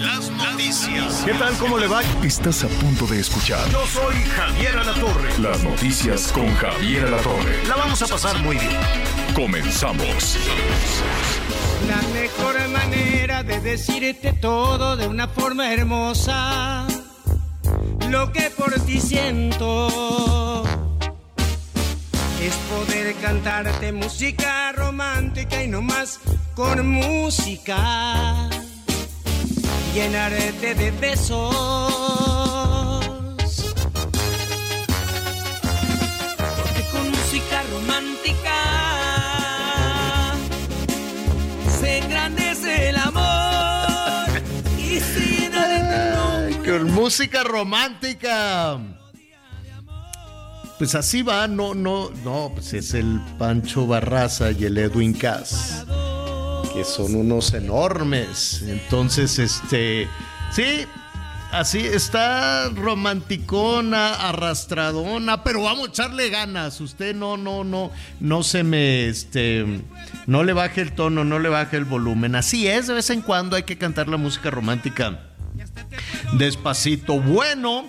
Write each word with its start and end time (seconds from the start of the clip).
Las 0.00 0.30
noticias. 0.30 1.22
¿Qué 1.24 1.32
tal? 1.34 1.54
¿Cómo 1.58 1.78
le 1.78 1.86
va? 1.86 2.02
Estás 2.22 2.64
a 2.64 2.68
punto 2.68 3.06
de 3.06 3.20
escuchar 3.20 3.68
Yo 3.70 3.86
soy 3.86 4.14
Javier 4.36 4.76
Alatorre. 4.78 5.38
las 5.38 5.62
noticias 5.62 6.32
con 6.32 6.52
Javier 6.56 7.06
Alatorre. 7.06 7.66
La 7.66 7.76
vamos 7.76 8.02
a 8.02 8.06
pasar 8.06 8.38
muy 8.42 8.56
bien. 8.56 8.72
Comenzamos. 9.34 10.38
La 11.88 12.02
mejor 12.18 12.68
manera 12.68 13.42
de 13.42 13.60
decirte 13.60 14.32
todo 14.32 14.96
de 14.96 15.06
una 15.06 15.28
forma 15.28 15.72
hermosa. 15.72 16.86
Lo 18.10 18.32
que 18.32 18.50
por 18.50 18.72
ti 18.80 19.00
siento 19.00 20.64
es 22.42 22.54
poder 22.70 23.14
cantarte 23.16 23.92
música 23.92 24.72
romántica 24.72 25.62
y 25.62 25.68
no 25.68 25.82
más 25.82 26.20
con 26.54 26.86
música. 26.88 28.48
Llenarte 29.96 30.74
de 30.74 30.90
besos. 30.90 31.56
Porque 36.58 36.82
con 36.92 37.10
música 37.10 37.62
romántica 37.72 38.56
se 41.80 41.96
engrandece 41.96 42.90
el 42.90 42.96
amor 42.96 44.28
y 44.76 45.00
se 45.00 45.20
llena 45.20 45.66
de. 45.66 46.58
Con 46.58 46.92
música 46.92 47.42
romántica. 47.42 48.78
Pues 50.76 50.94
así 50.94 51.22
va, 51.22 51.48
no, 51.48 51.72
no, 51.72 52.10
no, 52.22 52.50
pues 52.52 52.74
es 52.74 52.92
el 52.92 53.18
Pancho 53.38 53.86
Barraza 53.86 54.50
y 54.50 54.66
el 54.66 54.76
Edwin 54.76 55.14
Cass, 55.14 55.86
que 56.76 56.84
son 56.84 57.14
unos 57.14 57.54
enormes. 57.54 58.62
Entonces, 58.68 59.38
este, 59.38 60.06
sí, 60.52 60.84
así 61.50 61.78
está 61.78 62.68
romanticona, 62.68 64.28
arrastradona, 64.28 65.42
pero 65.42 65.62
vamos 65.62 65.88
a 65.88 65.90
echarle 65.90 66.28
ganas. 66.28 66.78
Usted 66.82 67.16
no, 67.16 67.38
no, 67.38 67.64
no, 67.64 67.90
no 68.20 68.42
se 68.42 68.62
me, 68.62 69.08
este, 69.08 69.64
no 70.26 70.44
le 70.44 70.52
baje 70.52 70.82
el 70.82 70.92
tono, 70.92 71.24
no 71.24 71.38
le 71.38 71.48
baje 71.48 71.78
el 71.78 71.86
volumen. 71.86 72.34
Así 72.34 72.68
es, 72.68 72.88
de 72.88 72.94
vez 72.94 73.08
en 73.08 73.22
cuando 73.22 73.56
hay 73.56 73.62
que 73.62 73.78
cantar 73.78 74.08
la 74.08 74.18
música 74.18 74.50
romántica 74.50 75.30
despacito. 76.34 77.18
Bueno, 77.20 77.86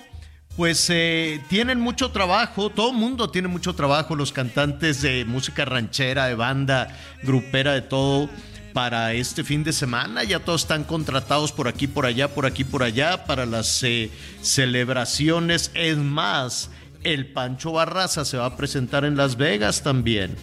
pues 0.56 0.90
eh, 0.90 1.42
tienen 1.50 1.82
mucho 1.82 2.12
trabajo, 2.12 2.70
todo 2.70 2.94
mundo 2.94 3.32
tiene 3.32 3.50
mucho 3.50 3.76
trabajo, 3.76 4.16
los 4.16 4.32
cantantes 4.32 5.02
de 5.02 5.26
música 5.26 5.66
ranchera, 5.66 6.28
de 6.28 6.36
banda, 6.36 6.88
grupera, 7.22 7.74
de 7.74 7.82
todo, 7.82 8.30
para 8.78 9.14
este 9.14 9.44
fin 9.44 9.64
de 9.64 9.74
semana. 9.74 10.24
Ya 10.24 10.38
todos 10.38 10.62
están 10.62 10.84
contratados 10.84 11.52
por 11.52 11.68
aquí, 11.68 11.88
por 11.88 12.06
allá, 12.06 12.28
por 12.28 12.46
aquí, 12.46 12.64
por 12.64 12.84
allá, 12.84 13.26
para 13.26 13.48
las 13.48 13.82
eh, 13.82 14.12
celebraciones. 14.44 15.72
Es 15.74 15.98
más, 15.98 16.70
el 17.02 17.26
Pancho 17.26 17.72
Barraza 17.72 18.24
se 18.24 18.38
va 18.38 18.46
a 18.46 18.56
presentar 18.56 19.04
en 19.04 19.18
Las 19.18 19.36
Vegas 19.36 19.82
también. 19.82 20.36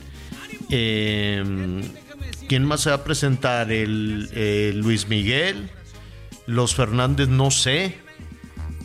Eh, 0.69 1.81
¿Quién 2.49 2.65
más 2.65 2.81
se 2.81 2.91
va 2.91 2.97
a 2.97 3.05
presentar? 3.05 3.71
El 3.71 4.29
eh, 4.33 4.73
Luis 4.75 5.07
Miguel. 5.07 5.71
Los 6.49 6.75
Fernández 6.75 7.29
no 7.29 7.53
sé. 7.53 7.99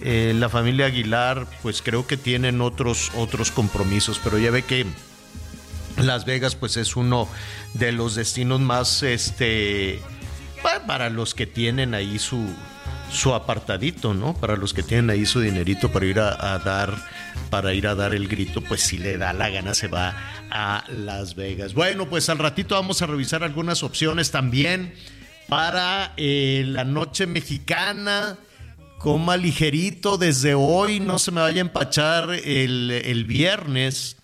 Eh, 0.02 0.34
la 0.36 0.50
familia 0.50 0.86
Aguilar, 0.86 1.48
pues 1.64 1.81
creo 1.81 2.06
que 2.06 2.18
tienen 2.18 2.62
otros, 2.62 3.12
otros 3.16 3.50
compromisos, 3.50 4.22
pero 4.24 4.38
ya 4.38 4.52
ve 4.52 4.62
que 4.62 4.86
Las 6.04 6.26
Vegas, 6.26 6.56
pues 6.56 6.78
es 6.78 6.96
uno 6.96 7.28
de 7.74 7.92
los 7.92 8.16
destinos 8.16 8.60
más, 8.60 9.04
este, 9.04 10.00
pa- 10.64 10.86
para 10.86 11.10
los 11.10 11.34
que 11.34 11.46
tienen 11.46 11.94
ahí 11.94 12.20
su, 12.20 12.46
su 13.12 13.34
apartadito, 13.34 14.14
¿no? 14.14 14.34
Para 14.34 14.56
los 14.56 14.74
que 14.74 14.84
tienen 14.84 15.10
ahí 15.10 15.26
su 15.26 15.42
dinerito 15.42 15.92
para 15.92 16.06
ir 16.06 16.20
a, 16.20 16.54
a 16.54 16.60
dar, 16.60 16.96
para 17.50 17.74
ir 17.74 17.88
a 17.88 17.96
dar 17.96 18.14
el 18.14 18.28
grito, 18.28 18.62
pues 18.62 18.82
si 18.82 18.98
le 18.98 19.18
da 19.18 19.34
la 19.34 19.50
gana 19.50 19.74
se 19.74 19.88
va 19.88 20.16
a 20.52 20.84
Las 20.90 21.36
Vegas. 21.36 21.74
Bueno, 21.74 22.08
pues 22.10 22.30
al 22.30 22.38
ratito 22.40 22.76
vamos 22.76 23.02
a 23.02 23.06
revisar 23.08 23.44
algunas 23.44 23.84
opciones 23.84 24.31
también 24.31 24.94
para 25.48 26.14
eh, 26.18 26.64
la 26.68 26.84
noche 26.86 27.28
mexicana. 27.28 28.38
Coma 29.00 29.38
ligerito 29.38 30.18
desde 30.18 30.56
hoy, 30.56 31.00
no 31.00 31.20
se 31.20 31.31
me 31.31 31.40
vaya 31.42 31.62
a 31.62 31.66
empachar 31.66 32.31
el, 32.31 32.92
el 32.92 33.24
viernes. 33.24 34.18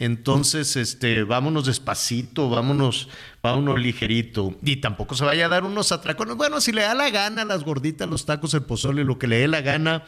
Entonces, 0.00 0.76
este, 0.76 1.24
vámonos 1.24 1.66
despacito, 1.66 2.48
vámonos, 2.48 3.10
vámonos 3.42 3.78
ligerito. 3.78 4.56
Y 4.62 4.76
tampoco 4.76 5.14
se 5.14 5.26
vaya 5.26 5.44
a 5.44 5.48
dar 5.50 5.64
unos 5.64 5.92
atracones. 5.92 6.36
Bueno, 6.36 6.62
si 6.62 6.72
le 6.72 6.80
da 6.80 6.94
la 6.94 7.10
gana, 7.10 7.44
las 7.44 7.64
gorditas, 7.64 8.08
los 8.08 8.24
tacos, 8.24 8.54
el 8.54 8.62
pozole, 8.62 9.04
lo 9.04 9.18
que 9.18 9.26
le 9.26 9.40
dé 9.40 9.46
la 9.46 9.60
gana, 9.60 10.04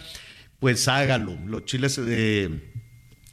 pues 0.60 0.88
hágalo. 0.88 1.36
Los 1.44 1.66
chiles 1.66 1.96
de 1.96 2.72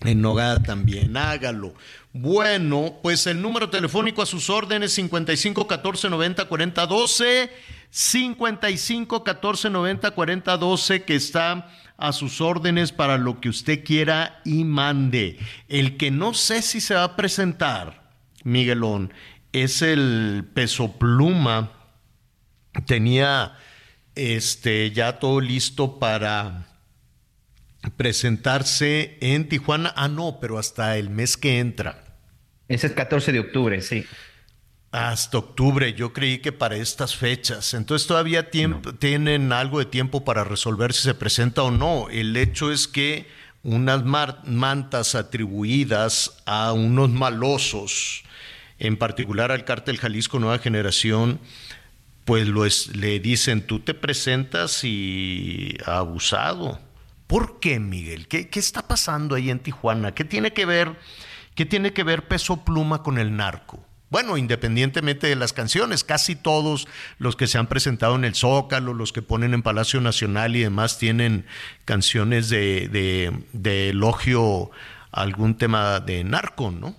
en 0.01 0.21
nogada 0.21 0.61
también, 0.61 1.15
hágalo. 1.15 1.73
Bueno, 2.11 2.99
pues 3.01 3.25
el 3.27 3.41
número 3.41 3.69
telefónico 3.69 4.21
a 4.21 4.25
sus 4.25 4.49
órdenes 4.49 4.91
55 4.91 5.65
14 5.65 6.09
90 6.09 6.45
40 6.45 6.87
12 6.87 7.51
55 7.89 9.23
14 9.23 9.69
90 9.69 10.11
40 10.11 10.57
12 10.57 11.03
que 11.03 11.15
está 11.15 11.71
a 11.99 12.13
sus 12.13 12.41
órdenes 12.41 12.91
para 12.91 13.17
lo 13.17 13.39
que 13.41 13.49
usted 13.49 13.83
quiera 13.83 14.41
y 14.45 14.63
mande. 14.63 15.37
El 15.67 15.97
que 15.97 16.11
no 16.11 16.33
sé 16.33 16.61
si 16.61 16.81
se 16.81 16.95
va 16.95 17.03
a 17.03 17.15
presentar, 17.15 18.11
Miguelón, 18.43 19.13
es 19.51 19.81
el 19.81 20.45
peso 20.53 20.97
pluma. 20.97 21.71
Tenía 22.85 23.57
este 24.15 24.91
ya 24.91 25.19
todo 25.19 25.41
listo 25.41 25.99
para 25.99 26.67
presentarse 27.97 29.17
en 29.21 29.47
Tijuana. 29.47 29.93
Ah, 29.95 30.07
no, 30.07 30.39
pero 30.39 30.57
hasta 30.57 30.97
el 30.97 31.09
mes 31.09 31.37
que 31.37 31.59
entra. 31.59 32.03
Ese 32.67 32.87
es 32.87 32.93
14 32.93 33.31
de 33.31 33.39
octubre, 33.39 33.81
sí. 33.81 34.05
Hasta 34.91 35.37
octubre, 35.37 35.93
yo 35.93 36.13
creí 36.13 36.39
que 36.39 36.51
para 36.51 36.75
estas 36.75 37.15
fechas. 37.15 37.75
Entonces 37.75 38.07
todavía 38.07 38.49
tienen 38.49 39.53
algo 39.53 39.77
de 39.79 39.85
tiempo 39.85 40.25
para 40.25 40.43
resolver 40.43 40.93
si 40.93 41.03
se 41.03 41.13
presenta 41.13 41.61
o 41.61 41.69
no. 41.69 42.07
El 42.09 42.35
hecho 42.35 42.71
es 42.71 42.87
que 42.87 43.27
unas 43.61 44.03
mantas 44.03 45.13
atribuidas 45.13 46.41
a 46.47 46.73
unos 46.73 47.09
malosos, 47.11 48.23
en 48.79 48.97
particular 48.97 49.51
al 49.51 49.63
cártel 49.63 49.97
Jalisco 49.99 50.39
Nueva 50.39 50.57
Generación, 50.57 51.39
pues 52.25 52.47
lo 52.47 52.65
es- 52.65 52.95
le 52.95 53.19
dicen, 53.19 53.67
tú 53.67 53.79
te 53.81 53.93
presentas 53.93 54.83
y 54.83 55.77
abusado. 55.85 56.79
¿Por 57.27 57.59
qué, 57.59 57.79
Miguel? 57.79 58.27
¿Qué, 58.27 58.49
qué 58.49 58.59
está 58.59 58.87
pasando 58.87 59.35
ahí 59.35 59.51
en 59.51 59.59
Tijuana? 59.59 60.15
¿Qué 60.15 60.23
tiene 60.23 60.51
que 60.51 60.65
ver, 60.65 60.95
qué 61.53 61.65
tiene 61.65 61.93
que 61.93 62.03
ver 62.03 62.27
Peso 62.27 62.63
Pluma 62.65 63.03
con 63.03 63.19
el 63.19 63.35
narco? 63.35 63.85
Bueno, 64.09 64.37
independientemente 64.37 65.27
de 65.27 65.35
las 65.35 65.53
canciones, 65.53 66.03
casi 66.03 66.35
todos 66.35 66.87
los 67.19 67.35
que 67.35 67.45
se 67.47 67.57
han 67.59 67.67
presentado 67.67 68.15
en 68.15 68.25
el 68.25 68.33
Zócalo, 68.33 68.93
los 68.95 69.13
que 69.13 69.21
ponen 69.21 69.53
en 69.53 69.61
Palacio 69.61 70.01
Nacional 70.01 70.55
y 70.55 70.61
demás, 70.61 70.97
tienen 70.97 71.45
canciones 71.85 72.49
de, 72.49 72.87
de- 72.89 73.43
de 73.53 73.89
elogio 73.89 74.71
a 75.11 75.21
algún 75.21 75.55
tema 75.57 75.99
de 75.99 76.23
narco, 76.23 76.71
¿no? 76.71 76.95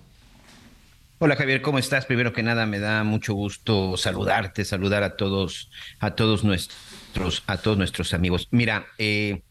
Hola 1.19 1.37
Javier, 1.37 1.61
¿cómo 1.61 1.79
estás? 1.79 2.07
Primero 2.07 2.33
que 2.33 2.43
nada 2.43 2.65
me 2.65 2.79
da 2.79 3.05
mucho 3.05 3.35
gusto 3.35 3.97
saludarte, 3.99 4.65
saludar 4.65 5.03
a 5.03 5.17
todos, 5.17 5.71
a 5.99 6.13
todos 6.13 6.45
nuestros, 6.45 7.43
a 7.47 7.59
todos 7.59 7.77
nuestros 7.77 8.15
amigos. 8.15 8.49
Mira, 8.53 8.87
eh, 8.97 9.43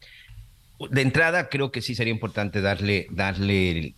de 0.89 1.01
entrada 1.01 1.49
creo 1.49 1.71
que 1.71 1.81
sí 1.81 1.93
sería 1.93 2.13
importante 2.13 2.61
darle, 2.61 3.07
darle 3.11 3.95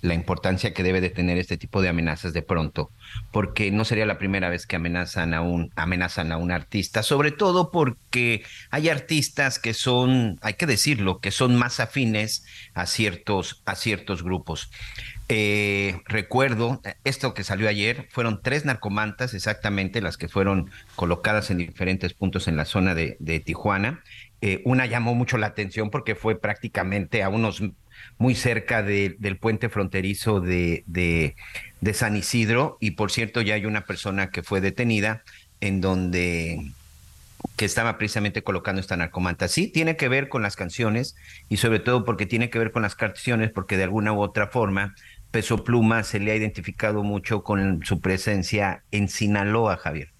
la 0.00 0.14
importancia 0.14 0.72
que 0.72 0.82
debe 0.82 1.00
de 1.00 1.10
tener 1.10 1.36
este 1.36 1.58
tipo 1.58 1.82
de 1.82 1.88
amenazas 1.88 2.32
de 2.32 2.42
pronto, 2.42 2.90
porque 3.30 3.70
no 3.70 3.84
sería 3.84 4.06
la 4.06 4.18
primera 4.18 4.48
vez 4.48 4.66
que 4.66 4.76
amenazan 4.76 5.34
a 5.34 5.42
un, 5.42 5.70
amenazan 5.76 6.32
a 6.32 6.38
un 6.38 6.50
artista, 6.50 7.02
sobre 7.02 7.32
todo 7.32 7.70
porque 7.70 8.42
hay 8.70 8.88
artistas 8.88 9.58
que 9.58 9.74
son, 9.74 10.38
hay 10.40 10.54
que 10.54 10.66
decirlo, 10.66 11.20
que 11.20 11.30
son 11.30 11.56
más 11.56 11.80
afines 11.80 12.44
a 12.74 12.86
ciertos, 12.86 13.62
a 13.66 13.74
ciertos 13.74 14.22
grupos. 14.22 14.70
Eh, 15.34 16.02
recuerdo, 16.06 16.82
esto 17.04 17.32
que 17.32 17.42
salió 17.42 17.66
ayer, 17.68 18.06
fueron 18.10 18.42
tres 18.42 18.66
narcomantas 18.66 19.32
exactamente 19.32 20.02
las 20.02 20.18
que 20.18 20.28
fueron 20.28 20.70
colocadas 20.94 21.50
en 21.50 21.56
diferentes 21.56 22.12
puntos 22.12 22.48
en 22.48 22.56
la 22.56 22.66
zona 22.66 22.94
de, 22.94 23.42
Tijuana. 23.42 24.02
Eh, 24.44 24.60
una 24.64 24.86
llamó 24.86 25.14
mucho 25.14 25.38
la 25.38 25.46
atención 25.46 25.88
porque 25.90 26.16
fue 26.16 26.38
prácticamente 26.38 27.22
a 27.22 27.28
unos 27.28 27.62
muy 28.18 28.34
cerca 28.34 28.82
del 28.82 29.38
puente 29.38 29.68
fronterizo 29.68 30.40
de, 30.40 31.34
San 31.92 32.16
Isidro 32.16 32.76
y 32.80 32.92
por 32.92 33.12
cierto 33.12 33.40
ya 33.40 33.54
hay 33.54 33.66
una 33.66 33.84
persona 33.86 34.30
que 34.30 34.42
fue 34.42 34.60
detenida 34.60 35.22
en 35.60 35.80
donde 35.80 36.72
que 37.56 37.64
estaba 37.64 37.98
precisamente 37.98 38.42
colocando 38.42 38.80
esta 38.80 38.96
narcomanta. 38.96 39.46
Sí, 39.46 39.68
tiene 39.68 39.96
que 39.96 40.08
ver 40.08 40.28
con 40.28 40.42
las 40.42 40.56
canciones 40.56 41.16
y 41.48 41.58
sobre 41.58 41.78
todo 41.78 42.04
porque 42.04 42.26
tiene 42.26 42.50
que 42.50 42.58
ver 42.58 42.72
con 42.72 42.82
las 42.82 42.94
canciones, 42.96 43.50
porque 43.50 43.76
de 43.76 43.84
alguna 43.84 44.12
u 44.12 44.20
otra 44.20 44.48
forma 44.48 44.94
Peso 45.30 45.64
Pluma 45.64 46.02
se 46.02 46.18
le 46.20 46.32
ha 46.32 46.36
identificado 46.36 47.02
mucho 47.02 47.42
con 47.44 47.84
su 47.84 48.00
presencia 48.00 48.82
en 48.90 49.08
Sinaloa, 49.08 49.76
Javier. 49.76 50.11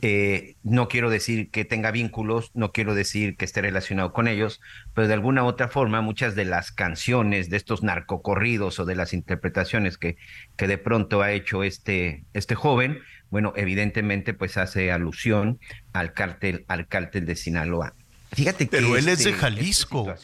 Eh, 0.00 0.54
no 0.62 0.86
quiero 0.86 1.10
decir 1.10 1.50
que 1.50 1.64
tenga 1.64 1.90
vínculos, 1.90 2.52
no 2.54 2.70
quiero 2.70 2.94
decir 2.94 3.36
que 3.36 3.44
esté 3.44 3.62
relacionado 3.62 4.12
con 4.12 4.28
ellos, 4.28 4.60
pero 4.94 5.08
de 5.08 5.14
alguna 5.14 5.42
u 5.42 5.46
otra 5.46 5.68
forma 5.68 6.00
muchas 6.02 6.36
de 6.36 6.44
las 6.44 6.70
canciones 6.70 7.50
de 7.50 7.56
estos 7.56 7.82
narcocorridos 7.82 8.78
o 8.78 8.84
de 8.84 8.94
las 8.94 9.12
interpretaciones 9.12 9.98
que, 9.98 10.16
que 10.56 10.68
de 10.68 10.78
pronto 10.78 11.22
ha 11.22 11.32
hecho 11.32 11.64
este, 11.64 12.22
este 12.32 12.54
joven, 12.54 13.00
bueno, 13.30 13.52
evidentemente 13.56 14.34
pues 14.34 14.56
hace 14.56 14.92
alusión 14.92 15.58
al 15.92 16.12
cártel, 16.12 16.64
al 16.68 16.86
cártel 16.86 17.26
de 17.26 17.34
Sinaloa. 17.34 17.94
Fíjate 18.32 18.66
que 18.66 18.70
Pero 18.70 18.96
él 18.96 19.08
es 19.08 19.24
de 19.24 19.30
este, 19.30 19.32
Jalisco. 19.32 20.14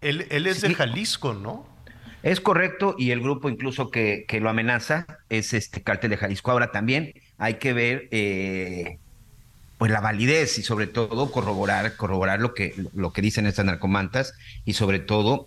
Él, 0.00 0.26
él, 0.30 0.46
es 0.46 0.60
de 0.60 0.74
Jalisco, 0.74 1.34
¿no? 1.34 1.66
Es 2.22 2.40
correcto, 2.40 2.94
y 2.98 3.10
el 3.10 3.20
grupo 3.20 3.48
incluso 3.48 3.90
que, 3.90 4.24
que 4.28 4.40
lo 4.40 4.48
amenaza 4.48 5.06
es 5.28 5.54
este 5.54 5.82
cártel 5.82 6.10
de 6.10 6.16
Jalisco. 6.16 6.50
Ahora 6.50 6.70
también 6.70 7.14
hay 7.36 7.54
que 7.54 7.72
ver 7.72 8.08
eh, 8.10 8.98
pues 9.78 9.92
la 9.92 10.00
validez 10.00 10.58
y 10.58 10.62
sobre 10.62 10.88
todo 10.88 11.30
corroborar, 11.30 11.96
corroborar 11.96 12.40
lo 12.40 12.52
que, 12.52 12.74
lo 12.94 13.12
que 13.12 13.22
dicen 13.22 13.46
estas 13.46 13.64
narcomantas, 13.64 14.34
y 14.64 14.74
sobre 14.74 14.98
todo 14.98 15.46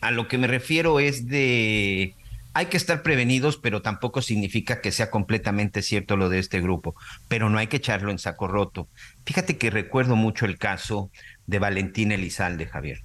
a 0.00 0.10
lo 0.10 0.26
que 0.26 0.38
me 0.38 0.46
refiero 0.46 1.00
es 1.00 1.28
de 1.28 2.14
hay 2.54 2.66
que 2.66 2.78
estar 2.78 3.02
prevenidos, 3.02 3.56
pero 3.56 3.82
tampoco 3.82 4.22
significa 4.22 4.80
que 4.80 4.90
sea 4.90 5.10
completamente 5.10 5.82
cierto 5.82 6.16
lo 6.16 6.28
de 6.28 6.40
este 6.40 6.60
grupo, 6.60 6.96
pero 7.28 7.50
no 7.50 7.58
hay 7.58 7.68
que 7.68 7.76
echarlo 7.76 8.10
en 8.10 8.18
saco 8.18 8.48
roto. 8.48 8.88
Fíjate 9.26 9.58
que 9.58 9.70
recuerdo 9.70 10.16
mucho 10.16 10.44
el 10.44 10.58
caso 10.58 11.10
de 11.46 11.58
Valentín 11.60 12.10
Elizalde, 12.10 12.66
Javier. 12.66 13.02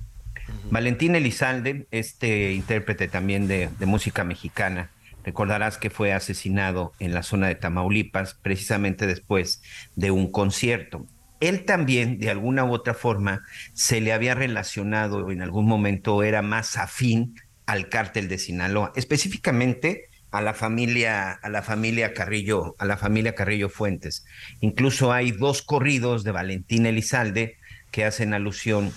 Valentín 0.72 1.16
Elizalde, 1.16 1.88
este 1.92 2.54
intérprete 2.54 3.08
también 3.08 3.48
de, 3.48 3.70
de 3.78 3.86
música 3.86 4.24
mexicana, 4.24 4.90
recordarás 5.24 5.78
que 5.78 5.90
fue 5.90 6.14
asesinado 6.14 6.94
en 7.00 7.14
la 7.14 7.24
zona 7.24 7.48
de 7.48 7.56
Tamaulipas 7.56 8.36
precisamente 8.36 9.08
después 9.08 9.62
de 9.96 10.12
un 10.12 10.32
concierto. 10.32 11.06
Él 11.40 11.66
también, 11.66 12.20
de 12.20 12.30
alguna 12.30 12.64
u 12.64 12.74
otra 12.74 12.94
forma, 12.94 13.42
se 13.74 14.00
le 14.00 14.14
había 14.14 14.36
relacionado, 14.36 15.30
en 15.30 15.42
algún 15.42 15.66
momento 15.66 16.24
era 16.24 16.42
más 16.42 16.78
afín 16.78 17.36
al 17.66 17.90
cártel 17.90 18.30
de 18.30 18.38
Sinaloa, 18.38 18.94
específicamente 18.96 20.10
a 20.32 20.42
la 20.42 20.54
familia, 20.54 21.32
a 21.32 21.50
la 21.50 21.62
familia 21.62 22.14
Carrillo, 22.14 22.76
a 22.80 22.86
la 22.86 22.98
familia 22.98 23.36
Carrillo 23.36 23.70
Fuentes. 23.70 24.26
Incluso 24.62 25.12
hay 25.12 25.32
dos 25.32 25.62
corridos 25.62 26.24
de 26.24 26.32
Valentín 26.32 26.86
Elizalde 26.86 27.58
que 27.92 28.06
hacen 28.06 28.34
alusión 28.34 28.92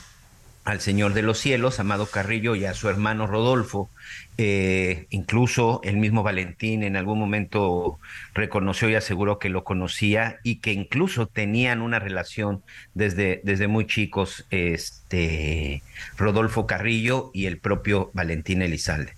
al 0.66 0.80
Señor 0.80 1.14
de 1.14 1.22
los 1.22 1.38
Cielos, 1.38 1.78
Amado 1.78 2.06
Carrillo, 2.06 2.56
y 2.56 2.64
a 2.64 2.74
su 2.74 2.88
hermano 2.88 3.28
Rodolfo. 3.28 3.88
Eh, 4.36 5.06
incluso 5.10 5.80
el 5.84 5.96
mismo 5.96 6.24
Valentín 6.24 6.82
en 6.82 6.96
algún 6.96 7.20
momento 7.20 8.00
reconoció 8.34 8.90
y 8.90 8.96
aseguró 8.96 9.38
que 9.38 9.48
lo 9.48 9.62
conocía 9.62 10.38
y 10.42 10.56
que 10.56 10.72
incluso 10.72 11.28
tenían 11.28 11.82
una 11.82 12.00
relación 12.00 12.62
desde, 12.94 13.40
desde 13.44 13.68
muy 13.68 13.86
chicos, 13.86 14.44
este, 14.50 15.82
Rodolfo 16.18 16.66
Carrillo 16.66 17.30
y 17.32 17.46
el 17.46 17.58
propio 17.58 18.10
Valentín 18.12 18.60
Elizalde. 18.60 19.12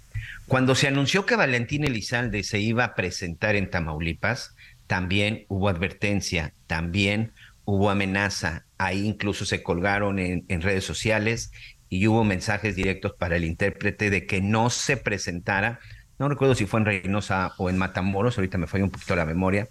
Cuando 0.49 0.75
se 0.75 0.87
anunció 0.87 1.25
que 1.25 1.37
Valentín 1.37 1.85
Elizalde 1.85 2.43
se 2.43 2.61
iba 2.61 2.85
a 2.85 2.95
presentar 2.95 3.57
en 3.57 3.71
Tamaulipas, 3.71 4.55
también 4.87 5.47
hubo 5.49 5.71
advertencia, 5.71 6.53
también 6.67 7.33
hubo 7.71 7.91
amenaza, 7.91 8.65
ahí 8.79 9.07
incluso 9.07 9.45
se 9.45 9.63
colgaron 9.63 10.19
en, 10.19 10.63
redes 10.63 10.85
sociales 10.85 11.53
y 11.91 12.07
hubo 12.07 12.25
mensajes 12.25 12.75
directos 12.75 13.13
para 13.13 13.37
el 13.37 13.45
intérprete 13.45 14.09
de 14.09 14.25
que 14.25 14.41
no 14.41 14.71
se 14.71 14.97
presentara, 14.97 15.79
no 16.19 16.31
recuerdo 16.31 16.55
si 16.55 16.65
fue 16.65 16.81
en 16.81 16.87
Reynosa 16.87 17.53
o 17.59 17.69
en 17.69 17.77
Matamoros, 17.77 18.39
ahorita 18.39 18.57
me 18.57 18.69
falla 18.69 18.85
un 18.85 18.91
poquito 18.91 19.15
la 19.17 19.27
memoria, 19.27 19.69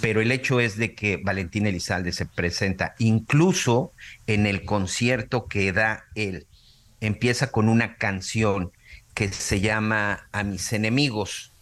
pero 0.00 0.22
el 0.22 0.32
hecho 0.32 0.58
es 0.58 0.78
de 0.78 0.94
que 0.94 1.18
Valentín 1.18 1.66
Elizalde 1.66 2.12
se 2.12 2.24
presenta 2.24 2.94
incluso 2.96 3.92
en 4.26 4.46
el 4.46 4.64
concierto 4.64 5.48
que 5.48 5.70
da 5.70 6.04
él. 6.14 6.46
Empieza 7.02 7.50
con 7.50 7.68
una 7.68 7.96
canción 7.96 8.72
que 9.12 9.30
se 9.30 9.60
llama 9.60 10.28
A 10.32 10.44
mis 10.44 10.72
enemigos 10.72 11.52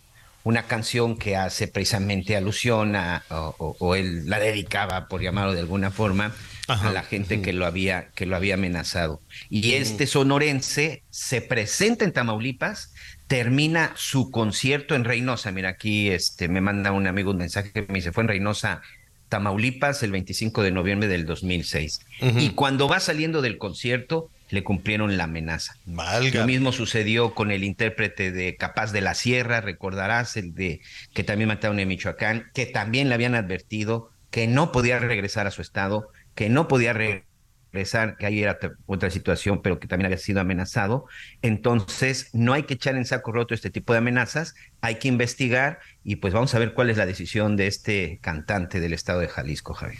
una 0.47 0.63
canción 0.63 1.17
que 1.17 1.35
hace 1.35 1.67
precisamente 1.67 2.37
alusión 2.37 2.95
a, 2.95 3.25
o, 3.31 3.97
él 3.97 4.31
la 4.31 4.39
dedicaba, 4.39 5.09
por 5.09 5.21
llamarlo 5.21 5.53
de 5.53 5.59
alguna 5.59 5.91
forma, 5.91 6.37
a 6.69 6.93
la 6.93 7.03
gente 7.03 7.43
que 7.43 7.53
lo 7.53 7.67
había, 7.67 8.11
que 8.15 8.27
lo 8.27 8.37
había 8.37 8.55
amenazado. 8.55 9.21
Y 9.51 9.73
este 9.73 10.07
sonorense 10.07 11.03
se 11.11 11.41
presenta 11.41 12.05
en 12.05 12.13
Tamaulipas, 12.13 12.95
termina 13.27 13.93
su 13.97 14.31
concierto 14.31 14.95
en 14.95 15.03
Reynosa. 15.03 15.51
Mira, 15.51 15.71
aquí 15.71 16.11
este, 16.11 16.47
me 16.47 16.61
manda 16.61 16.93
un 16.93 17.09
amigo 17.09 17.33
un 17.33 17.39
mensaje 17.39 17.73
que 17.73 17.83
me 17.83 17.95
dice, 17.95 18.13
fue 18.13 18.23
en 18.23 18.29
Reynosa, 18.29 18.83
Tamaulipas, 19.29 20.05
el 20.05 20.13
25 20.13 20.63
de 20.63 20.71
noviembre 20.71 21.09
del 21.09 21.27
2006. 21.27 22.03
Y 22.39 22.51
cuando 22.51 22.87
va 22.87 23.01
saliendo 23.01 23.43
del 23.43 23.59
concierto, 23.59 24.31
le 24.49 24.63
cumplieron 24.63 25.17
la 25.17 25.25
amenaza. 25.25 25.77
Lo 25.87 26.47
mismo 26.47 26.73
sucedió 26.73 27.35
con 27.35 27.51
el 27.51 27.65
intérprete 27.65 28.33
de 28.33 28.57
Capaz 28.57 28.93
de 28.93 29.01
la 29.01 29.15
Sierra, 29.15 29.61
recordarás, 29.61 30.37
el 30.37 30.55
de 30.55 30.81
que 31.15 31.25
también 31.25 31.49
mataron 31.49 31.81
en 31.81 31.89
Michoacán, 31.89 32.51
que 32.55 32.67
también 32.67 33.09
le 33.09 33.15
habían 33.15 33.35
advertido 33.35 34.11
que 34.31 34.47
no 34.47 34.73
podía 34.73 34.99
regresar 34.99 35.47
a 35.47 35.51
su 35.51 35.63
estado, 35.63 36.11
que 36.35 36.49
no 36.49 36.69
podía 36.69 36.93
regresar, 36.93 38.17
que 38.17 38.27
ahí 38.27 38.43
era 38.43 38.59
otra 38.87 39.11
situación, 39.11 39.63
pero 39.63 39.79
que 39.81 39.89
también 39.89 40.07
había 40.07 40.19
sido 40.19 40.41
amenazado. 40.41 41.07
Entonces, 41.43 42.31
no 42.33 42.53
hay 42.53 42.65
que 42.65 42.75
echar 42.75 42.97
en 42.97 43.05
saco 43.05 43.33
roto 43.33 43.55
este 43.55 43.71
tipo 43.71 43.93
de 43.93 43.99
amenazas, 43.99 44.55
hay 44.81 44.97
que 44.97 45.09
investigar 45.09 45.81
y 46.05 46.17
pues 46.17 46.33
vamos 46.33 46.55
a 46.55 46.59
ver 46.59 46.75
cuál 46.75 46.91
es 46.91 46.97
la 46.97 47.07
decisión 47.07 47.57
de 47.57 47.67
este 47.67 48.19
cantante 48.23 48.81
del 48.81 48.93
estado 48.93 49.21
de 49.21 49.29
Jalisco, 49.29 49.75
Javier. 49.75 49.99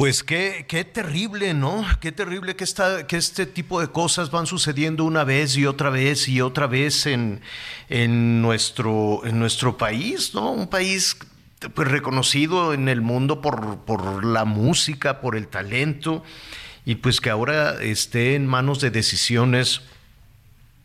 Pues 0.00 0.24
qué, 0.24 0.64
qué 0.66 0.86
terrible, 0.86 1.52
¿no? 1.52 1.84
Qué 2.00 2.10
terrible 2.10 2.56
que, 2.56 2.64
esta, 2.64 3.06
que 3.06 3.18
este 3.18 3.44
tipo 3.44 3.82
de 3.82 3.88
cosas 3.88 4.30
van 4.30 4.46
sucediendo 4.46 5.04
una 5.04 5.24
vez 5.24 5.58
y 5.58 5.66
otra 5.66 5.90
vez 5.90 6.26
y 6.26 6.40
otra 6.40 6.66
vez 6.66 7.04
en, 7.04 7.42
en, 7.90 8.40
nuestro, 8.40 9.20
en 9.26 9.38
nuestro 9.38 9.76
país, 9.76 10.34
¿no? 10.34 10.52
Un 10.52 10.68
país 10.68 11.18
pues, 11.74 11.86
reconocido 11.86 12.72
en 12.72 12.88
el 12.88 13.02
mundo 13.02 13.42
por, 13.42 13.80
por 13.80 14.24
la 14.24 14.46
música, 14.46 15.20
por 15.20 15.36
el 15.36 15.48
talento, 15.48 16.24
y 16.86 16.94
pues 16.94 17.20
que 17.20 17.28
ahora 17.28 17.82
esté 17.82 18.36
en 18.36 18.46
manos 18.46 18.80
de 18.80 18.90
decisiones 18.90 19.82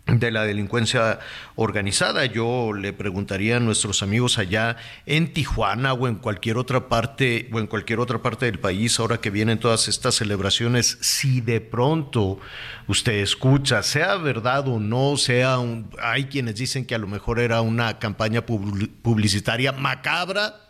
de 0.06 0.32
la 0.32 0.44
delincuencia 0.44 1.20
organizada. 1.56 2.26
Yo 2.26 2.74
le 2.74 2.94
preguntaría 2.94 3.58
a 3.58 3.60
nuestros 3.60 4.04
amigos 4.04 4.38
allá 4.38 4.78
en 5.06 5.34
Tijuana 5.34 5.94
o 5.94 6.08
en 6.08 6.16
cualquier 6.16 6.58
otra 6.58 6.88
parte 6.90 7.50
o 7.52 7.60
en 7.60 7.68
cualquier 7.68 8.00
otra 8.00 8.22
parte 8.22 8.46
del 8.46 8.60
país 8.60 9.00
ahora 9.00 9.18
que 9.18 9.32
vienen 9.32 9.60
todas 9.60 9.88
estas 9.88 10.16
celebraciones 10.16 11.00
si 11.02 11.42
de 11.42 11.60
pronto 11.60 12.40
usted 12.88 13.14
escucha, 13.14 13.82
sea 13.82 14.16
verdad 14.18 14.68
o 14.68 14.80
no, 14.80 15.18
sea 15.18 15.58
un, 15.58 15.90
hay 16.00 16.26
quienes 16.26 16.56
dicen 16.56 16.86
que 16.86 16.96
a 16.96 17.00
lo 17.00 17.08
mejor 17.08 17.40
era 17.40 17.62
una 17.62 17.98
campaña 17.98 18.46
publicitaria 18.46 19.72
macabra 19.72 20.64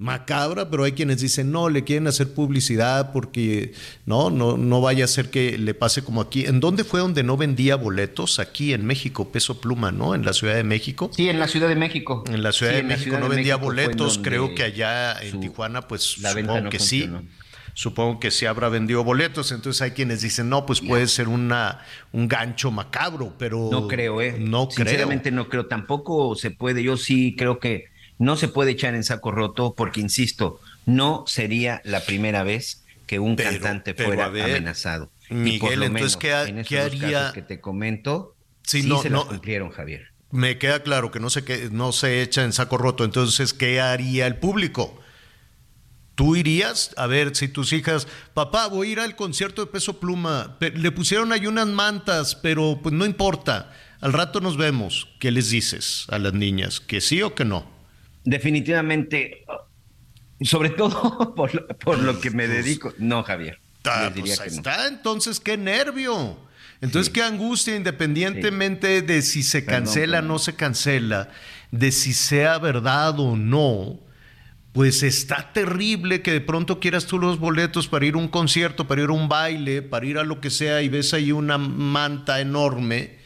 macabra, 0.00 0.70
pero 0.70 0.84
hay 0.84 0.92
quienes 0.92 1.20
dicen, 1.20 1.52
no, 1.52 1.68
le 1.68 1.84
quieren 1.84 2.06
hacer 2.06 2.32
publicidad 2.32 3.12
porque 3.12 3.74
no, 4.06 4.30
no, 4.30 4.56
no 4.56 4.80
vaya 4.80 5.04
a 5.04 5.08
ser 5.08 5.28
que 5.28 5.58
le 5.58 5.74
pase 5.74 6.02
como 6.02 6.22
aquí. 6.22 6.46
¿En 6.46 6.58
dónde 6.58 6.84
fue 6.84 7.00
donde 7.00 7.22
no 7.22 7.36
vendía 7.36 7.76
boletos? 7.76 8.38
Aquí 8.38 8.72
en 8.72 8.86
México, 8.86 9.30
Peso 9.30 9.60
Pluma, 9.60 9.92
¿no? 9.92 10.14
En 10.14 10.24
la 10.24 10.32
Ciudad 10.32 10.54
de 10.54 10.64
México. 10.64 11.10
Sí, 11.14 11.28
en 11.28 11.38
la 11.38 11.48
Ciudad 11.48 11.68
de 11.68 11.74
México. 11.74 12.24
En 12.32 12.42
la 12.42 12.50
Ciudad 12.50 12.72
de 12.72 12.82
México 12.82 13.18
no 13.20 13.28
vendía 13.28 13.56
boletos, 13.56 14.18
creo 14.22 14.54
que 14.54 14.62
allá 14.62 15.20
en 15.20 15.38
Tijuana, 15.38 15.82
pues 15.86 16.02
supongo 16.02 16.70
que 16.70 16.78
sí. 16.78 17.08
Supongo 17.74 18.20
que 18.20 18.30
sí 18.30 18.46
habrá 18.46 18.68
vendido 18.68 19.04
boletos, 19.04 19.52
entonces 19.52 19.80
hay 19.82 19.90
quienes 19.92 20.22
dicen, 20.22 20.48
no, 20.48 20.66
pues 20.66 20.80
puede 20.80 21.06
ser 21.06 21.28
una, 21.28 21.84
un 22.10 22.26
gancho 22.26 22.70
macabro, 22.70 23.34
pero... 23.38 23.68
No 23.70 23.86
creo, 23.86 24.20
¿eh? 24.20 24.36
No 24.38 24.68
Sinceramente 24.70 25.30
no 25.30 25.48
creo, 25.48 25.66
tampoco 25.66 26.34
se 26.34 26.50
puede, 26.50 26.82
yo 26.82 26.96
sí 26.96 27.36
creo 27.36 27.60
que 27.60 27.89
no 28.20 28.36
se 28.36 28.48
puede 28.48 28.72
echar 28.72 28.94
en 28.94 29.02
saco 29.02 29.32
roto 29.32 29.74
porque, 29.74 30.00
insisto, 30.00 30.60
no 30.84 31.24
sería 31.26 31.80
la 31.84 32.04
primera 32.04 32.44
vez 32.44 32.84
que 33.06 33.18
un 33.18 33.34
cantante 33.34 33.94
fuera 33.94 34.26
amenazado. 34.26 35.10
Miguel, 35.30 35.82
entonces, 35.82 36.18
¿qué, 36.18 36.32
en 36.32 36.62
¿qué 36.64 36.80
haría? 36.80 37.32
que 37.32 37.40
te 37.40 37.60
comento, 37.60 38.36
sí, 38.62 38.82
no, 38.82 39.00
se 39.00 39.08
no, 39.08 39.26
cumplieron, 39.26 39.70
Javier. 39.70 40.08
me 40.30 40.58
queda 40.58 40.82
claro 40.82 41.10
que 41.10 41.18
no 41.18 41.30
se, 41.30 41.44
que 41.44 41.70
no 41.72 41.92
se 41.92 42.20
echa 42.20 42.44
en 42.44 42.52
saco 42.52 42.76
roto. 42.76 43.04
Entonces, 43.04 43.54
¿qué 43.54 43.80
haría 43.80 44.26
el 44.26 44.36
público? 44.36 45.00
¿Tú 46.14 46.36
irías? 46.36 46.92
A 46.98 47.06
ver, 47.06 47.34
si 47.34 47.48
tus 47.48 47.72
hijas, 47.72 48.06
papá, 48.34 48.66
voy 48.66 48.88
a 48.88 48.92
ir 48.92 49.00
al 49.00 49.16
concierto 49.16 49.64
de 49.64 49.72
Peso 49.72 49.98
Pluma. 49.98 50.58
Le 50.60 50.92
pusieron 50.92 51.32
ahí 51.32 51.46
unas 51.46 51.68
mantas, 51.68 52.34
pero 52.34 52.80
pues 52.82 52.94
no 52.94 53.06
importa. 53.06 53.72
Al 54.02 54.12
rato 54.12 54.42
nos 54.42 54.58
vemos. 54.58 55.08
¿Qué 55.18 55.30
les 55.30 55.48
dices 55.48 56.04
a 56.10 56.18
las 56.18 56.34
niñas? 56.34 56.80
¿Que 56.80 57.00
sí 57.00 57.22
o 57.22 57.34
que 57.34 57.46
no? 57.46 57.79
Definitivamente, 58.24 59.44
sobre 60.40 60.70
todo 60.70 61.34
por 61.36 61.54
lo, 61.54 61.66
por 61.66 61.98
lo 61.98 62.20
que 62.20 62.30
me 62.30 62.48
dedico. 62.48 62.92
No, 62.98 63.22
Javier. 63.22 63.60
Pues 63.82 64.40
está, 64.40 64.88
entonces 64.88 65.40
qué 65.40 65.56
nervio. 65.56 66.36
Entonces, 66.82 67.12
qué 67.12 67.22
angustia, 67.22 67.76
independientemente 67.76 69.02
de 69.02 69.20
si 69.20 69.42
se 69.42 69.66
cancela 69.66 70.20
o 70.20 70.22
no 70.22 70.38
se 70.38 70.54
cancela, 70.54 71.28
de 71.70 71.92
si 71.92 72.14
sea 72.14 72.58
verdad 72.58 73.20
o 73.20 73.36
no, 73.36 74.00
pues 74.72 75.02
está 75.02 75.52
terrible 75.52 76.22
que 76.22 76.32
de 76.32 76.40
pronto 76.40 76.80
quieras 76.80 77.06
tú 77.06 77.18
los 77.18 77.38
boletos 77.38 77.86
para 77.86 78.06
ir 78.06 78.14
a 78.14 78.18
un 78.18 78.28
concierto, 78.28 78.86
para 78.86 79.02
ir 79.02 79.10
a 79.10 79.12
un 79.12 79.28
baile, 79.28 79.82
para 79.82 80.06
ir 80.06 80.16
a 80.16 80.24
lo 80.24 80.40
que 80.40 80.48
sea 80.48 80.80
y 80.80 80.88
ves 80.88 81.12
ahí 81.12 81.32
una 81.32 81.58
manta 81.58 82.40
enorme. 82.40 83.19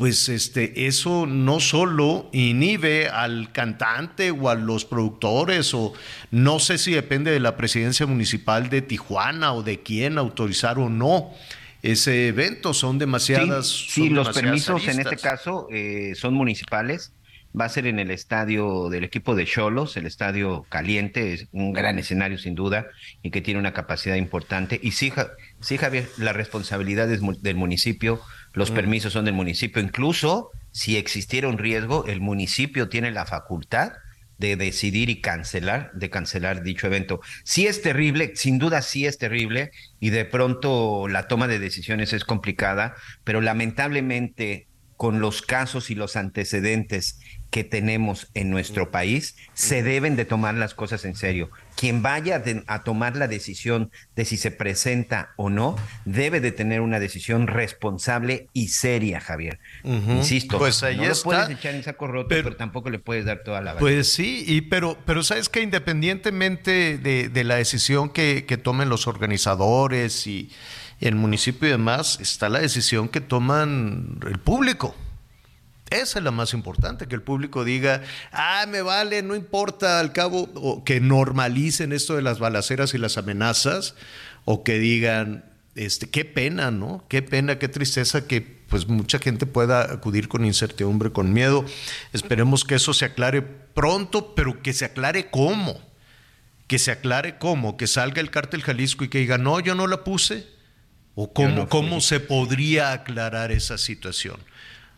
Pues 0.00 0.30
este, 0.30 0.86
eso 0.86 1.26
no 1.26 1.60
solo 1.60 2.30
inhibe 2.32 3.10
al 3.10 3.52
cantante 3.52 4.30
o 4.30 4.48
a 4.48 4.54
los 4.54 4.86
productores, 4.86 5.74
o 5.74 5.92
no 6.30 6.58
sé 6.58 6.78
si 6.78 6.92
depende 6.92 7.30
de 7.30 7.38
la 7.38 7.58
presidencia 7.58 8.06
municipal 8.06 8.70
de 8.70 8.80
Tijuana 8.80 9.52
o 9.52 9.62
de 9.62 9.82
quién 9.82 10.16
autorizar 10.16 10.78
o 10.78 10.88
no 10.88 11.34
ese 11.82 12.28
evento. 12.28 12.72
Son 12.72 12.98
demasiadas. 12.98 13.66
Sí, 13.66 14.08
los 14.08 14.30
permisos 14.30 14.88
en 14.88 15.00
este 15.00 15.18
caso 15.18 15.68
eh, 15.70 16.14
son 16.14 16.32
municipales. 16.32 17.12
Va 17.54 17.66
a 17.66 17.68
ser 17.68 17.86
en 17.86 17.98
el 17.98 18.10
estadio 18.10 18.88
del 18.88 19.04
equipo 19.04 19.34
de 19.34 19.44
Cholos, 19.44 19.98
el 19.98 20.06
estadio 20.06 20.64
caliente, 20.70 21.34
es 21.34 21.48
un 21.52 21.74
gran 21.74 21.98
escenario 21.98 22.38
sin 22.38 22.54
duda 22.54 22.86
y 23.22 23.30
que 23.30 23.42
tiene 23.42 23.60
una 23.60 23.74
capacidad 23.74 24.14
importante. 24.14 24.80
Y 24.82 24.92
sí, 24.92 25.12
sí 25.60 25.76
Javier, 25.76 26.08
la 26.16 26.32
responsabilidad 26.32 27.12
es 27.12 27.20
del 27.42 27.56
municipio, 27.56 28.22
los 28.52 28.70
mm. 28.70 28.74
permisos 28.74 29.12
son 29.12 29.24
del 29.24 29.34
municipio. 29.34 29.82
Incluso 29.82 30.50
si 30.72 30.96
existiera 30.96 31.48
un 31.48 31.58
riesgo, 31.58 32.06
el 32.06 32.20
municipio 32.20 32.88
tiene 32.88 33.10
la 33.10 33.26
facultad 33.26 33.92
de 34.38 34.56
decidir 34.56 35.10
y 35.10 35.20
cancelar, 35.20 35.92
de 35.92 36.08
cancelar 36.08 36.62
dicho 36.62 36.86
evento. 36.86 37.20
Sí 37.44 37.66
es 37.66 37.82
terrible, 37.82 38.32
sin 38.36 38.58
duda 38.58 38.80
sí 38.80 39.04
es 39.04 39.18
terrible, 39.18 39.70
y 40.00 40.10
de 40.10 40.24
pronto 40.24 41.08
la 41.08 41.28
toma 41.28 41.46
de 41.46 41.58
decisiones 41.58 42.14
es 42.14 42.24
complicada, 42.24 42.94
pero 43.22 43.42
lamentablemente 43.42 44.66
con 45.00 45.18
los 45.18 45.40
casos 45.40 45.90
y 45.90 45.94
los 45.94 46.14
antecedentes 46.14 47.18
que 47.48 47.64
tenemos 47.64 48.28
en 48.34 48.50
nuestro 48.50 48.90
país, 48.90 49.34
se 49.54 49.82
deben 49.82 50.14
de 50.14 50.26
tomar 50.26 50.56
las 50.56 50.74
cosas 50.74 51.06
en 51.06 51.16
serio. 51.16 51.48
Quien 51.74 52.02
vaya 52.02 52.44
a 52.66 52.82
tomar 52.82 53.16
la 53.16 53.26
decisión 53.26 53.90
de 54.14 54.26
si 54.26 54.36
se 54.36 54.50
presenta 54.50 55.30
o 55.36 55.48
no, 55.48 55.76
debe 56.04 56.40
de 56.40 56.52
tener 56.52 56.82
una 56.82 57.00
decisión 57.00 57.46
responsable 57.46 58.48
y 58.52 58.68
seria, 58.68 59.20
Javier. 59.20 59.58
Insisto, 59.84 60.58
pues 60.58 60.82
ahí 60.82 60.98
no 60.98 61.08
lo 61.08 61.22
puedes 61.22 61.48
echar 61.48 61.74
en 61.74 61.82
saco 61.82 62.06
roto, 62.06 62.28
pero, 62.28 62.54
tampoco 62.56 62.90
le 62.90 62.98
puedes 62.98 63.24
dar 63.24 63.42
toda 63.42 63.62
la 63.62 63.72
verdad. 63.72 63.80
Pues 63.80 64.12
sí, 64.12 64.44
y 64.46 64.60
pero, 64.60 64.98
pero 65.06 65.22
sabes 65.22 65.48
que 65.48 65.62
independientemente 65.62 66.98
de, 66.98 67.44
la 67.44 67.56
decisión 67.56 68.10
que, 68.10 68.44
que 68.44 68.58
tomen 68.58 68.90
los 68.90 69.06
organizadores 69.06 70.26
y 70.26 70.50
el 71.08 71.14
municipio 71.14 71.68
y 71.68 71.72
demás, 71.72 72.18
está 72.20 72.48
la 72.48 72.60
decisión 72.60 73.08
que 73.08 73.20
toman 73.20 74.18
el 74.26 74.38
público. 74.38 74.94
Esa 75.90 76.20
es 76.20 76.24
la 76.24 76.30
más 76.30 76.54
importante, 76.54 77.08
que 77.08 77.16
el 77.16 77.22
público 77.22 77.64
diga, 77.64 78.02
ah, 78.30 78.64
me 78.68 78.80
vale, 78.80 79.22
no 79.22 79.34
importa, 79.34 79.98
al 79.98 80.12
cabo, 80.12 80.48
o 80.54 80.84
que 80.84 81.00
normalicen 81.00 81.92
esto 81.92 82.14
de 82.14 82.22
las 82.22 82.38
balaceras 82.38 82.94
y 82.94 82.98
las 82.98 83.18
amenazas, 83.18 83.96
o 84.44 84.62
que 84.62 84.78
digan, 84.78 85.44
este, 85.74 86.08
qué 86.08 86.24
pena, 86.24 86.70
¿no? 86.70 87.04
Qué 87.08 87.22
pena, 87.22 87.58
qué 87.58 87.68
tristeza 87.68 88.26
que 88.26 88.60
pues 88.70 88.86
mucha 88.86 89.18
gente 89.18 89.46
pueda 89.46 89.92
acudir 89.92 90.28
con 90.28 90.44
incertidumbre, 90.44 91.10
con 91.10 91.32
miedo. 91.32 91.64
Esperemos 92.12 92.64
que 92.64 92.76
eso 92.76 92.94
se 92.94 93.04
aclare 93.04 93.42
pronto, 93.42 94.34
pero 94.34 94.62
que 94.62 94.72
se 94.72 94.84
aclare 94.84 95.28
cómo. 95.28 95.80
Que 96.68 96.78
se 96.78 96.92
aclare 96.92 97.36
cómo, 97.38 97.76
que 97.76 97.88
salga 97.88 98.20
el 98.20 98.30
cártel 98.30 98.62
Jalisco 98.62 99.02
y 99.02 99.08
que 99.08 99.18
diga, 99.18 99.38
no, 99.38 99.58
yo 99.58 99.74
no 99.74 99.88
la 99.88 100.04
puse. 100.04 100.46
O 101.14 101.32
cómo, 101.32 101.68
cómo 101.68 102.00
se 102.00 102.20
podría 102.20 102.92
aclarar 102.92 103.52
esa 103.52 103.78
situación. 103.78 104.36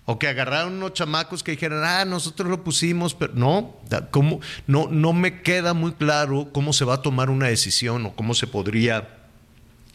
O 0.04 0.19
que 0.19 0.26
agarraron 0.26 0.75
unos 0.75 0.95
chamacos 0.95 1.42
que 1.42 1.52
dijeran, 1.52 1.83
ah, 1.85 2.04
nosotros 2.04 2.50
lo 2.50 2.64
pusimos, 2.64 3.14
pero 3.14 3.35
no, 3.35 3.76
¿cómo? 4.11 4.40
no, 4.66 4.88
no 4.90 5.12
me 5.12 5.42
queda 5.42 5.75
muy 5.75 5.92
claro 5.92 6.50
cómo 6.52 6.73
se 6.73 6.85
va 6.85 6.95
a 6.95 7.02
tomar 7.02 7.31
una 7.31 7.47
decisión 7.47 8.07
o 8.07 8.14
cómo 8.14 8.35
se 8.35 8.49
podría 8.49 9.09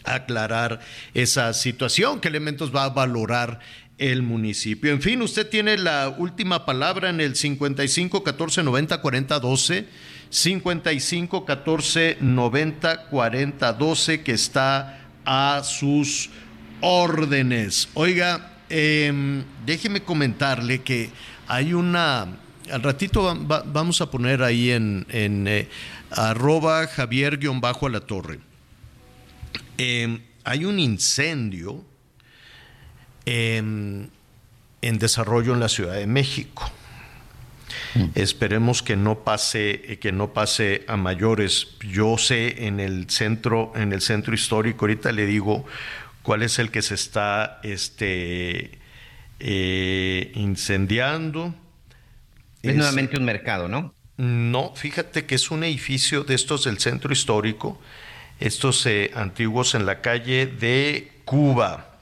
aclarar 0.06 0.80
esa 1.14 1.54
situación, 1.54 2.22
qué 2.22 2.30
elementos 2.30 2.74
va 2.74 2.86
a 2.86 2.90
valorar 2.90 3.60
el 3.98 4.22
municipio. 4.22 4.92
En 4.92 5.02
fin, 5.02 5.22
usted 5.22 5.50
tiene 5.50 5.78
la 5.78 6.10
última 6.18 6.66
palabra 6.66 7.10
en 7.10 7.20
el 7.20 7.36
55 7.36 8.24
14 8.24 8.64
90 8.64 9.02
40 9.02 9.40
12, 9.40 9.88
55 10.30 11.46
14 11.46 12.18
90 12.22 13.08
40 13.10 13.74
12, 13.74 14.22
que 14.22 14.32
está 14.32 15.07
a 15.28 15.62
sus 15.62 16.30
órdenes. 16.80 17.90
Oiga, 17.96 18.54
eh, 18.70 19.44
déjeme 19.66 20.02
comentarle 20.02 20.82
que 20.82 21.12
hay 21.48 21.74
una, 21.74 22.28
al 22.72 22.82
ratito 22.82 23.38
vamos 23.66 24.00
a 24.00 24.10
poner 24.10 24.42
ahí 24.42 24.72
en, 24.72 25.06
eh, 25.10 25.68
arroba 26.12 26.88
Javier-a 26.88 27.90
la 27.90 28.00
torre. 28.00 28.40
Em, 29.78 30.22
hay 30.46 30.64
un 30.64 30.80
incendio 30.80 31.84
en 33.26 34.10
desarrollo 34.82 35.54
en 35.54 35.60
la 35.60 35.68
Ciudad 35.68 35.96
de 35.96 36.08
México. 36.08 36.72
Mm. 37.96 38.06
Esperemos 38.16 38.82
que 38.84 38.96
no 38.96 39.24
pase, 39.24 40.00
que 40.02 40.12
no 40.12 40.34
pase 40.34 40.86
a 40.88 40.98
mayores. 40.98 41.68
Yo 41.82 42.18
sé 42.18 42.68
en 42.68 42.80
el 42.80 43.10
centro, 43.10 43.72
en 43.76 43.94
el 43.94 44.02
centro 44.02 44.34
histórico, 44.34 44.86
ahorita 44.86 45.12
le 45.12 45.26
digo 45.26 45.66
cuál 46.22 46.44
es 46.44 46.60
el 46.60 46.72
que 46.72 46.82
se 46.82 46.96
está 46.96 47.60
este, 47.64 48.80
eh, 49.40 50.32
incendiando. 50.36 51.54
Es, 52.62 52.76
nuevamente 52.76 53.18
un 53.18 53.26
mercado, 53.26 53.68
¿no? 53.68 53.94
No, 54.18 54.74
fíjate 54.76 55.26
que 55.26 55.36
es 55.36 55.52
un 55.52 55.64
edificio 55.64 56.24
de 56.24 56.34
estos 56.34 56.64
del 56.64 56.80
centro 56.80 57.14
histórico, 57.14 57.80
estos 58.40 58.86
eh, 58.88 59.12
antiguos 59.14 59.76
en 59.76 59.86
la 59.86 60.02
calle 60.02 60.48
de 60.48 61.12
Cuba. 61.24 61.98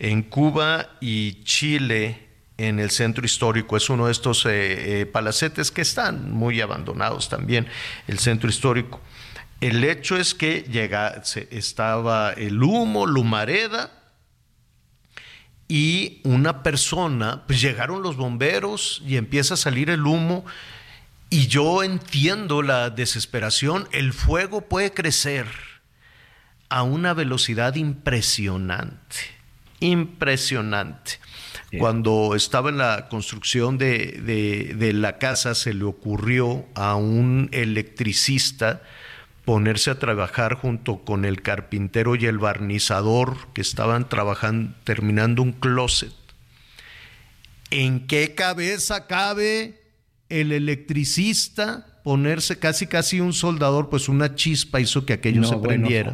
En 0.00 0.22
Cuba 0.22 0.90
y 1.00 1.44
Chile, 1.44 2.29
en 2.66 2.80
el 2.80 2.90
centro 2.90 3.24
histórico, 3.24 3.76
es 3.76 3.88
uno 3.90 4.06
de 4.06 4.12
estos 4.12 4.46
eh, 4.46 5.08
palacetes 5.12 5.70
que 5.70 5.82
están 5.82 6.32
muy 6.32 6.60
abandonados 6.60 7.28
también, 7.28 7.66
el 8.06 8.18
centro 8.18 8.48
histórico. 8.48 9.00
El 9.60 9.84
hecho 9.84 10.16
es 10.16 10.34
que 10.34 10.62
llega, 10.62 11.22
estaba 11.50 12.32
el 12.32 12.62
humo, 12.62 13.06
Lumareda, 13.06 13.90
y 15.70 16.20
una 16.24 16.64
persona, 16.64 17.44
pues 17.46 17.60
llegaron 17.60 18.02
los 18.02 18.16
bomberos 18.16 19.02
y 19.06 19.16
empieza 19.16 19.54
a 19.54 19.56
salir 19.56 19.88
el 19.88 20.04
humo. 20.04 20.44
Y 21.28 21.46
yo 21.46 21.84
entiendo 21.84 22.62
la 22.62 22.90
desesperación. 22.90 23.86
El 23.92 24.12
fuego 24.12 24.62
puede 24.62 24.92
crecer 24.92 25.46
a 26.70 26.82
una 26.82 27.14
velocidad 27.14 27.76
impresionante, 27.76 29.16
impresionante. 29.78 31.20
Cuando 31.78 32.34
estaba 32.34 32.70
en 32.70 32.78
la 32.78 33.08
construcción 33.08 33.78
de, 33.78 34.74
de, 34.76 34.92
la 34.92 35.18
casa, 35.18 35.54
se 35.54 35.72
le 35.72 35.84
ocurrió 35.84 36.66
a 36.74 36.96
un 36.96 37.48
electricista 37.52 38.82
ponerse 39.44 39.90
a 39.90 39.98
trabajar 39.98 40.54
junto 40.54 41.04
con 41.04 41.24
el 41.24 41.42
carpintero 41.42 42.16
y 42.16 42.26
el 42.26 42.38
barnizador 42.38 43.36
que 43.52 43.60
estaban 43.60 44.08
trabajando, 44.08 44.74
terminando 44.84 45.42
un 45.42 45.52
closet. 45.52 46.12
¿En 47.70 48.06
qué 48.08 48.34
cabeza 48.34 49.06
cabe 49.06 49.80
el 50.28 50.50
electricista 50.52 51.89
ponerse 52.02 52.58
casi 52.58 52.86
casi 52.86 53.20
un 53.20 53.32
soldador, 53.32 53.88
pues 53.88 54.08
una 54.08 54.34
chispa 54.34 54.80
hizo 54.80 55.04
que 55.04 55.12
aquello 55.12 55.44
se 55.44 55.56
prendiera. 55.56 56.12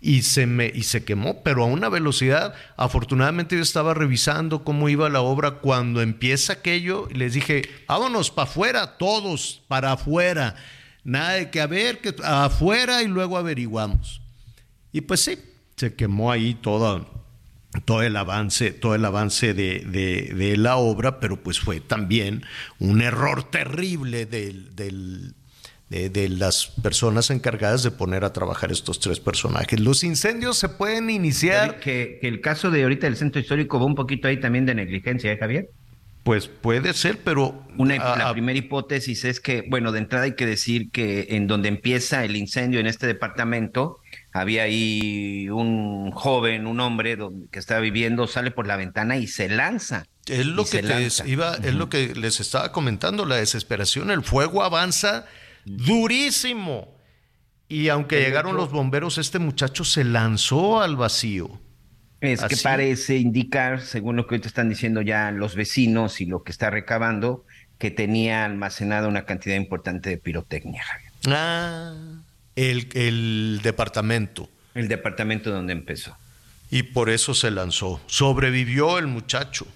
Y 0.00 0.22
se 0.22 0.46
me 0.46 0.70
y 0.74 0.82
se 0.82 1.04
quemó, 1.04 1.42
pero 1.42 1.64
a 1.64 1.66
una 1.66 1.88
velocidad. 1.88 2.54
Afortunadamente 2.76 3.56
yo 3.56 3.62
estaba 3.62 3.94
revisando 3.94 4.64
cómo 4.64 4.88
iba 4.88 5.08
la 5.08 5.20
obra 5.20 5.52
cuando 5.60 6.02
empieza 6.02 6.54
aquello 6.54 7.08
y 7.10 7.14
les 7.14 7.34
dije, 7.34 7.62
"Vámonos 7.88 8.30
para 8.30 8.48
afuera 8.48 8.98
todos, 8.98 9.62
para 9.68 9.92
afuera." 9.92 10.56
Nada 11.04 11.32
de 11.32 11.50
que 11.50 11.60
a 11.60 11.66
ver, 11.66 12.00
que 12.00 12.14
afuera 12.22 13.02
y 13.02 13.08
luego 13.08 13.36
averiguamos. 13.36 14.22
Y 14.92 15.02
pues 15.02 15.20
sí, 15.20 15.38
se 15.76 15.94
quemó 15.94 16.30
ahí 16.30 16.54
toda, 16.54 17.04
todo 17.84 18.02
el 18.02 18.16
avance, 18.16 18.72
todo 18.72 18.94
el 18.94 19.04
avance 19.04 19.54
de, 19.54 19.80
de, 19.80 20.56
la 20.56 20.76
obra, 20.76 21.20
pero 21.20 21.42
pues 21.42 21.60
fue 21.60 21.80
también 21.80 22.44
un 22.78 23.02
error 23.02 23.50
terrible 23.50 24.26
del, 24.26 24.74
del 24.76 25.34
de, 25.88 26.28
las 26.28 26.66
personas 26.82 27.30
encargadas 27.30 27.82
de 27.82 27.90
poner 27.90 28.24
a 28.24 28.32
trabajar 28.32 28.72
estos 28.72 29.00
tres 29.00 29.20
personajes. 29.20 29.78
Los 29.80 30.02
incendios 30.02 30.58
se 30.58 30.68
pueden 30.68 31.10
iniciar. 31.10 31.78
Que, 31.80 32.18
que 32.20 32.28
el 32.28 32.40
caso 32.40 32.70
de 32.70 32.82
ahorita 32.82 33.06
del 33.06 33.16
centro 33.16 33.40
histórico 33.40 33.78
va 33.78 33.86
un 33.86 33.94
poquito 33.94 34.28
ahí 34.28 34.38
también 34.38 34.66
de 34.66 34.74
negligencia, 34.74 35.32
¿eh, 35.32 35.38
Javier? 35.38 35.68
Pues 36.24 36.48
puede 36.48 36.94
ser, 36.94 37.18
pero... 37.22 37.66
Una, 37.76 37.96
la 37.96 38.32
primera 38.32 38.58
hipótesis 38.58 39.26
es 39.26 39.40
que, 39.40 39.62
bueno, 39.68 39.92
de 39.92 39.98
entrada 39.98 40.24
hay 40.24 40.34
que 40.34 40.46
decir 40.46 40.90
que 40.90 41.26
en 41.30 41.46
donde 41.46 41.68
empieza 41.68 42.24
el 42.24 42.34
incendio 42.36 42.80
en 42.80 42.86
este 42.86 43.06
departamento, 43.06 43.98
había 44.34 44.64
ahí 44.64 45.48
un 45.48 46.10
joven, 46.10 46.66
un 46.66 46.80
hombre 46.80 47.16
que 47.52 47.58
estaba 47.60 47.78
viviendo, 47.80 48.26
sale 48.26 48.50
por 48.50 48.66
la 48.66 48.76
ventana 48.76 49.16
y 49.16 49.28
se 49.28 49.48
lanza. 49.48 50.06
Es 50.26 50.44
lo, 50.44 50.64
que 50.64 50.80
iba, 51.26 51.54
es 51.54 51.74
lo 51.74 51.88
que 51.88 52.14
les 52.16 52.40
estaba 52.40 52.72
comentando, 52.72 53.26
la 53.26 53.36
desesperación, 53.36 54.10
el 54.10 54.24
fuego 54.24 54.64
avanza 54.64 55.26
durísimo. 55.64 56.98
Y 57.68 57.90
aunque 57.90 58.20
llegaron 58.20 58.56
los 58.56 58.72
bomberos, 58.72 59.18
este 59.18 59.38
muchacho 59.38 59.84
se 59.84 60.02
lanzó 60.02 60.82
al 60.82 60.96
vacío. 60.96 61.60
Es 62.20 62.42
que 62.42 62.56
parece 62.56 63.18
indicar, 63.18 63.82
según 63.82 64.16
lo 64.16 64.26
que 64.26 64.40
te 64.40 64.48
están 64.48 64.68
diciendo 64.68 65.00
ya 65.00 65.30
los 65.30 65.54
vecinos 65.54 66.20
y 66.20 66.26
lo 66.26 66.42
que 66.42 66.50
está 66.50 66.70
recabando, 66.70 67.44
que 67.78 67.92
tenía 67.92 68.44
almacenada 68.44 69.06
una 69.06 69.26
cantidad 69.26 69.54
importante 69.54 70.10
de 70.10 70.16
pirotecnia. 70.18 70.82
Ah, 71.28 71.94
el, 72.56 72.88
el 72.94 73.60
departamento. 73.62 74.48
El 74.74 74.88
departamento 74.88 75.50
donde 75.50 75.72
empezó. 75.72 76.16
Y 76.70 76.82
por 76.84 77.10
eso 77.10 77.34
se 77.34 77.50
lanzó. 77.50 78.00
Sobrevivió 78.06 78.98
el 78.98 79.06
muchacho. 79.06 79.66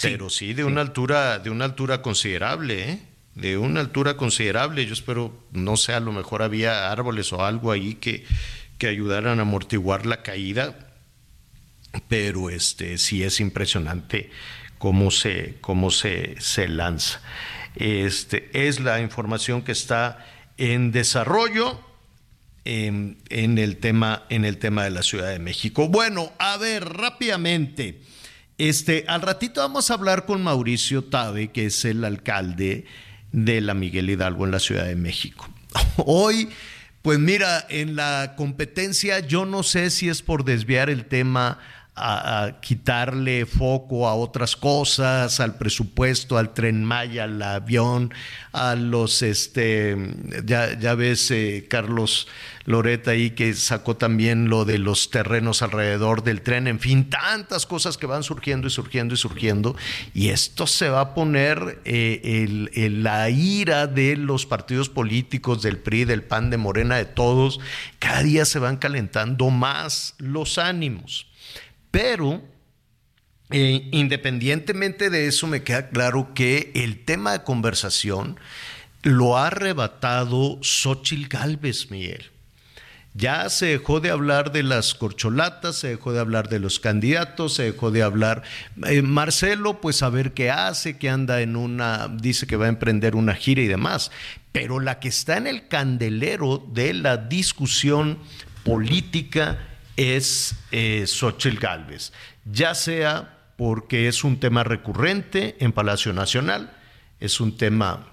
pero 0.00 0.30
sí, 0.30 0.52
de 0.54 0.64
una 0.64 0.80
altura, 0.80 1.38
de 1.38 1.50
una 1.50 1.64
altura 1.64 2.02
considerable, 2.02 2.90
¿eh? 2.90 3.02
de 3.34 3.56
una 3.56 3.80
altura 3.80 4.16
considerable. 4.16 4.84
Yo 4.86 4.92
espero, 4.92 5.46
no 5.52 5.76
sé, 5.76 5.94
a 5.94 6.00
lo 6.00 6.12
mejor 6.12 6.42
había 6.42 6.90
árboles 6.90 7.32
o 7.32 7.44
algo 7.44 7.72
ahí 7.72 7.94
que, 7.94 8.24
que 8.78 8.88
ayudaran 8.88 9.38
a 9.38 9.42
amortiguar 9.42 10.06
la 10.06 10.22
caída 10.22 10.90
pero 12.08 12.50
este 12.50 12.98
sí 12.98 13.22
es 13.22 13.40
impresionante 13.40 14.30
cómo 14.78 15.10
se, 15.10 15.56
cómo 15.60 15.90
se, 15.90 16.36
se 16.40 16.68
lanza. 16.68 17.20
Este, 17.76 18.50
es 18.66 18.80
la 18.80 19.00
información 19.00 19.62
que 19.62 19.72
está 19.72 20.24
en 20.56 20.92
desarrollo 20.92 21.80
en, 22.64 23.18
el 23.30 23.76
tema, 23.76 24.24
en 24.30 24.44
el 24.44 24.58
tema 24.58 24.84
de 24.84 24.90
la 24.90 25.02
Ciudad 25.02 25.30
de 25.30 25.38
México. 25.38 25.88
Bueno, 25.88 26.32
a 26.38 26.56
ver, 26.56 26.84
rápidamente. 26.84 28.00
Este, 28.56 29.04
al 29.08 29.22
ratito 29.22 29.60
vamos 29.60 29.90
a 29.90 29.94
hablar 29.94 30.26
con 30.26 30.42
Mauricio 30.42 31.04
Tabe, 31.04 31.50
que 31.50 31.66
es 31.66 31.84
el 31.84 32.04
alcalde 32.04 32.86
de 33.32 33.60
la 33.60 33.74
Miguel 33.74 34.10
Hidalgo 34.10 34.44
en 34.44 34.52
la 34.52 34.60
Ciudad 34.60 34.86
de 34.86 34.96
México. 34.96 35.48
Hoy, 35.96 36.48
pues 37.02 37.18
mira, 37.18 37.66
en 37.68 37.96
la 37.96 38.34
competencia 38.36 39.20
yo 39.20 39.44
no 39.44 39.62
sé 39.62 39.90
si 39.90 40.08
es 40.08 40.22
por 40.22 40.44
desviar 40.44 40.88
el 40.88 41.06
tema 41.06 41.58
a, 41.96 42.56
quitarle 42.60 43.46
foco 43.46 44.08
a 44.08 44.14
otras 44.14 44.56
cosas, 44.56 45.38
al 45.40 45.56
presupuesto, 45.56 46.38
al 46.38 46.52
tren 46.52 46.84
Maya, 46.84 47.24
al 47.24 47.40
avión, 47.40 48.12
a 48.52 48.74
los, 48.74 49.22
este, 49.22 49.96
ya, 50.44 50.78
ya 50.78 50.94
ves, 50.94 51.30
eh, 51.30 51.66
Carlos 51.68 52.26
Loreta 52.64 53.12
ahí 53.12 53.30
que 53.30 53.52
sacó 53.54 53.96
también 53.96 54.48
lo 54.48 54.64
de 54.64 54.78
los 54.78 55.10
terrenos 55.10 55.62
alrededor 55.62 56.24
del 56.24 56.42
tren, 56.42 56.66
en 56.66 56.80
fin, 56.80 57.10
tantas 57.10 57.66
cosas 57.66 57.96
que 57.96 58.06
van 58.06 58.22
surgiendo 58.22 58.66
y 58.66 58.70
surgiendo 58.70 59.14
y 59.14 59.16
surgiendo, 59.16 59.76
y 60.14 60.30
esto 60.30 60.66
se 60.66 60.88
va 60.88 61.00
a 61.00 61.14
poner 61.14 61.80
eh, 61.84 62.88
la 62.90 63.28
ira 63.30 63.86
de 63.86 64.16
los 64.16 64.46
partidos 64.46 64.88
políticos, 64.88 65.62
del 65.62 65.78
PRI, 65.78 66.04
del 66.06 66.22
PAN, 66.22 66.50
de 66.50 66.56
Morena, 66.56 66.96
de 66.96 67.04
todos, 67.04 67.60
cada 67.98 68.22
día 68.22 68.44
se 68.44 68.58
van 68.58 68.78
calentando 68.78 69.50
más 69.50 70.14
los 70.18 70.58
ánimos. 70.58 71.26
Pero 71.94 72.42
eh, 73.50 73.88
independientemente 73.92 75.10
de 75.10 75.28
eso, 75.28 75.46
me 75.46 75.62
queda 75.62 75.90
claro 75.90 76.34
que 76.34 76.72
el 76.74 77.04
tema 77.04 77.30
de 77.30 77.44
conversación 77.44 78.36
lo 79.02 79.38
ha 79.38 79.46
arrebatado 79.46 80.58
Xochil 80.60 81.28
Gálvez, 81.28 81.92
Miguel. 81.92 82.32
Ya 83.12 83.48
se 83.48 83.66
dejó 83.66 84.00
de 84.00 84.10
hablar 84.10 84.50
de 84.50 84.64
las 84.64 84.96
corcholatas, 84.96 85.76
se 85.76 85.90
dejó 85.90 86.12
de 86.12 86.18
hablar 86.18 86.48
de 86.48 86.58
los 86.58 86.80
candidatos, 86.80 87.54
se 87.54 87.62
dejó 87.62 87.92
de 87.92 88.02
hablar. 88.02 88.42
Eh, 88.88 89.02
Marcelo, 89.02 89.80
pues 89.80 90.02
a 90.02 90.08
ver 90.08 90.32
qué 90.32 90.50
hace, 90.50 90.98
que 90.98 91.08
anda 91.08 91.42
en 91.42 91.54
una, 91.54 92.08
dice 92.08 92.48
que 92.48 92.56
va 92.56 92.66
a 92.66 92.70
emprender 92.70 93.14
una 93.14 93.36
gira 93.36 93.62
y 93.62 93.68
demás. 93.68 94.10
Pero 94.50 94.80
la 94.80 94.98
que 94.98 95.06
está 95.06 95.36
en 95.36 95.46
el 95.46 95.68
candelero 95.68 96.66
de 96.72 96.92
la 96.92 97.18
discusión 97.18 98.18
política 98.64 99.60
es 99.96 100.54
eh, 100.72 101.04
Xochitl 101.06 101.58
Gálvez, 101.58 102.12
ya 102.44 102.74
sea 102.74 103.38
porque 103.56 104.08
es 104.08 104.24
un 104.24 104.40
tema 104.40 104.64
recurrente 104.64 105.56
en 105.60 105.72
Palacio 105.72 106.12
Nacional, 106.12 106.76
es 107.20 107.40
un 107.40 107.56
tema 107.56 108.06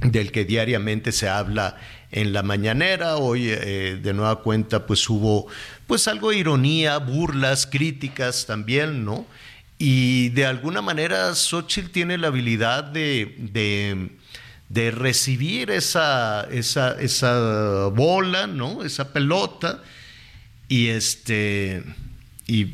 del 0.00 0.32
que 0.32 0.44
diariamente 0.44 1.12
se 1.12 1.28
habla 1.28 1.76
en 2.10 2.32
la 2.32 2.42
mañanera. 2.42 3.16
Hoy 3.16 3.48
eh, 3.48 3.98
de 4.00 4.14
nueva 4.14 4.42
cuenta 4.42 4.86
pues 4.86 5.08
hubo 5.08 5.46
pues 5.86 6.08
algo 6.08 6.30
de 6.30 6.38
ironía, 6.38 6.98
burlas, 6.98 7.66
críticas 7.66 8.46
también, 8.46 9.04
¿no? 9.04 9.26
Y 9.78 10.28
de 10.30 10.46
alguna 10.46 10.80
manera 10.80 11.34
Xochitl 11.34 11.90
tiene 11.90 12.18
la 12.18 12.28
habilidad 12.28 12.84
de, 12.84 13.34
de, 14.68 14.90
recibir 14.92 15.70
esa, 15.70 16.46
esa, 16.52 17.00
esa 17.00 17.86
bola, 17.88 18.46
¿no? 18.46 18.84
Esa 18.84 19.12
pelota 19.12 19.82
y 20.72 20.88
este 20.88 21.84
y 22.46 22.72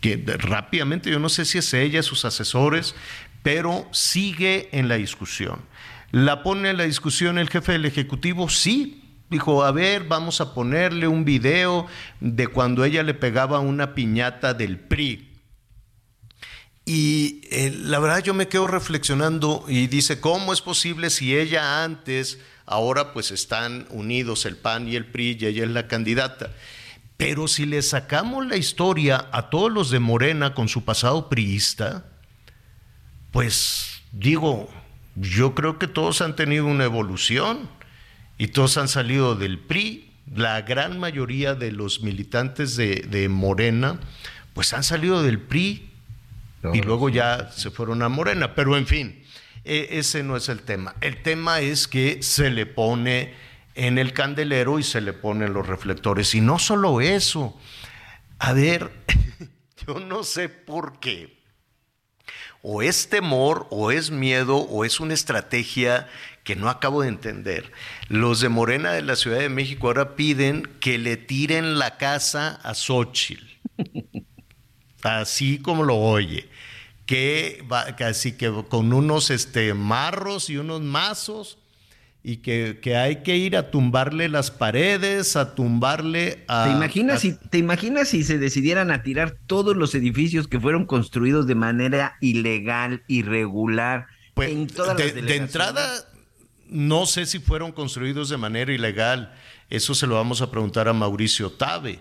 que 0.00 0.16
rápidamente 0.38 1.10
yo 1.10 1.18
no 1.18 1.28
sé 1.28 1.44
si 1.44 1.58
es 1.58 1.74
ella, 1.74 2.02
sus 2.02 2.24
asesores, 2.24 2.94
pero 3.42 3.86
sigue 3.92 4.70
en 4.72 4.88
la 4.88 4.94
discusión. 4.94 5.60
¿La 6.10 6.42
pone 6.42 6.70
en 6.70 6.78
la 6.78 6.84
discusión 6.84 7.36
el 7.36 7.50
jefe 7.50 7.72
del 7.72 7.84
Ejecutivo? 7.84 8.48
Sí. 8.48 9.02
Dijo, 9.28 9.62
a 9.62 9.72
ver, 9.72 10.04
vamos 10.04 10.40
a 10.40 10.54
ponerle 10.54 11.06
un 11.06 11.26
video 11.26 11.86
de 12.20 12.46
cuando 12.46 12.82
ella 12.82 13.02
le 13.02 13.12
pegaba 13.12 13.60
una 13.60 13.94
piñata 13.94 14.54
del 14.54 14.78
PRI. 14.78 15.30
Y 16.86 17.42
eh, 17.50 17.74
la 17.76 17.98
verdad 17.98 18.22
yo 18.22 18.32
me 18.32 18.48
quedo 18.48 18.68
reflexionando 18.68 19.66
y 19.68 19.86
dice, 19.88 20.18
¿cómo 20.18 20.54
es 20.54 20.62
posible 20.62 21.10
si 21.10 21.36
ella 21.36 21.84
antes, 21.84 22.38
ahora 22.64 23.12
pues 23.12 23.30
están 23.32 23.86
unidos 23.90 24.46
el 24.46 24.56
PAN 24.56 24.88
y 24.88 24.96
el 24.96 25.04
PRI 25.04 25.36
y 25.38 25.46
ella 25.46 25.64
es 25.64 25.70
la 25.70 25.88
candidata? 25.88 26.50
Pero 27.26 27.48
si 27.48 27.64
le 27.64 27.80
sacamos 27.80 28.46
la 28.46 28.58
historia 28.58 29.30
a 29.32 29.48
todos 29.48 29.72
los 29.72 29.88
de 29.88 29.98
Morena 29.98 30.52
con 30.52 30.68
su 30.68 30.84
pasado 30.84 31.30
priista, 31.30 32.04
pues 33.30 34.02
digo, 34.12 34.68
yo 35.16 35.54
creo 35.54 35.78
que 35.78 35.86
todos 35.86 36.20
han 36.20 36.36
tenido 36.36 36.66
una 36.66 36.84
evolución 36.84 37.70
y 38.36 38.48
todos 38.48 38.76
han 38.76 38.88
salido 38.88 39.36
del 39.36 39.58
PRI. 39.58 40.12
La 40.36 40.60
gran 40.60 41.00
mayoría 41.00 41.54
de 41.54 41.72
los 41.72 42.02
militantes 42.02 42.76
de, 42.76 43.26
Morena, 43.30 43.98
pues 44.52 44.74
han 44.74 44.84
salido 44.84 45.22
del 45.22 45.40
PRI 45.40 45.88
y 46.74 46.82
luego 46.82 47.08
ya 47.08 47.50
se 47.52 47.70
fueron 47.70 48.02
a 48.02 48.10
Morena. 48.10 48.54
Pero 48.54 48.76
en 48.76 48.86
fin, 48.86 49.24
e, 49.64 49.88
ese 49.92 50.22
no 50.24 50.36
es 50.36 50.50
el 50.50 50.60
tema. 50.60 50.94
El 51.00 51.22
tema 51.22 51.60
es 51.60 51.88
que 51.88 52.22
se 52.22 52.50
le 52.50 52.66
pone 52.66 53.32
en 53.74 53.98
el 53.98 54.12
candelero 54.12 54.78
y 54.78 54.82
se 54.82 55.00
le 55.00 55.12
ponen 55.12 55.52
los 55.52 55.66
reflectores. 55.66 56.34
Y 56.34 56.40
no 56.40 56.58
solo 56.58 57.00
eso, 57.00 57.58
a 58.38 58.52
ver, 58.52 58.90
yo 59.86 60.00
no 60.00 60.24
sé 60.24 60.48
por 60.48 61.00
qué. 61.00 61.42
O 62.62 62.82
es 62.82 63.10
temor, 63.10 63.66
o 63.70 63.90
es 63.90 64.10
miedo, 64.10 64.56
o 64.56 64.84
es 64.84 64.98
una 64.98 65.12
estrategia 65.12 66.08
que 66.44 66.56
no 66.56 66.70
acabo 66.70 67.02
de 67.02 67.08
entender. 67.08 67.72
Los 68.08 68.40
de 68.40 68.48
Morena 68.48 68.92
de 68.92 69.02
la 69.02 69.16
Ciudad 69.16 69.38
de 69.38 69.50
México 69.50 69.88
ahora 69.88 70.16
piden 70.16 70.62
que 70.80 70.98
le 70.98 71.16
tiren 71.16 71.78
la 71.78 71.98
casa 71.98 72.60
a 72.62 72.74
Xochitl. 72.74 73.44
Así 75.02 75.58
como 75.58 75.84
lo 75.84 75.96
oye. 75.96 76.48
Que, 77.04 77.62
va, 77.70 77.82
así 78.06 78.32
que 78.32 78.50
con 78.70 78.94
unos 78.94 79.30
este, 79.30 79.74
marros 79.74 80.48
y 80.48 80.56
unos 80.56 80.80
mazos 80.80 81.58
y 82.26 82.38
que, 82.38 82.96
hay 82.96 83.16
que 83.16 83.36
ir 83.36 83.54
a 83.54 83.70
tumbarle 83.70 84.30
las 84.30 84.50
paredes, 84.50 85.36
a 85.36 85.54
tumbarle 85.54 86.42
a... 86.48 86.64
¿Te 86.64 86.70
imaginas, 86.70 87.20
Si, 87.20 87.34
¿Te 87.34 87.58
imaginas 87.58 88.08
si 88.08 88.24
se 88.24 88.38
decidieran 88.38 88.90
a 88.90 89.02
tirar 89.02 89.36
todos 89.46 89.76
los 89.76 89.94
edificios 89.94 90.48
que 90.48 90.58
fueron 90.58 90.86
construidos 90.86 91.46
de 91.46 91.54
manera 91.54 92.16
ilegal, 92.22 93.04
irregular, 93.08 94.06
pues, 94.32 94.50
en 94.50 94.66
todas 94.68 94.96
de, 94.96 95.12
de 95.12 95.36
entrada, 95.36 95.86
no 96.70 97.04
sé 97.04 97.26
si 97.26 97.40
fueron 97.40 97.72
construidos 97.72 98.30
de 98.30 98.38
manera 98.38 98.72
ilegal. 98.72 99.34
Eso 99.68 99.94
se 99.94 100.06
lo 100.06 100.14
vamos 100.14 100.40
a 100.40 100.50
preguntar 100.50 100.88
a 100.88 100.94
Mauricio 100.94 101.52
Tabe, 101.52 101.98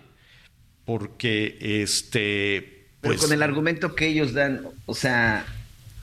porque 0.85 1.57
este, 1.59 2.87
Pero 3.01 3.15
pues... 3.15 3.21
con 3.21 3.33
el 3.33 3.43
argumento 3.43 3.93
que 3.93 4.07
ellos 4.07 4.31
dan, 4.31 4.61
o 4.85 4.95
sea... 4.95 5.45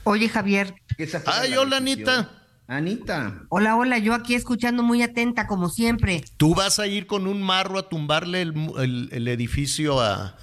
Oye, 0.03 0.29
Javier. 0.29 0.75
que 0.95 1.05
esa 1.05 1.23
Ay, 1.25 1.51
la 1.51 1.61
hola. 1.61 1.77
Anita. 1.77 2.40
Anita. 2.71 3.43
Hola, 3.49 3.75
hola, 3.75 3.97
yo 3.97 4.13
aquí 4.13 4.33
escuchando 4.33 4.81
muy 4.81 5.01
atenta, 5.03 5.45
como 5.45 5.67
siempre. 5.67 6.23
Tú 6.37 6.55
vas 6.55 6.79
a 6.79 6.87
ir 6.87 7.05
con 7.05 7.27
un 7.27 7.41
marro 7.41 7.77
a 7.77 7.89
tumbarle 7.89 8.41
el, 8.41 8.53
el- 8.77 9.09
el 9.11 9.27
edificio 9.27 9.99
a. 9.99 10.37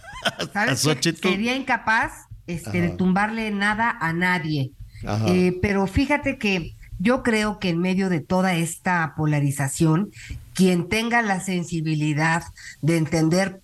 Sería 1.30 1.56
incapaz 1.56 2.12
este, 2.46 2.82
de 2.82 2.90
tumbarle 2.90 3.50
nada 3.50 3.96
a 3.98 4.12
nadie. 4.12 4.72
Eh, 5.28 5.58
pero 5.62 5.86
fíjate 5.86 6.36
que 6.36 6.74
yo 6.98 7.22
creo 7.22 7.58
que 7.60 7.70
en 7.70 7.78
medio 7.78 8.10
de 8.10 8.20
toda 8.20 8.54
esta 8.54 9.14
polarización, 9.16 10.10
quien 10.52 10.88
tenga 10.90 11.22
la 11.22 11.40
sensibilidad 11.40 12.42
de 12.82 12.98
entender 12.98 13.62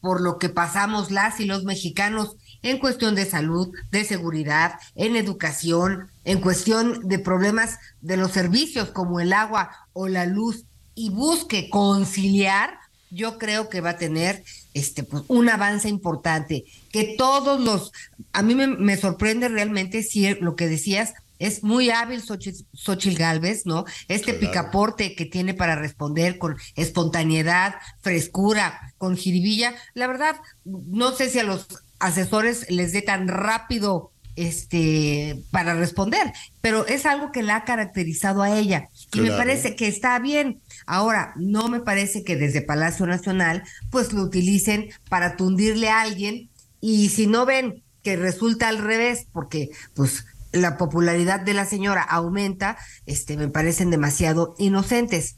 por 0.00 0.22
lo 0.22 0.38
que 0.38 0.48
pasamos 0.48 1.10
las 1.10 1.38
y 1.40 1.44
los 1.44 1.64
mexicanos 1.64 2.36
en 2.66 2.78
cuestión 2.78 3.14
de 3.14 3.26
salud, 3.26 3.72
de 3.92 4.04
seguridad, 4.04 4.74
en 4.96 5.14
educación, 5.14 6.08
en 6.24 6.40
cuestión 6.40 7.06
de 7.08 7.20
problemas 7.20 7.78
de 8.00 8.16
los 8.16 8.32
servicios 8.32 8.90
como 8.90 9.20
el 9.20 9.32
agua 9.32 9.70
o 9.92 10.08
la 10.08 10.26
luz 10.26 10.64
y 10.96 11.10
busque 11.10 11.70
conciliar, 11.70 12.78
yo 13.10 13.38
creo 13.38 13.68
que 13.68 13.80
va 13.80 13.90
a 13.90 13.98
tener 13.98 14.42
este 14.74 15.04
pues, 15.04 15.22
un 15.28 15.48
avance 15.48 15.88
importante. 15.88 16.64
Que 16.90 17.14
todos 17.16 17.60
los, 17.60 17.92
a 18.32 18.42
mí 18.42 18.56
me, 18.56 18.66
me 18.66 18.96
sorprende 18.96 19.48
realmente 19.48 20.02
si 20.02 20.34
lo 20.34 20.56
que 20.56 20.66
decías 20.66 21.14
es 21.38 21.62
muy 21.62 21.90
hábil 21.90 22.22
Xochitl, 22.22 22.64
Xochitl 22.72 23.16
Galvez, 23.16 23.64
¿no? 23.64 23.84
Este 24.08 24.36
Claro. 24.36 24.40
picaporte 24.40 25.14
que 25.14 25.26
tiene 25.26 25.54
para 25.54 25.76
responder 25.76 26.38
con 26.38 26.56
espontaneidad, 26.74 27.76
frescura, 28.00 28.92
con 28.98 29.16
jiribilla. 29.16 29.74
La 29.94 30.06
verdad, 30.08 30.36
no 30.64 31.12
sé 31.12 31.30
si 31.30 31.38
a 31.38 31.44
los 31.44 31.66
asesores 31.98 32.70
les 32.70 32.92
dé 32.92 33.02
tan 33.02 33.28
rápido 33.28 34.12
este 34.36 35.42
para 35.50 35.74
responder, 35.74 36.32
pero 36.60 36.86
es 36.86 37.06
algo 37.06 37.32
que 37.32 37.42
la 37.42 37.56
ha 37.56 37.64
caracterizado 37.64 38.42
a 38.42 38.58
ella 38.58 38.90
y 39.14 39.20
me 39.20 39.30
parece 39.30 39.74
que 39.76 39.88
está 39.88 40.18
bien. 40.18 40.60
Ahora, 40.86 41.32
no 41.36 41.68
me 41.68 41.80
parece 41.80 42.22
que 42.22 42.36
desde 42.36 42.60
Palacio 42.60 43.06
Nacional 43.06 43.62
pues 43.90 44.12
lo 44.12 44.22
utilicen 44.22 44.90
para 45.08 45.36
tundirle 45.36 45.88
a 45.88 46.02
alguien 46.02 46.50
y 46.80 47.08
si 47.08 47.26
no 47.26 47.46
ven 47.46 47.82
que 48.02 48.16
resulta 48.16 48.68
al 48.68 48.78
revés, 48.78 49.26
porque 49.32 49.70
pues 49.94 50.26
la 50.52 50.76
popularidad 50.76 51.40
de 51.40 51.54
la 51.54 51.64
señora 51.64 52.02
aumenta, 52.02 52.76
este 53.06 53.36
me 53.36 53.48
parecen 53.48 53.90
demasiado 53.90 54.54
inocentes. 54.58 55.36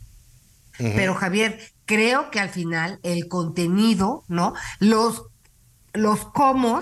Pero 0.76 1.14
Javier, 1.14 1.58
creo 1.86 2.30
que 2.30 2.38
al 2.38 2.50
final 2.50 3.00
el 3.02 3.26
contenido, 3.26 4.22
¿no? 4.28 4.54
Los 4.78 5.27
los 5.94 6.24
cómo 6.26 6.80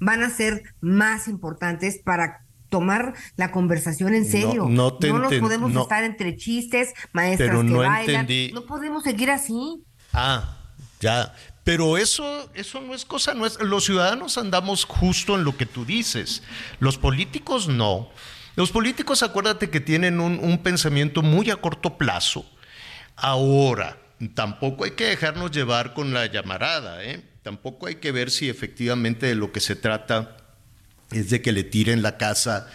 van 0.00 0.22
a 0.22 0.30
ser 0.30 0.62
más 0.80 1.28
importantes 1.28 2.00
para 2.04 2.44
tomar 2.68 3.14
la 3.36 3.50
conversación 3.50 4.14
en 4.14 4.24
No, 4.24 4.28
serio. 4.30 4.66
no 4.68 4.94
te 4.94 5.10
nos 5.10 5.32
podemos 5.34 5.72
no. 5.72 5.82
estar 5.82 6.04
entre 6.04 6.36
chistes, 6.36 6.92
maestras 7.12 7.48
Pero 7.50 7.62
que 7.62 7.68
no 7.68 7.78
bailan. 7.78 8.20
entendí. 8.22 8.52
No 8.52 8.66
podemos 8.66 9.04
seguir 9.04 9.30
así. 9.30 9.82
Ah, 10.12 10.58
ya. 11.00 11.34
Pero 11.64 11.96
eso, 11.98 12.50
eso 12.54 12.80
no 12.80 12.94
es 12.94 13.04
cosa 13.04 13.34
nuestra. 13.34 13.64
Los 13.64 13.84
ciudadanos 13.84 14.36
andamos 14.38 14.84
justo 14.84 15.34
en 15.36 15.44
lo 15.44 15.56
que 15.56 15.66
tú 15.66 15.84
dices. 15.84 16.42
Los 16.80 16.98
políticos 16.98 17.68
no. 17.68 18.08
Los 18.56 18.70
políticos, 18.72 19.22
acuérdate 19.22 19.70
que 19.70 19.80
tienen 19.80 20.18
un, 20.20 20.38
un 20.42 20.58
pensamiento 20.62 21.22
muy 21.22 21.50
a 21.50 21.56
corto 21.56 21.96
plazo. 21.96 22.44
Ahora, 23.16 23.98
tampoco 24.34 24.84
hay 24.84 24.92
que 24.92 25.04
dejarnos 25.04 25.50
llevar 25.50 25.94
con 25.94 26.12
la 26.12 26.26
llamarada, 26.26 27.04
¿eh? 27.04 27.22
Tampoco 27.42 27.86
hay 27.86 27.96
que 27.96 28.12
ver 28.12 28.30
si 28.30 28.48
efectivamente 28.48 29.26
de 29.26 29.34
lo 29.34 29.52
que 29.52 29.60
se 29.60 29.76
trata 29.76 30.36
es 31.10 31.30
de 31.30 31.40
que 31.40 31.52
le 31.52 31.64
tiren 31.64 32.02
la 32.02 32.16
casa 32.18 32.68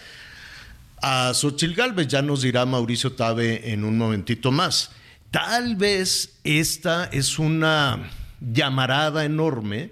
a 1.02 1.32
Xochil 1.34 1.74
Gálvez, 1.74 2.08
ya 2.08 2.22
nos 2.22 2.42
dirá 2.42 2.64
Mauricio 2.64 3.12
Tabe 3.12 3.72
en 3.72 3.84
un 3.84 3.98
momentito 3.98 4.50
más. 4.50 4.90
Tal 5.30 5.76
vez 5.76 6.38
esta 6.44 7.04
es 7.12 7.38
una 7.38 8.10
llamarada 8.40 9.24
enorme, 9.24 9.90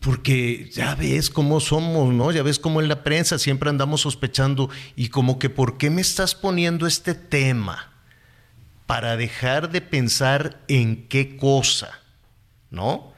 porque 0.00 0.68
ya 0.72 0.94
ves 0.94 1.30
cómo 1.30 1.60
somos, 1.60 2.12
¿no? 2.12 2.30
Ya 2.30 2.42
ves 2.42 2.58
cómo 2.58 2.80
en 2.80 2.88
la 2.88 3.02
prensa 3.04 3.38
siempre 3.38 3.70
andamos 3.70 4.02
sospechando 4.02 4.68
y 4.96 5.08
como 5.08 5.38
que 5.38 5.48
¿por 5.48 5.78
qué 5.78 5.90
me 5.90 6.00
estás 6.00 6.34
poniendo 6.34 6.86
este 6.86 7.14
tema? 7.14 7.92
Para 8.88 9.16
dejar 9.16 9.70
de 9.70 9.80
pensar 9.80 10.58
en 10.66 11.06
qué 11.06 11.36
cosa, 11.36 12.00
¿no? 12.70 13.14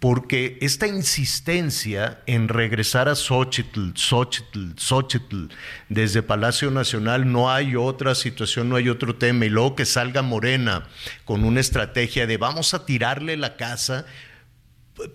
porque 0.00 0.58
esta 0.60 0.86
insistencia 0.86 2.20
en 2.26 2.48
regresar 2.48 3.08
a 3.08 3.16
Xochitl, 3.16 3.96
Xochitl, 3.96 4.76
Xochitl, 4.76 5.46
desde 5.88 6.22
Palacio 6.22 6.70
Nacional, 6.70 7.30
no 7.30 7.50
hay 7.50 7.74
otra 7.74 8.14
situación, 8.14 8.68
no 8.68 8.76
hay 8.76 8.88
otro 8.88 9.16
tema, 9.16 9.46
y 9.46 9.48
luego 9.48 9.74
que 9.74 9.86
salga 9.86 10.22
Morena 10.22 10.86
con 11.24 11.42
una 11.44 11.60
estrategia 11.60 12.26
de 12.28 12.36
vamos 12.36 12.74
a 12.74 12.86
tirarle 12.86 13.36
la 13.36 13.56
casa, 13.56 14.06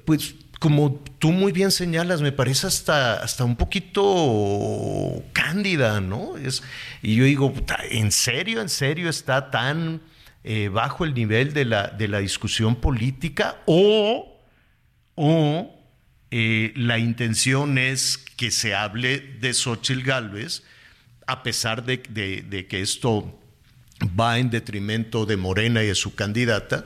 pues 0.06 0.36
como 0.64 1.04
tú 1.20 1.34
muy 1.34 1.52
bien 1.52 1.72
señalas, 1.72 2.22
me 2.22 2.32
parece 2.32 2.68
hasta, 2.68 3.22
hasta 3.22 3.44
un 3.44 3.58
poquito 3.58 5.22
cándida, 5.34 6.00
¿no? 6.00 6.36
Y 7.02 7.16
yo 7.18 7.26
digo, 7.26 7.54
¿en 7.92 8.14
serio, 8.14 8.62
en 8.62 8.70
serio 8.70 9.10
está 9.10 9.52
tan 9.52 10.00
eh, 10.46 10.70
bajo 10.70 11.04
el 11.04 11.14
nivel 11.14 11.52
de 11.54 11.66
la, 11.66 11.88
de 11.90 12.08
la 12.08 12.20
discusión 12.20 12.78
política? 12.78 13.58
¿O 13.66 14.40
o 15.16 15.76
eh, 16.32 16.72
la 16.78 16.98
intención 16.98 17.78
es 17.78 18.18
que 18.38 18.50
se 18.50 18.74
hable 18.74 19.20
de 19.42 19.54
Xochitl 19.54 20.02
Gálvez, 20.02 20.64
a 21.28 21.44
pesar 21.44 21.84
de- 21.84 21.98
de 22.50 22.68
que 22.68 22.80
esto 22.82 23.38
va 24.18 24.40
en 24.40 24.50
detrimento 24.50 25.26
de 25.26 25.36
Morena 25.36 25.84
y 25.84 25.88
de 25.88 25.96
su 25.96 26.16
candidata, 26.16 26.86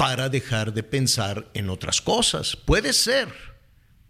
para 0.00 0.30
dejar 0.30 0.72
de 0.72 0.82
pensar 0.82 1.50
en 1.52 1.68
otras 1.68 2.00
cosas. 2.00 2.56
Puede 2.56 2.94
ser, 2.94 3.28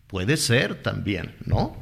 puede 0.07 0.37
ser 0.37 0.81
también, 0.85 1.35
¿no? 1.44 1.76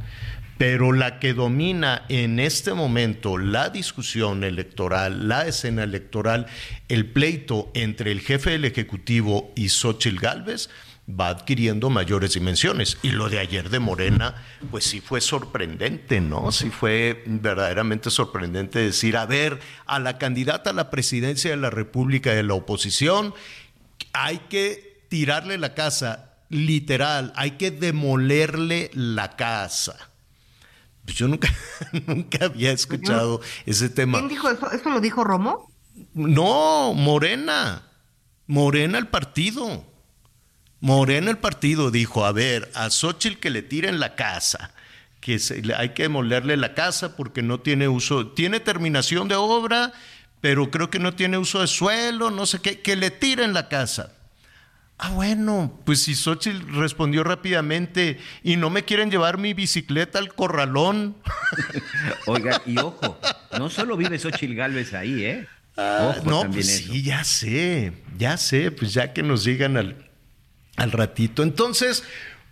Pero 0.56 0.92
la 0.92 1.18
que 1.18 1.34
domina 1.34 2.06
en 2.08 2.40
este 2.40 2.72
momento 2.72 3.36
la 3.36 3.68
discusión 3.68 4.44
electoral, 4.44 5.28
la 5.28 5.46
escena 5.46 5.82
electoral, 5.82 6.46
el 6.88 7.04
pleito 7.04 7.70
entre 7.74 8.10
el 8.10 8.22
jefe 8.22 8.52
del 8.52 8.64
Ejecutivo 8.64 9.52
y 9.54 9.68
Xochitl 9.68 10.18
Gálvez, 10.18 10.70
va 11.08 11.28
adquiriendo 11.28 11.90
mayores 11.90 12.32
dimensiones. 12.32 12.96
Y 13.02 13.10
lo 13.10 13.28
de 13.28 13.40
ayer 13.40 13.68
de 13.68 13.78
Morena, 13.78 14.34
pues 14.70 14.84
sí 14.84 15.02
fue 15.02 15.20
sorprendente, 15.20 16.20
¿no? 16.22 16.50
Sí 16.50 16.70
fue 16.70 17.22
verdaderamente 17.26 18.10
sorprendente 18.10 18.78
decir, 18.78 19.18
a 19.18 19.26
ver, 19.26 19.58
a 19.84 19.98
la 19.98 20.16
candidata 20.16 20.70
a 20.70 20.74
la 20.74 20.90
presidencia 20.90 21.50
de 21.50 21.58
la 21.58 21.68
República 21.70 22.32
de 22.32 22.42
la 22.42 22.54
oposición, 22.54 23.34
hay 24.24 24.38
que 24.50 25.04
tirarle 25.08 25.58
la 25.58 25.74
casa, 25.74 26.34
literal, 26.48 27.32
hay 27.36 27.52
que 27.52 27.70
demolerle 27.70 28.90
la 28.94 29.36
casa. 29.36 29.96
Pues 31.04 31.16
yo 31.16 31.28
nunca, 31.28 31.48
nunca 32.06 32.46
había 32.46 32.72
escuchado 32.72 33.40
ese 33.66 33.88
tema. 33.88 34.18
¿Quién 34.18 34.28
dijo 34.28 34.48
eso? 34.50 34.70
¿Eso 34.70 34.90
lo 34.90 35.00
dijo 35.00 35.24
Romo? 35.24 35.70
No, 36.14 36.92
Morena. 36.94 37.82
Morena 38.46 38.98
el 38.98 39.08
partido. 39.08 39.84
Morena 40.80 41.30
el 41.30 41.38
partido 41.38 41.90
dijo, 41.90 42.24
a 42.24 42.32
ver, 42.32 42.70
a 42.74 42.88
Xochitl 42.90 43.38
que 43.40 43.50
le 43.50 43.62
tiren 43.62 43.98
la 43.98 44.14
casa, 44.14 44.72
que 45.20 45.38
se- 45.40 45.62
hay 45.76 45.90
que 45.90 46.04
demolerle 46.04 46.56
la 46.56 46.74
casa 46.74 47.16
porque 47.16 47.42
no 47.42 47.60
tiene 47.60 47.88
uso, 47.88 48.28
tiene 48.28 48.60
terminación 48.60 49.26
de 49.28 49.34
obra, 49.34 49.92
pero 50.40 50.70
creo 50.70 50.90
que 50.90 50.98
no 50.98 51.14
tiene 51.14 51.38
uso 51.38 51.60
de 51.60 51.66
suelo, 51.66 52.30
no 52.30 52.46
sé 52.46 52.60
qué, 52.60 52.80
que 52.80 52.96
le 52.96 53.10
tiren 53.10 53.52
la 53.52 53.68
casa. 53.68 54.12
Ah, 55.00 55.10
bueno, 55.10 55.80
pues 55.84 56.02
si 56.02 56.16
Xochitl 56.16 56.74
respondió 56.74 57.22
rápidamente 57.22 58.18
y 58.42 58.56
no 58.56 58.68
me 58.68 58.84
quieren 58.84 59.12
llevar 59.12 59.38
mi 59.38 59.54
bicicleta 59.54 60.18
al 60.18 60.34
corralón. 60.34 61.16
Oiga, 62.26 62.60
y 62.66 62.78
ojo, 62.78 63.16
no 63.56 63.70
solo 63.70 63.96
vive 63.96 64.18
Xochitl 64.18 64.54
Galvez 64.54 64.94
ahí, 64.94 65.24
¿eh? 65.24 65.46
Ah, 65.76 66.14
Ojo 66.16 66.28
no, 66.28 66.40
también 66.40 66.64
pues 66.64 66.80
eso. 66.80 66.92
sí, 66.92 67.02
ya 67.04 67.22
sé, 67.22 67.92
ya 68.16 68.36
sé, 68.36 68.72
pues 68.72 68.92
ya 68.92 69.12
que 69.12 69.22
nos 69.22 69.44
digan 69.44 69.76
al, 69.76 70.10
al 70.74 70.90
ratito. 70.90 71.44
Entonces, 71.44 72.02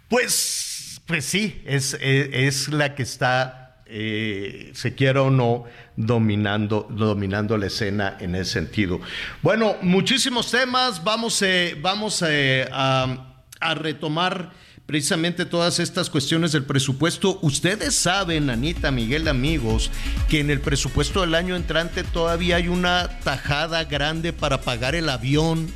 pues, 0.09 1.01
pues 1.07 1.25
sí, 1.25 1.61
es, 1.67 1.95
es, 2.01 2.29
es 2.33 2.69
la 2.69 2.95
que 2.95 3.03
está, 3.03 3.66
eh, 3.89 4.71
se 4.75 4.95
quiera 4.95 5.23
o 5.23 5.31
no, 5.31 5.65
dominando, 5.97 6.87
dominando 6.91 7.57
la 7.57 7.67
escena 7.67 8.17
en 8.21 8.35
ese 8.35 8.53
sentido. 8.53 9.01
Bueno, 9.43 9.77
muchísimos 9.83 10.51
temas, 10.51 11.03
vamos, 11.05 11.43
eh, 11.43 11.77
eh, 11.79 12.69
a, 12.73 13.37
a 13.61 13.75
retomar 13.75 14.53
precisamente 14.87 15.45
todas 15.45 15.79
estas 15.79 16.11
cuestiones 16.11 16.53
del 16.53 16.65
presupuesto. 16.65 17.39
Ustedes 17.43 17.95
saben, 17.95 18.51
Anita, 18.51 18.91
Miguel, 18.91 19.29
amigos, 19.29 19.91
que 20.29 20.41
en 20.41 20.51
el 20.51 20.61
presupuesto 20.61 21.21
del 21.21 21.35
año 21.35 21.57
entrante 21.57 22.05
todavía 22.05 22.57
hay 22.57 22.69
una 22.69 23.09
tajada 23.25 23.85
grande 23.85 24.33
para 24.33 24.61
pagar 24.61 24.95
el 24.95 25.09
avión 25.09 25.73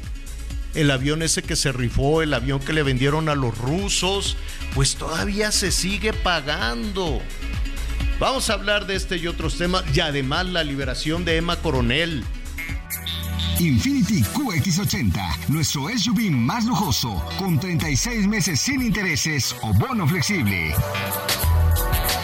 el 0.75 0.91
avión 0.91 1.23
ese 1.23 1.43
que 1.43 1.57
se 1.57 1.73
rifó, 1.73 2.23
el 2.23 2.33
avión 2.35 2.61
que 2.61 2.73
le 2.73 2.83
vendieron 2.83 3.29
a 3.29 3.35
los 3.35 3.57
rusos, 3.59 4.37
pues 4.75 4.95
todavía 4.97 5.51
se 5.53 5.73
sigue 5.73 6.13
pagando. 6.13 7.21
Vamos 8.21 8.49
a 8.51 8.53
hablar 8.53 8.87
de 8.87 8.95
este 8.97 9.17
y 9.17 9.27
otros 9.27 9.57
temas 9.57 9.83
y 9.97 10.01
además 10.01 10.45
la 10.45 10.63
liberación 10.63 11.25
de 11.25 11.39
Emma 11.39 11.57
Coronel. 11.57 12.23
Infinity 13.59 14.23
QX80, 14.23 15.49
nuestro 15.49 15.89
SUV 15.89 16.31
más 16.31 16.67
lujoso, 16.67 17.25
con 17.39 17.59
36 17.59 18.29
meses 18.29 18.61
sin 18.61 18.83
intereses 18.83 19.57
o 19.63 19.73
bono 19.73 20.07
flexible. 20.07 20.75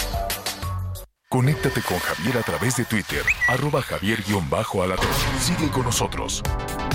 Conéctate 1.29 1.83
con 1.83 1.98
Javier 1.98 2.38
a 2.38 2.42
través 2.42 2.77
de 2.77 2.85
Twitter, 2.85 3.25
arroba 3.48 3.83
javier-alatón. 3.83 5.09
Sigue 5.40 5.70
con 5.72 5.87
nosotros. 5.87 6.40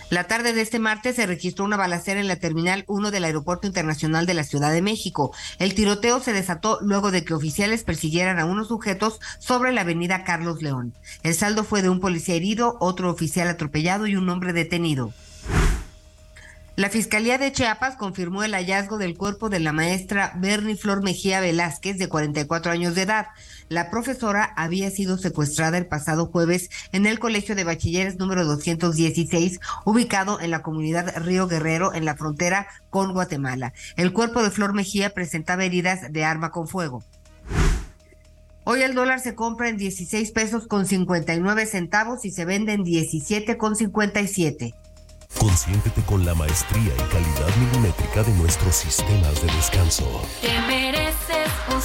La 0.10 0.24
tarde 0.24 0.54
de 0.54 0.62
este 0.62 0.80
martes 0.80 1.18
se 1.18 1.28
registró 1.28 1.66
una 1.66 1.78
balacera 1.78 2.20
en 2.20 2.28
la 2.28 2.38
Terminal 2.38 2.84
1 2.88 3.12
del 3.12 3.26
Aeropuerto 3.26 3.68
Internacional 3.68 4.26
de 4.26 4.34
la 4.34 4.44
Ciudad 4.44 4.72
de 4.72 4.82
México. 4.82 5.36
El 5.60 5.76
tiroteo 5.76 6.20
se 6.20 6.34
desató 6.34 6.80
luego 6.82 7.12
de 7.12 7.24
que 7.24 7.36
oficiales 7.36 7.84
persiguieran 7.84 8.40
a 8.40 8.46
unos 8.46 8.70
sujetos 8.70 9.20
sobre 9.38 9.72
la 9.72 9.82
avenida 9.82 10.24
Carlos 10.24 10.64
León. 10.64 10.96
El 11.22 11.36
saldo 11.36 11.64
fue 11.64 11.84
de 11.84 11.90
un 11.90 12.00
policía 12.00 12.34
herido, 12.34 12.78
otro 12.80 13.12
oficial 13.12 13.50
atropellado 13.50 14.08
y 14.08 14.16
un 14.16 14.28
hombre 14.30 14.52
detenido. 14.52 15.14
La 16.78 16.90
Fiscalía 16.90 17.38
de 17.38 17.52
Chiapas 17.52 17.98
confirmó 17.98 18.44
el 18.44 18.54
hallazgo 18.54 18.98
del 18.98 19.18
cuerpo 19.18 19.50
de 19.50 19.60
la 19.60 19.74
maestra 19.74 20.32
Bernie 20.38 20.78
Flor 20.78 21.04
Mejía 21.04 21.42
Velázquez, 21.42 21.98
de 21.98 22.08
44 22.08 22.72
años 22.72 22.96
de 22.96 23.02
edad. 23.02 23.28
La 23.68 23.92
profesora 23.92 24.54
había 24.56 24.90
sido 24.90 25.18
secuestrada 25.18 25.78
el 25.78 25.86
pasado 25.86 26.28
jueves 26.28 26.70
en 26.94 27.06
el 27.06 27.20
Colegio 27.20 27.56
de 27.56 27.66
Bachilleres 27.66 28.18
número 28.20 28.46
216, 28.46 29.60
ubicado 29.84 30.40
en 30.40 30.50
la 30.50 30.62
comunidad 30.62 31.14
Río 31.18 31.46
Guerrero, 31.46 31.94
en 31.94 32.06
la 32.06 32.16
frontera 32.16 32.68
con 32.90 33.12
Guatemala. 33.12 33.74
El 33.98 34.14
cuerpo 34.14 34.42
de 34.42 34.50
Flor 34.50 34.74
Mejía 34.74 35.14
presentaba 35.14 35.66
heridas 35.66 36.14
de 36.14 36.24
arma 36.24 36.52
con 36.52 36.70
fuego. 36.70 37.04
Hoy 38.64 38.82
el 38.84 38.96
dólar 38.96 39.20
se 39.20 39.36
compra 39.36 39.68
en 39.68 39.76
16 39.76 40.32
pesos 40.32 40.68
con 40.68 40.86
59 40.86 41.66
centavos 41.66 42.24
y 42.24 42.32
se 42.32 42.46
vende 42.46 42.72
en 42.72 42.86
17 42.86 43.58
con 43.58 43.76
57. 43.76 44.74
Consiéntete 45.40 46.02
con 46.04 46.26
la 46.26 46.36
maestría 46.36 46.94
y 46.94 47.12
calidad 47.12 47.56
milimétrica 47.58 48.24
de 48.24 48.34
nuestros 48.34 48.76
sistemas 48.76 49.42
de 49.42 49.54
descanso. 49.54 50.22
Te 50.42 50.60
mereces 50.68 51.50
un 51.74 51.82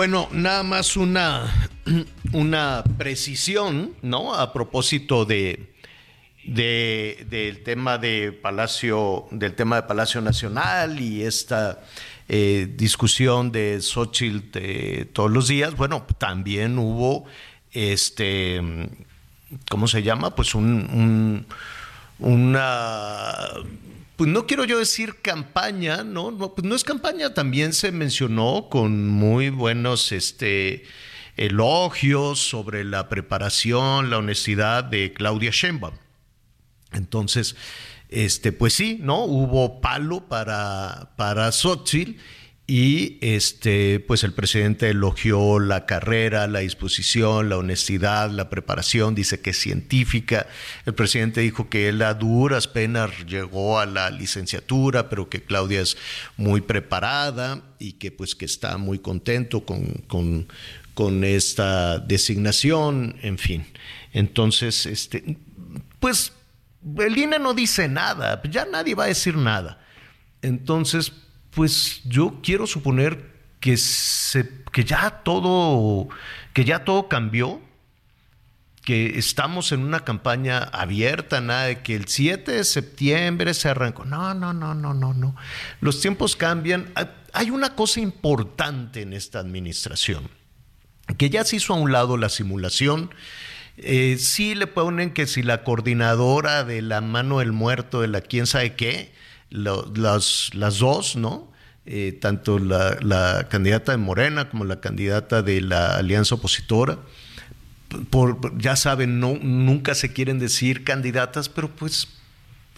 Bueno, 0.00 0.28
nada 0.32 0.62
más 0.62 0.96
una, 0.96 1.68
una 2.32 2.82
precisión, 2.96 3.92
¿no? 4.00 4.34
A 4.34 4.50
propósito 4.50 5.26
de, 5.26 5.74
de, 6.42 7.26
del 7.28 7.62
tema 7.62 7.98
de 7.98 8.32
Palacio, 8.32 9.26
del 9.30 9.54
tema 9.54 9.76
de 9.76 9.82
Palacio 9.82 10.22
Nacional 10.22 10.98
y 11.00 11.22
esta 11.22 11.80
eh, 12.32 12.72
discusión 12.76 13.50
de 13.50 13.80
Xochitl 13.80 14.52
de 14.52 15.08
todos 15.12 15.32
los 15.32 15.48
días, 15.48 15.74
bueno, 15.74 16.06
también 16.16 16.78
hubo 16.78 17.24
este, 17.72 18.62
¿cómo 19.68 19.88
se 19.88 20.04
llama? 20.04 20.36
Pues 20.36 20.54
un, 20.54 21.44
una 22.20 23.34
pues 24.14 24.30
no 24.30 24.46
quiero 24.46 24.64
yo 24.64 24.78
decir 24.78 25.16
campaña, 25.22 26.04
¿no? 26.04 26.30
No, 26.30 26.54
pues 26.54 26.64
no 26.64 26.76
es 26.76 26.84
campaña, 26.84 27.34
también 27.34 27.72
se 27.72 27.90
mencionó 27.90 28.68
con 28.70 29.08
muy 29.08 29.48
buenos 29.50 30.12
este, 30.12 30.84
elogios 31.36 32.38
sobre 32.38 32.84
la 32.84 33.08
preparación, 33.08 34.08
la 34.08 34.18
honestidad 34.18 34.84
de 34.84 35.12
Claudia 35.12 35.50
Sheinbaum. 35.50 35.94
Entonces, 36.92 37.56
este, 38.10 38.52
pues 38.52 38.74
sí, 38.74 38.98
¿no? 39.02 39.24
Hubo 39.24 39.80
palo 39.80 40.28
para, 40.28 41.12
para 41.16 41.52
y 42.70 43.18
este, 43.20 43.98
pues 43.98 44.22
el 44.22 44.32
presidente 44.32 44.90
elogió 44.90 45.58
la 45.58 45.86
carrera, 45.86 46.46
la 46.46 46.60
disposición, 46.60 47.48
la 47.48 47.58
honestidad, 47.58 48.30
la 48.30 48.48
preparación, 48.48 49.16
dice 49.16 49.40
que 49.40 49.50
es 49.50 49.58
científica. 49.58 50.46
El 50.86 50.94
presidente 50.94 51.40
dijo 51.40 51.68
que 51.68 51.88
él 51.88 52.00
a 52.02 52.14
duras 52.14 52.68
penas 52.68 53.10
llegó 53.26 53.80
a 53.80 53.86
la 53.86 54.10
licenciatura, 54.10 55.08
pero 55.08 55.28
que 55.28 55.42
Claudia 55.42 55.80
es 55.80 55.96
muy 56.36 56.60
preparada 56.60 57.60
y 57.80 57.94
que 57.94 58.12
pues 58.12 58.36
que 58.36 58.44
está 58.44 58.78
muy 58.78 59.00
contento 59.00 59.64
con, 59.64 59.86
con, 60.06 60.46
con 60.94 61.24
esta 61.24 61.98
designación, 61.98 63.16
en 63.22 63.36
fin. 63.38 63.66
Entonces, 64.12 64.86
este, 64.86 65.38
pues 65.98 66.34
el 66.98 67.18
INE 67.18 67.38
no 67.38 67.54
dice 67.54 67.88
nada, 67.88 68.40
ya 68.48 68.64
nadie 68.64 68.94
va 68.94 69.04
a 69.04 69.08
decir 69.08 69.36
nada. 69.36 69.80
Entonces, 70.42 71.12
pues 71.50 72.00
yo 72.04 72.40
quiero 72.42 72.66
suponer 72.66 73.30
que, 73.60 73.76
se, 73.76 74.62
que 74.72 74.84
ya 74.84 75.22
todo, 75.22 76.08
que 76.52 76.64
ya 76.64 76.84
todo 76.84 77.08
cambió, 77.08 77.60
que 78.82 79.18
estamos 79.18 79.72
en 79.72 79.84
una 79.84 80.00
campaña 80.04 80.58
abierta, 80.58 81.40
nada 81.40 81.64
de 81.64 81.82
que 81.82 81.94
el 81.94 82.08
7 82.08 82.50
de 82.50 82.64
septiembre 82.64 83.52
se 83.52 83.68
arrancó. 83.68 84.06
No, 84.06 84.32
no, 84.32 84.54
no, 84.54 84.74
no, 84.74 84.94
no, 84.94 85.12
no. 85.12 85.36
Los 85.80 86.00
tiempos 86.00 86.34
cambian. 86.34 86.92
Hay 87.32 87.50
una 87.50 87.76
cosa 87.76 88.00
importante 88.00 89.02
en 89.02 89.12
esta 89.12 89.38
administración, 89.38 90.30
que 91.18 91.28
ya 91.28 91.44
se 91.44 91.56
hizo 91.56 91.74
a 91.74 91.76
un 91.76 91.92
lado 91.92 92.16
la 92.16 92.30
simulación. 92.30 93.10
Eh, 93.76 94.16
sí 94.18 94.54
le 94.54 94.66
ponen 94.66 95.12
que 95.12 95.26
si 95.26 95.42
la 95.42 95.64
coordinadora 95.64 96.64
de 96.64 96.82
la 96.82 97.00
mano 97.00 97.38
del 97.38 97.52
muerto, 97.52 98.00
de 98.00 98.08
la 98.08 98.20
quién 98.20 98.46
sabe 98.46 98.74
qué, 98.74 99.12
las, 99.50 100.50
las 100.54 100.78
dos, 100.78 101.16
¿no? 101.16 101.50
Eh, 101.86 102.16
tanto 102.20 102.58
la, 102.58 103.48
candidata 103.48 103.92
de 103.92 103.98
Morena 103.98 104.48
como 104.48 104.64
la 104.64 104.80
candidata 104.80 105.42
de 105.42 105.60
la 105.60 105.96
alianza 105.96 106.36
opositora. 106.36 106.98
Por, 108.10 108.56
ya 108.58 108.76
saben, 108.76 109.18
no, 109.18 109.36
nunca 109.42 109.94
se 109.94 110.12
quieren 110.12 110.38
decir 110.38 110.84
candidatas, 110.84 111.48
pero 111.48 111.68
pues, 111.74 112.06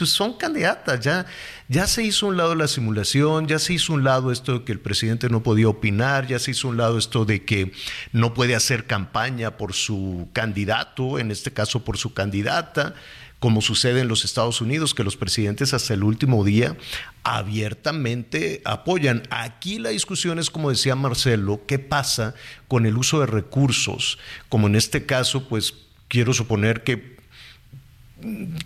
pues 0.03 0.11
son 0.11 0.33
candidatas. 0.33 0.99
Ya, 0.99 1.27
ya 1.69 1.87
se 1.87 2.03
hizo 2.03 2.27
un 2.27 2.37
lado 2.37 2.57
la 2.57 2.67
simulación, 2.67 3.47
ya 3.47 3.61
se 3.61 3.75
hizo 3.75 3.93
un 3.93 4.03
lado 4.03 4.33
esto 4.33 4.59
de 4.59 4.65
que 4.65 4.73
el 4.73 4.81
presidente 4.81 5.29
no 5.29 5.45
podía 5.45 5.69
opinar, 5.69 6.27
ya 6.27 6.41
se 6.41 6.51
hizo 6.51 6.67
un 6.67 6.77
lado 6.77 6.99
esto 6.99 7.25
de 7.25 7.45
que 7.45 7.71
no 8.11 8.35
puede 8.35 8.57
hacer 8.57 8.89
campaña 8.89 9.57
por 9.57 9.75
su 9.75 10.29
candidato, 10.33 11.21
en 11.21 11.31
este 11.31 11.53
caso 11.53 11.85
por 11.85 11.99
su 11.99 12.15
candidata 12.15 12.95
como 13.39 13.61
sucede 13.61 14.01
en 14.01 14.09
los 14.09 14.25
Estados 14.25 14.61
Unidos, 14.61 14.95
que 14.95 15.03
los 15.03 15.17
presidentes 15.17 15.75
hasta 15.75 15.95
el 15.95 16.05
último 16.05 16.45
día 16.45 16.77
abiertamente 17.25 18.63
apoyan. 18.65 19.25
Aquí 19.31 19.81
la 19.81 19.91
discusión 19.91 20.39
es, 20.39 20.49
como 20.49 20.71
decía 20.71 20.95
Marcelo, 20.95 21.61
¿qué 21.67 21.81
pasa 21.81 22.35
con 22.69 22.87
el 22.87 22.97
uso 22.97 23.19
de 23.19 23.27
recursos? 23.27 24.19
Como 24.49 24.69
en 24.69 24.77
este 24.77 25.07
caso, 25.07 25.49
pues 25.49 25.75
quiero 26.07 26.33
suponer 26.35 26.85
que 26.85 27.22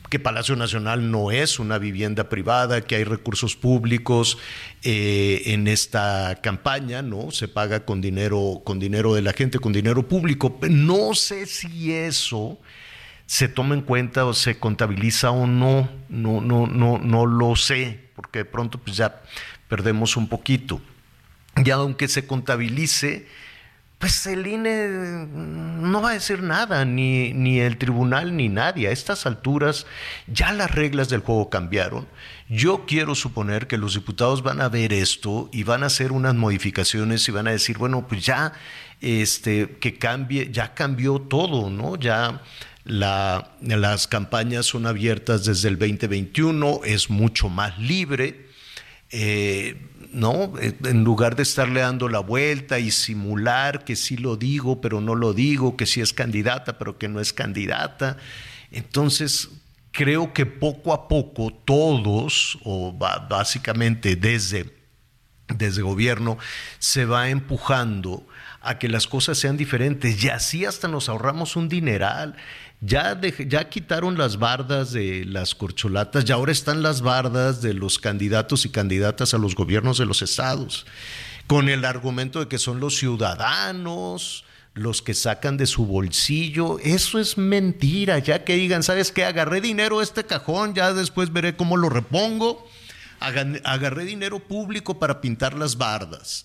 que 0.08 0.18
Palacio 0.18 0.56
Nacional 0.56 1.10
no 1.10 1.30
es 1.30 1.58
una 1.58 1.78
vivienda 1.78 2.28
privada, 2.28 2.80
que 2.82 2.96
hay 2.96 3.04
recursos 3.04 3.56
públicos 3.56 4.38
eh, 4.82 5.42
en 5.46 5.68
esta 5.68 6.38
campaña, 6.42 7.02
¿no? 7.02 7.30
Se 7.30 7.48
paga 7.48 7.84
con 7.84 8.00
dinero, 8.00 8.62
con 8.64 8.78
dinero 8.78 9.14
de 9.14 9.22
la 9.22 9.32
gente, 9.32 9.58
con 9.58 9.72
dinero 9.72 10.06
público. 10.06 10.58
No 10.68 11.14
sé 11.14 11.46
si 11.46 11.92
eso 11.92 12.58
se 13.26 13.48
toma 13.48 13.74
en 13.74 13.82
cuenta 13.82 14.24
o 14.24 14.34
se 14.34 14.58
contabiliza 14.58 15.30
o 15.30 15.46
no, 15.46 15.88
no, 16.08 16.40
no, 16.40 16.66
no, 16.66 16.98
no 16.98 17.26
lo 17.26 17.56
sé, 17.56 18.00
porque 18.14 18.40
de 18.40 18.44
pronto 18.44 18.78
pues 18.78 18.96
ya 18.96 19.22
perdemos 19.68 20.16
un 20.16 20.28
poquito. 20.28 20.80
Y 21.64 21.70
aunque 21.70 22.06
se 22.08 22.26
contabilice, 22.26 23.26
pues 23.98 24.26
el 24.26 24.46
INE 24.46 25.26
no 25.26 26.02
va 26.02 26.10
a 26.10 26.14
decir 26.14 26.42
nada, 26.42 26.84
ni, 26.84 27.32
ni 27.32 27.60
el 27.60 27.78
tribunal 27.78 28.36
ni 28.36 28.48
nadie. 28.48 28.88
A 28.88 28.92
estas 28.92 29.24
alturas 29.24 29.86
ya 30.26 30.52
las 30.52 30.70
reglas 30.70 31.08
del 31.08 31.20
juego 31.20 31.48
cambiaron. 31.48 32.06
Yo 32.48 32.84
quiero 32.86 33.14
suponer 33.14 33.66
que 33.66 33.78
los 33.78 33.94
diputados 33.94 34.42
van 34.42 34.60
a 34.60 34.68
ver 34.68 34.92
esto 34.92 35.48
y 35.52 35.62
van 35.62 35.82
a 35.82 35.86
hacer 35.86 36.12
unas 36.12 36.34
modificaciones 36.34 37.26
y 37.28 37.32
van 37.32 37.48
a 37.48 37.52
decir, 37.52 37.78
bueno, 37.78 38.06
pues 38.06 38.24
ya 38.24 38.52
este, 39.00 39.78
que 39.80 39.98
cambie, 39.98 40.50
ya 40.52 40.74
cambió 40.74 41.18
todo, 41.18 41.70
¿no? 41.70 41.96
Ya 41.96 42.42
la, 42.84 43.52
las 43.60 44.06
campañas 44.06 44.66
son 44.66 44.86
abiertas 44.86 45.44
desde 45.44 45.68
el 45.68 45.78
2021, 45.78 46.82
es 46.84 47.08
mucho 47.10 47.48
más 47.48 47.78
libre. 47.78 48.46
Eh, 49.10 49.76
¿no? 50.12 50.52
Eh, 50.60 50.76
en 50.84 51.04
lugar 51.04 51.36
de 51.36 51.42
estarle 51.42 51.80
dando 51.80 52.08
la 52.08 52.20
vuelta 52.20 52.78
y 52.78 52.90
simular 52.90 53.84
que 53.84 53.96
sí 53.96 54.16
lo 54.16 54.36
digo, 54.36 54.80
pero 54.80 55.00
no 55.00 55.14
lo 55.14 55.32
digo, 55.32 55.76
que 55.76 55.86
sí 55.86 56.00
es 56.00 56.12
candidata, 56.12 56.78
pero 56.78 56.98
que 56.98 57.08
no 57.08 57.20
es 57.20 57.32
candidata. 57.32 58.16
Entonces, 58.70 59.48
creo 59.92 60.32
que 60.32 60.46
poco 60.46 60.92
a 60.92 61.08
poco 61.08 61.52
todos, 61.64 62.58
o 62.64 62.92
básicamente 62.92 64.16
desde, 64.16 64.74
desde 65.48 65.82
gobierno, 65.82 66.38
se 66.78 67.04
va 67.04 67.30
empujando 67.30 68.26
a 68.60 68.78
que 68.78 68.88
las 68.88 69.06
cosas 69.06 69.38
sean 69.38 69.56
diferentes 69.56 70.22
y 70.22 70.28
así 70.28 70.64
hasta 70.64 70.88
nos 70.88 71.08
ahorramos 71.08 71.56
un 71.56 71.68
dineral. 71.68 72.36
Ya, 72.80 73.18
ya 73.20 73.68
quitaron 73.70 74.18
las 74.18 74.38
bardas 74.38 74.92
de 74.92 75.24
las 75.24 75.54
corcholatas 75.54 76.28
y 76.28 76.32
ahora 76.32 76.52
están 76.52 76.82
las 76.82 77.00
bardas 77.00 77.62
de 77.62 77.72
los 77.72 77.98
candidatos 77.98 78.66
y 78.66 78.70
candidatas 78.70 79.32
a 79.32 79.38
los 79.38 79.54
gobiernos 79.54 79.96
de 79.98 80.04
los 80.04 80.20
estados, 80.20 80.86
con 81.46 81.70
el 81.70 81.86
argumento 81.86 82.40
de 82.40 82.48
que 82.48 82.58
son 82.58 82.80
los 82.80 82.96
ciudadanos 82.96 84.44
los 84.74 85.00
que 85.00 85.14
sacan 85.14 85.56
de 85.56 85.66
su 85.66 85.86
bolsillo. 85.86 86.78
Eso 86.80 87.18
es 87.18 87.38
mentira, 87.38 88.18
ya 88.18 88.44
que 88.44 88.56
digan, 88.56 88.82
¿sabes 88.82 89.10
qué? 89.10 89.24
Agarré 89.24 89.62
dinero 89.62 89.98
de 89.98 90.04
este 90.04 90.24
cajón, 90.24 90.74
ya 90.74 90.92
después 90.92 91.32
veré 91.32 91.56
cómo 91.56 91.78
lo 91.78 91.88
repongo. 91.88 92.68
Agarré 93.18 94.04
dinero 94.04 94.38
público 94.38 94.98
para 94.98 95.22
pintar 95.22 95.54
las 95.54 95.78
bardas. 95.78 96.44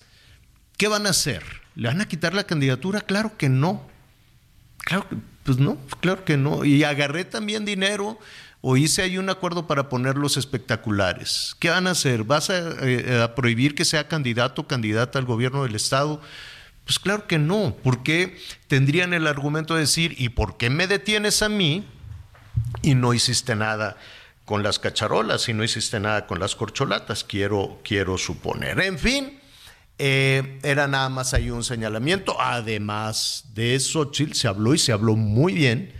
¿Qué 0.78 0.88
van 0.88 1.06
a 1.06 1.10
hacer? 1.10 1.44
¿Le 1.74 1.88
van 1.88 2.00
a 2.00 2.08
quitar 2.08 2.32
la 2.32 2.44
candidatura? 2.44 3.02
Claro 3.02 3.36
que 3.36 3.50
no. 3.50 3.86
Claro 4.78 5.06
pues 5.44 5.58
no, 5.58 5.76
claro 6.00 6.24
que 6.24 6.36
no. 6.36 6.64
Y 6.64 6.84
agarré 6.84 7.24
también 7.24 7.64
dinero 7.64 8.18
o 8.60 8.76
hice 8.76 9.02
ahí 9.02 9.18
un 9.18 9.28
acuerdo 9.28 9.66
para 9.66 9.88
poner 9.88 10.16
los 10.16 10.36
espectaculares. 10.36 11.56
¿Qué 11.58 11.68
van 11.68 11.88
a 11.88 11.90
hacer? 11.90 12.22
¿Vas 12.22 12.48
eh, 12.50 13.20
a, 13.22 13.34
prohibir 13.34 13.74
que 13.74 13.84
sea 13.84 14.06
candidato 14.06 14.62
o 14.62 14.66
candidata 14.68 15.18
al 15.18 15.24
gobierno 15.24 15.64
del 15.64 15.74
Estado? 15.74 16.20
Pues 16.84 17.00
claro 17.00 17.26
que 17.26 17.38
no. 17.38 17.76
¿Por 17.82 18.04
qué 18.04 18.38
tendrían 18.68 19.14
el 19.14 19.26
argumento 19.26 19.74
de 19.74 19.80
decir, 19.80 20.14
¿y 20.16 20.28
por 20.28 20.56
qué 20.56 20.70
me 20.70 20.86
detienes 20.86 21.42
a 21.42 21.48
mí 21.48 21.84
y 22.82 22.94
no 22.94 23.14
hiciste 23.14 23.56
nada 23.56 23.96
con 24.44 24.62
las 24.62 24.78
cacharolas 24.78 25.48
y 25.48 25.54
no 25.54 25.64
hiciste 25.64 25.98
nada 25.98 26.28
con 26.28 26.38
las 26.38 26.54
corcholatas? 26.54 27.24
Quiero, 27.24 27.80
quiero 27.82 28.16
suponer. 28.16 28.78
En 28.80 28.98
fin. 28.98 29.41
Eh, 30.04 30.58
era 30.64 30.88
nada 30.88 31.08
más 31.08 31.32
ahí 31.32 31.48
un 31.50 31.62
señalamiento. 31.62 32.34
Además 32.40 33.44
de 33.54 33.76
eso, 33.76 34.10
Chile 34.10 34.34
se 34.34 34.48
habló 34.48 34.74
y 34.74 34.78
se 34.78 34.90
habló 34.90 35.14
muy 35.14 35.52
bien. 35.52 35.92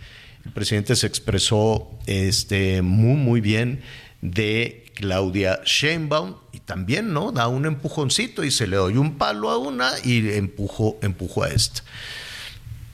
El 0.43 0.51
presidente 0.51 0.97
se 0.97 1.07
expresó 1.07 1.89
este, 2.05 2.81
muy, 2.81 3.15
muy 3.15 3.39
bien 3.39 3.81
de 4.19 4.91
Claudia 4.93 5.61
Sheinbaum 5.63 6.35
y 6.51 6.59
también, 6.59 7.13
¿no? 7.13 7.31
Da 7.31 7.47
un 7.47 7.65
empujoncito 7.65 8.43
y 8.43 8.51
se 8.51 8.67
le 8.67 8.75
doy 8.75 8.97
un 8.97 9.17
palo 9.17 9.49
a 9.49 9.57
una 9.57 9.89
y 10.03 10.33
empujo, 10.33 10.97
empujo 11.01 11.43
a 11.43 11.47
esta. 11.47 11.81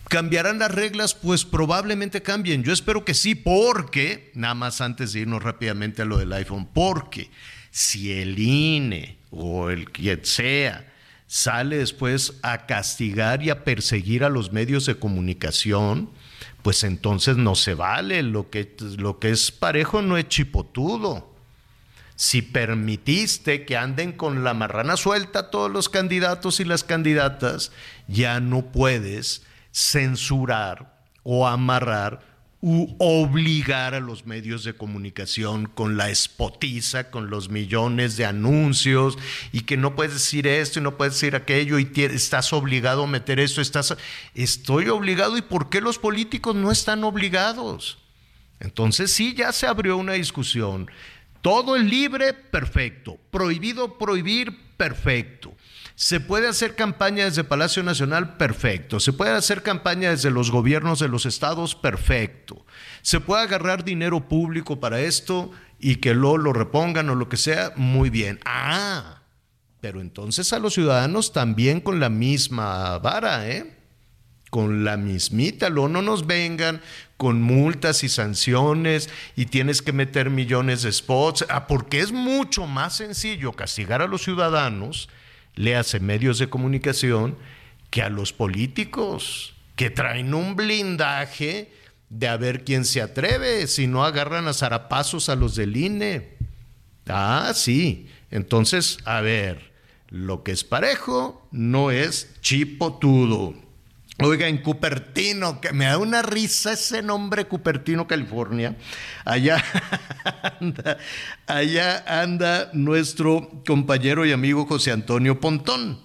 ¿Cambiarán 0.09 0.59
las 0.59 0.69
reglas? 0.69 1.15
Pues 1.15 1.43
probablemente 1.43 2.21
cambien. 2.21 2.63
Yo 2.63 2.71
espero 2.71 3.03
que 3.03 3.15
sí, 3.15 3.33
porque, 3.33 4.29
nada 4.35 4.53
más 4.53 4.79
antes 4.79 5.13
de 5.13 5.21
irnos 5.21 5.41
rápidamente 5.41 6.03
a 6.03 6.05
lo 6.05 6.19
del 6.19 6.31
iPhone, 6.33 6.69
porque 6.71 7.31
si 7.71 8.11
el 8.11 8.37
INE 8.37 9.17
o 9.31 9.71
el 9.71 9.89
quien 9.89 10.23
sea 10.23 10.85
sale 11.29 11.77
después 11.77 12.39
a 12.41 12.65
castigar 12.65 13.43
y 13.43 13.51
a 13.51 13.63
perseguir 13.63 14.23
a 14.23 14.29
los 14.29 14.51
medios 14.51 14.87
de 14.87 14.95
comunicación, 14.95 16.09
pues 16.63 16.83
entonces 16.83 17.37
no 17.37 17.53
se 17.53 17.75
vale. 17.75 18.23
Lo 18.23 18.49
que, 18.49 18.75
lo 18.97 19.19
que 19.19 19.29
es 19.29 19.51
parejo 19.51 20.01
no 20.01 20.17
es 20.17 20.27
chipotudo. 20.27 21.31
Si 22.15 22.41
permitiste 22.41 23.63
que 23.63 23.77
anden 23.77 24.11
con 24.11 24.43
la 24.43 24.55
marrana 24.55 24.97
suelta 24.97 25.51
todos 25.51 25.69
los 25.71 25.87
candidatos 25.87 26.59
y 26.59 26.65
las 26.65 26.83
candidatas, 26.83 27.71
ya 28.07 28.39
no 28.39 28.71
puedes 28.71 29.43
censurar 29.71 30.99
o 31.21 31.47
amarrar 31.47 32.21
u 32.61 32.93
obligar 32.99 33.95
a 33.95 34.01
los 34.01 34.25
medios 34.25 34.65
de 34.65 34.73
comunicación 34.73 35.65
con 35.65 35.95
la 35.95 36.09
espotiza, 36.09 37.09
con 37.09 37.29
los 37.29 37.49
millones 37.49 38.17
de 38.17 38.25
anuncios 38.25 39.17
y 39.53 39.61
que 39.61 39.77
no 39.77 39.95
puedes 39.95 40.13
decir 40.13 40.45
esto 40.45 40.79
y 40.79 40.81
no 40.81 40.97
puedes 40.97 41.13
decir 41.13 41.35
aquello 41.35 41.79
y 41.79 41.89
estás 41.95 42.51
obligado 42.51 43.03
a 43.03 43.07
meter 43.07 43.39
esto, 43.39 43.61
estás 43.61 43.95
estoy 44.35 44.89
obligado 44.89 45.37
y 45.37 45.41
por 45.41 45.69
qué 45.69 45.79
los 45.79 45.99
políticos 45.99 46.55
no 46.55 46.71
están 46.71 47.03
obligados? 47.05 47.97
Entonces 48.59 49.11
sí 49.11 49.33
ya 49.35 49.53
se 49.53 49.67
abrió 49.67 49.95
una 49.95 50.13
discusión. 50.13 50.91
Todo 51.41 51.77
es 51.77 51.85
libre, 51.85 52.33
perfecto. 52.33 53.17
Prohibido 53.31 53.97
prohibir, 53.97 54.75
perfecto. 54.75 55.53
Se 55.99 56.21
puede 56.21 56.47
hacer 56.47 56.75
campaña 56.75 57.25
desde 57.25 57.43
Palacio 57.43 57.83
Nacional, 57.83 58.37
perfecto. 58.37 59.01
Se 59.01 59.11
puede 59.11 59.31
hacer 59.31 59.63
campaña 59.63 60.11
desde 60.11 60.31
los 60.31 60.49
gobiernos 60.49 60.99
de 60.99 61.09
los 61.09 61.25
estados, 61.25 61.75
perfecto. 61.75 62.65
Se 63.01 63.19
puede 63.19 63.43
agarrar 63.43 63.83
dinero 63.83 64.29
público 64.29 64.79
para 64.79 65.01
esto 65.01 65.51
y 65.77 65.97
que 65.97 66.13
lo, 66.13 66.37
lo 66.37 66.53
repongan 66.53 67.09
o 67.09 67.15
lo 67.15 67.27
que 67.27 67.35
sea, 67.35 67.73
muy 67.75 68.09
bien. 68.09 68.39
Ah, 68.45 69.23
pero 69.81 69.99
entonces 69.99 70.53
a 70.53 70.59
los 70.59 70.75
ciudadanos 70.75 71.33
también 71.33 71.81
con 71.81 71.99
la 71.99 72.07
misma 72.07 72.97
vara, 72.99 73.49
¿eh? 73.49 73.75
Con 74.49 74.85
la 74.85 74.95
mismita, 74.95 75.69
lo 75.69 75.89
no 75.89 76.01
nos 76.01 76.25
vengan 76.25 76.79
con 77.17 77.41
multas 77.41 78.05
y 78.05 78.09
sanciones 78.09 79.09
y 79.35 79.47
tienes 79.47 79.81
que 79.81 79.91
meter 79.91 80.29
millones 80.29 80.83
de 80.83 80.93
spots, 80.93 81.45
ah, 81.49 81.67
porque 81.67 81.99
es 81.99 82.13
mucho 82.13 82.67
más 82.67 82.95
sencillo 82.95 83.51
castigar 83.51 84.01
a 84.01 84.07
los 84.07 84.23
ciudadanos 84.23 85.09
le 85.55 85.75
hace 85.75 85.99
medios 85.99 86.39
de 86.39 86.49
comunicación 86.49 87.37
que 87.89 88.01
a 88.01 88.09
los 88.09 88.33
políticos, 88.33 89.55
que 89.75 89.89
traen 89.89 90.33
un 90.33 90.55
blindaje 90.55 91.71
de 92.09 92.27
a 92.27 92.37
ver 92.37 92.63
quién 92.63 92.85
se 92.85 93.01
atreve, 93.01 93.67
si 93.67 93.87
no 93.87 94.03
agarran 94.03 94.47
a 94.47 94.53
zarapazos 94.53 95.29
a 95.29 95.35
los 95.35 95.55
del 95.55 95.77
INE. 95.77 96.37
Ah, 97.07 97.51
sí. 97.55 98.07
Entonces, 98.31 98.97
a 99.05 99.21
ver, 99.21 99.71
lo 100.09 100.43
que 100.43 100.51
es 100.51 100.63
parejo 100.63 101.47
no 101.51 101.91
es 101.91 102.35
chipotudo. 102.41 103.55
Oiga, 104.21 104.47
en 104.49 104.57
Cupertino, 104.57 105.61
que 105.61 105.71
me 105.71 105.85
da 105.85 105.97
una 105.97 106.21
risa 106.21 106.73
ese 106.73 107.01
nombre 107.01 107.45
Cupertino, 107.45 108.05
California. 108.05 108.75
Allá 109.23 109.63
anda, 110.59 110.97
allá 111.47 112.03
anda 112.05 112.69
nuestro 112.73 113.63
compañero 113.65 114.25
y 114.25 114.33
amigo 114.33 114.65
José 114.65 114.91
Antonio 114.91 115.39
Pontón, 115.39 116.01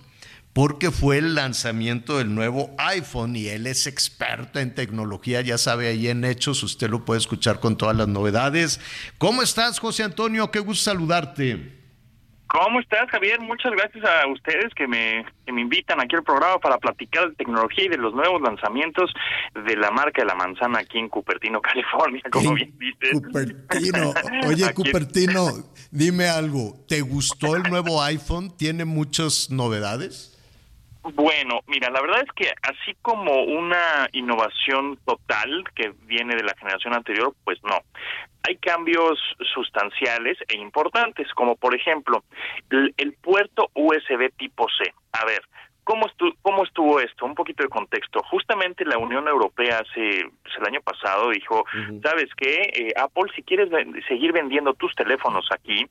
porque 0.52 0.92
fue 0.92 1.18
el 1.18 1.34
lanzamiento 1.34 2.18
del 2.18 2.32
nuevo 2.32 2.72
iPhone 2.78 3.34
y 3.34 3.48
él 3.48 3.66
es 3.66 3.88
experto 3.88 4.60
en 4.60 4.76
tecnología, 4.76 5.40
ya 5.40 5.58
sabe, 5.58 5.88
ahí 5.88 6.06
en 6.06 6.24
Hechos, 6.24 6.62
usted 6.62 6.90
lo 6.90 7.04
puede 7.04 7.18
escuchar 7.18 7.58
con 7.58 7.76
todas 7.76 7.96
las 7.96 8.06
novedades. 8.06 8.78
¿Cómo 9.18 9.42
estás, 9.42 9.80
José 9.80 10.04
Antonio? 10.04 10.52
Qué 10.52 10.60
gusto 10.60 10.84
saludarte. 10.84 11.83
¿Cómo 12.54 12.78
estás, 12.78 13.10
Javier? 13.10 13.40
Muchas 13.40 13.72
gracias 13.72 14.04
a 14.04 14.28
ustedes 14.28 14.72
que 14.76 14.86
me, 14.86 15.24
que 15.44 15.52
me 15.52 15.60
invitan 15.62 16.00
aquí 16.00 16.14
al 16.14 16.22
programa 16.22 16.56
para 16.60 16.78
platicar 16.78 17.28
de 17.30 17.34
tecnología 17.34 17.86
y 17.86 17.88
de 17.88 17.96
los 17.98 18.14
nuevos 18.14 18.40
lanzamientos 18.42 19.12
de 19.66 19.76
la 19.76 19.90
marca 19.90 20.22
de 20.22 20.26
la 20.28 20.36
manzana 20.36 20.78
aquí 20.78 20.98
en 20.98 21.08
Cupertino, 21.08 21.60
California, 21.62 22.22
como 22.30 22.54
bien 22.54 22.72
dices. 22.78 23.10
Cupertino. 23.20 24.14
Oye, 24.46 24.66
Aquí- 24.66 24.74
Cupertino, 24.74 25.48
dime 25.90 26.28
algo. 26.28 26.76
¿Te 26.86 27.00
gustó 27.00 27.56
el 27.56 27.64
nuevo 27.64 28.00
iPhone? 28.00 28.56
¿Tiene 28.56 28.84
muchas 28.84 29.50
novedades? 29.50 30.33
Bueno, 31.12 31.60
mira, 31.66 31.90
la 31.90 32.00
verdad 32.00 32.22
es 32.24 32.32
que 32.32 32.50
así 32.62 32.96
como 33.02 33.42
una 33.44 34.08
innovación 34.12 34.98
total 35.04 35.64
que 35.74 35.92
viene 36.06 36.34
de 36.34 36.42
la 36.42 36.54
generación 36.56 36.94
anterior, 36.94 37.34
pues 37.44 37.58
no. 37.62 37.78
Hay 38.48 38.56
cambios 38.56 39.18
sustanciales 39.54 40.38
e 40.48 40.56
importantes, 40.56 41.28
como 41.34 41.56
por 41.56 41.74
ejemplo 41.74 42.24
el, 42.70 42.94
el 42.96 43.12
puerto 43.14 43.70
USB 43.74 44.30
tipo 44.36 44.66
C. 44.78 44.92
A 45.12 45.24
ver, 45.24 45.42
¿cómo, 45.82 46.06
estu- 46.06 46.34
¿cómo 46.42 46.64
estuvo 46.64 47.00
esto? 47.00 47.24
Un 47.26 47.34
poquito 47.34 47.62
de 47.62 47.68
contexto. 47.68 48.20
Justamente 48.30 48.84
la 48.84 48.98
Unión 48.98 49.28
Europea 49.28 49.78
hace 49.80 50.26
pues, 50.42 50.54
el 50.58 50.66
año 50.66 50.80
pasado 50.82 51.30
dijo, 51.30 51.64
¿sabes 52.02 52.28
qué? 52.36 52.62
Eh, 52.74 52.92
Apple, 52.96 53.30
si 53.34 53.42
quieres 53.42 53.70
ven- 53.70 54.02
seguir 54.08 54.32
vendiendo 54.32 54.74
tus 54.74 54.94
teléfonos 54.94 55.46
aquí, 55.50 55.86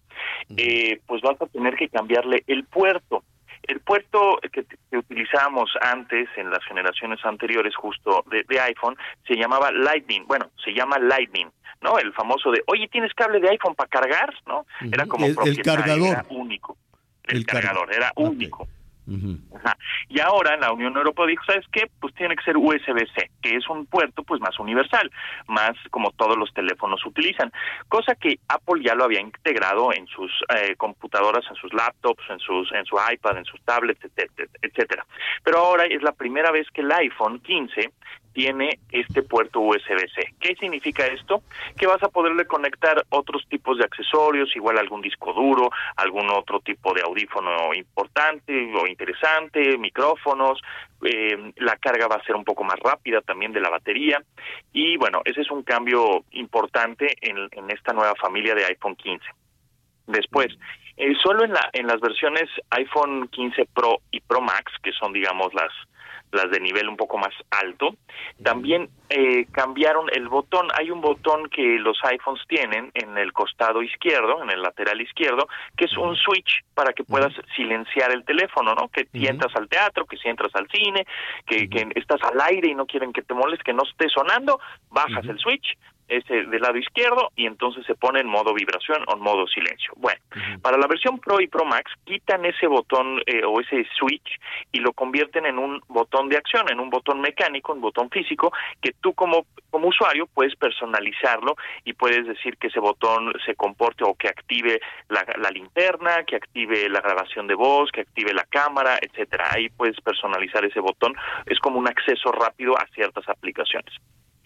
eh, 0.58 1.00
pues 1.08 1.22
vas 1.22 1.40
a 1.42 1.48
tener 1.48 1.76
que 1.76 1.90
cambiarle 1.90 2.44
el 2.48 2.66
puerto. 2.66 3.24
El 3.64 3.80
puerto 3.80 4.40
que, 4.52 4.66
que 4.66 4.98
utilizábamos 4.98 5.72
antes, 5.82 6.28
en 6.38 6.50
las 6.50 6.64
generaciones 6.66 7.24
anteriores 7.24 7.76
justo 7.76 8.24
de, 8.30 8.44
de 8.48 8.60
iPhone, 8.60 8.98
se 9.28 9.36
llamaba 9.36 9.72
Lightning. 9.72 10.26
Bueno, 10.28 10.52
se 10.64 10.72
llama 10.74 10.98
Lightning, 11.00 11.48
¿no? 11.82 11.98
El 11.98 12.12
famoso 12.14 12.52
de, 12.52 12.62
oye, 12.68 12.88
¿tienes 12.90 13.14
cable 13.14 13.40
de 13.40 13.50
iPhone 13.50 13.76
para 13.76 13.90
cargar? 13.90 14.34
¿No? 14.48 14.66
Era 14.92 15.06
como 15.06 15.26
El- 15.26 15.62
cargador. 15.64 16.08
era 16.08 16.26
único. 16.30 16.78
El, 17.24 17.38
El 17.38 17.46
carga- 17.46 17.68
cargador, 17.70 17.94
era 17.94 18.12
Y 20.10 20.20
ahora 20.20 20.58
la 20.58 20.72
Unión 20.72 20.96
Europea 20.96 21.26
dijo, 21.26 21.44
¿sabes 21.46 21.66
qué? 21.72 21.90
Pues 22.00 22.14
tiene 22.16 22.36
que 22.36 22.44
ser 22.44 22.58
USB-C, 22.58 23.32
que 23.42 23.56
es 23.56 23.68
un 23.70 23.86
puerto 23.86 24.24
pues 24.24 24.40
más 24.42 24.58
universal, 24.60 25.12
más 25.48 25.72
como 25.92 26.12
todos 26.12 26.38
los 26.38 26.54
teléfonos 26.54 27.06
utilizan, 27.06 27.52
cosa 27.90 28.16
que 28.16 28.40
Apple 28.48 28.82
ya 28.84 28.96
lo 28.96 29.06
había 29.06 29.22
integrado 29.22 29.94
en 29.94 30.08
sus 30.08 30.32
eh, 30.56 30.76
computadoras, 30.78 31.46
en 31.50 31.56
sus 31.56 31.74
laptops, 31.74 32.24
en 32.30 32.40
sus 32.40 32.72
en 32.72 32.86
su 32.86 32.96
iPad, 32.96 33.38
en 33.38 33.46
sus 33.46 33.62
tablets, 33.64 34.04
etcétera, 34.04 34.50
etcétera. 34.62 35.06
Pero 35.44 35.60
ahora 35.60 35.86
es 35.86 36.02
la 36.02 36.14
primera 36.14 36.52
vez 36.52 36.68
que 36.74 36.82
el 36.82 36.92
iPhone 36.92 37.40
15 37.40 37.92
tiene 38.34 38.80
este 38.92 39.24
puerto 39.24 39.60
USB-C. 39.62 40.36
¿Qué 40.40 40.56
significa 40.56 41.06
esto? 41.06 41.44
Que 41.78 41.88
vas 41.88 42.02
a 42.04 42.10
poderle 42.10 42.46
conectar 42.46 43.06
otros 43.10 43.44
tipos 43.48 43.78
de 43.78 43.86
accesorios, 43.86 44.56
igual 44.56 44.78
algún 44.78 45.02
disco 45.02 45.34
duro, 45.34 45.70
algún 45.96 46.30
otro 46.32 46.60
tipo 46.60 46.94
de 46.94 47.02
audífono 47.02 47.74
importante 47.74 48.74
o 48.76 48.88
interesante, 48.88 49.78
micrófonos, 49.78 50.60
eh, 51.06 51.52
la 51.58 51.76
carga 51.78 52.08
va 52.08 52.16
a 52.16 52.24
ser 52.24 52.36
un 52.36 52.44
poco 52.44 52.64
más 52.64 52.80
rápida 52.80 53.22
también 53.22 53.52
de 53.52 53.60
la 53.60 53.70
batería 53.70 54.22
y 54.72 54.98
bueno, 54.98 55.22
ese 55.26 55.42
es 55.42 55.52
un 55.52 55.64
cambio 55.64 56.24
importante 56.32 57.16
en, 57.22 57.38
en 57.52 57.70
esta 57.72 57.94
nueva 57.94 58.16
familia 58.16 58.56
de 58.56 58.66
iPhone 58.66 58.96
15. 58.96 59.26
Después, 60.08 60.48
eh, 60.98 61.14
solo 61.22 61.44
en, 61.44 61.54
la, 61.54 61.70
en 61.74 61.88
las 61.88 62.00
versiones 62.00 62.50
iPhone 62.72 63.28
15 63.30 63.68
Pro 63.74 63.98
y 64.12 64.22
Pro 64.22 64.42
Max, 64.42 64.72
que 64.82 64.92
son 64.92 65.12
digamos 65.12 65.54
las 65.54 65.72
las 66.34 66.50
de 66.52 66.60
nivel 66.60 66.90
un 66.90 66.98
poco 66.98 67.18
más 67.18 67.34
alto, 67.52 67.96
también 68.44 68.90
eh, 69.10 69.46
cambiaron 69.52 70.08
el 70.12 70.28
botón. 70.28 70.68
Hay 70.76 70.92
un 70.92 71.02
botón 71.02 71.50
que 71.50 71.78
los 71.80 71.98
iPhones 72.04 72.42
tienen 72.48 72.92
en 72.94 73.18
el 73.18 73.32
costado 73.34 73.82
izquierdo, 73.82 74.42
en 74.44 74.50
el 74.50 74.62
lateral 74.62 75.00
izquierdo, 75.02 75.48
que 75.78 75.86
es 75.86 75.98
un 75.98 76.16
switch 76.16 76.64
para 76.74 76.94
que 76.94 77.04
puedas 77.04 77.34
silenciar 77.56 78.12
el 78.12 78.26
teléfono, 78.26 78.74
¿no? 78.74 78.90
Que 78.90 79.08
si 79.12 79.26
entras 79.26 79.56
al 79.56 79.70
teatro, 79.70 80.06
que 80.06 80.18
si 80.18 80.28
entras 80.28 80.54
al 80.56 80.68
cine, 80.70 81.06
que, 81.46 81.70
que 81.70 81.88
estás 81.96 82.22
al 82.24 82.40
aire 82.42 82.70
y 82.70 82.76
no 82.76 82.86
quieren 82.86 83.14
que 83.14 83.22
te 83.22 83.34
moleste, 83.34 83.64
que 83.64 83.74
no 83.74 83.84
esté 83.84 84.10
sonando, 84.10 84.60
bajas 84.90 85.26
el 85.26 85.38
switch, 85.40 85.78
ese 86.18 86.44
del 86.44 86.62
lado 86.62 86.78
izquierdo 86.78 87.32
y 87.36 87.46
entonces 87.46 87.86
se 87.86 87.96
pone 87.96 88.20
en 88.20 88.28
modo 88.28 88.54
vibración 88.54 89.04
o 89.08 89.16
en 89.16 89.22
modo 89.22 89.48
silencio. 89.48 89.94
Bueno, 89.98 90.22
para 90.62 90.78
la 90.78 90.88
versión 90.88 91.20
Pro 91.20 91.40
y 91.40 91.48
Pro 91.48 91.66
Max 91.66 91.92
quitan 92.06 92.46
ese 92.46 92.68
botón 92.68 93.22
eh, 93.26 93.44
o 93.46 93.60
ese 93.60 93.86
switch 93.98 94.40
y 94.72 94.80
lo 94.80 94.94
convierten 94.94 95.46
en 95.46 95.58
un 95.58 95.82
botón 95.88 96.30
de 96.30 96.38
acción, 96.38 96.70
en 96.72 96.80
un 96.80 96.90
botón 96.90 97.22
mecánico, 97.22 97.74
un 97.74 97.82
botón 97.82 98.10
físico 98.10 98.52
que 98.82 98.94
tú 99.02 99.14
como 99.14 99.46
como 99.74 99.88
usuario 99.88 100.28
puedes 100.28 100.56
personalizarlo 100.56 101.56
y 101.84 101.94
puedes 101.94 102.28
decir 102.28 102.58
que 102.58 102.68
ese 102.68 102.80
botón 102.80 103.34
se 103.44 103.56
comporte 103.56 104.04
o 104.04 104.14
que 104.14 104.28
active 104.28 104.80
la, 105.10 105.26
la 105.42 105.50
linterna, 105.50 106.24
que 106.26 106.36
active 106.36 106.88
la 106.90 107.02
grabación 107.02 107.48
de 107.48 107.56
voz, 107.56 107.92
que 107.92 108.02
active 108.02 108.34
la 108.34 108.46
cámara, 108.46 109.00
etcétera. 109.02 109.48
Ahí 109.50 109.70
puedes 109.70 110.00
personalizar 110.02 110.64
ese 110.64 110.80
botón, 110.80 111.16
es 111.48 111.58
como 111.60 111.80
un 111.80 111.88
acceso 111.88 112.32
rápido 112.32 112.78
a 112.78 112.86
ciertas 112.94 113.28
aplicaciones. 113.28 113.94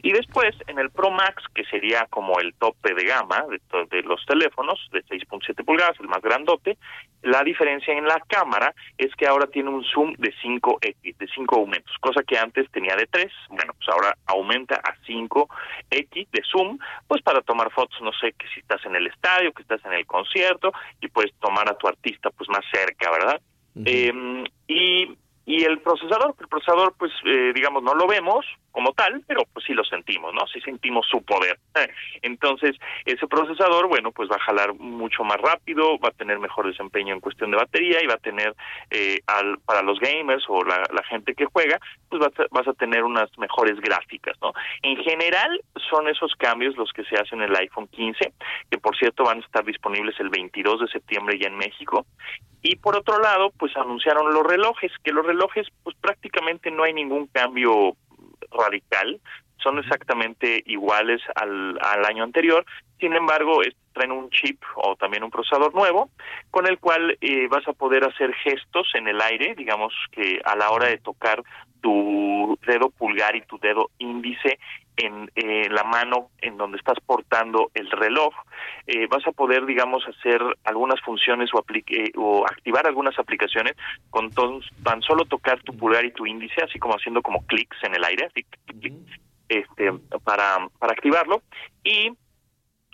Y 0.04 0.12
después, 0.12 0.56
en 0.68 0.78
el 0.78 0.92
Pro 0.92 1.10
Max, 1.10 1.44
que 1.56 1.66
sería 1.66 2.06
como 2.10 2.40
el 2.40 2.54
tope 2.56 2.94
de 2.94 3.04
gama 3.04 3.44
de, 3.90 4.04
los 4.04 4.24
teléfonos, 4.26 4.80
de 4.92 5.04
6.7 5.06 5.66
pulgadas, 5.66 6.00
el 6.00 6.08
más 6.08 6.22
grandote, 6.22 6.78
la 7.24 7.44
diferencia 7.44 7.94
en 7.94 8.06
la 8.06 8.20
cámara 8.28 8.74
es 8.98 9.14
que 9.16 9.26
ahora 9.26 9.48
tiene 9.48 9.70
un 9.70 9.84
zoom 9.84 10.14
de 10.18 10.32
5X, 10.36 11.18
de 11.18 11.28
5 11.28 11.56
aumentos, 11.56 11.92
cosa 12.00 12.22
que 12.24 12.38
antes 12.38 12.70
tenía 12.72 12.96
de 12.96 13.08
3, 13.08 13.32
bueno, 13.50 13.74
pues 13.74 13.90
ahora 13.90 14.16
aumenta 14.28 14.76
a 14.76 14.96
5X 15.08 16.28
de 16.32 16.42
zoom, 16.52 16.78
pues 17.08 17.24
para 17.24 17.42
tomar 17.42 17.72
fotos, 17.72 18.00
no 18.02 18.12
sé, 18.14 18.34
que 18.34 18.48
si 18.54 18.60
estás 18.60 18.86
en 18.86 18.96
el 18.96 19.08
estadio, 19.08 19.52
que 19.52 19.64
estás 19.64 19.84
en 19.84 19.94
el 19.94 20.06
concierto, 20.06 20.72
y 21.02 21.08
puedes 21.08 21.34
tomar 21.40 21.70
a 21.70 21.78
tu 21.78 21.88
artista 21.88 22.30
pues 22.30 22.50
más 22.50 22.64
cerca, 22.72 23.10
¿verdad? 23.10 23.42
Eh, 23.86 24.44
y, 24.68 25.18
y 25.48 25.64
el 25.64 25.80
procesador, 25.80 26.36
el 26.40 26.48
procesador 26.50 26.94
pues 27.00 27.12
eh, 27.26 27.54
digamos 27.56 27.82
no 27.82 27.96
lo 27.96 28.06
vemos 28.06 28.46
como 28.78 28.94
tal, 28.94 29.24
pero 29.26 29.42
pues 29.54 29.66
sí 29.66 29.74
lo 29.74 29.84
sentimos, 29.84 30.36
¿no? 30.36 30.46
Sí 30.46 30.62
sentimos 30.62 31.08
su 31.10 31.24
poder. 31.24 31.58
Entonces, 32.22 32.76
ese 33.06 33.26
procesador, 33.26 33.88
bueno, 33.88 34.12
pues 34.12 34.30
va 34.30 34.36
a 34.36 34.46
jalar 34.46 34.76
mucho 34.76 35.24
más 35.24 35.38
rápido, 35.38 35.98
va 35.98 36.10
a 36.10 36.12
tener 36.12 36.38
mejor 36.38 36.68
desempeño 36.68 37.16
en 37.16 37.20
cuestión 37.20 37.50
de 37.50 37.58
batería 37.58 38.04
y 38.04 38.06
va 38.06 38.14
a 38.14 38.20
tener, 38.20 38.54
eh, 38.92 39.20
al, 39.26 39.58
para 39.66 39.82
los 39.82 40.00
gamers 40.00 40.44
o 40.48 40.64
la, 40.64 40.84
la 40.94 41.02
gente 41.10 41.34
que 41.34 41.46
juega, 41.46 41.80
pues 42.08 42.22
vas 42.22 42.40
a, 42.40 42.46
vas 42.52 42.68
a 42.68 42.74
tener 42.74 43.04
unas 43.04 43.36
mejores 43.40 43.80
gráficas, 43.80 44.38
¿no? 44.44 44.54
En 44.84 44.98
general, 44.98 45.60
son 45.90 46.08
esos 46.08 46.36
cambios 46.36 46.78
los 46.78 46.92
que 46.94 47.04
se 47.06 47.16
hacen 47.16 47.42
en 47.42 47.50
el 47.50 47.56
iPhone 47.56 47.88
15, 47.88 48.32
que 48.70 48.78
por 48.78 48.96
cierto 48.96 49.24
van 49.24 49.40
a 49.40 49.46
estar 49.46 49.66
disponibles 49.66 50.20
el 50.20 50.30
22 50.30 50.82
de 50.82 50.88
septiembre 50.90 51.40
ya 51.40 51.48
en 51.48 51.58
México. 51.58 52.06
Y 52.62 52.76
por 52.78 52.96
otro 52.96 53.20
lado, 53.20 53.52
pues 53.58 53.76
anunciaron 53.78 54.34
los 54.34 54.44
relojes, 54.44 54.92
que 55.04 55.12
los 55.12 55.26
relojes, 55.26 55.68
pues 55.84 55.96
prácticamente 56.02 56.72
no 56.72 56.84
hay 56.84 56.94
ningún 56.94 57.28
cambio 57.28 57.96
radical, 58.52 59.20
son 59.58 59.80
exactamente 59.80 60.64
iguales 60.66 61.22
al, 61.36 61.78
al 61.82 62.06
año 62.06 62.24
anterior, 62.24 62.66
sin 63.00 63.14
embargo, 63.14 63.62
traen 63.94 64.12
un 64.12 64.30
chip 64.30 64.62
o 64.76 64.96
también 64.96 65.24
un 65.24 65.30
procesador 65.30 65.74
nuevo, 65.74 66.10
con 66.52 66.68
el 66.68 66.80
cual 66.80 67.18
eh, 67.22 67.48
vas 67.48 67.68
a 67.68 67.74
poder 67.74 68.04
hacer 68.04 68.34
gestos 68.36 68.88
en 68.96 69.08
el 69.08 69.22
aire, 69.22 69.56
digamos 69.56 69.94
que 70.12 70.40
a 70.44 70.56
la 70.56 70.72
hora 70.72 70.88
de 70.88 70.98
tocar 70.98 71.44
tu 71.82 72.58
dedo 72.66 72.90
pulgar 72.90 73.36
y 73.36 73.42
tu 73.42 73.60
dedo 73.60 73.92
índice 74.00 74.60
en 74.98 75.32
eh, 75.36 75.70
la 75.70 75.84
mano 75.84 76.30
en 76.42 76.58
donde 76.58 76.78
estás 76.78 77.00
portando 77.06 77.70
el 77.74 77.90
reloj, 77.92 78.34
eh, 78.88 79.08
vas 79.08 79.26
a 79.28 79.32
poder, 79.32 79.66
digamos, 79.66 80.04
hacer 80.08 80.42
algunas 80.64 81.00
funciones 81.02 81.50
o, 81.54 81.60
aplique- 81.60 82.12
o 82.18 82.46
activar 82.46 82.88
algunas 82.88 83.18
aplicaciones 83.20 83.76
con 84.10 84.32
tan 84.84 85.02
solo 85.04 85.26
tocar 85.26 85.62
tu 85.62 85.78
pulgar 85.78 86.04
y 86.04 86.12
tu 86.12 86.26
índice, 86.26 86.64
así 86.64 86.80
como 86.80 86.96
haciendo 86.96 87.22
como 87.22 87.46
clics 87.46 87.78
en 87.84 87.96
el 87.96 88.04
aire, 88.04 88.30
este, 89.50 89.92
para, 90.24 90.68
para 90.80 90.94
activarlo. 90.94 91.42
Y 91.84 92.12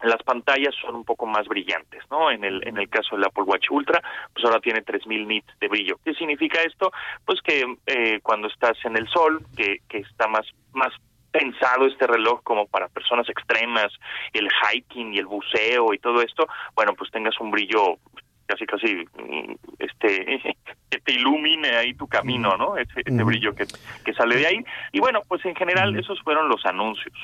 las 0.01 0.22
pantallas 0.24 0.76
son 0.82 0.95
un 0.95 1.06
poco 1.06 1.26
más 1.26 1.47
brillantes, 1.47 2.04
¿no? 2.12 2.30
En 2.30 2.43
el 2.43 2.68
en 2.68 2.78
el 2.78 2.89
caso 2.89 3.16
del 3.16 3.24
Apple 3.26 3.43
Watch 3.45 3.68
Ultra, 3.72 4.01
pues 4.34 4.43
ahora 4.43 4.60
tiene 4.60 4.82
3000 4.82 5.26
nits 5.28 5.47
de 5.60 5.68
brillo. 5.70 5.97
¿Qué 6.04 6.14
significa 6.16 6.62
esto? 6.62 6.91
Pues 7.26 7.41
que 7.41 7.64
eh, 7.86 8.20
cuando 8.22 8.49
estás 8.49 8.78
en 8.84 8.97
el 8.97 9.08
sol, 9.08 9.45
que 9.56 9.78
que 9.88 9.99
está 9.99 10.28
más 10.28 10.45
más 10.74 10.91
pensado 11.34 11.88
este 11.88 12.06
reloj 12.06 12.42
como 12.44 12.68
para 12.68 12.88
personas 12.88 13.28
extremas, 13.28 13.92
el 14.32 14.48
hiking 14.48 15.14
y 15.14 15.18
el 15.18 15.26
buceo 15.26 15.94
y 15.94 15.98
todo 15.98 16.22
esto, 16.22 16.48
bueno, 16.76 16.94
pues 16.94 17.10
tengas 17.12 17.38
un 17.40 17.50
brillo 17.50 17.98
casi 18.46 18.66
casi 18.66 19.06
mm, 19.18 19.56
este 19.80 20.56
que 20.90 21.00
te 21.00 21.14
ilumine 21.14 21.76
ahí 21.76 21.96
tu 21.96 22.08
camino, 22.08 22.56
¿no? 22.56 22.78
Ese, 22.78 23.02
ese 23.04 23.24
brillo 23.24 23.56
que, 23.56 23.66
que 24.06 24.14
sale 24.14 24.36
de 24.36 24.48
ahí. 24.48 24.66
Y 24.92 25.00
bueno, 25.00 25.22
pues 25.28 25.44
en 25.46 25.56
general 25.56 25.98
esos 25.98 26.22
fueron 26.22 26.48
los 26.50 26.64
anuncios. 26.66 27.18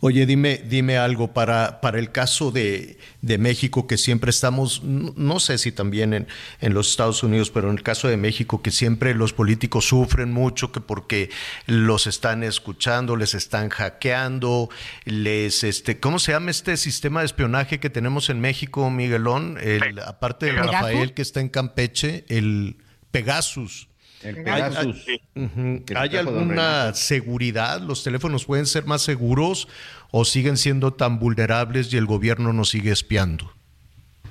Oye, 0.00 0.26
dime, 0.26 0.62
dime 0.68 0.98
algo 0.98 1.32
para, 1.32 1.80
para 1.80 1.98
el 1.98 2.10
caso 2.10 2.50
de, 2.50 2.98
de 3.22 3.38
México, 3.38 3.86
que 3.86 3.96
siempre 3.96 4.30
estamos, 4.30 4.82
no 4.82 5.40
sé 5.40 5.58
si 5.58 5.72
también 5.72 6.14
en, 6.14 6.28
en, 6.60 6.74
los 6.74 6.90
Estados 6.90 7.22
Unidos, 7.22 7.50
pero 7.50 7.70
en 7.70 7.76
el 7.76 7.82
caso 7.82 8.08
de 8.08 8.16
México, 8.16 8.62
que 8.62 8.70
siempre 8.70 9.14
los 9.14 9.32
políticos 9.32 9.86
sufren 9.86 10.32
mucho, 10.32 10.72
que 10.72 10.80
porque 10.80 11.30
los 11.66 12.06
están 12.06 12.42
escuchando, 12.42 13.16
les 13.16 13.34
están 13.34 13.68
hackeando, 13.68 14.68
les, 15.04 15.64
este, 15.64 16.00
¿cómo 16.00 16.18
se 16.18 16.32
llama 16.32 16.50
este 16.50 16.76
sistema 16.76 17.20
de 17.20 17.26
espionaje 17.26 17.80
que 17.80 17.90
tenemos 17.90 18.30
en 18.30 18.40
México, 18.40 18.90
Miguelón? 18.90 19.58
El, 19.60 19.98
aparte 20.00 20.46
de 20.46 20.52
Rafael 20.52 21.14
que 21.14 21.22
está 21.22 21.40
en 21.40 21.48
Campeche, 21.48 22.24
el 22.28 22.76
Pegasus. 23.10 23.87
El 24.22 24.36
Pegasus. 24.42 25.06
¿Hay, 25.08 25.20
uh 25.34 25.46
-huh. 25.46 25.96
¿Hay 25.96 26.16
alguna 26.16 26.92
seguridad? 26.94 27.80
¿Los 27.80 28.02
teléfonos 28.04 28.44
pueden 28.44 28.66
ser 28.66 28.84
más 28.84 29.02
seguros 29.02 29.68
o 30.10 30.24
siguen 30.24 30.56
siendo 30.56 30.92
tan 30.92 31.18
vulnerables 31.18 31.92
y 31.92 31.96
el 31.96 32.06
gobierno 32.06 32.52
nos 32.52 32.70
sigue 32.70 32.90
espiando? 32.90 33.52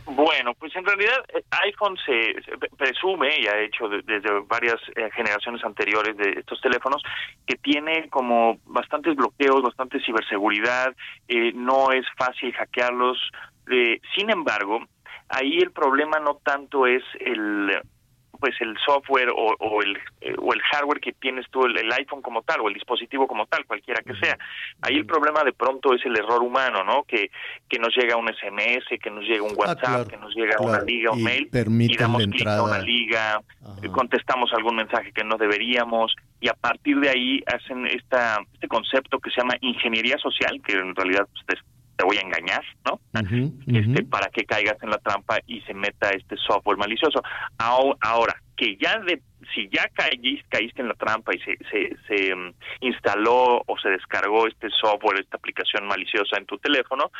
Bueno, 0.05 0.53
pues 0.55 0.75
en 0.75 0.85
realidad 0.85 1.23
iPhone 1.65 1.97
se, 2.05 2.35
presume 2.77 3.39
y 3.39 3.47
ha 3.47 3.59
hecho 3.59 3.87
de, 3.87 4.01
desde 4.01 4.39
varias 4.47 4.77
eh, 4.95 5.09
generaciones 5.13 5.63
anteriores 5.63 6.17
de 6.17 6.39
estos 6.39 6.59
teléfonos 6.61 7.03
que 7.45 7.55
tiene 7.55 8.09
como 8.09 8.57
bastantes 8.65 9.15
bloqueos, 9.15 9.61
bastante 9.61 9.99
ciberseguridad, 9.99 10.95
eh, 11.27 11.51
no 11.53 11.91
es 11.91 12.05
fácil 12.17 12.51
hackearlos. 12.53 13.17
Eh, 13.69 13.99
sin 14.15 14.29
embargo, 14.29 14.79
ahí 15.29 15.57
el 15.57 15.71
problema 15.71 16.19
no 16.19 16.39
tanto 16.43 16.87
es 16.87 17.03
el 17.19 17.79
pues 18.37 18.55
el 18.61 18.75
software 18.85 19.29
o, 19.29 19.55
o 19.59 19.81
el 19.81 19.97
eh, 20.21 20.35
o 20.37 20.53
el 20.53 20.61
hardware 20.61 20.99
que 20.99 21.13
tienes 21.13 21.45
tú 21.49 21.65
el, 21.65 21.77
el, 21.77 21.91
iPhone 21.91 22.21
como 22.21 22.41
tal 22.41 22.61
o 22.61 22.67
el 22.67 22.73
dispositivo 22.73 23.27
como 23.27 23.45
tal 23.45 23.65
cualquiera 23.65 24.01
que 24.01 24.15
sea 24.15 24.37
ahí 24.81 24.95
el 24.95 25.05
problema 25.05 25.43
de 25.43 25.53
pronto 25.53 25.93
es 25.93 26.05
el 26.05 26.17
error 26.17 26.41
humano 26.41 26.83
no 26.83 27.03
que 27.03 27.29
que 27.69 27.79
nos 27.79 27.95
llega 27.95 28.15
un 28.15 28.27
SMS 28.27 28.87
que 29.01 29.09
nos 29.09 29.23
llega 29.23 29.43
un 29.43 29.53
WhatsApp 29.55 29.77
ah, 29.77 29.87
claro, 29.87 30.07
que 30.07 30.17
nos 30.17 30.35
llega 30.35 30.55
claro. 30.55 30.71
una 30.71 30.81
liga 30.81 31.11
un 31.11 31.19
y 31.19 31.23
mail 31.23 31.49
y 31.51 31.97
damos 31.97 32.25
clic 32.27 32.47
a 32.47 32.63
una 32.63 32.79
liga 32.79 33.41
Ajá. 33.63 33.91
contestamos 33.91 34.51
algún 34.53 34.75
mensaje 34.75 35.11
que 35.11 35.23
no 35.23 35.37
deberíamos 35.37 36.15
y 36.39 36.49
a 36.49 36.53
partir 36.53 36.99
de 36.99 37.09
ahí 37.09 37.43
hacen 37.47 37.87
esta 37.87 38.39
este 38.53 38.67
concepto 38.67 39.19
que 39.19 39.29
se 39.31 39.41
llama 39.41 39.55
ingeniería 39.61 40.17
social 40.17 40.61
que 40.65 40.73
en 40.73 40.95
realidad 40.95 41.27
pues, 41.45 41.59
te 41.97 42.05
voy 42.05 42.17
a 42.17 42.21
engañar, 42.21 42.63
¿no? 42.85 42.93
Uh 42.93 43.25
-huh, 43.25 43.45
uh 43.45 43.63
-huh. 43.65 43.89
Este, 43.89 44.03
para 44.05 44.27
que 44.29 44.45
caigas 44.45 44.81
en 44.83 44.91
la 44.91 44.99
trampa 44.99 45.39
y 45.47 45.61
se 45.61 45.73
meta 45.73 46.11
este 46.11 46.37
software 46.37 46.77
malicioso. 46.77 47.21
Ahora, 47.57 48.35
que 48.55 48.75
ya 48.77 48.99
de, 48.99 49.21
si 49.53 49.69
ya 49.69 49.87
caíste, 49.93 50.45
caíste 50.49 50.81
en 50.81 50.89
la 50.89 50.95
trampa 50.95 51.33
y 51.33 51.39
se, 51.39 51.57
se, 51.69 51.95
se 52.07 52.33
um, 52.33 52.53
instaló 52.81 53.61
o 53.65 53.77
se 53.81 53.89
descargó 53.89 54.47
este 54.47 54.69
software, 54.69 55.19
esta 55.19 55.37
aplicación 55.37 55.87
maliciosa 55.87 56.37
en 56.37 56.45
tu 56.45 56.57
teléfono, 56.57 57.11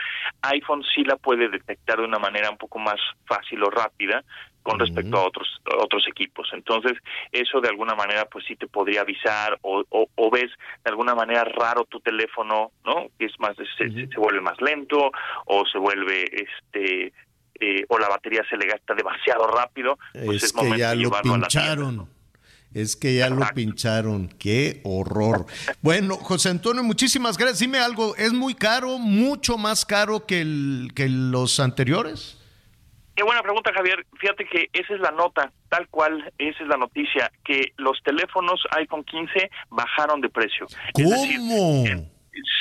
iPhone 0.42 0.84
sí 0.96 1.04
la 1.04 1.16
puede 1.16 1.50
detectar 1.50 1.98
de 1.98 2.06
una 2.06 2.20
manera 2.20 2.50
un 2.50 2.58
poco 2.58 2.80
más 2.80 3.00
fácil 3.26 3.64
o 3.64 3.70
rápida 3.70 4.24
con 4.68 4.80
respecto 4.80 5.16
uh 5.16 5.20
-huh. 5.20 5.24
a 5.24 5.28
otros 5.28 5.48
a 5.66 5.84
otros 5.84 6.04
equipos. 6.08 6.50
Entonces, 6.52 6.94
eso 7.32 7.62
de 7.62 7.70
alguna 7.70 7.96
manera 7.96 8.26
pues 8.26 8.44
sí 8.46 8.56
te 8.56 8.68
podría 8.68 9.02
avisar 9.02 9.58
o, 9.62 9.84
o, 9.90 10.08
o 10.16 10.30
ves 10.30 10.52
de 10.84 10.90
alguna 10.92 11.16
manera 11.16 11.44
raro 11.46 11.86
tu 11.86 12.00
teléfono, 12.02 12.72
¿no? 12.86 13.08
Es 13.18 13.32
más 13.40 13.56
se, 13.56 13.64
uh 13.64 13.88
-huh. 13.88 14.14
se 14.14 14.20
vuelve 14.20 14.42
más 14.42 14.60
lento 14.62 15.12
o 15.46 15.66
se 15.72 15.78
vuelve 15.78 16.26
este 16.46 17.14
eh, 17.60 17.86
o 17.88 17.98
la 17.98 18.10
batería 18.10 18.44
se 18.50 18.58
le 18.58 18.68
gasta 18.68 18.94
demasiado 18.94 19.48
rápido, 19.48 19.98
pues 20.14 20.44
es, 20.44 20.44
es 20.44 20.54
que 20.54 20.78
ya 20.78 20.94
lo 20.94 21.12
pincharon. 21.22 22.10
Es 22.74 22.96
que 22.96 23.16
ya 23.16 23.28
Exacto. 23.28 23.46
lo 23.46 23.56
pincharon. 23.56 24.28
Qué 24.38 24.82
horror. 24.84 25.46
Bueno, 25.82 26.18
José 26.18 26.50
Antonio, 26.50 26.84
muchísimas 26.84 27.38
gracias. 27.38 27.60
Dime 27.60 27.80
algo, 27.80 28.16
¿es 28.18 28.34
muy 28.34 28.54
caro, 28.54 29.00
mucho 29.00 29.58
más 29.58 29.86
caro 29.86 30.26
que, 30.26 30.42
el, 30.42 30.92
que 30.94 31.08
los 31.10 31.60
anteriores? 31.60 32.37
Qué 33.18 33.24
buena 33.24 33.42
pregunta, 33.42 33.74
Javier. 33.74 34.06
Fíjate 34.20 34.46
que 34.46 34.70
esa 34.74 34.94
es 34.94 35.00
la 35.00 35.10
nota, 35.10 35.52
tal 35.70 35.88
cual, 35.90 36.32
esa 36.38 36.64
es 36.64 36.70
la 36.70 36.78
noticia, 36.78 37.32
que 37.44 37.74
los 37.78 38.00
teléfonos 38.04 38.62
iPhone 38.78 39.04
15 39.04 39.50
bajaron 39.70 40.22
de 40.22 40.30
precio. 40.30 40.68
¿Cómo? 40.94 41.16
Es 41.16 41.22
decir, 41.22 41.40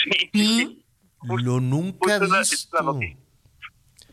sí, 0.03 0.31
sí. 0.33 0.85
Lo 1.25 1.61
nunca 1.61 2.19
visto. 2.19 2.99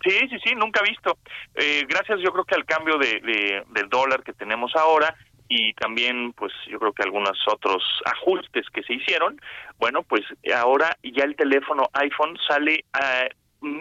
Sí, 0.04 0.20
sí, 0.30 0.38
sí, 0.44 0.54
nunca 0.58 0.82
visto. 0.82 1.18
Eh, 1.56 1.86
gracias, 1.88 2.20
yo 2.22 2.34
creo 2.34 2.44
que 2.44 2.56
al 2.56 2.66
cambio 2.66 2.98
de, 2.98 3.22
de, 3.22 3.64
del 3.70 3.88
dólar 3.88 4.22
que 4.22 4.34
tenemos 4.34 4.76
ahora 4.76 5.16
y 5.48 5.74
también, 5.76 6.34
pues, 6.34 6.52
yo 6.70 6.78
creo 6.78 6.92
que 6.92 7.04
algunos 7.04 7.38
otros 7.48 7.82
ajustes 8.04 8.66
que 8.74 8.84
se 8.84 8.96
hicieron, 8.96 9.40
bueno, 9.78 10.04
pues 10.04 10.24
ahora 10.54 10.98
ya 11.04 11.24
el 11.24 11.38
teléfono 11.38 11.90
iPhone 11.94 12.38
sale 12.46 12.84
a 12.92 13.30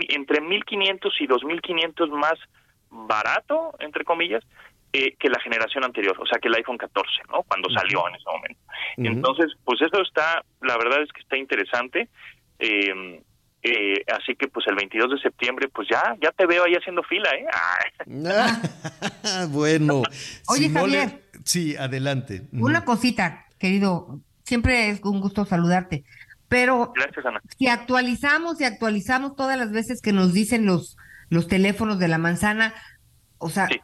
entre 0.09 0.41
1.500 0.41 1.13
y 1.21 1.27
2.500 1.27 2.11
más 2.11 2.35
barato, 2.91 3.75
entre 3.81 4.05
comillas, 4.05 4.43
eh, 4.93 5.17
que 5.19 5.29
la 5.29 5.41
generación 5.41 5.85
anterior, 5.85 6.17
o 6.21 6.27
sea, 6.27 6.39
que 6.39 6.49
el 6.49 6.55
iPhone 6.55 6.77
14, 6.77 7.09
¿no? 7.31 7.43
Cuando 7.45 7.69
uh 7.69 7.73
-huh. 7.73 7.81
salió 7.81 8.09
en 8.09 8.15
ese 8.15 8.25
momento. 8.31 8.61
Uh 8.97 9.03
-huh. 9.03 9.07
Entonces, 9.13 9.53
pues 9.65 9.81
eso 9.81 10.03
está, 10.03 10.45
la 10.61 10.77
verdad 10.77 11.03
es 11.03 11.13
que 11.13 11.23
está 11.23 11.37
interesante. 11.37 12.09
Eh, 12.59 13.23
eh, 13.65 14.03
así 14.13 14.35
que 14.35 14.49
pues 14.49 14.67
el 14.67 14.75
22 14.75 15.13
de 15.13 15.19
septiembre 15.19 15.69
pues 15.69 15.87
ya 15.89 16.17
ya 16.21 16.33
te 16.33 16.47
veo 16.47 16.65
ahí 16.65 16.75
haciendo 16.75 17.01
fila 17.05 17.31
eh 17.31 17.47
bueno 19.51 20.03
oye 20.49 20.67
si 20.67 20.73
Javier 20.73 20.75
no 20.75 20.87
le... 20.89 21.23
sí 21.45 21.77
adelante 21.77 22.43
una 22.53 22.85
cosita 22.85 23.47
querido 23.61 24.19
siempre 24.43 24.89
es 24.89 25.01
un 25.05 25.21
gusto 25.21 25.45
saludarte 25.45 26.03
pero 26.53 26.93
Gracias, 26.95 27.25
Ana. 27.25 27.41
si 27.57 27.67
actualizamos 27.67 28.61
y 28.61 28.65
actualizamos 28.65 29.37
todas 29.37 29.57
las 29.59 29.73
veces 29.73 30.03
que 30.03 30.13
nos 30.13 30.35
dicen 30.35 30.67
los, 30.67 30.99
los 31.31 31.49
teléfonos 31.49 31.99
de 31.99 32.09
la 32.09 32.19
manzana, 32.19 32.75
o 33.39 33.49
sea, 33.49 33.69
sí. 33.69 33.81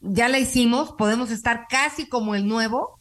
ya 0.00 0.28
la 0.28 0.40
hicimos, 0.40 0.94
podemos 0.98 1.30
estar 1.30 1.66
casi 1.68 2.08
como 2.08 2.34
el 2.34 2.48
nuevo. 2.48 2.98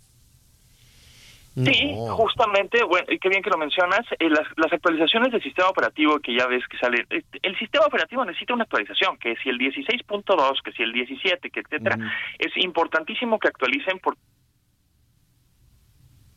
Sí, 1.56 1.96
no. 1.96 2.16
justamente, 2.16 2.84
bueno, 2.84 3.08
qué 3.08 3.28
bien 3.28 3.42
que 3.42 3.50
lo 3.50 3.58
mencionas, 3.58 4.02
eh, 4.20 4.30
las, 4.30 4.48
las, 4.56 4.72
actualizaciones 4.72 5.32
del 5.32 5.42
sistema 5.42 5.68
operativo 5.70 6.20
que 6.20 6.38
ya 6.38 6.46
ves 6.46 6.64
que 6.68 6.78
sale, 6.78 7.06
eh, 7.10 7.24
el 7.42 7.58
sistema 7.58 7.88
operativo 7.88 8.24
necesita 8.24 8.54
una 8.54 8.64
actualización, 8.64 9.18
que 9.18 9.36
si 9.38 9.50
el 9.50 9.58
16.2, 9.58 10.62
que 10.64 10.72
si 10.74 10.84
el 10.84 10.94
17, 10.94 11.50
que 11.50 11.60
etcétera, 11.60 11.98
mm. 11.98 12.10
es 12.38 12.56
importantísimo 12.56 13.40
que 13.40 13.48
actualicen 13.48 13.98
por... 13.98 14.16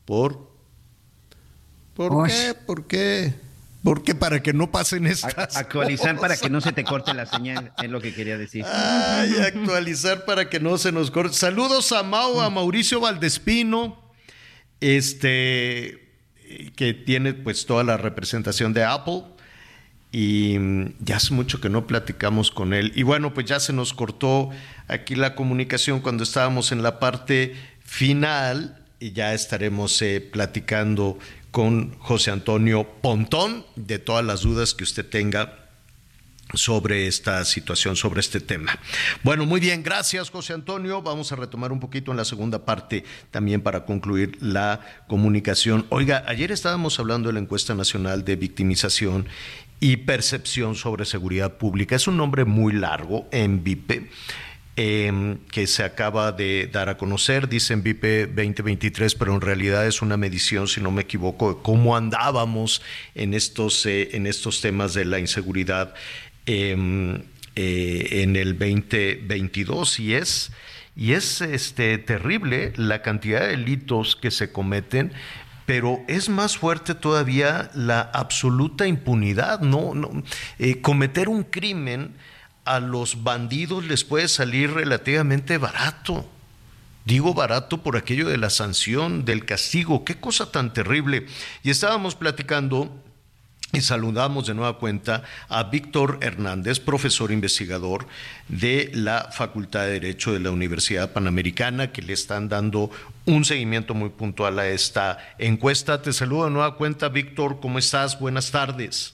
¿Por? 0.05 0.54
¿Por 1.95 2.13
Uy. 2.13 2.29
qué? 2.29 2.53
¿Por 2.53 2.87
qué? 2.87 3.33
Porque 3.83 4.15
para 4.15 4.41
que 4.41 4.51
no 4.51 4.71
pasen 4.71 5.05
estas. 5.05 5.55
Actualizar 5.55 6.15
cosas. 6.15 6.21
para 6.21 6.37
que 6.37 6.49
no 6.49 6.59
se 6.59 6.71
te 6.71 6.83
corte 6.83 7.13
la 7.13 7.27
señal, 7.27 7.71
es 7.77 7.89
lo 7.89 8.01
que 8.01 8.13
quería 8.13 8.37
decir. 8.37 8.65
Ay, 8.67 9.31
actualizar 9.45 10.25
para 10.25 10.49
que 10.49 10.59
no 10.59 10.77
se 10.77 10.91
nos 10.91 11.11
corte. 11.11 11.35
Saludos 11.35 11.91
a 11.91 12.01
Mau, 12.01 12.41
a 12.41 12.49
Mauricio 12.49 12.99
Valdespino, 12.99 14.01
este, 14.81 16.09
que 16.75 16.95
tiene 16.95 17.33
pues 17.33 17.67
toda 17.67 17.83
la 17.83 17.97
representación 17.97 18.73
de 18.73 18.83
Apple. 18.83 19.23
Y 20.11 20.57
ya 20.99 21.17
hace 21.17 21.33
mucho 21.33 21.61
que 21.61 21.69
no 21.69 21.85
platicamos 21.87 22.49
con 22.49 22.73
él. 22.73 22.91
Y 22.95 23.03
bueno, 23.03 23.33
pues 23.33 23.45
ya 23.45 23.59
se 23.59 23.73
nos 23.73 23.93
cortó 23.93 24.49
aquí 24.87 25.13
la 25.13 25.35
comunicación 25.35 25.99
cuando 25.99 26.23
estábamos 26.23 26.71
en 26.71 26.81
la 26.81 26.99
parte 26.99 27.53
final 27.83 28.81
y 28.99 29.11
ya 29.11 29.33
estaremos 29.33 30.01
eh, 30.01 30.21
platicando 30.21 31.19
con 31.55 31.97
José 31.99 32.31
Antonio 32.31 32.85
Pontón 33.01 33.65
de 33.77 33.97
todas 33.97 34.25
las 34.25 34.41
dudas 34.41 34.73
que 34.73 34.83
usted 34.83 35.09
tenga 35.09 35.69
sobre 36.53 37.07
esta 37.07 37.45
situación, 37.45 37.95
sobre 37.95 38.19
este 38.19 38.41
tema. 38.41 38.77
Bueno, 39.23 39.45
muy 39.45 39.61
bien, 39.61 39.81
gracias 39.81 40.31
José 40.31 40.51
Antonio. 40.51 41.01
Vamos 41.01 41.31
a 41.31 41.37
retomar 41.37 41.71
un 41.71 41.79
poquito 41.79 42.11
en 42.11 42.17
la 42.17 42.25
segunda 42.25 42.65
parte 42.65 43.05
también 43.31 43.61
para 43.61 43.85
concluir 43.85 44.37
la 44.41 44.81
comunicación. 45.07 45.85
Oiga, 45.91 46.25
ayer 46.27 46.51
estábamos 46.51 46.99
hablando 46.99 47.29
de 47.29 47.33
la 47.35 47.39
encuesta 47.39 47.73
nacional 47.73 48.25
de 48.25 48.35
victimización 48.35 49.25
y 49.79 49.95
percepción 49.95 50.75
sobre 50.75 51.05
seguridad 51.05 51.53
pública. 51.53 51.95
Es 51.95 52.09
un 52.09 52.17
nombre 52.17 52.43
muy 52.43 52.73
largo, 52.73 53.29
en 53.31 53.63
VIPE 53.63 54.09
eh, 54.77 55.37
que 55.51 55.67
se 55.67 55.83
acaba 55.83 56.31
de 56.31 56.67
dar 56.71 56.89
a 56.89 56.97
conocer, 56.97 57.47
dicen 57.47 57.83
VIP 57.83 58.03
2023, 58.35 59.15
pero 59.15 59.33
en 59.33 59.41
realidad 59.41 59.87
es 59.87 60.01
una 60.01 60.17
medición, 60.17 60.67
si 60.67 60.81
no 60.81 60.91
me 60.91 61.03
equivoco, 61.03 61.53
de 61.53 61.61
cómo 61.61 61.95
andábamos 61.95 62.81
en 63.13 63.33
estos, 63.33 63.85
eh, 63.85 64.09
en 64.13 64.27
estos 64.27 64.61
temas 64.61 64.93
de 64.93 65.05
la 65.05 65.19
inseguridad 65.19 65.93
eh, 66.45 67.23
en 67.55 68.35
el 68.35 68.57
2022 68.59 69.99
y 69.99 70.13
es, 70.13 70.51
y 70.95 71.13
es 71.13 71.41
este, 71.41 71.97
terrible 71.97 72.73
la 72.75 73.01
cantidad 73.01 73.41
de 73.41 73.47
delitos 73.47 74.15
que 74.15 74.29
se 74.29 74.51
cometen 74.51 75.13
pero 75.65 76.03
es 76.07 76.29
más 76.29 76.57
fuerte 76.57 76.93
todavía 76.95 77.71
la 77.73 78.01
absoluta 78.01 78.87
impunidad, 78.87 79.61
no, 79.61 79.95
no 79.95 80.23
eh, 80.59 80.81
cometer 80.81 81.29
un 81.29 81.43
crimen 81.43 82.13
a 82.65 82.79
los 82.79 83.23
bandidos 83.23 83.85
les 83.85 84.03
puede 84.03 84.27
salir 84.27 84.73
relativamente 84.73 85.57
barato. 85.57 86.25
Digo 87.05 87.33
barato 87.33 87.83
por 87.83 87.97
aquello 87.97 88.27
de 88.27 88.37
la 88.37 88.49
sanción, 88.49 89.25
del 89.25 89.45
castigo, 89.45 90.03
qué 90.03 90.19
cosa 90.19 90.51
tan 90.51 90.73
terrible. 90.73 91.27
Y 91.63 91.69
estábamos 91.69 92.15
platicando 92.15 92.91
Y 93.75 93.81
saludamos 93.81 94.47
de 94.47 94.53
nueva 94.53 94.77
cuenta 94.77 95.23
a 95.49 95.63
Víctor 95.63 96.19
Hernández, 96.21 96.79
profesor 96.79 97.31
investigador 97.31 98.07
de 98.47 98.89
la 98.93 99.31
Facultad 99.33 99.85
de 99.85 99.99
Derecho 99.99 100.31
de 100.31 100.39
la 100.39 100.51
Universidad 100.51 101.11
Panamericana, 101.11 101.91
que 101.91 102.01
le 102.01 102.13
están 102.13 102.47
dando 102.47 102.89
un 103.25 103.43
seguimiento 103.43 103.93
muy 103.93 104.09
puntual 104.09 104.59
a 104.59 104.67
esta 104.67 105.17
encuesta. 105.39 106.01
Te 106.01 106.13
saludo 106.13 106.45
de 106.45 106.51
nueva 106.51 106.77
cuenta, 106.77 107.09
Víctor, 107.09 107.59
¿cómo 107.59 107.77
estás? 107.77 108.17
Buenas 108.17 108.49
tardes. 108.49 109.13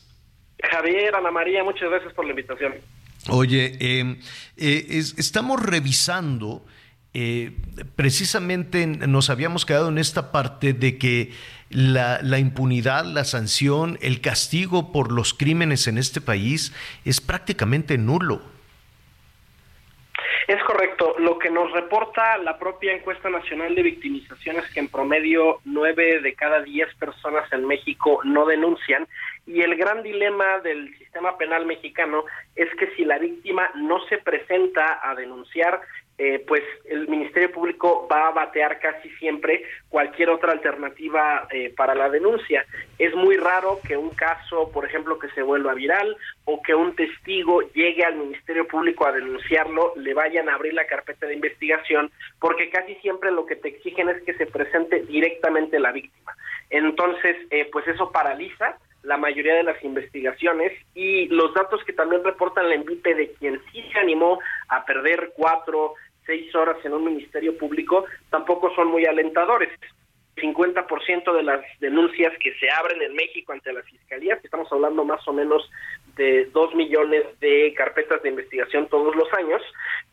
Javier, 0.61 1.15
Ana 1.15 1.31
María, 1.31 1.63
muchas 1.63 1.89
gracias 1.89 2.13
por 2.13 2.25
la 2.25 2.31
invitación. 2.31 2.73
Oye, 3.29 3.77
eh, 3.79 4.17
eh, 4.57 4.85
estamos 5.17 5.61
revisando, 5.61 6.65
eh, 7.13 7.51
precisamente 7.95 8.87
nos 8.87 9.29
habíamos 9.29 9.65
quedado 9.65 9.89
en 9.89 9.99
esta 9.99 10.31
parte 10.31 10.73
de 10.73 10.97
que 10.97 11.31
la, 11.69 12.19
la, 12.23 12.39
impunidad, 12.39 13.05
la 13.05 13.23
sanción, 13.23 13.99
el 14.01 14.21
castigo 14.21 14.91
por 14.91 15.11
los 15.11 15.35
crímenes 15.35 15.87
en 15.87 15.99
este 15.99 16.19
país 16.19 16.73
es 17.05 17.21
prácticamente 17.21 17.97
nulo. 17.97 18.41
Es 20.47 20.61
correcto. 20.63 21.15
Lo 21.19 21.37
que 21.37 21.49
nos 21.49 21.71
reporta 21.71 22.37
la 22.39 22.57
propia 22.57 22.93
encuesta 22.93 23.29
nacional 23.29 23.75
de 23.75 23.83
victimización 23.83 24.57
es 24.57 24.69
que 24.71 24.79
en 24.79 24.87
promedio 24.87 25.59
nueve 25.63 26.19
de 26.21 26.33
cada 26.33 26.61
diez 26.61 26.93
personas 26.95 27.51
en 27.53 27.67
México 27.67 28.19
no 28.23 28.45
denuncian 28.45 29.07
y 29.45 29.61
el 29.61 29.75
gran 29.75 30.03
dilema 30.03 30.59
del 30.59 30.95
sistema 30.97 31.37
penal 31.37 31.65
mexicano 31.65 32.25
es 32.55 32.69
que 32.75 32.95
si 32.95 33.05
la 33.05 33.17
víctima 33.17 33.69
no 33.75 33.99
se 34.07 34.17
presenta 34.19 34.99
a 35.03 35.15
denunciar, 35.15 35.81
eh, 36.17 36.43
pues 36.47 36.61
el 36.85 37.07
Ministerio 37.07 37.51
Público 37.51 38.07
va 38.11 38.27
a 38.27 38.31
batear 38.31 38.79
casi 38.79 39.09
siempre 39.17 39.63
cualquier 39.89 40.29
otra 40.29 40.51
alternativa 40.51 41.47
eh, 41.49 41.73
para 41.75 41.95
la 41.95 42.09
denuncia. 42.09 42.63
Es 42.99 43.15
muy 43.15 43.37
raro 43.37 43.79
que 43.83 43.97
un 43.97 44.11
caso, 44.11 44.69
por 44.71 44.85
ejemplo, 44.85 45.17
que 45.17 45.29
se 45.29 45.41
vuelva 45.41 45.73
viral 45.73 46.15
o 46.45 46.61
que 46.61 46.75
un 46.75 46.95
testigo 46.95 47.61
llegue 47.73 48.05
al 48.05 48.17
Ministerio 48.17 48.67
Público 48.67 49.07
a 49.07 49.11
denunciarlo, 49.11 49.93
le 49.95 50.13
vayan 50.13 50.47
a 50.47 50.53
abrir 50.53 50.75
la 50.75 50.85
carpeta 50.85 51.25
de 51.25 51.33
investigación, 51.33 52.11
porque 52.39 52.69
casi 52.69 52.93
siempre 52.95 53.31
lo 53.31 53.47
que 53.47 53.55
te 53.55 53.69
exigen 53.69 54.09
es 54.09 54.21
que 54.21 54.35
se 54.35 54.45
presente 54.45 54.99
directamente 54.99 55.79
la 55.79 55.91
víctima. 55.91 56.35
Entonces, 56.69 57.35
eh, 57.49 57.67
pues 57.71 57.87
eso 57.87 58.11
paraliza 58.11 58.77
la 59.03 59.17
mayoría 59.17 59.55
de 59.55 59.63
las 59.63 59.83
investigaciones 59.83 60.73
y 60.93 61.27
los 61.27 61.53
datos 61.53 61.83
que 61.83 61.93
también 61.93 62.23
reportan 62.23 62.69
la 62.69 62.75
envite 62.75 63.15
de 63.15 63.31
quien 63.33 63.61
sí 63.71 63.83
se 63.91 63.99
animó 63.99 64.39
a 64.69 64.85
perder 64.85 65.31
cuatro, 65.35 65.95
seis 66.25 66.53
horas 66.55 66.77
en 66.83 66.93
un 66.93 67.05
ministerio 67.05 67.57
público 67.57 68.05
tampoco 68.29 68.73
son 68.75 68.89
muy 68.89 69.05
alentadores. 69.05 69.69
50% 70.37 71.35
de 71.35 71.43
las 71.43 71.59
denuncias 71.79 72.31
que 72.39 72.53
se 72.55 72.69
abren 72.71 73.01
en 73.01 73.13
México 73.13 73.51
ante 73.51 73.73
las 73.73 73.85
fiscalías, 73.85 74.43
estamos 74.43 74.71
hablando 74.71 75.03
más 75.03 75.27
o 75.27 75.33
menos 75.33 75.69
de 76.15 76.45
dos 76.45 76.73
millones 76.73 77.23
de 77.41 77.73
carpetas 77.75 78.23
de 78.23 78.29
investigación 78.29 78.87
todos 78.87 79.13
los 79.15 79.31
años, 79.33 79.61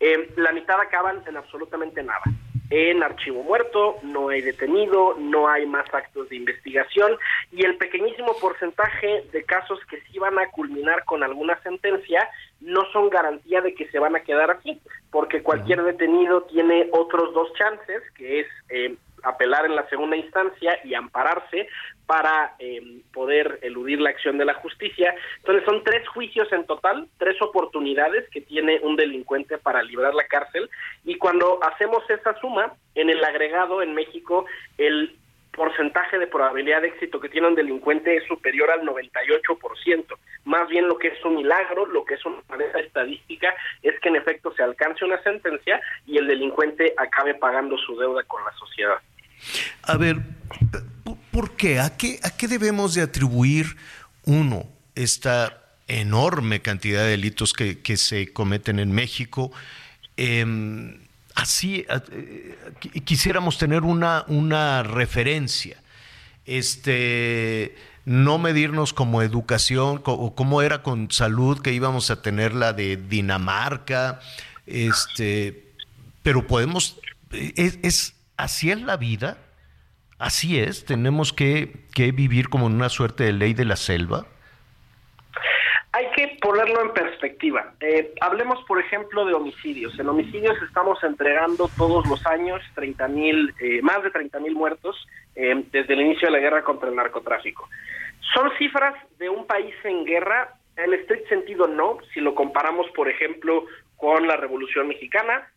eh, 0.01 0.29
la 0.37 0.53
mitad 0.53 0.81
acaban 0.81 1.23
en 1.27 1.37
absolutamente 1.37 2.03
nada 2.03 2.23
en 2.71 3.03
archivo 3.03 3.43
muerto, 3.43 3.97
no 4.03 4.29
hay 4.29 4.43
detenido, 4.43 5.17
no 5.19 5.49
hay 5.49 5.67
más 5.67 5.87
actos 5.93 6.29
de 6.29 6.37
investigación 6.37 7.17
y 7.51 7.65
el 7.65 7.77
pequeñísimo 7.77 8.37
porcentaje 8.41 9.25
de 9.33 9.45
casos 9.45 9.79
que 9.91 10.01
sí 10.03 10.19
van 10.19 10.39
a 10.39 10.51
culminar 10.51 11.05
con 11.05 11.23
alguna 11.23 11.61
sentencia 11.63 12.29
no 12.61 12.83
son 12.93 13.09
garantía 13.09 13.61
de 13.63 13.75
que 13.75 13.89
se 13.89 13.99
van 13.99 14.17
a 14.17 14.21
quedar 14.21 14.51
aquí, 14.51 14.81
porque 15.11 15.43
cualquier 15.43 15.83
detenido 15.83 16.43
tiene 16.43 16.89
otros 16.93 17.33
dos 17.33 17.53
chances, 17.55 18.03
que 18.15 18.41
es 18.41 18.47
eh, 18.69 18.97
apelar 19.23 19.65
en 19.67 19.77
la 19.77 19.89
segunda 19.89 20.17
instancia 20.17 20.79
y 20.85 20.95
ampararse 20.95 21.69
para 22.09 22.55
eh, 22.59 22.81
poder 23.13 23.59
eludir 23.61 24.01
la 24.01 24.09
acción 24.09 24.39
de 24.39 24.47
la 24.47 24.55
justicia. 24.55 25.15
Entonces 25.37 25.63
son 25.67 25.85
tres 25.85 26.09
juicios 26.09 26.51
en 26.53 26.65
total, 26.65 27.07
tres 27.19 27.37
oportunidades 27.43 28.27
que 28.31 28.41
tiene 28.41 28.81
un 28.83 28.97
delincuente 28.97 29.59
para 29.59 29.83
librar 29.83 30.15
la 30.15 30.27
cárcel 30.27 30.71
y 31.05 31.19
cuando 31.19 31.63
hacemos 31.63 32.03
esa 32.09 32.33
suma, 32.41 32.73
en 32.95 33.11
el 33.11 33.23
agregado 33.23 33.83
en 33.83 33.95
México 33.95 34.47
el 34.79 35.19
porcentaje 35.53 36.19
de 36.19 36.27
probabilidad 36.29 36.81
de 36.81 36.89
éxito 36.89 37.21
que 37.21 37.29
tiene 37.29 37.49
un 37.49 37.55
delincuente 37.55 38.17
es 38.17 38.27
superior 38.27 38.71
al 38.71 38.87
98%. 38.87 40.07
Más 40.47 40.67
bien 40.71 40.89
lo 40.89 40.97
que 40.97 41.09
es 41.09 41.25
un 41.27 41.35
milagro, 41.35 41.85
lo 41.85 42.07
que 42.07 42.15
es 42.15 42.25
una 42.25 42.41
estadística, 42.81 43.55
es 43.83 44.01
que 44.01 44.09
en 44.09 44.17
efecto 44.17 44.55
se 44.55 44.63
alcance 44.63 45.05
una 45.05 45.23
sentencia 45.23 45.79
y 46.07 46.17
el 46.17 46.27
delincuente 46.27 46.95
acabe 46.97 47.35
pagando 47.35 47.77
su 47.77 47.99
deuda 47.99 48.23
con 48.23 48.43
la 48.45 48.53
sociedad. 48.53 48.97
A 49.83 49.97
ver, 49.99 50.17
¿por 51.39 51.53
qué? 51.53 51.79
¿A 51.79 51.97
qué, 51.97 52.19
a 52.25 52.31
qué 52.31 52.49
debemos 52.49 52.95
de 52.95 53.03
atribuir, 53.03 53.77
uno, 54.25 54.67
esta 54.97 55.63
enorme 55.87 56.63
cantidad 56.63 57.03
de 57.05 57.11
delitos 57.11 57.53
que, 57.53 57.79
que 57.79 57.97
se 57.97 58.33
cometen 58.33 58.81
en 58.81 58.91
México? 58.91 59.53
Eh, 60.17 60.99
así 61.37 61.87
eh, 61.89 62.59
quisiéramos 63.05 63.57
tener 63.57 63.83
una, 63.85 64.25
una 64.27 64.83
referencia. 64.83 65.81
Este, 66.45 67.77
no 68.05 68.39
medirnos 68.39 68.93
como 68.93 69.23
educación 69.23 70.03
o 70.07 70.35
como 70.35 70.61
era 70.61 70.83
con 70.83 71.13
salud 71.13 71.61
que 71.61 71.73
íbamos 71.73 72.11
a 72.11 72.21
tener 72.21 72.53
la 72.53 72.73
de 72.73 72.97
Dinamarca, 72.97 74.19
este, 74.67 75.71
pero 76.25 76.49
podemos, 76.49 76.97
es, 77.31 77.79
es 77.85 78.15
así 78.37 78.73
es 78.73 78.83
la 78.83 78.97
vida, 78.97 79.39
así 80.19 80.59
es, 80.59 80.85
tenemos 80.85 81.33
que, 81.33 81.73
que 81.95 82.13
vivir 82.13 82.49
como 82.49 82.67
en 82.67 82.75
una 82.75 82.89
suerte 82.89 83.25
de 83.25 83.33
ley 83.33 83.55
de 83.55 83.65
la 83.65 83.77
selva 83.77 84.27
hay 85.99 86.07
que 86.13 86.39
ponerlo 86.41 86.83
en 86.83 86.93
perspectiva. 86.93 87.73
Eh, 87.81 88.13
hablemos, 88.21 88.63
por 88.67 88.79
ejemplo, 88.79 89.25
de 89.25 89.35
homicidios. 89.35 89.99
En 89.99 90.09
homicidios 90.09 90.57
estamos 90.63 91.03
entregando 91.03 91.69
todos 91.77 92.07
los 92.07 92.25
años 92.27 92.63
30 92.75 93.09
mil, 93.09 93.55
eh, 93.61 93.81
más 93.83 94.03
de 94.03 94.11
30 94.11 94.39
mil 94.41 94.55
muertos 94.55 94.97
eh, 95.35 95.65
desde 95.73 95.95
el 95.95 96.03
inicio 96.03 96.29
de 96.29 96.33
la 96.33 96.39
guerra 96.39 96.63
contra 96.63 96.89
el 96.89 96.95
narcotráfico. 96.95 97.69
¿Son 98.35 98.51
cifras 98.59 98.95
de 99.19 99.29
un 99.29 99.47
país 99.47 99.75
en 99.83 100.05
guerra? 100.05 100.55
En 100.77 100.95
estricto 100.95 101.29
sentido 101.31 101.67
no, 101.67 101.99
si 102.13 102.21
lo 102.21 102.35
comparamos, 102.35 102.87
por 102.95 103.09
ejemplo, 103.09 103.65
con 103.97 104.29
la 104.29 104.37
Revolución 104.37 104.87
Mexicana, 104.87 105.49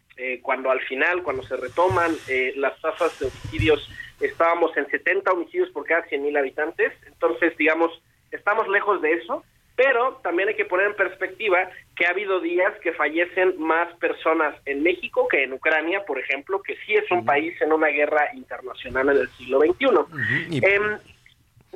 cuando 0.42 0.70
al 0.70 0.80
final, 0.82 1.24
cuando 1.24 1.42
se 1.44 1.56
retoman 1.58 2.12
las 2.56 2.80
tasas 2.80 3.20
de 3.20 3.28
homicidios, 3.28 3.90
estábamos 4.22 4.76
en 4.78 4.90
70 4.90 5.32
homicidios 5.32 5.70
por 5.70 5.86
cada 5.86 6.04
100 6.04 6.24
mil 6.24 6.38
habitantes, 6.38 6.94
entonces, 7.06 7.56
digamos, 7.58 7.92
estamos 8.32 8.68
lejos 8.68 9.02
de 9.02 9.14
eso, 9.14 9.44
pero 9.76 10.20
también 10.24 10.50
hay 10.50 10.56
que 10.56 10.66
poner 10.66 10.88
en 10.88 10.96
perspectiva 10.96 11.70
que 11.96 12.06
ha 12.06 12.10
habido 12.10 12.40
días 12.40 12.74
que 12.84 12.94
fallecen 12.94 13.56
más 13.60 13.94
personas 13.96 14.56
en 14.66 14.84
México 14.84 15.28
que 15.28 15.44
en 15.44 15.54
Ucrania, 15.54 16.04
por 16.06 16.20
ejemplo, 16.20 16.62
que 16.62 16.76
sí 16.86 16.94
es 16.94 17.10
un 17.10 17.26
país 17.26 17.60
en 17.62 17.72
una 17.72 17.88
guerra 17.88 18.30
internacional 18.36 19.10
en 19.10 19.18
el 19.18 19.30
siglo 19.32 19.60
XXI. 19.60 20.62
Em, 20.62 20.98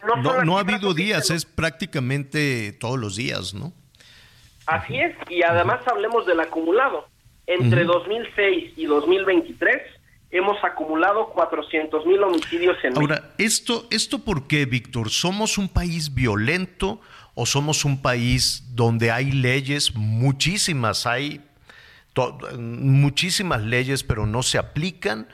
no, 0.05 0.43
no, 0.43 0.57
ha 0.57 0.61
habido 0.61 0.93
días, 0.93 1.29
es 1.31 1.45
prácticamente 1.45 2.73
todos 2.73 2.99
los 2.99 3.15
días, 3.15 3.53
¿no? 3.53 3.73
Así 4.67 4.99
es, 4.99 5.15
y 5.29 5.43
además 5.43 5.87
hablemos 5.87 6.25
del 6.25 6.39
acumulado. 6.39 7.07
Entre 7.47 7.83
2006 7.83 8.73
y 8.75 8.85
2023 8.85 9.81
hemos 10.37 10.63
acumulado 10.63 11.29
400 11.29 12.05
mil 12.05 12.21
homicidios 12.23 12.77
en 12.83 12.97
Ahora, 12.97 13.15
México. 13.15 13.33
¿esto, 13.37 13.87
¿esto 13.91 14.19
por 14.19 14.47
qué, 14.47 14.65
Víctor? 14.65 15.09
¿Somos 15.09 15.57
un 15.57 15.69
país 15.69 16.13
violento? 16.13 16.99
o 17.35 17.45
somos 17.45 17.85
un 17.85 18.01
país 18.01 18.63
donde 18.73 19.11
hay 19.11 19.31
leyes, 19.31 19.93
muchísimas, 19.93 21.05
hay 21.05 21.41
muchísimas 22.57 23.61
leyes, 23.61 24.03
pero 24.03 24.25
no 24.25 24.41
se 24.41 24.57
aplican, 24.57 25.27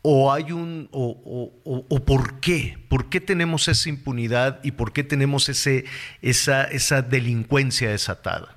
o 0.00 0.32
hay 0.32 0.52
un, 0.52 0.88
o, 0.92 1.52
o, 1.64 2.04
por 2.04 2.40
qué, 2.40 2.78
por 2.88 3.10
qué 3.10 3.20
tenemos 3.20 3.68
esa 3.68 3.88
impunidad 3.88 4.60
y 4.64 4.72
por 4.72 4.92
qué 4.92 5.04
tenemos 5.04 5.48
ese, 5.48 5.84
esa, 6.22 6.64
esa 6.64 7.02
delincuencia 7.02 7.90
desatada. 7.90 8.56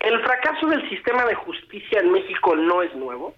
El 0.00 0.20
fracaso 0.22 0.68
del 0.68 0.88
sistema 0.88 1.24
de 1.24 1.34
justicia 1.34 2.00
en 2.00 2.12
México 2.12 2.54
no 2.54 2.82
es 2.82 2.94
nuevo. 2.94 3.34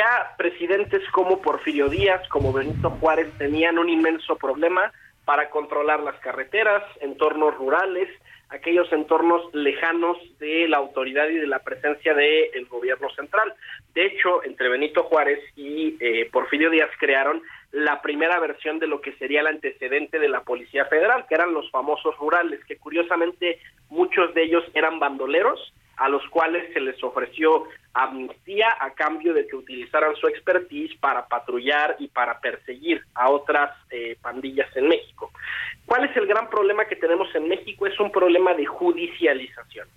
Ya 0.00 0.34
presidentes 0.38 1.02
como 1.10 1.42
Porfirio 1.42 1.90
Díaz, 1.90 2.26
como 2.30 2.54
Benito 2.54 2.88
Juárez 2.88 3.30
tenían 3.36 3.78
un 3.78 3.90
inmenso 3.90 4.34
problema 4.34 4.90
para 5.26 5.50
controlar 5.50 6.00
las 6.00 6.18
carreteras, 6.20 6.82
entornos 7.02 7.54
rurales, 7.58 8.08
aquellos 8.48 8.90
entornos 8.94 9.54
lejanos 9.54 10.16
de 10.38 10.66
la 10.68 10.78
autoridad 10.78 11.28
y 11.28 11.34
de 11.34 11.46
la 11.46 11.58
presencia 11.58 12.14
del 12.14 12.64
gobierno 12.70 13.10
central. 13.10 13.52
De 13.92 14.06
hecho, 14.06 14.42
entre 14.42 14.70
Benito 14.70 15.02
Juárez 15.02 15.40
y 15.54 15.98
eh, 16.00 16.30
Porfirio 16.32 16.70
Díaz 16.70 16.88
crearon 16.98 17.42
la 17.70 18.00
primera 18.00 18.40
versión 18.40 18.78
de 18.78 18.86
lo 18.86 19.02
que 19.02 19.12
sería 19.18 19.42
el 19.42 19.48
antecedente 19.48 20.18
de 20.18 20.30
la 20.30 20.44
Policía 20.44 20.86
Federal, 20.86 21.26
que 21.28 21.34
eran 21.34 21.52
los 21.52 21.70
famosos 21.70 22.16
rurales, 22.16 22.64
que 22.64 22.78
curiosamente 22.78 23.60
muchos 23.90 24.32
de 24.32 24.44
ellos 24.44 24.64
eran 24.72 24.98
bandoleros, 24.98 25.74
a 25.96 26.08
los 26.08 26.26
cuales 26.28 26.72
se 26.72 26.80
les 26.80 27.02
ofreció 27.02 27.64
amnistía 27.92 28.68
a 28.80 28.90
cambio 28.94 29.34
de 29.34 29.46
que 29.46 29.56
utilizaran 29.56 30.14
su 30.16 30.28
expertise 30.28 30.96
para 31.00 31.26
patrullar 31.26 31.96
y 31.98 32.08
para 32.08 32.40
perseguir 32.40 33.02
a 33.14 33.30
otras 33.30 33.76
eh, 33.90 34.16
pandillas 34.22 34.74
en 34.76 34.88
México. 34.88 35.30
¿Cuál 35.86 36.04
es 36.04 36.16
el 36.16 36.26
gran 36.26 36.48
problema 36.48 36.84
que 36.84 36.96
tenemos 36.96 37.34
en 37.34 37.48
México? 37.48 37.86
Es 37.86 37.98
un 37.98 38.12
problema 38.12 38.54
de 38.54 38.66
judicialización. 38.66 39.88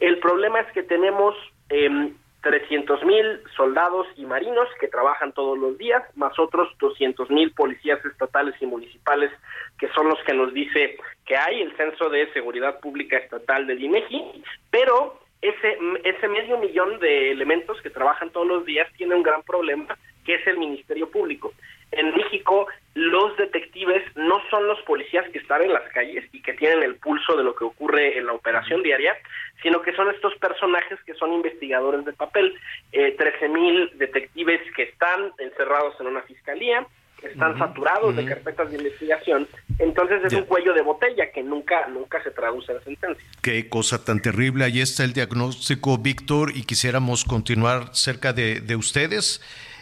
El 0.00 0.18
problema 0.18 0.60
es 0.60 0.72
que 0.72 0.82
tenemos 0.82 1.34
eh, 1.70 2.12
300 2.42 3.04
mil 3.04 3.40
soldados 3.56 4.06
y 4.16 4.24
marinos 4.24 4.68
que 4.80 4.88
trabajan 4.88 5.32
todos 5.32 5.58
los 5.58 5.76
días, 5.76 6.02
más 6.16 6.38
otros 6.38 6.68
200 6.78 7.30
mil 7.30 7.52
policías 7.52 8.04
estatales 8.04 8.54
y 8.60 8.66
municipales 8.66 9.30
que 9.78 9.88
son 9.88 10.08
los 10.08 10.18
que 10.24 10.34
nos 10.34 10.52
dice 10.52 10.96
que 11.26 11.36
hay 11.36 11.62
el 11.62 11.76
Censo 11.76 12.08
de 12.08 12.32
Seguridad 12.32 12.80
Pública 12.80 13.18
Estatal 13.18 13.66
del 13.66 13.82
INEGI, 13.82 14.42
pero 14.70 15.20
ese, 15.40 15.78
ese 16.04 16.28
medio 16.28 16.58
millón 16.58 16.98
de 16.98 17.30
elementos 17.30 17.80
que 17.82 17.90
trabajan 17.90 18.30
todos 18.30 18.46
los 18.46 18.64
días 18.64 18.88
tiene 18.96 19.14
un 19.14 19.22
gran 19.22 19.42
problema 19.42 19.96
que 20.24 20.34
es 20.34 20.46
el 20.46 20.58
Ministerio 20.58 21.10
Público. 21.10 21.54
En 21.90 22.14
México, 22.14 22.66
los 22.94 23.34
detectives 23.38 24.02
no 24.14 24.42
son 24.50 24.66
los 24.66 24.78
policías 24.82 25.26
que 25.30 25.38
están 25.38 25.62
en 25.62 25.72
las 25.72 25.88
calles 25.90 26.24
y 26.32 26.42
que 26.42 26.52
tienen 26.52 26.82
el 26.82 26.96
pulso 26.96 27.34
de 27.34 27.44
lo 27.44 27.54
que 27.54 27.64
ocurre 27.64 28.18
en 28.18 28.26
la 28.26 28.34
operación 28.34 28.82
diaria, 28.82 29.16
sino 29.62 29.80
que 29.80 29.94
son 29.94 30.10
estos 30.10 30.34
personajes 30.36 30.98
que 31.06 31.14
son 31.14 31.32
investigadores 31.32 32.04
de 32.04 32.12
papel. 32.12 32.54
Eh, 32.92 33.14
13 33.16 33.48
mil 33.48 33.90
detectives 33.94 34.60
que 34.76 34.82
están 34.82 35.32
encerrados 35.38 35.98
en 35.98 36.08
una 36.08 36.20
fiscalía, 36.22 36.86
están 37.22 37.58
saturados 37.58 38.14
de 38.16 38.24
carpetas 38.24 38.70
de 38.70 38.78
investigación, 38.78 39.48
entonces 39.78 40.22
es 40.24 40.32
un 40.32 40.44
cuello 40.44 40.72
de 40.72 40.82
botella 40.82 41.30
que 41.32 41.42
nunca, 41.42 41.88
nunca 41.88 42.22
se 42.22 42.30
traduce 42.30 42.72
en 42.72 42.84
sentencia. 42.84 43.24
Qué 43.42 43.68
cosa 43.68 44.04
tan 44.04 44.20
terrible. 44.20 44.64
Ahí 44.64 44.80
está 44.80 45.04
el 45.04 45.12
diagnóstico, 45.12 45.98
Víctor, 45.98 46.52
y 46.54 46.62
quisiéramos 46.62 47.24
continuar 47.24 47.90
cerca 47.92 48.32
de, 48.32 48.60
de 48.60 48.76
ustedes 48.76 49.40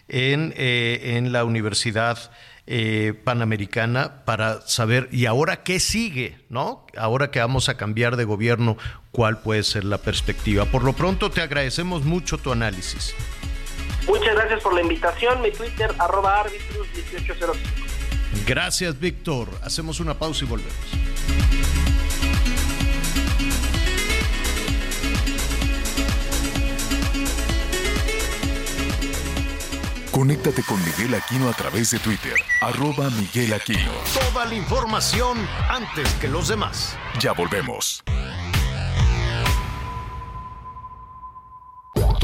en, 0.09 0.55
eh, 0.57 1.17
en 1.17 1.33
la 1.33 1.45
Universidad 1.45 2.31
eh, 2.67 3.15
Panamericana 3.23 4.25
para 4.25 4.61
saber, 4.63 5.09
¿y 5.13 5.27
ahora 5.27 5.63
qué 5.63 5.79
sigue? 5.79 6.39
¿No? 6.49 6.85
Ahora 6.97 7.31
que 7.31 7.39
vamos 7.39 7.69
a 7.69 7.77
cambiar 7.77 8.17
de 8.17 8.25
gobierno, 8.25 8.77
¿cuál 9.13 9.39
puede 9.39 9.63
ser 9.63 9.85
la 9.85 9.99
perspectiva? 9.99 10.65
Por 10.65 10.83
lo 10.83 10.93
pronto, 10.93 11.31
te 11.31 11.43
agradecemos 11.43 12.05
mucho 12.05 12.39
tu 12.39 12.51
análisis. 12.51 13.15
Muchas 14.07 14.35
gracias 14.35 14.63
por 14.63 14.75
la 14.75 14.83
invitación. 14.83 15.43
Mi 15.43 15.51
Twitter, 15.51 15.93
arroba 15.99 16.41
arbitrus 16.41 16.87
1805. 16.95 17.59
Gracias, 18.47 18.99
Víctor. 18.99 19.49
Hacemos 19.63 20.01
una 20.01 20.19
pausa 20.19 20.45
y 20.45 20.49
volvemos. 20.49 20.75
Conéctate 30.17 30.63
con 30.63 30.83
Miguel 30.83 31.15
Aquino 31.15 31.47
a 31.51 31.53
través 31.53 31.91
de 31.91 31.99
Twitter, 31.99 32.33
arroba 32.63 33.11
Miguel 33.11 33.53
Aquino. 33.53 33.93
Toda 34.33 34.47
la 34.47 34.55
información 34.55 35.37
antes 35.69 36.11
que 36.15 36.27
los 36.27 36.49
demás. 36.49 36.97
Ya 37.21 37.33
volvemos. 37.33 38.03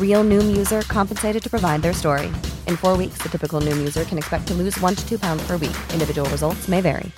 Real 0.00 0.22
Noom 0.24 0.54
user 0.54 0.82
compensated 0.82 1.42
to 1.42 1.48
provide 1.48 1.80
their 1.80 1.94
story. 1.94 2.26
In 2.66 2.76
four 2.76 2.98
weeks, 2.98 3.22
the 3.22 3.30
typical 3.30 3.62
Noom 3.62 3.78
user 3.78 4.04
can 4.04 4.18
expect 4.18 4.46
to 4.48 4.54
lose 4.54 4.78
one 4.80 4.94
to 4.94 5.08
two 5.08 5.18
pounds 5.18 5.42
per 5.46 5.56
week. 5.56 5.76
Individual 5.94 6.28
results 6.28 6.68
may 6.68 6.82
vary. 6.82 7.10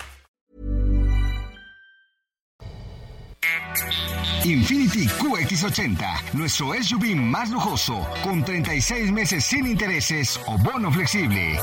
Infinity 4.44 5.06
QX80, 5.06 6.34
nuestro 6.34 6.74
SUV 6.74 7.14
más 7.14 7.48
lujoso, 7.50 8.04
con 8.24 8.44
36 8.44 9.12
meses 9.12 9.44
sin 9.44 9.68
intereses 9.68 10.40
o 10.48 10.58
bono 10.58 10.90
flexible. 10.90 11.60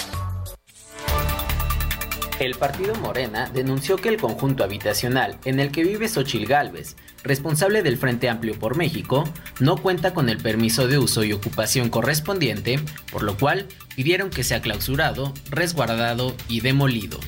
El 2.41 2.55
partido 2.55 2.95
Morena 2.95 3.51
denunció 3.53 3.99
que 3.99 4.09
el 4.09 4.16
conjunto 4.16 4.64
habitacional 4.64 5.36
en 5.45 5.61
el 5.61 5.70
que 5.70 5.84
vive 5.84 6.09
Xochil 6.09 6.47
Gálvez, 6.47 6.97
responsable 7.22 7.82
del 7.82 7.99
Frente 7.99 8.30
Amplio 8.30 8.59
por 8.59 8.78
México, 8.78 9.24
no 9.59 9.76
cuenta 9.76 10.14
con 10.14 10.30
el 10.30 10.38
permiso 10.38 10.88
de 10.88 10.97
uso 10.97 11.22
y 11.22 11.34
ocupación 11.34 11.91
correspondiente, 11.91 12.80
por 13.12 13.24
lo 13.24 13.36
cual 13.36 13.66
pidieron 13.95 14.30
que 14.30 14.43
sea 14.43 14.62
clausurado, 14.62 15.34
resguardado 15.51 16.34
y 16.49 16.62
demolido. 16.62 17.20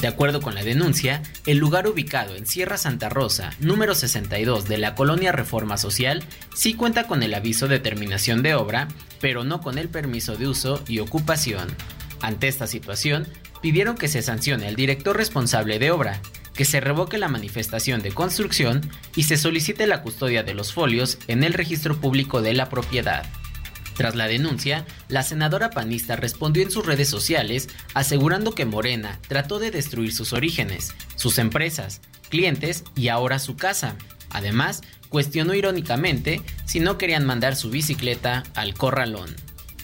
De 0.00 0.08
acuerdo 0.08 0.40
con 0.40 0.54
la 0.54 0.64
denuncia, 0.64 1.22
el 1.44 1.58
lugar 1.58 1.86
ubicado 1.86 2.34
en 2.34 2.46
Sierra 2.46 2.78
Santa 2.78 3.10
Rosa, 3.10 3.50
número 3.60 3.94
62 3.94 4.66
de 4.68 4.78
la 4.78 4.94
colonia 4.94 5.32
Reforma 5.32 5.76
Social, 5.76 6.24
sí 6.54 6.72
cuenta 6.72 7.06
con 7.06 7.22
el 7.22 7.34
aviso 7.34 7.68
de 7.68 7.78
terminación 7.78 8.42
de 8.42 8.54
obra, 8.54 8.88
pero 9.20 9.44
no 9.44 9.60
con 9.60 9.76
el 9.76 9.90
permiso 9.90 10.34
de 10.34 10.48
uso 10.48 10.82
y 10.88 11.00
ocupación. 11.00 11.68
Ante 12.22 12.48
esta 12.48 12.66
situación, 12.66 13.28
pidieron 13.66 13.96
que 13.96 14.06
se 14.06 14.22
sancione 14.22 14.68
al 14.68 14.76
director 14.76 15.16
responsable 15.16 15.80
de 15.80 15.90
obra, 15.90 16.20
que 16.54 16.64
se 16.64 16.78
revoque 16.78 17.18
la 17.18 17.26
manifestación 17.26 18.00
de 18.00 18.12
construcción 18.12 18.88
y 19.16 19.24
se 19.24 19.36
solicite 19.36 19.88
la 19.88 20.02
custodia 20.02 20.44
de 20.44 20.54
los 20.54 20.72
folios 20.72 21.18
en 21.26 21.42
el 21.42 21.52
registro 21.52 22.00
público 22.00 22.42
de 22.42 22.54
la 22.54 22.68
propiedad. 22.68 23.26
Tras 23.96 24.14
la 24.14 24.28
denuncia, 24.28 24.86
la 25.08 25.24
senadora 25.24 25.70
panista 25.70 26.14
respondió 26.14 26.62
en 26.62 26.70
sus 26.70 26.86
redes 26.86 27.08
sociales 27.08 27.68
asegurando 27.92 28.54
que 28.54 28.66
Morena 28.66 29.18
trató 29.26 29.58
de 29.58 29.72
destruir 29.72 30.14
sus 30.14 30.32
orígenes, 30.32 30.94
sus 31.16 31.38
empresas, 31.38 32.00
clientes 32.28 32.84
y 32.94 33.08
ahora 33.08 33.40
su 33.40 33.56
casa. 33.56 33.96
Además, 34.30 34.82
cuestionó 35.08 35.54
irónicamente 35.54 36.40
si 36.66 36.78
no 36.78 36.98
querían 36.98 37.26
mandar 37.26 37.56
su 37.56 37.70
bicicleta 37.70 38.44
al 38.54 38.74
corralón. 38.74 39.34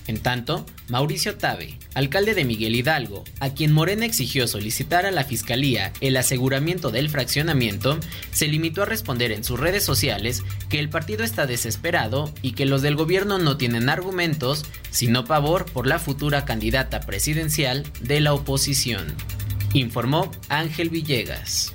En 0.06 0.18
tanto, 0.18 0.66
Mauricio 0.88 1.36
Tabe, 1.36 1.78
alcalde 1.94 2.34
de 2.34 2.44
Miguel 2.44 2.74
Hidalgo, 2.74 3.24
a 3.40 3.50
quien 3.50 3.72
Morena 3.72 4.04
exigió 4.04 4.48
solicitar 4.48 5.06
a 5.06 5.10
la 5.12 5.24
Fiscalía 5.24 5.92
el 6.00 6.16
aseguramiento 6.16 6.90
del 6.90 7.08
fraccionamiento, 7.08 7.98
se 8.32 8.48
limitó 8.48 8.82
a 8.82 8.86
responder 8.86 9.30
en 9.30 9.44
sus 9.44 9.60
redes 9.60 9.84
sociales 9.84 10.42
que 10.68 10.80
el 10.80 10.88
partido 10.88 11.22
está 11.22 11.46
desesperado 11.46 12.32
y 12.42 12.52
que 12.52 12.66
los 12.66 12.82
del 12.82 12.96
gobierno 12.96 13.38
no 13.38 13.56
tienen 13.56 13.88
argumentos, 13.88 14.64
sino 14.90 15.24
pavor 15.24 15.66
por 15.66 15.86
la 15.86 15.98
futura 15.98 16.44
candidata 16.44 17.00
presidencial 17.00 17.84
de 18.00 18.20
la 18.20 18.34
oposición. 18.34 19.14
Informó 19.72 20.30
Ángel 20.48 20.90
Villegas. 20.90 21.72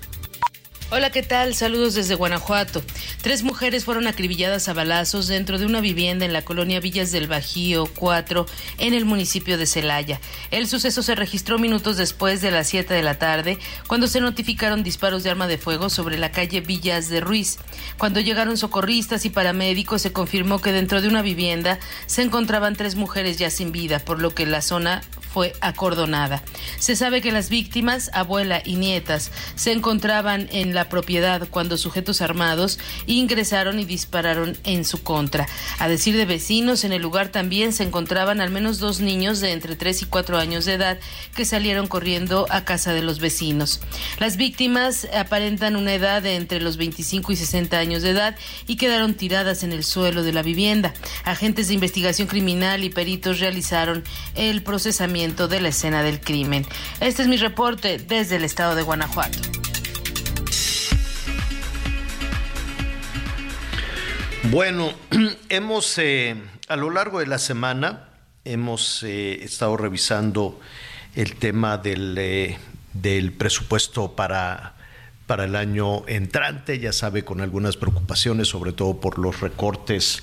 Hola, 0.90 1.10
¿qué 1.10 1.22
tal? 1.22 1.54
Saludos 1.54 1.96
desde 1.96 2.16
Guanajuato. 2.16 2.82
Tres 3.22 3.44
mujeres 3.44 3.84
fueron 3.84 4.08
acribilladas 4.08 4.70
a 4.70 4.74
balazos 4.74 5.28
dentro 5.28 5.60
de 5.60 5.66
una 5.66 5.82
vivienda 5.82 6.24
en 6.24 6.32
la 6.32 6.46
colonia 6.46 6.80
Villas 6.80 7.12
del 7.12 7.28
Bajío 7.28 7.88
4 7.94 8.46
en 8.78 8.94
el 8.94 9.04
municipio 9.04 9.58
de 9.58 9.66
Celaya. 9.66 10.22
El 10.50 10.66
suceso 10.66 11.04
se 11.04 11.16
registró 11.16 11.60
minutos 11.60 11.98
después 11.98 12.40
de 12.40 12.52
las 12.52 12.70
7 12.70 12.94
de 12.94 13.04
la 13.04 13.20
tarde, 13.20 13.60
cuando 13.88 14.08
se 14.08 14.22
notificaron 14.22 14.82
disparos 14.82 15.24
de 15.24 15.30
arma 15.30 15.48
de 15.48 15.58
fuego 15.58 15.90
sobre 15.90 16.18
la 16.18 16.32
calle 16.32 16.62
Villas 16.62 17.10
de 17.10 17.20
Ruiz. 17.20 17.58
Cuando 17.98 18.22
llegaron 18.22 18.56
socorristas 18.56 19.26
y 19.26 19.30
paramédicos, 19.30 20.02
se 20.02 20.14
confirmó 20.14 20.62
que 20.62 20.72
dentro 20.72 21.02
de 21.02 21.10
una 21.10 21.22
vivienda 21.22 21.80
se 22.06 22.22
encontraban 22.22 22.78
tres 22.78 22.96
mujeres 22.96 23.38
ya 23.38 23.50
sin 23.50 23.74
vida, 23.74 24.00
por 24.00 24.22
lo 24.22 24.34
que 24.34 24.46
la 24.46 24.62
zona 24.62 25.02
fue 25.28 25.53
acordonada. 25.61 26.43
Se 26.80 26.95
sabe 26.95 27.21
que 27.21 27.32
las 27.32 27.49
víctimas, 27.49 28.09
abuela 28.13 28.61
y 28.63 28.75
nietas, 28.75 29.32
se 29.55 29.71
encontraban 29.71 30.47
en 30.51 30.73
la 30.73 30.89
propiedad 30.89 31.47
cuando 31.49 31.78
sujetos 31.78 32.21
armados 32.21 32.80
ingresaron 33.05 33.80
y 33.80 33.86
dispararon 33.86 34.57
en 34.63 34.86
su 34.86 35.03
contra. 35.03 35.47
A 35.80 35.88
decir 35.88 36.15
de 36.15 36.25
vecinos, 36.25 36.84
en 36.84 36.93
el 36.93 37.01
lugar 37.01 37.30
también 37.30 37.73
se 37.73 37.84
encontraban 37.84 38.41
al 38.41 38.49
menos 38.49 38.80
dos 38.80 38.99
niños 38.99 39.39
de 39.39 39.51
entre 39.51 39.75
3 39.75 40.03
y 40.03 40.05
4 40.05 40.38
años 40.38 40.65
de 40.65 40.73
edad 40.73 40.99
que 41.36 41.45
salieron 41.45 41.88
corriendo 41.88 42.45
a 42.49 42.63
casa 42.63 42.93
de 42.93 43.01
los 43.01 43.19
vecinos. 43.19 43.82
Las 44.19 44.38
víctimas 44.38 45.07
aparentan 45.13 45.75
una 45.75 45.93
edad 45.93 46.21
de 46.21 46.36
entre 46.36 46.61
los 46.61 46.78
25 46.78 47.32
y 47.32 47.36
60 47.36 47.78
años 47.78 48.01
de 48.01 48.11
edad 48.11 48.36
y 48.67 48.78
quedaron 48.78 49.13
tiradas 49.13 49.63
en 49.63 49.71
el 49.71 49.84
suelo 49.84 50.23
de 50.23 50.34
la 50.34 50.41
vivienda. 50.41 50.93
Agentes 51.23 51.67
de 51.67 51.73
investigación 51.73 52.28
criminal 52.28 52.84
y 52.84 52.89
peritos 52.89 53.39
realizaron 53.39 54.03
el 54.36 54.63
procesamiento 54.63 55.16
de 55.18 55.59
la 55.59 55.70
escena 55.70 56.03
del 56.03 56.22
crimen. 56.22 56.63
Este 56.99 57.24
es 57.24 57.28
mi 57.28 57.38
reporte 57.38 57.97
desde 57.97 58.36
el 58.36 58.43
estado 58.43 58.76
de 58.76 58.84
Guanajuato. 58.84 59.39
Bueno, 64.51 64.93
hemos 65.49 65.97
eh, 65.97 66.36
a 66.68 66.76
lo 66.76 66.91
largo 66.91 67.20
de 67.20 67.26
la 67.26 67.39
semana 67.39 68.09
hemos 68.45 69.01
eh, 69.01 69.43
estado 69.43 69.76
revisando 69.76 70.59
el 71.15 71.36
tema 71.36 71.80
del, 71.80 72.15
eh, 72.20 72.59
del 72.93 73.34
presupuesto 73.34 74.15
para, 74.15 74.76
para 75.26 75.45
el 75.45 75.55
año 75.55 76.07
entrante, 76.07 76.78
ya 76.78 76.93
sabe, 76.93 77.26
con 77.26 77.41
algunas 77.41 77.76
preocupaciones, 77.76 78.49
sobre 78.49 78.72
todo 78.72 79.01
por 79.01 79.18
los 79.18 79.41
recortes, 79.41 80.22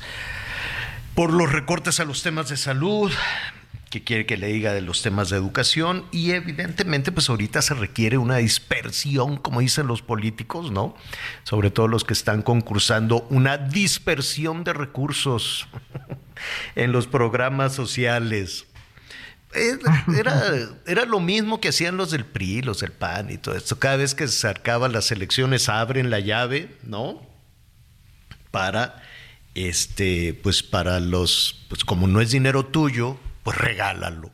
por 1.17 1.33
los 1.33 1.51
recortes 1.51 1.99
a 1.99 2.05
los 2.05 2.23
temas 2.23 2.49
de 2.49 2.57
salud, 2.57 3.11
que 3.95 4.03
quiere 4.03 4.27
que 4.27 4.37
le 4.37 4.49
diga 4.49 4.73
de 4.73 4.81
los 4.81 5.03
temas 5.03 5.31
de 5.31 5.37
educación 5.37 6.05
y 6.11 6.33
evidentemente 6.33 7.13
pues 7.13 7.31
ahorita 7.31 7.63
se 7.63 7.75
requiere 7.75 8.19
una 8.19 8.39
dispersión, 8.39 9.37
como 9.37 9.61
dicen 9.61 9.87
los 9.87 10.03
políticos, 10.03 10.73
¿no? 10.73 10.97
Sobre 11.45 11.71
todo 11.71 11.87
los 11.87 12.03
que 12.03 12.13
están 12.13 12.43
concursando, 12.43 13.25
una 13.31 13.57
dispersión 13.57 14.65
de 14.65 14.73
recursos 14.73 15.69
en 16.75 16.91
los 16.91 17.07
programas 17.07 17.73
sociales. 17.73 18.67
Era, 19.55 20.05
era, 20.89 21.05
lo 21.05 21.21
mismo 21.21 21.61
que 21.61 21.69
hacían 21.69 21.97
los 21.97 22.11
del 22.11 22.25
PRI, 22.25 22.63
los 22.63 22.81
del 22.81 22.91
PAN 22.91 23.31
y 23.31 23.39
todo 23.39 23.55
esto. 23.55 23.79
Cada 23.79 23.95
vez 23.95 24.17
que 24.17 24.27
se 24.27 24.49
acercaban 24.49 24.91
las 24.93 25.13
elecciones 25.13 25.69
abren 25.69 26.11
la 26.11 26.19
llave, 26.19 26.77
¿no? 26.83 27.23
Para 28.51 29.01
este, 29.55 30.35
pues 30.43 30.65
para 30.65 30.99
los, 30.99 31.65
pues 31.69 31.85
como 31.85 32.09
no 32.09 32.21
es 32.21 32.33
dinero 32.33 32.67
tuyo, 32.67 33.21
pues 33.45 33.57
regálalo. 33.57 34.33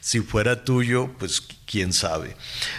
si 0.00 0.20
fuera 0.20 0.64
tuyo, 0.64 1.12
pues 1.18 1.40
quién 1.64 1.92
sabe. 1.92 2.36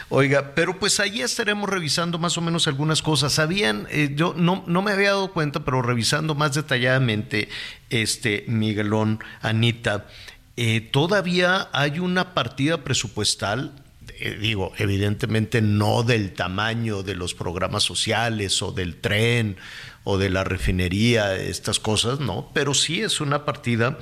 Oiga, 0.09 0.53
pero 0.53 0.79
pues 0.79 0.99
ahí 0.99 1.21
estaremos 1.21 1.69
revisando 1.69 2.19
más 2.19 2.37
o 2.37 2.41
menos 2.41 2.67
algunas 2.67 3.01
cosas. 3.01 3.33
Sabían, 3.33 3.87
eh, 3.89 4.11
yo 4.15 4.35
no, 4.37 4.63
me 4.67 4.91
había 4.91 5.09
dado 5.09 5.31
cuenta, 5.31 5.63
pero 5.65 5.81
revisando 5.81 6.35
más 6.35 6.53
detalladamente, 6.53 7.49
este 7.89 8.45
Miguelón, 8.47 9.23
Anita, 9.41 10.05
eh, 10.57 10.81
todavía 10.81 11.69
hay 11.71 11.99
una 11.99 12.33
partida 12.33 12.83
presupuestal 12.83 13.73
eh, 14.23 14.37
digo, 14.39 14.71
evidentemente 14.77 15.63
no 15.63 16.03
del 16.03 16.33
tamaño 16.33 17.01
de 17.01 17.15
los 17.15 17.33
programas 17.33 17.81
sociales 17.81 18.61
o 18.61 18.71
del 18.71 18.97
tren 18.97 19.57
o 20.03 20.19
de 20.19 20.29
la 20.29 20.43
refinería, 20.43 21.35
estas 21.35 21.79
cosas, 21.79 22.19
no, 22.19 22.51
pero 22.53 22.75
sí 22.75 23.01
es 23.01 23.19
una 23.19 23.45
partida 23.45 23.97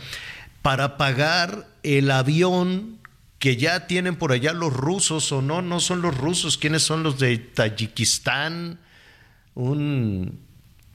para 0.62 0.98
pagar 0.98 1.68
el 1.84 2.12
avión 2.12 3.00
que 3.40 3.56
ya 3.56 3.88
tienen 3.88 4.18
por 4.18 4.34
allá 4.34 4.52
los 4.54 4.74
rusos 4.74 5.32
o 5.32 5.42
no, 5.42 5.62
no 5.62 5.80
son 5.80 6.02
los 6.02 6.18
rusos, 6.18 6.58
¿quiénes 6.58 6.84
son 6.84 7.04
los 7.04 7.20
de 7.20 7.38
Tayikistán? 7.38 8.80
Un 9.56 10.40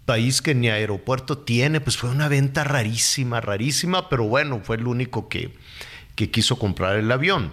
país 0.05 0.43
que 0.43 0.55
ni 0.55 0.69
aeropuerto 0.69 1.39
tiene, 1.39 1.81
pues 1.81 1.97
fue 1.97 2.11
una 2.11 2.29
venta 2.29 2.63
rarísima, 2.63 3.41
rarísima, 3.41 4.11
pero 4.11 4.25
bueno, 4.25 4.61
fue 4.63 4.77
el 4.77 4.87
único 4.87 5.29
que, 5.29 5.55
que 6.15 6.31
quiso 6.31 6.59
comprar 6.59 6.97
el 6.97 7.11
avión. 7.11 7.53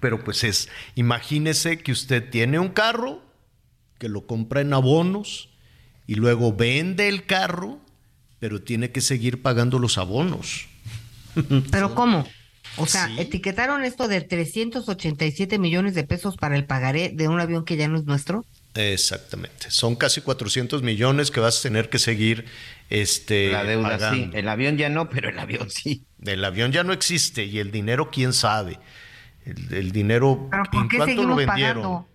Pero 0.00 0.22
pues 0.24 0.44
es, 0.44 0.68
imagínese 0.96 1.78
que 1.78 1.92
usted 1.92 2.28
tiene 2.28 2.58
un 2.58 2.68
carro, 2.68 3.22
que 3.98 4.08
lo 4.08 4.26
compra 4.26 4.60
en 4.60 4.72
abonos 4.72 5.48
y 6.06 6.16
luego 6.16 6.52
vende 6.52 7.08
el 7.08 7.26
carro, 7.26 7.78
pero 8.40 8.62
tiene 8.62 8.90
que 8.90 9.00
seguir 9.00 9.42
pagando 9.42 9.78
los 9.78 9.98
abonos. 9.98 10.66
¿Pero 11.70 11.94
cómo? 11.94 12.26
O 12.76 12.86
sea, 12.86 13.10
etiquetaron 13.18 13.82
esto 13.84 14.06
de 14.06 14.20
387 14.20 15.58
millones 15.58 15.94
de 15.94 16.04
pesos 16.04 16.36
para 16.36 16.56
el 16.56 16.64
pagaré 16.64 17.10
de 17.10 17.26
un 17.28 17.40
avión 17.40 17.64
que 17.64 17.76
ya 17.76 17.88
no 17.88 17.98
es 17.98 18.04
nuestro. 18.04 18.44
Exactamente. 18.74 19.70
Son 19.70 19.96
casi 19.96 20.20
400 20.20 20.82
millones 20.82 21.30
que 21.30 21.40
vas 21.40 21.58
a 21.58 21.62
tener 21.62 21.88
que 21.88 21.98
seguir 21.98 22.44
este 22.90 23.50
la 23.50 23.64
deuda 23.64 24.12
sí, 24.12 24.30
el 24.32 24.48
avión 24.48 24.76
ya 24.76 24.88
no, 24.88 25.08
pero 25.08 25.30
el 25.30 25.38
avión 25.38 25.70
sí. 25.70 26.04
El 26.24 26.44
avión 26.44 26.70
ya 26.70 26.84
no 26.84 26.92
existe 26.92 27.44
y 27.44 27.58
el 27.58 27.72
dinero 27.72 28.10
quién 28.10 28.32
sabe. 28.32 28.78
El, 29.44 29.92
dinero 29.92 30.48
¿en 30.72 30.88
cuánto 30.88 31.24
lo 31.24 31.34
vendieron? 31.34 32.06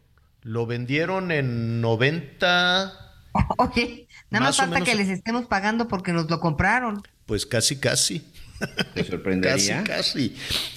Lo 0.43 0.65
vendieron 0.65 1.31
en 1.31 1.81
90 1.81 3.03
Oye, 3.57 4.07
nada 4.29 4.45
más, 4.45 4.57
falta 4.57 4.81
que 4.81 4.95
les 4.95 5.09
estemos 5.09 5.45
pagando 5.45 5.87
porque 5.87 6.13
nos 6.13 6.29
lo 6.29 6.39
compraron. 6.39 7.01
Pues 7.25 7.45
casi 7.45 7.79
casi. 7.79 8.25
¿Te 8.93 9.03
sorprendería? 9.03 9.83
Casi, 9.83 10.29
casi. 10.29 10.35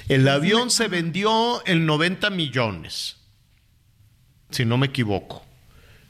El 0.09 0.28
avión 0.28 0.70
se 0.70 0.89
vendió 0.89 1.62
en 1.66 1.87
90 1.87 2.30
millones, 2.30 3.16
si 4.51 4.64
no 4.64 4.78
me 4.78 4.87
equivoco. 4.87 5.45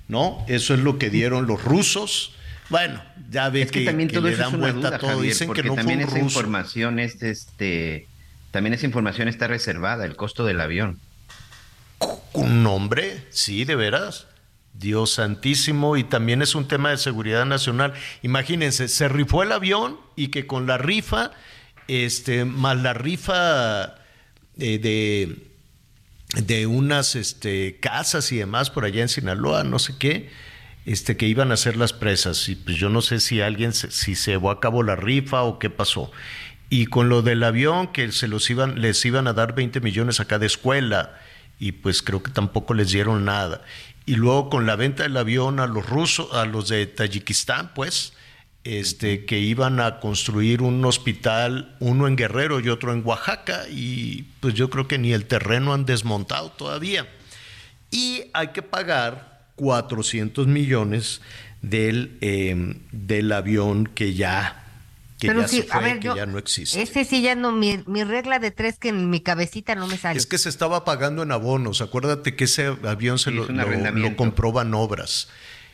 ¿No? 0.08 0.44
Eso 0.46 0.72
es 0.74 0.80
lo 0.80 0.98
que 0.98 1.10
dieron 1.10 1.46
los 1.48 1.64
rusos. 1.64 2.32
Bueno, 2.68 3.02
ya 3.28 3.48
ve 3.48 3.66
que, 3.66 3.84
también 3.84 4.08
todo 4.08 4.28
le 4.28 4.36
dan 4.36 4.58
vuelta 4.60 4.98
todo. 4.98 5.20
Dicen 5.20 5.52
que 5.52 5.64
no 5.64 5.74
también 5.74 6.00
esa 6.00 6.20
información 6.20 7.00
es 7.00 7.20
este 7.22 8.06
también 8.56 8.72
esa 8.72 8.86
información 8.86 9.28
está 9.28 9.48
reservada, 9.48 10.04
el 10.04 10.16
costo 10.16 10.44
del 10.46 10.60
avión. 10.60 10.98
¿Un 12.32 12.62
nombre? 12.62 13.22
Sí, 13.30 13.64
de 13.64 13.74
veras. 13.74 14.28
Dios 14.72 15.10
santísimo, 15.12 15.96
y 15.96 16.04
también 16.04 16.42
es 16.42 16.54
un 16.54 16.68
tema 16.68 16.90
de 16.90 16.96
seguridad 16.96 17.44
nacional. 17.46 17.94
Imagínense, 18.22 18.88
se 18.88 19.08
rifó 19.08 19.42
el 19.42 19.52
avión 19.52 19.98
y 20.16 20.28
que 20.28 20.46
con 20.46 20.66
la 20.66 20.78
rifa 20.78 21.32
este, 21.89 22.45
más 22.45 22.80
la 22.80 22.95
rifa 22.95 23.97
eh, 24.59 24.78
de, 24.78 25.37
de 26.43 26.66
unas 26.66 27.14
este, 27.14 27.78
casas 27.80 28.32
y 28.32 28.39
demás 28.39 28.70
por 28.70 28.84
allá 28.84 29.03
en 29.03 29.09
Sinaloa, 29.09 29.64
no 29.64 29.78
sé 29.78 29.95
qué, 29.99 30.30
este, 30.84 31.16
que 31.16 31.26
iban 31.26 31.51
a 31.51 31.55
hacer 31.55 31.76
las 31.76 31.93
presas. 31.93 32.49
Y 32.49 32.57
pues 32.57 32.76
yo 32.76 32.89
no 32.89 33.03
sé 33.03 33.20
si 33.20 33.41
alguien, 33.41 33.72
si 33.72 34.14
se 34.14 34.32
llevó 34.32 34.51
a 34.51 34.61
cabo 34.61 34.82
la 34.82 34.97
rifa 34.97 35.43
o 35.43 35.59
qué 35.59 35.70
pasó. 35.70 36.11
Y 36.68 36.87
con 36.87 37.09
lo 37.09 37.22
del 37.22 37.45
avión, 37.45 37.89
que 37.93 38.11
se 38.11 38.28
los 38.28 38.51
iban, 38.51 38.80
les 38.80 39.05
iban 39.05 39.28
a 39.28 39.32
dar 39.32 39.55
20 39.55 39.80
millones 39.80 40.18
acá 40.18 40.39
de 40.39 40.47
escuela, 40.47 41.18
y 41.59 41.72
pues 41.72 42.03
creo 42.03 42.22
que 42.22 42.30
tampoco 42.30 42.74
les 42.74 42.91
dieron 42.91 43.24
nada. 43.24 43.62
Y 44.05 44.16
luego 44.16 44.51
con 44.51 44.66
la 44.66 44.76
venta 44.76 45.05
del 45.05 45.16
avión 45.16 45.61
a 45.61 45.66
los 45.66 45.89
rusos, 45.89 46.32
a 46.32 46.45
los 46.45 46.68
de 46.68 46.87
Tayikistán, 46.87 47.72
pues, 47.74 48.14
este, 48.66 49.24
que 49.24 49.38
iban 49.38 49.78
a 49.78 50.00
construir 50.00 50.60
un 50.60 50.84
hospital, 50.84 51.76
uno 51.78 52.08
en 52.08 52.16
Guerrero 52.16 52.58
y 52.58 52.68
otro 52.68 52.92
en 52.92 53.02
Oaxaca, 53.06 53.62
y 53.70 54.24
pues 54.40 54.54
yo 54.54 54.70
creo 54.70 54.88
que 54.88 54.98
ni 54.98 55.12
el 55.12 55.26
terreno 55.26 55.72
han 55.72 55.86
desmontado 55.86 56.50
todavía. 56.50 57.08
Y 57.92 58.24
hay 58.32 58.48
que 58.48 58.62
pagar 58.62 59.50
400 59.54 60.48
millones 60.48 61.20
del, 61.62 62.18
em, 62.20 62.80
del 62.90 63.30
avión 63.30 63.86
que 63.86 64.14
ya, 64.14 64.64
que 65.20 65.28
ya 65.28 65.46
se 65.46 65.62
fue, 65.62 66.00
que 66.00 66.12
ya 66.16 66.26
no 66.26 66.36
existe. 66.36 66.82
Ese 66.82 67.04
sí 67.04 67.22
ya 67.22 67.36
no, 67.36 67.52
mi, 67.52 67.76
regla 68.02 68.40
de 68.40 68.50
tres 68.50 68.80
que 68.80 68.88
en 68.88 69.10
mi 69.10 69.20
cabecita 69.20 69.76
no 69.76 69.86
me 69.86 69.96
sale. 69.96 70.18
Es 70.18 70.26
que 70.26 70.38
se 70.38 70.48
estaba 70.48 70.84
pagando 70.84 71.22
en 71.22 71.30
abonos, 71.30 71.82
acuérdate 71.82 72.34
que 72.34 72.44
ese 72.44 72.76
avión 72.82 73.20
se 73.20 73.30
lo, 73.30 73.46
lo, 73.46 73.90
lo 73.92 74.16
comproban 74.16 74.74
obras. 74.74 75.28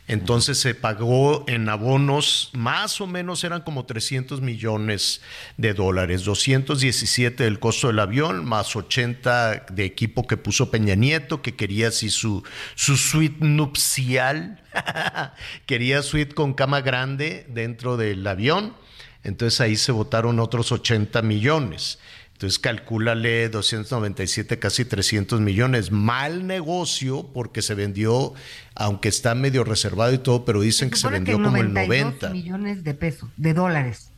Entonces 0.07 0.59
se 0.59 0.75
pagó 0.75 1.45
en 1.47 1.69
abonos, 1.69 2.49
más 2.51 2.99
o 2.99 3.07
menos 3.07 3.45
eran 3.45 3.61
como 3.61 3.85
300 3.85 4.41
millones 4.41 5.21
de 5.55 5.73
dólares, 5.73 6.25
217 6.25 7.45
del 7.45 7.59
costo 7.59 7.87
del 7.87 7.99
avión, 7.99 8.43
más 8.43 8.75
80 8.75 9.67
de 9.71 9.85
equipo 9.85 10.27
que 10.27 10.35
puso 10.35 10.69
Peña 10.69 10.95
Nieto, 10.95 11.41
que 11.41 11.55
quería 11.55 11.87
así 11.87 12.09
su, 12.09 12.43
su 12.75 12.97
suite 12.97 13.45
nupcial, 13.45 14.61
quería 15.65 16.01
suite 16.01 16.35
con 16.35 16.53
cama 16.53 16.81
grande 16.81 17.45
dentro 17.47 17.95
del 17.95 18.27
avión, 18.27 18.75
entonces 19.23 19.61
ahí 19.61 19.77
se 19.77 19.93
votaron 19.93 20.41
otros 20.41 20.73
80 20.73 21.21
millones. 21.21 21.99
Entonces 22.43 22.59
calcúlale 22.59 23.47
297, 23.47 24.59
casi 24.59 24.83
300 24.83 25.39
millones. 25.39 25.91
Mal 25.91 26.45
negocio 26.45 27.29
porque 27.33 27.61
se 27.61 27.73
vendió, 27.73 28.33
aunque 28.75 29.07
está 29.07 29.33
medio 29.33 29.63
reservado 29.63 30.11
y 30.11 30.17
todo, 30.17 30.43
pero 30.43 30.59
dicen 30.59 30.89
que 30.89 30.97
se 30.97 31.07
vendió 31.07 31.41
como 31.41 31.55
el 31.55 31.71
90. 31.71 32.31
millones 32.31 32.83
de 32.83 32.95
pesos, 32.95 33.29
de 33.37 33.53
dólares. 33.53 34.11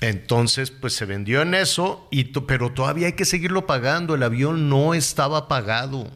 Entonces, 0.00 0.72
pues 0.72 0.94
se 0.94 1.04
vendió 1.04 1.42
en 1.42 1.54
eso, 1.54 2.08
y 2.10 2.24
pero 2.24 2.72
todavía 2.72 3.06
hay 3.06 3.12
que 3.12 3.24
seguirlo 3.24 3.68
pagando. 3.68 4.16
El 4.16 4.24
avión 4.24 4.68
no 4.68 4.94
estaba 4.94 5.46
pagado. 5.46 6.10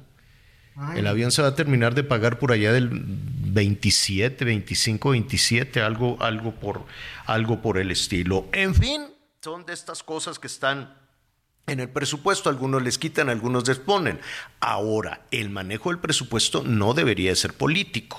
El 0.96 1.06
avión 1.06 1.30
se 1.30 1.40
va 1.40 1.48
a 1.48 1.54
terminar 1.54 1.94
de 1.94 2.02
pagar 2.02 2.40
por 2.40 2.50
allá 2.50 2.72
del 2.72 2.90
27, 2.90 4.44
25, 4.44 5.10
27, 5.10 5.82
algo, 5.82 6.16
algo, 6.18 6.52
por, 6.56 6.84
algo 7.26 7.62
por 7.62 7.78
el 7.78 7.92
estilo. 7.92 8.48
En 8.50 8.74
fin, 8.74 9.02
son 9.40 9.64
de 9.64 9.72
estas 9.72 10.02
cosas 10.02 10.40
que 10.40 10.48
están 10.48 11.00
en 11.66 11.80
el 11.80 11.88
presupuesto. 11.88 12.50
Algunos 12.50 12.82
les 12.82 12.98
quitan, 12.98 13.28
algunos 13.28 13.66
les 13.66 13.78
ponen. 13.78 14.20
Ahora, 14.60 15.22
el 15.30 15.50
manejo 15.50 15.90
del 15.90 15.98
presupuesto 15.98 16.62
no 16.62 16.94
debería 16.94 17.34
ser 17.34 17.54
político 17.54 18.18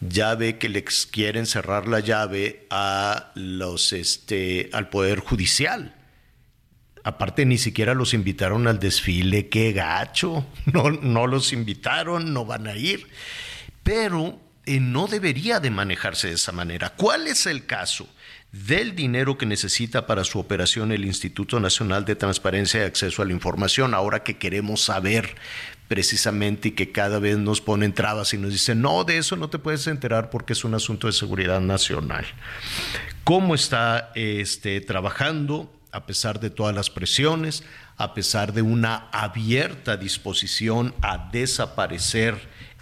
ya 0.00 0.34
ve 0.34 0.58
que 0.58 0.68
les 0.68 1.06
quieren 1.06 1.46
cerrar 1.46 1.88
la 1.88 2.00
llave 2.00 2.66
a 2.70 3.32
los 3.34 3.92
este 3.92 4.68
al 4.72 4.88
poder 4.88 5.20
judicial. 5.20 5.94
Aparte 7.02 7.46
ni 7.46 7.56
siquiera 7.56 7.94
los 7.94 8.14
invitaron 8.14 8.66
al 8.66 8.78
desfile, 8.78 9.48
qué 9.48 9.72
gacho. 9.72 10.46
No, 10.66 10.90
no 10.90 11.26
los 11.26 11.52
invitaron, 11.52 12.32
no 12.34 12.44
van 12.44 12.66
a 12.66 12.76
ir. 12.76 13.06
Pero 13.82 14.40
eh, 14.66 14.80
no 14.80 15.06
debería 15.06 15.60
de 15.60 15.70
manejarse 15.70 16.28
de 16.28 16.34
esa 16.34 16.52
manera. 16.52 16.90
¿Cuál 16.90 17.28
es 17.28 17.46
el 17.46 17.66
caso? 17.66 18.08
Del 18.64 18.94
dinero 18.94 19.36
que 19.36 19.44
necesita 19.44 20.06
para 20.06 20.24
su 20.24 20.38
operación 20.38 20.92
el 20.92 21.04
Instituto 21.04 21.60
Nacional 21.60 22.04
de 22.04 22.16
Transparencia 22.16 22.80
y 22.80 22.84
Acceso 22.84 23.22
a 23.22 23.24
la 23.24 23.32
Información, 23.32 23.92
ahora 23.92 24.22
que 24.22 24.38
queremos 24.38 24.82
saber 24.82 25.34
precisamente 25.88 26.68
y 26.68 26.70
que 26.72 26.90
cada 26.90 27.18
vez 27.18 27.38
nos 27.38 27.60
ponen 27.60 27.92
trabas 27.92 28.32
y 28.34 28.38
nos 28.38 28.52
dicen, 28.52 28.80
no, 28.80 29.04
de 29.04 29.18
eso 29.18 29.36
no 29.36 29.50
te 29.50 29.58
puedes 29.58 29.86
enterar 29.86 30.30
porque 30.30 30.54
es 30.54 30.64
un 30.64 30.74
asunto 30.74 31.06
de 31.06 31.12
seguridad 31.12 31.60
nacional. 31.60 32.24
¿Cómo 33.24 33.54
está 33.54 34.10
este, 34.14 34.80
trabajando 34.80 35.72
a 35.92 36.06
pesar 36.06 36.40
de 36.40 36.50
todas 36.50 36.74
las 36.74 36.90
presiones, 36.90 37.62
a 37.96 38.14
pesar 38.14 38.52
de 38.52 38.62
una 38.62 39.08
abierta 39.12 39.96
disposición 39.96 40.94
a 41.02 41.28
desaparecer 41.30 42.36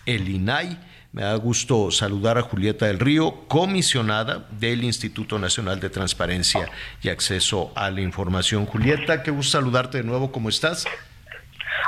el 0.06 0.28
INAI? 0.28 0.78
Me 1.14 1.22
da 1.22 1.36
gusto 1.36 1.92
saludar 1.92 2.38
a 2.38 2.42
Julieta 2.42 2.86
del 2.86 2.98
Río, 2.98 3.46
comisionada 3.46 4.48
del 4.50 4.82
Instituto 4.82 5.38
Nacional 5.38 5.78
de 5.78 5.88
Transparencia 5.88 6.68
y 7.00 7.08
Acceso 7.08 7.70
a 7.76 7.88
la 7.92 8.00
Información. 8.00 8.66
Julieta, 8.66 9.22
qué 9.22 9.30
gusto 9.30 9.52
saludarte 9.52 9.98
de 9.98 10.02
nuevo, 10.02 10.32
¿cómo 10.32 10.48
estás? 10.48 10.84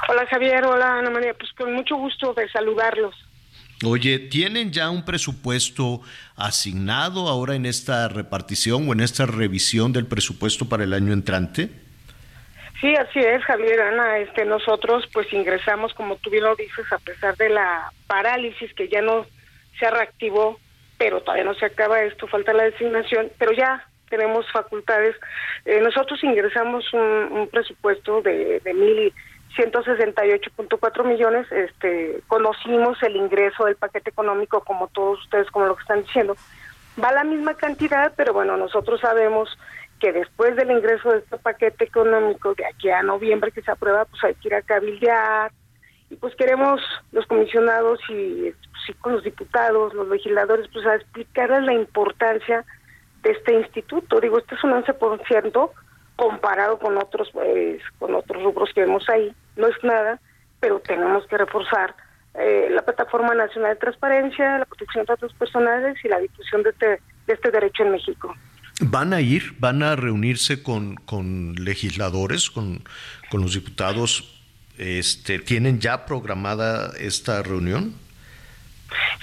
Hola 0.09 0.25
Javier, 0.31 0.65
hola 0.65 1.01
Ana 1.01 1.11
María, 1.11 1.35
pues 1.35 1.51
con 1.55 1.75
mucho 1.75 1.97
gusto 1.97 2.35
de 2.35 2.49
saludarlos. 2.51 3.17
Oye, 3.85 4.21
¿tienen 4.21 4.71
ya 4.71 4.91
un 4.91 5.05
presupuesto 5.05 6.03
asignado 6.37 7.27
ahora 7.27 7.57
en 7.57 7.67
esta 7.67 8.07
repartición 8.07 8.89
o 8.89 8.93
en 8.93 9.01
esta 9.01 9.27
revisión 9.27 9.93
del 9.93 10.07
presupuesto 10.07 10.69
para 10.69 10.85
el 10.85 10.93
año 10.93 11.13
entrante? 11.13 11.86
Sí, 12.81 12.95
así 12.95 13.19
es, 13.21 13.43
Javier, 13.45 13.81
Ana. 13.81 14.19
Este, 14.19 14.45
nosotros 14.45 15.09
pues 15.13 15.33
ingresamos, 15.33 15.95
como 15.95 16.17
tú 16.17 16.31
bien 16.31 16.45
lo 16.45 16.55
dices, 16.57 16.91
a 16.93 16.99
pesar 16.99 17.37
de 17.37 17.49
la 17.49 17.91
parálisis 18.07 18.73
que 18.75 18.89
ya 18.89 19.01
no 19.01 19.27
se 19.79 19.91
reactivó, 19.91 20.59
pero 20.99 21.21
todavía 21.21 21.45
no 21.45 21.55
se 21.55 21.67
acaba 21.67 22.03
esto, 22.03 22.27
falta 22.27 22.53
la 22.53 22.65
designación, 22.65 23.31
pero 23.39 23.53
ya 23.53 23.87
tenemos 24.11 24.51
facultades. 24.53 25.17
Eh, 25.65 25.81
nosotros 25.81 26.23
ingresamos 26.23 26.85
un, 26.93 27.49
presupuesto 27.51 28.23
de, 28.23 28.61
de 28.61 28.75
mil 28.75 29.13
168.4 29.57 31.05
millones, 31.05 31.51
este, 31.51 32.21
conocimos 32.27 33.03
el 33.03 33.17
ingreso 33.17 33.65
del 33.65 33.77
paquete 33.77 34.11
económico 34.11 34.61
como 34.61 34.89
todos 34.89 35.23
ustedes, 35.23 35.51
como 35.51 35.67
lo 35.67 35.77
que 35.77 35.83
están 35.83 36.03
diciendo. 36.03 36.37
Va 37.03 37.13
la 37.13 37.25
misma 37.25 37.55
cantidad, 37.55 38.13
pero 38.17 38.33
bueno, 38.33 38.57
nosotros 38.57 39.01
sabemos 39.01 39.49
que 40.01 40.13
después 40.13 40.57
del 40.57 40.71
ingreso 40.71 41.11
de 41.11 41.19
este 41.19 41.39
paquete 41.39 41.85
económico, 41.85 42.55
de 42.55 42.67
aquí 42.67 42.91
a 42.91 43.03
noviembre 43.03 43.53
que 43.53 43.63
se 43.63 43.71
aprueba, 43.71 44.05
pues 44.05 44.23
hay 44.25 44.35
que 44.35 44.49
ir 44.49 44.55
a 44.55 44.63
cabildear, 44.63 45.53
y 46.11 46.17
pues 46.17 46.35
queremos 46.37 46.81
los 47.13 47.27
comisionados 47.27 47.99
y, 48.09 48.53
con 49.01 49.15
los 49.15 49.25
diputados, 49.25 49.95
los 49.95 50.09
legisladores, 50.09 50.69
pues 50.73 50.87
a 50.87 50.95
explicarles 50.95 51.65
la 51.65 51.73
importancia 51.73 52.65
de 53.23 53.31
este 53.33 53.55
instituto. 53.55 54.21
Digo, 54.21 54.39
este 54.39 54.55
es 54.55 54.63
un 54.63 54.71
11% 54.73 55.71
comparado 56.15 56.79
con 56.79 56.97
otros, 56.97 57.29
pues, 57.33 57.83
con 57.99 58.15
otros 58.15 58.43
rubros 58.43 58.71
que 58.75 58.83
vemos 58.83 59.09
ahí 59.09 59.35
no 59.57 59.67
es 59.67 59.83
nada, 59.83 60.21
pero 60.61 60.81
tenemos 60.81 61.27
que 61.27 61.39
reforzar 61.39 61.95
eh, 62.35 62.69
la 62.71 62.83
Plataforma 62.83 63.35
Nacional 63.35 63.75
de 63.75 63.81
Transparencia, 63.81 64.59
la 64.59 64.65
protección 64.67 65.05
de 65.05 65.13
datos 65.13 65.33
personales 65.35 65.97
y 66.05 66.09
la 66.09 66.19
difusión 66.19 66.63
de 66.63 66.71
este, 66.71 67.01
de 67.27 67.35
este 67.35 67.51
derecho 67.51 67.83
en 67.83 67.93
México. 67.93 68.35
¿Van 68.81 69.15
a 69.15 69.21
ir, 69.21 69.55
van 69.59 69.83
a 69.83 69.97
reunirse 69.97 70.63
con, 70.63 70.97
con 70.97 71.55
legisladores, 71.55 72.51
con, 72.51 72.83
con 73.31 73.41
los 73.41 73.55
diputados? 73.55 74.33
Este, 74.77 75.39
¿Tienen 75.39 75.81
ya 75.81 76.05
programada 76.05 76.93
esta 76.99 77.43
reunión? 77.43 77.95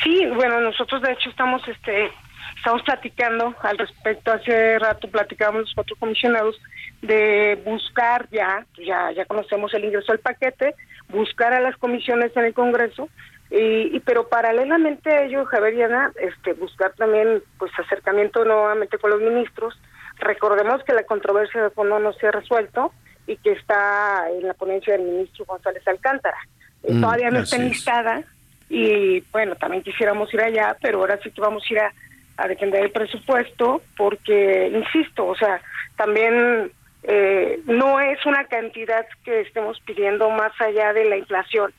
Sí, 0.04 0.26
bueno, 0.34 0.60
nosotros 0.60 1.02
de 1.04 1.12
hecho 1.12 1.30
estamos 1.30 1.62
este 1.68 2.10
estamos 2.58 2.82
platicando 2.84 3.56
al 3.62 3.78
respecto. 3.78 4.32
Hace 4.32 4.80
rato 4.80 5.10
platicábamos 5.10 5.64
los 5.64 5.74
cuatro 5.76 5.96
comisionados 5.98 6.60
de 7.02 7.62
buscar 7.66 8.28
ya, 8.32 8.66
ya, 8.78 9.12
ya 9.12 9.26
conocemos 9.26 9.74
el 9.74 9.86
ingreso 9.86 10.14
al 10.14 10.20
paquete, 10.20 10.74
buscar 11.10 11.54
a 11.54 11.60
las 11.60 11.76
comisiones 11.78 12.32
en 12.36 12.46
el 12.46 12.54
Congreso, 12.54 13.10
y, 13.56 14.00
pero 14.00 14.28
paralelamente 14.28 15.12
a 15.12 15.26
ello, 15.26 15.46
Javier 15.46 15.74
y 15.76 15.82
Ana, 15.84 16.12
este, 16.20 16.54
buscar 16.54 16.92
también 16.94 17.44
pues 17.60 17.72
acercamiento 17.78 18.44
nuevamente 18.44 18.98
con 18.98 19.12
los 19.12 19.22
ministros. 19.22 19.80
Recordemos 20.18 20.84
que 20.84 20.94
la 20.94 21.04
controversia 21.04 21.62
de 21.62 21.70
fondo 21.70 22.00
no 22.00 22.14
se 22.14 22.26
ha 22.26 22.32
resuelto 22.32 22.92
y 23.28 23.38
que 23.38 23.52
está 23.52 24.28
en 24.32 24.48
la 24.48 24.56
ponencia 24.56 24.94
del 24.94 25.04
ministro 25.04 25.46
González 25.46 25.88
Alcántara. 25.88 26.38
Mm, 26.82 27.02
todavía 27.02 27.30
no 27.30 27.40
está 27.42 27.58
enlistada 27.58 28.24
y 28.70 29.20
bueno, 29.32 29.56
también 29.56 29.84
quisiéramos 29.84 30.34
ir 30.34 30.42
allá, 30.42 30.76
pero 30.82 31.02
ahora 31.02 31.20
sí 31.22 31.30
que 31.30 31.42
vamos 31.42 31.64
a 31.70 31.74
ir 31.74 31.80
a, 31.80 31.94
a 32.38 32.48
defender 32.48 32.86
el 32.86 32.92
presupuesto 32.92 33.84
porque, 33.96 34.72
insisto, 34.74 35.28
o 35.28 35.36
sea, 35.36 35.62
también 35.96 36.72
eh, 37.04 37.62
no 37.66 38.00
es 38.00 38.26
una 38.26 38.46
cantidad 38.46 39.06
que 39.24 39.42
estemos 39.42 39.80
pidiendo 39.82 40.32
más 40.32 40.60
allá 40.60 40.92
de 40.94 41.06
la 41.06 41.18
inflación 41.18 41.72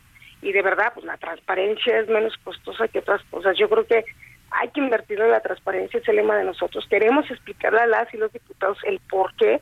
y 0.45 0.53
de 0.53 0.63
verdad 0.63 0.93
pues 0.95 1.07
la 1.07 1.17
transparencia 1.17 1.99
es 1.99 2.09
menos 2.09 2.35
costosa 2.45 2.87
que 2.89 3.01
otras 3.01 3.23
cosas. 3.31 3.57
Yo 3.59 3.69
creo 3.69 3.87
que 3.87 4.05
hay 4.51 4.69
que 4.69 4.81
invertir 4.81 5.21
en 5.21 5.31
la 5.31 5.41
transparencia 5.41 5.99
es 5.99 6.09
el 6.09 6.17
lema 6.17 6.37
de 6.37 6.45
nosotros. 6.45 6.87
Queremos 6.89 7.29
explicarle 7.31 7.81
a 7.81 7.87
las 7.87 8.13
y 8.13 8.19
los 8.19 8.33
diputados 8.33 8.79
el 8.85 9.01
por 9.11 9.35
qué 9.37 9.61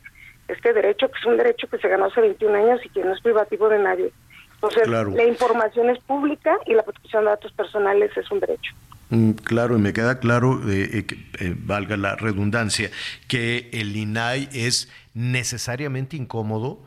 este 0.49 0.73
derecho 0.73 1.09
que 1.09 1.19
es 1.19 1.25
un 1.25 1.37
derecho 1.37 1.69
que 1.69 1.79
se 1.79 1.89
ganó 1.89 2.07
hace 2.07 2.21
21 2.21 2.55
años 2.55 2.81
y 2.85 2.89
que 2.91 3.05
no 3.05 3.15
es 3.15 3.21
privativo 3.23 3.69
de 3.69 3.79
nadie. 3.79 4.13
Entonces 4.55 4.89
la 4.89 5.25
información 5.25 5.89
es 5.91 5.99
pública 6.01 6.57
y 6.67 6.75
la 6.75 6.83
protección 6.83 7.25
de 7.25 7.31
datos 7.31 7.53
personales 7.53 8.11
es 8.17 8.31
un 8.31 8.41
derecho. 8.41 8.75
Mm, 9.11 9.33
claro, 9.33 9.77
y 9.77 9.81
me 9.81 9.93
queda 9.93 10.19
claro, 10.21 10.61
eh, 10.71 10.89
eh, 10.93 11.07
eh, 11.39 11.55
valga 11.57 11.97
la 11.97 12.17
redundancia, 12.17 12.91
que 13.29 13.69
el 13.73 13.95
INAI 13.95 14.49
es 14.53 14.91
necesariamente 15.13 16.17
incómodo 16.17 16.81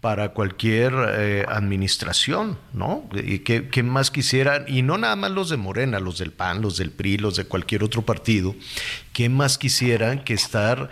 para 0.00 0.28
cualquier 0.28 0.94
administración, 1.48 2.56
¿no? 2.72 3.08
Y 3.12 3.40
que, 3.40 3.82
más 3.82 4.12
quisieran, 4.12 4.64
y 4.68 4.82
no 4.82 4.96
nada 4.96 5.16
más 5.16 5.32
los 5.32 5.50
de 5.50 5.56
Morena, 5.56 5.98
los 5.98 6.18
del 6.18 6.30
PAN, 6.30 6.62
los 6.62 6.76
del 6.76 6.92
PRI, 6.92 7.18
los 7.18 7.34
de 7.34 7.46
cualquier 7.46 7.82
otro 7.82 8.02
partido, 8.02 8.54
que 9.12 9.28
más 9.28 9.58
quisieran 9.58 10.22
que 10.22 10.34
estar 10.34 10.88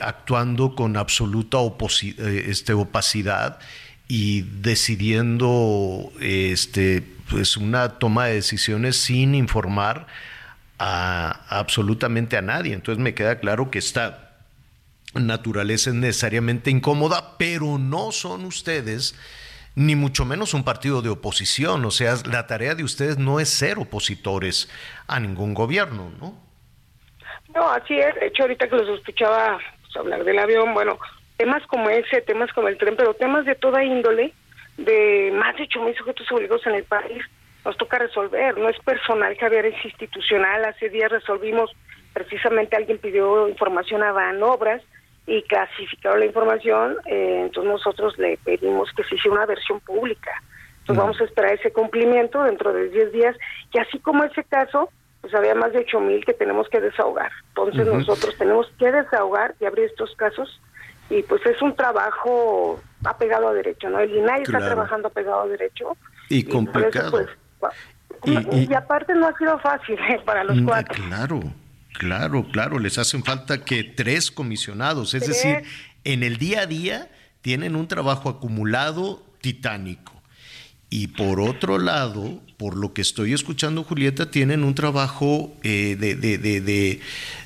actuando 0.00 0.74
con 0.74 0.98
absoluta 0.98 1.58
este, 2.18 2.74
opacidad 2.74 3.58
y 4.08 4.42
decidiendo 4.42 6.12
este, 6.20 7.02
pues 7.30 7.56
una 7.56 7.98
toma 7.98 8.26
de 8.26 8.34
decisiones 8.34 8.96
sin 8.96 9.34
informar 9.34 10.06
a, 10.78 11.46
absolutamente 11.48 12.36
a 12.36 12.42
nadie. 12.42 12.74
Entonces 12.74 13.02
me 13.02 13.14
queda 13.14 13.38
claro 13.40 13.70
que 13.70 13.78
esta 13.78 14.31
naturaleza 15.14 15.90
es 15.90 15.96
necesariamente 15.96 16.70
incómoda, 16.70 17.36
pero 17.38 17.78
no 17.78 18.12
son 18.12 18.44
ustedes 18.44 19.14
ni 19.74 19.94
mucho 19.94 20.24
menos 20.24 20.54
un 20.54 20.64
partido 20.64 21.02
de 21.02 21.10
oposición. 21.10 21.84
O 21.84 21.90
sea, 21.90 22.14
la 22.30 22.46
tarea 22.46 22.74
de 22.74 22.84
ustedes 22.84 23.18
no 23.18 23.40
es 23.40 23.48
ser 23.48 23.78
opositores 23.78 24.70
a 25.06 25.20
ningún 25.20 25.54
gobierno, 25.54 26.12
¿no? 26.20 26.34
No, 27.54 27.70
así 27.70 27.98
es. 27.98 28.14
De 28.14 28.26
hecho, 28.26 28.42
ahorita 28.44 28.68
que 28.68 28.76
los 28.76 28.98
escuchaba 28.98 29.58
pues, 29.82 29.96
hablar 29.96 30.24
del 30.24 30.38
avión, 30.38 30.72
bueno, 30.74 30.98
temas 31.36 31.66
como 31.66 31.90
ese, 31.90 32.22
temas 32.22 32.52
como 32.52 32.68
el 32.68 32.78
tren, 32.78 32.96
pero 32.96 33.14
temas 33.14 33.44
de 33.44 33.54
toda 33.54 33.84
índole, 33.84 34.32
de 34.78 35.30
más 35.34 35.56
de 35.56 35.68
8.000 35.68 35.96
sujetos 35.98 36.32
obligados 36.32 36.66
en 36.66 36.74
el 36.74 36.84
país, 36.84 37.22
nos 37.64 37.76
toca 37.76 37.98
resolver. 37.98 38.56
No 38.58 38.68
es 38.68 38.78
personal, 38.80 39.36
Javier, 39.36 39.66
es 39.66 39.84
institucional. 39.84 40.64
Hace 40.64 40.88
días 40.88 41.10
resolvimos, 41.10 41.70
precisamente 42.12 42.76
alguien 42.76 42.98
pidió 42.98 43.48
información 43.48 44.02
a 44.02 44.12
Banobras 44.12 44.82
y 45.26 45.42
clasificaron 45.42 46.20
la 46.20 46.26
información, 46.26 46.96
eh, 47.06 47.42
entonces 47.46 47.72
nosotros 47.72 48.18
le 48.18 48.36
pedimos 48.38 48.90
que 48.92 49.04
se 49.04 49.14
hiciera 49.14 49.36
una 49.36 49.46
versión 49.46 49.80
pública. 49.80 50.30
Entonces 50.80 50.96
vamos 50.96 51.20
a 51.20 51.24
esperar 51.24 51.52
ese 51.54 51.72
cumplimiento 51.72 52.42
dentro 52.42 52.72
de 52.72 52.88
10 52.88 53.12
días 53.12 53.36
y 53.72 53.78
así 53.78 54.00
como 54.00 54.24
ese 54.24 54.42
caso, 54.44 54.90
pues 55.20 55.32
había 55.34 55.54
más 55.54 55.72
de 55.72 55.78
ocho 55.78 56.00
mil 56.00 56.24
que 56.24 56.34
tenemos 56.34 56.68
que 56.68 56.80
desahogar. 56.80 57.30
Entonces 57.48 57.86
nosotros 57.86 58.36
tenemos 58.36 58.66
que 58.78 58.90
desahogar 58.90 59.54
y 59.60 59.64
abrir 59.64 59.86
estos 59.86 60.14
casos 60.16 60.60
y 61.08 61.22
pues 61.22 61.44
es 61.46 61.62
un 61.62 61.76
trabajo 61.76 62.80
apegado 63.04 63.48
a 63.48 63.54
derecho, 63.54 63.90
¿no? 63.90 64.00
El 64.00 64.10
INAI 64.16 64.42
está 64.42 64.58
trabajando 64.58 65.08
apegado 65.08 65.42
a 65.42 65.46
derecho. 65.46 65.96
Y 66.28 66.42
complicado. 66.44 67.26
pues, 67.60 67.74
y, 68.24 68.74
aparte 68.74 69.14
no 69.14 69.26
ha 69.26 69.36
sido 69.36 69.58
fácil 69.58 69.98
¿eh? 70.08 70.20
para 70.24 70.44
los 70.44 70.56
mm, 70.56 70.64
cuatro. 70.64 71.04
Claro, 71.08 71.40
claro, 71.92 72.48
claro, 72.50 72.78
les 72.78 72.98
hacen 72.98 73.24
falta 73.24 73.64
que 73.64 73.84
tres 73.84 74.30
comisionados, 74.30 75.14
es 75.14 75.26
decir, 75.26 75.62
en 76.04 76.22
el 76.22 76.36
día 76.38 76.62
a 76.62 76.66
día 76.66 77.10
tienen 77.40 77.76
un 77.76 77.88
trabajo 77.88 78.28
acumulado 78.28 79.24
titánico. 79.40 80.21
Y 80.92 81.06
por 81.06 81.40
otro 81.40 81.78
lado, 81.78 82.42
por 82.58 82.76
lo 82.76 82.92
que 82.92 83.00
estoy 83.00 83.32
escuchando, 83.32 83.82
Julieta, 83.82 84.30
tienen 84.30 84.62
un 84.62 84.74
trabajo 84.74 85.56
eh, 85.62 85.96
de, 85.98 86.16
de, 86.16 86.36
de, 86.36 87.00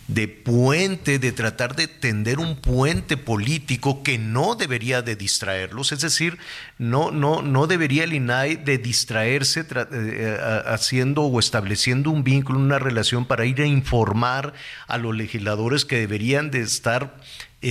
de, 0.09 0.29
puente, 0.29 1.21
de 1.21 1.31
tratar 1.31 1.77
de 1.77 1.87
tender 1.87 2.41
un 2.41 2.57
puente 2.57 3.17
político 3.17 4.03
que 4.03 4.19
no 4.19 4.57
debería 4.57 5.01
de 5.01 5.15
distraerlos. 5.15 5.93
Es 5.93 6.01
decir, 6.01 6.39
no, 6.77 7.13
no, 7.13 7.41
no 7.41 7.69
debería 7.69 8.03
el 8.03 8.15
INAI 8.15 8.57
de 8.57 8.79
distraerse 8.79 9.65
eh, 9.93 10.39
haciendo 10.67 11.23
o 11.23 11.39
estableciendo 11.39 12.11
un 12.11 12.25
vínculo, 12.25 12.59
una 12.59 12.81
relación 12.81 13.27
para 13.27 13.47
ir 13.47 13.63
a 13.63 13.67
informar 13.67 14.55
a 14.89 14.99
los 14.99 15.15
legisladores 15.15 15.85
que 15.85 16.01
deberían 16.01 16.51
de 16.51 16.63
estar 16.63 17.15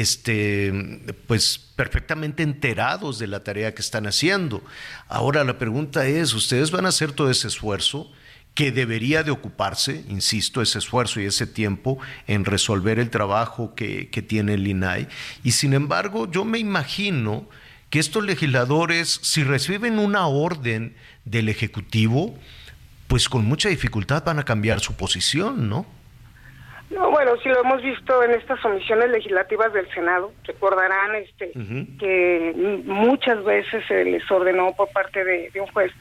este, 0.01 1.01
pues 1.27 1.57
perfectamente 1.75 2.43
enterados 2.43 3.17
de 3.19 3.27
la 3.27 3.43
tarea 3.43 3.73
que 3.73 3.81
están 3.81 4.07
haciendo. 4.07 4.63
Ahora 5.07 5.43
la 5.43 5.57
pregunta 5.57 6.05
es, 6.07 6.33
¿ustedes 6.33 6.71
van 6.71 6.85
a 6.85 6.89
hacer 6.89 7.11
todo 7.11 7.29
ese 7.29 7.47
esfuerzo? 7.47 8.11
que 8.53 8.71
debería 8.71 9.21
de 9.21 9.31
ocuparse, 9.31 10.05
insisto, 10.07 10.61
ese 10.61 10.79
esfuerzo 10.79 11.19
y 11.19 11.25
ese 11.25 11.45
tiempo 11.45 11.97
en 12.25 12.45
resolver 12.45 12.99
el 12.99 13.09
trabajo 13.09 13.75
que, 13.75 14.07
que 14.09 14.21
tiene 14.21 14.53
el 14.53 14.65
INAI. 14.65 15.09
Y 15.43 15.51
sin 15.51 15.73
embargo, 15.73 16.31
yo 16.31 16.45
me 16.45 16.57
imagino 16.57 17.49
que 17.89 17.99
estos 17.99 18.23
legisladores, 18.23 19.19
si 19.23 19.43
reciben 19.43 19.99
una 19.99 20.27
orden 20.27 20.95
del 21.25 21.49
Ejecutivo, 21.49 22.39
pues 23.07 23.27
con 23.27 23.43
mucha 23.43 23.67
dificultad 23.67 24.23
van 24.23 24.39
a 24.39 24.45
cambiar 24.45 24.79
su 24.79 24.93
posición, 24.93 25.67
¿no? 25.67 25.85
No, 26.95 27.11
bueno, 27.11 27.35
sí 27.43 27.49
lo 27.49 27.59
hemos 27.59 27.81
visto 27.81 28.23
en 28.23 28.31
estas 28.31 28.63
omisiones 28.63 29.09
legislativas 29.09 29.73
del 29.73 29.87
Senado. 29.93 30.31
Recordarán 30.45 31.13
este 31.15 31.51
que 31.99 32.53
muchas 32.85 33.43
veces 33.43 33.83
se 33.85 34.05
les 34.05 34.31
ordenó 34.31 34.73
por 34.77 34.89
parte 34.91 35.25
de, 35.25 35.51
un 35.59 35.67
juez 35.67 35.91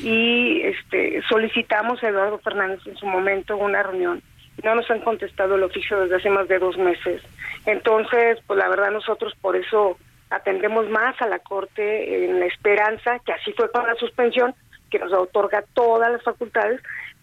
y 0.00 0.62
este 0.62 1.22
solicitamos 1.28 2.02
a 2.02 2.08
Eduardo 2.08 2.38
Fernández 2.38 2.80
en 2.84 2.96
su 2.96 3.06
momento 3.06 3.56
una 3.56 3.84
reunión. 3.84 4.22
No 4.64 4.74
nos 4.74 4.90
han 4.90 5.02
contestado 5.02 5.54
el 5.54 5.62
oficio 5.62 6.00
desde 6.00 6.16
hace 6.16 6.30
más 6.30 6.48
de 6.48 6.58
dos 6.58 6.76
meses. 6.76 7.22
Entonces, 7.64 8.38
pues 8.48 8.58
la 8.58 8.68
verdad 8.68 8.90
nosotros 8.90 9.32
por 9.40 9.54
eso 9.54 9.98
atendemos 10.30 10.90
más 10.90 11.20
a 11.22 11.28
la 11.28 11.38
Corte 11.38 12.24
en 12.24 12.40
la 12.40 12.46
esperanza, 12.46 13.20
que 13.24 13.32
así 13.32 13.52
fue 13.52 13.70
con 13.70 13.86
la 13.86 13.94
suspensión, 13.94 14.54
que 14.90 14.98
nos 14.98 15.12
otorga 15.12 15.62
todas 15.74 16.10
las 16.10 16.22
facultades, 16.24 16.80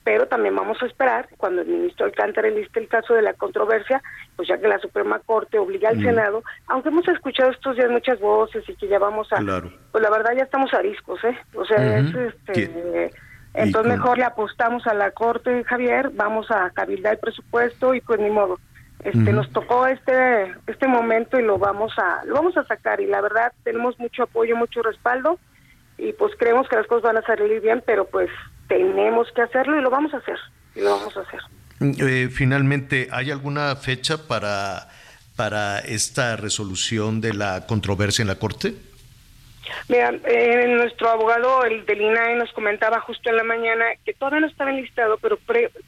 pero 0.07 0.25
también 0.25 0.55
vamos 0.55 0.81
a 0.81 0.85
esperar 0.85 1.27
cuando 1.35 1.63
el 1.63 1.67
ministro 1.67 2.05
Alcántara 2.05 2.49
liste 2.49 2.79
el 2.79 2.87
caso 2.87 3.13
de 3.13 3.21
la 3.21 3.33
controversia, 3.33 4.01
pues 4.37 4.47
ya 4.47 4.57
que 4.57 4.69
la 4.69 4.79
Suprema 4.79 5.19
Corte 5.19 5.59
obliga 5.59 5.89
al 5.89 6.01
Senado, 6.01 6.43
aunque 6.67 6.87
hemos 6.87 7.05
escuchado 7.09 7.51
estos 7.51 7.75
días 7.75 7.91
muchas 7.91 8.17
voces 8.21 8.63
y 8.69 8.75
que 8.75 8.87
ya 8.87 8.99
vamos 8.99 9.27
a, 9.33 9.41
pues 9.91 10.01
la 10.01 10.09
verdad 10.09 10.31
ya 10.33 10.43
estamos 10.43 10.73
a 10.73 10.79
discos, 10.79 11.21
¿eh? 11.25 11.37
O 11.55 11.65
sea, 11.65 11.99
es, 11.99 12.15
este, 12.15 13.11
entonces 13.53 13.91
mejor 13.91 14.17
le 14.17 14.23
apostamos 14.23 14.87
a 14.87 14.93
la 14.93 15.11
Corte, 15.11 15.65
Javier, 15.65 16.09
vamos 16.13 16.49
a 16.51 16.69
cabildar 16.69 17.15
el 17.15 17.19
presupuesto 17.19 17.93
y 17.93 17.99
pues 17.99 18.17
ni 18.17 18.29
modo. 18.29 18.59
Este, 19.03 19.33
nos 19.33 19.51
tocó 19.51 19.87
este 19.87 20.55
este 20.67 20.87
momento 20.87 21.37
y 21.37 21.43
lo 21.43 21.57
vamos 21.57 21.91
a 21.97 22.23
lo 22.23 22.33
vamos 22.33 22.55
a 22.55 22.63
sacar 22.63 23.01
y 23.01 23.07
la 23.07 23.19
verdad 23.19 23.51
tenemos 23.65 23.99
mucho 23.99 24.23
apoyo, 24.23 24.55
mucho 24.55 24.81
respaldo 24.83 25.37
y 25.97 26.13
pues 26.13 26.31
creemos 26.37 26.69
que 26.69 26.77
las 26.77 26.87
cosas 26.87 27.03
van 27.03 27.17
a 27.17 27.27
salir 27.27 27.59
bien, 27.59 27.83
pero 27.85 28.05
pues 28.05 28.29
tenemos 28.67 29.31
que 29.33 29.41
hacerlo 29.41 29.77
y 29.77 29.81
lo 29.81 29.89
vamos 29.89 30.13
a 30.13 30.17
hacer, 30.17 30.37
y 30.75 30.81
lo 30.81 30.91
vamos 30.91 31.15
a 31.17 31.21
hacer. 31.21 31.39
Eh, 31.79 32.29
finalmente, 32.29 33.07
¿hay 33.11 33.31
alguna 33.31 33.75
fecha 33.75 34.27
para, 34.27 34.89
para 35.35 35.79
esta 35.79 36.35
resolución 36.35 37.21
de 37.21 37.33
la 37.33 37.65
controversia 37.67 38.23
en 38.23 38.29
la 38.29 38.39
Corte? 38.39 38.73
Mira, 39.89 40.13
eh, 40.25 40.65
nuestro 40.67 41.09
abogado, 41.09 41.63
el 41.65 41.85
del 41.85 42.01
INAE, 42.01 42.35
nos 42.35 42.51
comentaba 42.53 42.99
justo 43.01 43.29
en 43.29 43.37
la 43.37 43.43
mañana 43.43 43.85
que 44.05 44.13
todavía 44.13 44.41
no 44.41 44.47
estaba 44.47 44.71
enlistado, 44.71 45.17
pero 45.17 45.37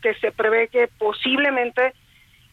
que 0.01 0.13
se 0.15 0.31
prevé 0.31 0.67
que 0.67 0.87
posiblemente 0.97 1.93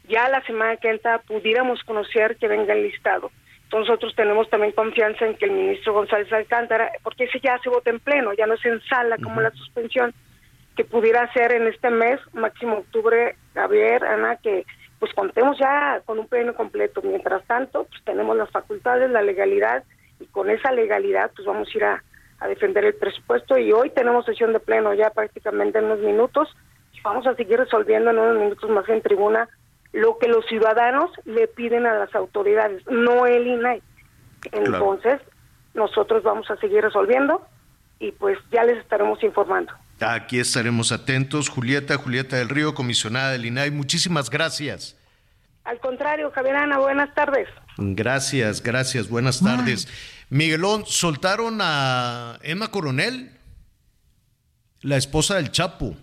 ya 0.08 0.28
la 0.28 0.42
semana 0.44 0.76
que 0.76 0.90
entra 0.90 1.18
pudiéramos 1.18 1.82
conocer 1.82 2.36
que 2.36 2.48
venga 2.48 2.74
enlistado. 2.74 3.30
Nosotros 3.72 4.14
tenemos 4.14 4.48
también 4.48 4.72
confianza 4.72 5.26
en 5.26 5.36
que 5.36 5.46
el 5.46 5.50
ministro 5.50 5.92
González 5.92 6.32
Alcántara, 6.32 6.90
porque 7.02 7.24
ese 7.24 7.40
ya 7.40 7.58
se 7.58 7.68
vota 7.68 7.90
en 7.90 8.00
pleno, 8.00 8.32
ya 8.32 8.46
no 8.46 8.56
se 8.56 8.68
en 8.68 8.80
sala 8.82 9.16
como 9.22 9.40
la 9.40 9.50
suspensión, 9.50 10.14
que 10.76 10.84
pudiera 10.84 11.30
ser 11.32 11.52
en 11.52 11.66
este 11.66 11.90
mes, 11.90 12.20
máximo 12.32 12.78
octubre, 12.78 13.34
Javier, 13.54 14.04
Ana, 14.04 14.36
que 14.36 14.64
pues 14.98 15.12
contemos 15.14 15.58
ya 15.58 16.00
con 16.04 16.18
un 16.18 16.28
pleno 16.28 16.54
completo. 16.54 17.02
Mientras 17.02 17.44
tanto, 17.46 17.84
pues 17.84 18.02
tenemos 18.04 18.36
las 18.36 18.50
facultades, 18.50 19.10
la 19.10 19.22
legalidad, 19.22 19.84
y 20.20 20.26
con 20.26 20.48
esa 20.48 20.72
legalidad 20.72 21.30
pues 21.34 21.46
vamos 21.46 21.68
a 21.68 21.76
ir 21.76 21.84
a, 21.84 22.02
a 22.40 22.48
defender 22.48 22.84
el 22.84 22.94
presupuesto 22.94 23.58
y 23.58 23.72
hoy 23.72 23.90
tenemos 23.90 24.24
sesión 24.24 24.52
de 24.52 24.60
pleno 24.60 24.94
ya 24.94 25.10
prácticamente 25.10 25.78
en 25.78 25.86
unos 25.86 26.00
minutos. 26.00 26.48
Vamos 27.02 27.26
a 27.26 27.34
seguir 27.34 27.58
resolviendo 27.58 28.10
en 28.10 28.18
unos 28.18 28.38
minutos 28.38 28.70
más 28.70 28.88
en 28.88 29.02
tribuna 29.02 29.48
lo 29.92 30.18
que 30.18 30.28
los 30.28 30.44
ciudadanos 30.46 31.10
le 31.24 31.48
piden 31.48 31.86
a 31.86 31.94
las 31.94 32.14
autoridades, 32.14 32.82
no 32.86 33.26
el 33.26 33.46
INAI. 33.46 33.82
Entonces, 34.52 35.20
nosotros 35.74 36.22
vamos 36.22 36.50
a 36.50 36.56
seguir 36.56 36.82
resolviendo 36.82 37.46
y 37.98 38.12
pues 38.12 38.38
ya 38.52 38.64
les 38.64 38.78
estaremos 38.78 39.22
informando. 39.22 39.72
Aquí 40.00 40.38
estaremos 40.38 40.92
atentos. 40.92 41.48
Julieta, 41.48 41.96
Julieta 41.96 42.36
del 42.36 42.48
Río, 42.48 42.74
comisionada 42.74 43.32
del 43.32 43.46
INAI, 43.46 43.70
muchísimas 43.70 44.28
gracias. 44.28 44.96
Al 45.64 45.80
contrario, 45.80 46.30
Javier 46.30 46.56
Ana, 46.56 46.78
buenas 46.78 47.12
tardes. 47.14 47.48
Gracias, 47.78 48.62
gracias, 48.62 49.08
buenas 49.08 49.42
tardes. 49.42 49.88
Miguelón, 50.28 50.86
soltaron 50.86 51.58
a 51.60 52.38
Emma 52.42 52.68
Coronel, 52.68 53.32
la 54.82 54.96
esposa 54.96 55.36
del 55.36 55.50
Chapo 55.50 55.96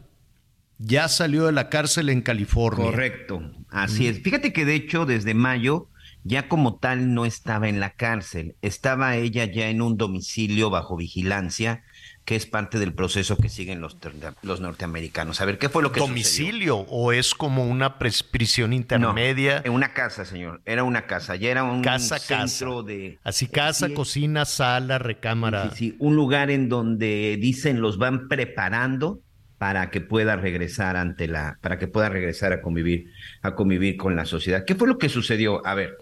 ya 0.85 1.07
salió 1.07 1.45
de 1.45 1.51
la 1.51 1.69
cárcel 1.69 2.09
en 2.09 2.21
California. 2.21 2.85
Correcto, 2.85 3.41
así 3.69 4.07
es. 4.07 4.21
Fíjate 4.21 4.53
que 4.53 4.65
de 4.65 4.75
hecho 4.75 5.05
desde 5.05 5.33
mayo 5.33 5.89
ya 6.23 6.47
como 6.47 6.75
tal 6.75 7.13
no 7.13 7.25
estaba 7.25 7.67
en 7.67 7.79
la 7.79 7.91
cárcel, 7.91 8.55
estaba 8.61 9.15
ella 9.17 9.45
ya 9.45 9.69
en 9.69 9.81
un 9.81 9.97
domicilio 9.97 10.69
bajo 10.69 10.95
vigilancia, 10.95 11.83
que 12.23 12.37
es 12.37 12.45
parte 12.45 12.79
del 12.79 12.93
proceso 12.93 13.35
que 13.35 13.49
siguen 13.49 13.81
los, 13.81 13.97
los 14.41 14.61
norteamericanos. 14.61 15.41
A 15.41 15.45
ver, 15.45 15.57
¿qué 15.57 15.67
fue 15.67 15.83
lo 15.83 15.91
que 15.91 15.99
¿Domicilio 15.99 16.77
o 16.77 17.11
es 17.11 17.33
como 17.33 17.65
una 17.65 17.97
prisión 17.99 18.71
intermedia? 18.71 19.61
en 19.65 19.73
una 19.73 19.93
casa, 19.93 20.23
señor, 20.23 20.61
era 20.65 20.85
una 20.85 21.05
casa, 21.05 21.35
ya 21.35 21.49
era 21.49 21.65
un 21.65 21.81
casa, 21.81 22.19
centro 22.19 22.83
de... 22.83 23.19
Así 23.23 23.47
casa, 23.47 23.89
cocina, 23.93 24.45
sala, 24.45 24.99
recámara. 24.99 25.71
Sí, 25.71 25.75
sí, 25.75 25.95
un 25.99 26.15
lugar 26.15 26.49
en 26.49 26.69
donde 26.69 27.37
dicen 27.41 27.81
los 27.81 27.97
van 27.97 28.29
preparando 28.29 29.22
para 29.63 29.91
que 29.91 30.01
pueda 30.01 30.35
regresar 30.35 30.97
ante 30.97 31.25
la, 31.25 31.57
para 31.61 31.79
que 31.79 31.87
pueda 31.87 32.09
regresar 32.09 32.51
a 32.51 32.61
convivir, 32.61 33.13
a 33.41 33.55
convivir 33.55 33.95
con 33.95 34.13
la 34.13 34.25
sociedad. 34.25 34.65
¿Qué 34.65 34.75
fue 34.75 34.89
lo 34.89 34.97
que 34.97 35.07
sucedió? 35.07 35.65
A 35.65 35.73
ver, 35.73 35.95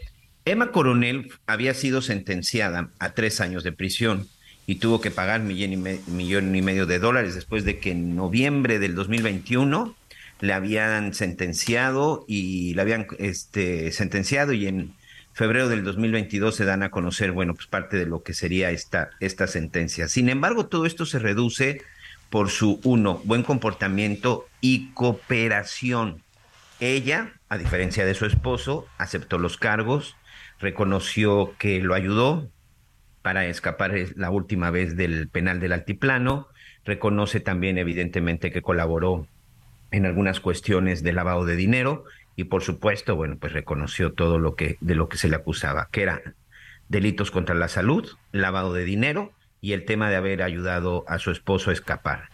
Emma 0.45 0.72
Coronel 0.72 1.32
había 1.45 1.76
sido 1.76 2.01
sentenciada 2.01 2.89
a 2.97 3.12
tres 3.14 3.39
años 3.39 3.64
de 3.64 3.72
prisión 3.72 4.28
y 4.66 4.78
tuvo 4.78 4.99
que 4.99 5.12
pagar 5.12 5.41
millón 5.41 5.74
y, 5.74 5.99
millón 6.12 6.55
y 6.55 6.64
medio 6.64 6.88
de 6.88 6.97
dólares 6.97 7.36
después 7.36 7.64
de 7.64 7.78
que 7.78 7.91
en 7.91 8.16
noviembre 8.16 8.80
del 8.80 8.95
2021 8.95 9.95
le 10.39 10.53
habían 10.53 11.14
sentenciado 11.14 12.26
y 12.28 12.74
le 12.74 12.82
habían 12.82 13.05
este, 13.20 13.91
sentenciado 13.91 14.53
y 14.53 14.66
en 14.66 14.95
febrero 15.34 15.70
del 15.70 15.84
2022 15.84 16.55
se 16.55 16.66
dan 16.66 16.82
a 16.82 16.89
conocer, 16.89 17.32
bueno, 17.32 17.53
pues 17.53 17.68
parte 17.68 17.97
de 17.97 18.07
lo 18.07 18.24
que 18.24 18.34
sería 18.34 18.72
esta, 18.72 19.12
esta 19.20 19.45
sentencia. 19.45 20.07
Sin 20.07 20.30
embargo, 20.30 20.66
todo 20.66 20.88
esto 20.88 21.05
se 21.05 21.20
reduce 21.20 21.84
por 22.32 22.49
su, 22.49 22.79
uno, 22.86 23.21
buen 23.25 23.43
comportamiento 23.43 24.47
y 24.61 24.91
cooperación. 24.93 26.23
Ella, 26.79 27.34
a 27.49 27.57
diferencia 27.57 28.05
de 28.05 28.15
su 28.15 28.25
esposo, 28.25 28.88
aceptó 28.97 29.38
los 29.38 29.57
cargos, 29.57 30.15
reconoció 30.57 31.53
que 31.59 31.82
lo 31.82 31.93
ayudó 31.93 32.49
para 33.21 33.45
escapar 33.45 33.93
la 34.15 34.32
última 34.32 34.71
vez 34.71 34.95
del 34.95 35.27
penal 35.27 35.59
del 35.59 35.73
altiplano, 35.73 36.47
reconoce 36.86 37.41
también 37.41 37.77
evidentemente 37.77 38.49
que 38.49 38.61
colaboró 38.61 39.27
en 39.91 40.05
algunas 40.05 40.39
cuestiones 40.39 41.03
de 41.03 41.11
lavado 41.11 41.45
de 41.45 41.57
dinero 41.57 42.05
y 42.38 42.45
por 42.45 42.63
supuesto, 42.63 43.17
bueno, 43.17 43.36
pues 43.39 43.51
reconoció 43.51 44.13
todo 44.13 44.39
lo 44.39 44.55
que 44.55 44.77
de 44.79 44.95
lo 44.95 45.09
que 45.09 45.17
se 45.17 45.27
le 45.27 45.36
acusaba, 45.36 45.89
que 45.91 46.03
era 46.03 46.21
delitos 46.87 47.29
contra 47.29 47.55
la 47.55 47.67
salud, 47.67 48.08
lavado 48.32 48.74
de 48.74 48.86
dinero 48.86 49.33
y 49.62 49.74
el 49.74 49.86
tema 49.86 50.09
de 50.09 50.16
haber 50.16 50.42
ayudado 50.42 51.05
a 51.08 51.20
su 51.20 51.32
esposo 51.32 51.70
a 51.70 51.74
escapar. 51.74 52.29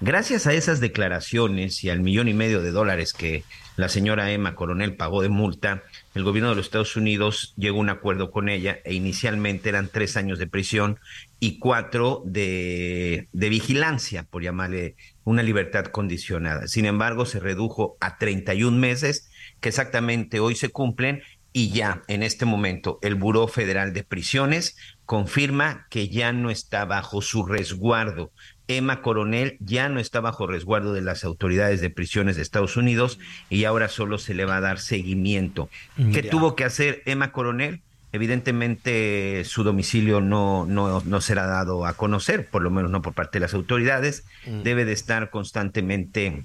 Gracias 0.00 0.46
a 0.46 0.52
esas 0.52 0.78
declaraciones 0.78 1.82
y 1.82 1.90
al 1.90 1.98
millón 1.98 2.28
y 2.28 2.34
medio 2.34 2.62
de 2.62 2.70
dólares 2.70 3.12
que 3.12 3.42
la 3.76 3.88
señora 3.88 4.30
Emma 4.30 4.54
Coronel 4.54 4.94
pagó 4.94 5.22
de 5.22 5.28
multa, 5.28 5.82
el 6.14 6.22
gobierno 6.22 6.50
de 6.50 6.56
los 6.56 6.66
Estados 6.66 6.94
Unidos 6.94 7.52
llegó 7.56 7.78
a 7.78 7.80
un 7.80 7.90
acuerdo 7.90 8.30
con 8.30 8.48
ella 8.48 8.78
e 8.84 8.94
inicialmente 8.94 9.68
eran 9.68 9.88
tres 9.88 10.16
años 10.16 10.38
de 10.38 10.46
prisión 10.46 11.00
y 11.40 11.58
cuatro 11.58 12.22
de, 12.24 13.26
de 13.32 13.48
vigilancia, 13.48 14.22
por 14.22 14.44
llamarle 14.44 14.94
una 15.24 15.42
libertad 15.42 15.86
condicionada. 15.86 16.68
Sin 16.68 16.84
embargo, 16.84 17.26
se 17.26 17.40
redujo 17.40 17.96
a 18.00 18.18
31 18.18 18.78
meses, 18.78 19.30
que 19.60 19.68
exactamente 19.68 20.38
hoy 20.38 20.54
se 20.54 20.68
cumplen, 20.68 21.22
y 21.52 21.70
ya 21.70 22.02
en 22.06 22.22
este 22.22 22.44
momento 22.44 23.00
el 23.02 23.16
Buró 23.16 23.48
Federal 23.48 23.92
de 23.92 24.04
Prisiones 24.04 24.76
confirma 25.08 25.86
que 25.88 26.10
ya 26.10 26.34
no 26.34 26.50
está 26.50 26.84
bajo 26.84 27.22
su 27.22 27.46
resguardo. 27.46 28.30
Emma 28.68 29.00
Coronel 29.00 29.56
ya 29.58 29.88
no 29.88 30.00
está 30.00 30.20
bajo 30.20 30.46
resguardo 30.46 30.92
de 30.92 31.00
las 31.00 31.24
autoridades 31.24 31.80
de 31.80 31.88
prisiones 31.88 32.36
de 32.36 32.42
Estados 32.42 32.76
Unidos 32.76 33.18
y 33.48 33.64
ahora 33.64 33.88
solo 33.88 34.18
se 34.18 34.34
le 34.34 34.44
va 34.44 34.58
a 34.58 34.60
dar 34.60 34.78
seguimiento. 34.78 35.70
¿Qué 36.12 36.22
tuvo 36.22 36.54
que 36.54 36.64
hacer 36.64 37.02
Emma 37.06 37.32
Coronel? 37.32 37.80
Evidentemente 38.12 39.44
su 39.46 39.64
domicilio 39.64 40.20
no, 40.20 40.66
no, 40.66 41.00
no, 41.00 41.20
será 41.22 41.46
dado 41.46 41.86
a 41.86 41.94
conocer, 41.94 42.46
por 42.46 42.60
lo 42.60 42.70
menos 42.70 42.90
no 42.90 43.00
por 43.00 43.14
parte 43.14 43.38
de 43.38 43.46
las 43.46 43.54
autoridades. 43.54 44.24
Mm. 44.44 44.60
Debe 44.60 44.84
de 44.84 44.92
estar 44.92 45.30
constantemente 45.30 46.44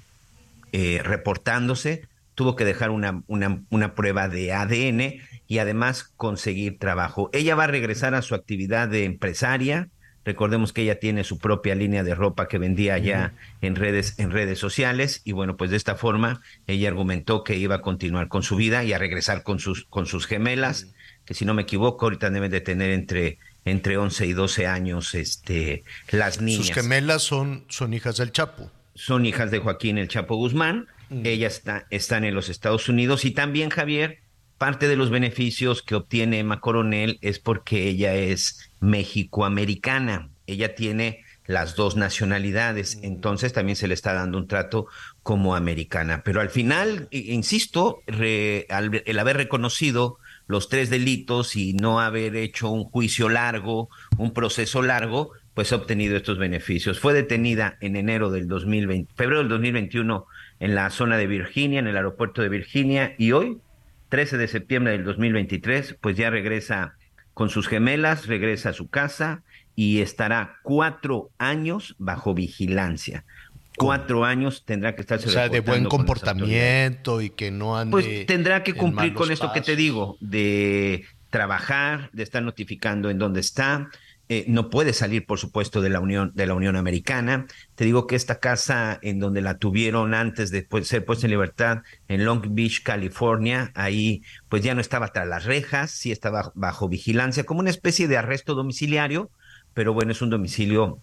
eh, 0.72 1.02
reportándose. 1.04 2.08
Tuvo 2.34 2.56
que 2.56 2.64
dejar 2.64 2.88
una, 2.88 3.22
una, 3.26 3.60
una 3.68 3.94
prueba 3.94 4.30
de 4.30 4.54
ADN 4.54 5.20
y 5.46 5.58
además 5.58 6.12
conseguir 6.16 6.78
trabajo. 6.78 7.30
Ella 7.32 7.54
va 7.54 7.64
a 7.64 7.68
regresar 7.68 8.14
a 8.14 8.22
su 8.22 8.34
actividad 8.34 8.88
de 8.88 9.04
empresaria. 9.04 9.88
Recordemos 10.24 10.72
que 10.72 10.82
ella 10.82 10.98
tiene 10.98 11.22
su 11.22 11.38
propia 11.38 11.74
línea 11.74 12.02
de 12.02 12.14
ropa 12.14 12.48
que 12.48 12.56
vendía 12.56 12.96
ya 12.96 13.34
en 13.60 13.76
redes 13.76 14.18
en 14.18 14.30
redes 14.30 14.58
sociales 14.58 15.20
y 15.24 15.32
bueno, 15.32 15.58
pues 15.58 15.70
de 15.70 15.76
esta 15.76 15.96
forma 15.96 16.40
ella 16.66 16.88
argumentó 16.88 17.44
que 17.44 17.56
iba 17.56 17.74
a 17.74 17.80
continuar 17.82 18.28
con 18.28 18.42
su 18.42 18.56
vida 18.56 18.84
y 18.84 18.94
a 18.94 18.98
regresar 18.98 19.42
con 19.42 19.58
sus 19.58 19.84
con 19.84 20.06
sus 20.06 20.26
gemelas, 20.26 20.94
que 21.26 21.34
si 21.34 21.44
no 21.44 21.52
me 21.52 21.62
equivoco 21.62 22.06
ahorita 22.06 22.30
deben 22.30 22.50
de 22.50 22.62
tener 22.62 22.90
entre 22.90 23.38
entre 23.66 23.98
11 23.98 24.26
y 24.26 24.32
12 24.32 24.66
años 24.66 25.14
este 25.14 25.84
las 26.10 26.40
niñas. 26.40 26.68
Sus 26.68 26.74
gemelas 26.74 27.22
son 27.22 27.66
son 27.68 27.92
hijas 27.92 28.16
del 28.16 28.32
Chapo. 28.32 28.70
Son 28.94 29.26
hijas 29.26 29.50
de 29.50 29.58
Joaquín 29.58 29.98
el 29.98 30.08
Chapo 30.08 30.36
Guzmán. 30.36 30.86
Ellas 31.22 31.56
está, 31.58 31.86
están 31.90 32.24
en 32.24 32.34
los 32.34 32.48
Estados 32.48 32.88
Unidos 32.88 33.24
y 33.26 33.32
también 33.32 33.68
Javier 33.68 34.23
parte 34.58 34.88
de 34.88 34.96
los 34.96 35.10
beneficios 35.10 35.82
que 35.82 35.94
obtiene 35.94 36.38
Emma 36.38 36.60
Coronel 36.60 37.18
es 37.20 37.38
porque 37.38 37.88
ella 37.88 38.14
es 38.14 38.70
mexicoamericana. 38.80 40.30
Ella 40.46 40.74
tiene 40.74 41.24
las 41.46 41.76
dos 41.76 41.96
nacionalidades, 41.96 42.98
entonces 43.02 43.52
también 43.52 43.76
se 43.76 43.88
le 43.88 43.94
está 43.94 44.14
dando 44.14 44.38
un 44.38 44.48
trato 44.48 44.86
como 45.22 45.54
americana. 45.54 46.22
Pero 46.24 46.40
al 46.40 46.48
final, 46.50 47.08
insisto, 47.10 48.02
re, 48.06 48.66
al, 48.70 49.02
el 49.04 49.18
haber 49.18 49.36
reconocido 49.36 50.18
los 50.46 50.68
tres 50.68 50.90
delitos 50.90 51.56
y 51.56 51.74
no 51.74 52.00
haber 52.00 52.36
hecho 52.36 52.70
un 52.70 52.84
juicio 52.84 53.28
largo, 53.28 53.88
un 54.16 54.32
proceso 54.32 54.82
largo, 54.82 55.32
pues 55.54 55.72
ha 55.72 55.76
obtenido 55.76 56.16
estos 56.16 56.38
beneficios. 56.38 56.98
Fue 56.98 57.12
detenida 57.12 57.76
en 57.80 57.96
enero 57.96 58.30
del 58.30 58.48
2020, 58.48 59.12
febrero 59.14 59.40
del 59.40 59.48
2021 59.48 60.26
en 60.60 60.74
la 60.74 60.90
zona 60.90 61.16
de 61.16 61.26
Virginia, 61.26 61.78
en 61.78 61.86
el 61.86 61.96
aeropuerto 61.96 62.42
de 62.42 62.48
Virginia, 62.48 63.14
y 63.18 63.32
hoy 63.32 63.58
13 64.08 64.36
de 64.38 64.48
septiembre 64.48 64.92
del 64.92 65.04
2023, 65.04 65.96
pues 66.00 66.16
ya 66.16 66.30
regresa 66.30 66.94
con 67.32 67.50
sus 67.50 67.68
gemelas, 67.68 68.26
regresa 68.26 68.70
a 68.70 68.72
su 68.72 68.88
casa 68.88 69.42
y 69.76 70.00
estará 70.00 70.58
cuatro 70.62 71.30
años 71.38 71.96
bajo 71.98 72.34
vigilancia. 72.34 73.24
Cuatro 73.76 74.24
años 74.24 74.64
tendrá 74.64 74.94
que 74.94 75.00
estarse 75.00 75.28
O 75.28 75.32
sea, 75.32 75.48
de 75.48 75.58
buen 75.58 75.86
comportamiento 75.86 77.20
y 77.20 77.30
que 77.30 77.50
no 77.50 77.76
ande. 77.76 77.90
Pues 77.90 78.26
tendrá 78.26 78.62
que 78.62 78.74
cumplir 78.74 79.14
con 79.14 79.32
esto 79.32 79.52
que 79.52 79.60
te 79.60 79.74
digo, 79.74 80.16
de 80.20 81.04
trabajar, 81.30 82.10
de 82.12 82.22
estar 82.22 82.40
notificando 82.40 83.10
en 83.10 83.18
dónde 83.18 83.40
está. 83.40 83.90
Eh, 84.30 84.46
no 84.48 84.70
puede 84.70 84.94
salir, 84.94 85.26
por 85.26 85.38
supuesto, 85.38 85.82
de 85.82 85.90
la 85.90 86.00
Unión, 86.00 86.32
de 86.34 86.46
la 86.46 86.54
Unión 86.54 86.76
Americana. 86.76 87.46
Te 87.74 87.84
digo 87.84 88.06
que 88.06 88.16
esta 88.16 88.40
casa 88.40 88.98
en 89.02 89.18
donde 89.18 89.42
la 89.42 89.58
tuvieron 89.58 90.14
antes 90.14 90.50
de 90.50 90.62
pues, 90.62 90.88
ser 90.88 91.04
puesta 91.04 91.26
en 91.26 91.32
libertad 91.32 91.82
en 92.08 92.24
Long 92.24 92.42
Beach, 92.54 92.82
California, 92.82 93.70
ahí 93.74 94.22
pues 94.48 94.62
ya 94.62 94.74
no 94.74 94.80
estaba 94.80 95.08
tras 95.08 95.28
las 95.28 95.44
rejas, 95.44 95.90
sí 95.90 96.10
estaba 96.10 96.52
bajo 96.54 96.88
vigilancia, 96.88 97.44
como 97.44 97.60
una 97.60 97.70
especie 97.70 98.08
de 98.08 98.16
arresto 98.16 98.54
domiciliario, 98.54 99.30
pero 99.74 99.92
bueno, 99.92 100.12
es 100.12 100.22
un 100.22 100.30
domicilio 100.30 101.02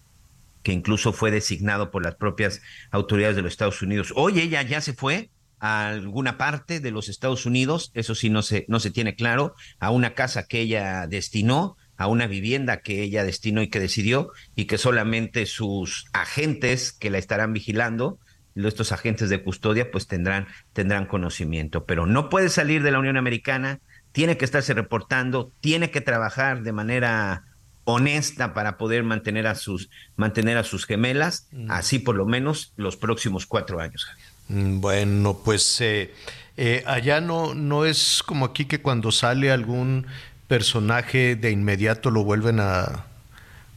que 0.64 0.72
incluso 0.72 1.12
fue 1.12 1.30
designado 1.30 1.90
por 1.90 2.04
las 2.04 2.16
propias 2.16 2.60
autoridades 2.90 3.36
de 3.36 3.42
los 3.42 3.52
Estados 3.52 3.82
Unidos. 3.82 4.12
Hoy 4.16 4.40
ella 4.40 4.62
ya 4.62 4.80
se 4.80 4.94
fue 4.94 5.30
a 5.60 5.88
alguna 5.88 6.38
parte 6.38 6.80
de 6.80 6.90
los 6.90 7.08
Estados 7.08 7.46
Unidos, 7.46 7.92
eso 7.94 8.16
sí 8.16 8.30
no 8.30 8.42
se, 8.42 8.64
no 8.68 8.80
se 8.80 8.90
tiene 8.90 9.14
claro, 9.14 9.54
a 9.78 9.90
una 9.90 10.14
casa 10.14 10.46
que 10.48 10.60
ella 10.60 11.06
destinó, 11.06 11.76
a 11.96 12.06
una 12.06 12.26
vivienda 12.26 12.80
que 12.80 13.02
ella 13.02 13.24
destinó 13.24 13.62
y 13.62 13.68
que 13.68 13.80
decidió, 13.80 14.30
y 14.54 14.64
que 14.64 14.78
solamente 14.78 15.46
sus 15.46 16.06
agentes 16.12 16.92
que 16.92 17.10
la 17.10 17.18
estarán 17.18 17.52
vigilando, 17.52 18.18
estos 18.54 18.92
agentes 18.92 19.30
de 19.30 19.42
custodia, 19.42 19.90
pues 19.90 20.06
tendrán, 20.06 20.46
tendrán 20.72 21.06
conocimiento. 21.06 21.84
Pero 21.84 22.06
no 22.06 22.28
puede 22.28 22.48
salir 22.48 22.82
de 22.82 22.90
la 22.90 22.98
Unión 22.98 23.16
Americana, 23.16 23.80
tiene 24.12 24.36
que 24.36 24.44
estarse 24.44 24.74
reportando, 24.74 25.52
tiene 25.60 25.90
que 25.90 26.00
trabajar 26.00 26.62
de 26.62 26.72
manera 26.72 27.44
honesta 27.84 28.54
para 28.54 28.76
poder 28.76 29.02
mantener 29.02 29.46
a 29.46 29.54
sus, 29.54 29.90
mantener 30.16 30.56
a 30.56 30.64
sus 30.64 30.86
gemelas, 30.86 31.48
así 31.68 31.98
por 31.98 32.14
lo 32.14 32.26
menos 32.26 32.72
los 32.76 32.96
próximos 32.96 33.46
cuatro 33.46 33.80
años. 33.80 34.04
Javier. 34.04 34.28
Mm, 34.48 34.80
Bueno, 34.80 35.40
pues 35.44 35.80
eh, 35.80 36.12
eh, 36.56 36.84
allá 36.86 37.20
no, 37.20 37.54
no 37.54 37.86
es 37.86 38.22
como 38.24 38.44
aquí 38.44 38.66
que 38.66 38.82
cuando 38.82 39.10
sale 39.10 39.50
algún 39.50 40.06
personaje 40.52 41.34
de 41.34 41.50
inmediato 41.50 42.10
lo 42.10 42.24
vuelven 42.24 42.60
a, 42.60 43.06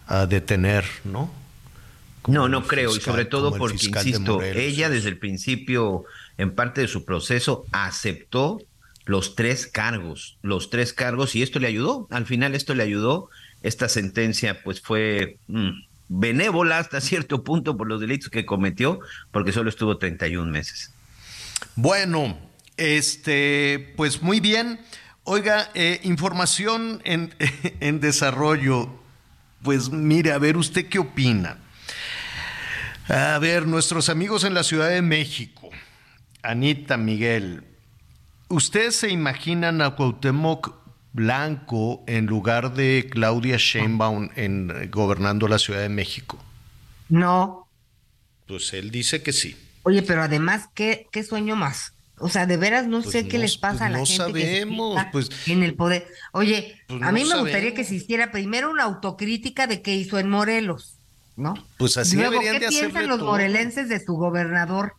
a 0.08 0.26
detener, 0.26 0.84
¿no? 1.06 1.34
No, 2.28 2.50
no 2.50 2.68
creo, 2.68 2.94
y 2.94 3.00
sobre 3.00 3.24
todo 3.24 3.56
porque, 3.56 3.78
de 3.78 3.86
insisto, 3.86 4.42
ella 4.42 4.90
desde 4.90 5.08
el 5.08 5.18
principio, 5.18 6.04
en 6.38 6.54
parte 6.54 6.82
de 6.82 6.90
su 6.90 7.06
proceso, 7.06 7.64
aceptó 7.72 8.62
los 9.06 9.36
tres 9.36 9.68
cargos, 9.68 10.38
los 10.42 10.70
tres 10.70 10.92
cargos, 10.92 11.34
y 11.38 11.44
esto 11.44 11.60
le 11.60 11.68
ayudó, 11.68 12.10
al 12.12 12.26
final 12.26 12.56
esto 12.56 12.76
le 12.76 12.84
ayudó, 12.84 13.30
esta 13.64 13.88
sentencia 13.88 14.62
pues 14.62 14.82
fue 14.82 15.38
mm, 15.48 15.70
benévola 16.10 16.80
hasta 16.80 17.00
cierto 17.00 17.46
punto 17.46 17.78
por 17.78 17.88
los 17.88 18.02
delitos 18.02 18.30
que 18.30 18.46
cometió, 18.46 19.00
porque 19.32 19.54
solo 19.54 19.70
estuvo 19.70 19.98
31 19.98 20.52
meses. 20.52 20.92
Bueno, 21.78 22.38
este, 22.76 23.94
pues 23.96 24.22
muy 24.22 24.42
bien. 24.42 24.82
Oiga, 25.28 25.72
eh, 25.74 26.02
información 26.04 27.02
en, 27.04 27.34
en 27.80 28.00
desarrollo. 28.00 28.90
Pues 29.64 29.90
mire, 29.90 30.32
a 30.32 30.38
ver, 30.38 30.56
¿usted 30.56 30.88
qué 30.88 31.00
opina? 31.00 31.58
A 33.08 33.40
ver, 33.40 33.68
nuestros 33.68 34.10
amigos 34.10 34.44
en 34.44 34.54
la 34.54 34.64
Ciudad 34.64 34.90
de 34.90 35.02
México, 35.02 35.72
Anita, 36.44 36.98
Miguel, 36.98 37.64
¿ustedes 38.50 38.96
se 38.96 39.10
imaginan 39.10 39.82
a 39.82 39.96
Cuauhtémoc 39.96 40.76
Blanco 41.12 42.04
en 42.06 42.28
lugar 42.28 42.76
de 42.76 43.08
Claudia 43.10 43.58
Sheinbaum 43.58 44.30
en, 44.36 44.92
gobernando 44.92 45.48
la 45.48 45.58
Ciudad 45.58 45.82
de 45.82 45.90
México? 45.90 46.38
No. 47.10 47.68
Pues 48.48 48.74
él 48.74 48.92
dice 48.92 49.24
que 49.24 49.34
sí. 49.34 49.58
Oye, 49.82 50.04
pero 50.04 50.22
además, 50.22 50.70
¿qué, 50.76 51.08
qué 51.12 51.24
sueño 51.24 51.56
más? 51.56 51.95
O 52.18 52.30
sea, 52.30 52.46
de 52.46 52.56
veras 52.58 52.88
no 52.88 53.02
Pues 53.02 53.12
sé 53.12 53.28
qué 53.28 53.38
les 53.38 53.58
pasa 53.58 53.88
a 53.88 53.90
la 53.90 54.00
pues 54.00 54.18
no 54.18 54.26
gente 54.26 54.40
que 54.40 54.46
se 54.46 54.60
sabemos, 54.62 55.06
pues- 55.12 55.30
en 55.48 55.64
el 55.64 55.74
poder. 55.76 56.08
Oye, 56.32 56.80
Pues 56.88 57.02
a 57.02 57.08
no 57.08 57.12
mí 57.12 57.26
me 57.26 57.40
gustaría 57.40 57.74
que 57.74 57.82
existiera 57.82 58.32
primero 58.32 58.72
una 58.72 58.84
autocrítica 58.84 59.68
de 59.68 59.82
qué 59.82 59.96
hizo 59.96 60.18
en 60.18 60.30
Morelos, 60.30 61.00
¿no? 61.36 61.54
Pues 61.78 61.98
así 61.98 62.16
Luego, 62.16 62.32
deberían 62.32 62.56
¿qué 62.60 62.66
de 62.66 62.70
piensan 62.70 63.08
los 63.10 63.20
todo. 63.20 63.32
morelenses 63.32 63.90
de 63.90 64.00
su 64.04 64.14
gobernador? 64.14 64.94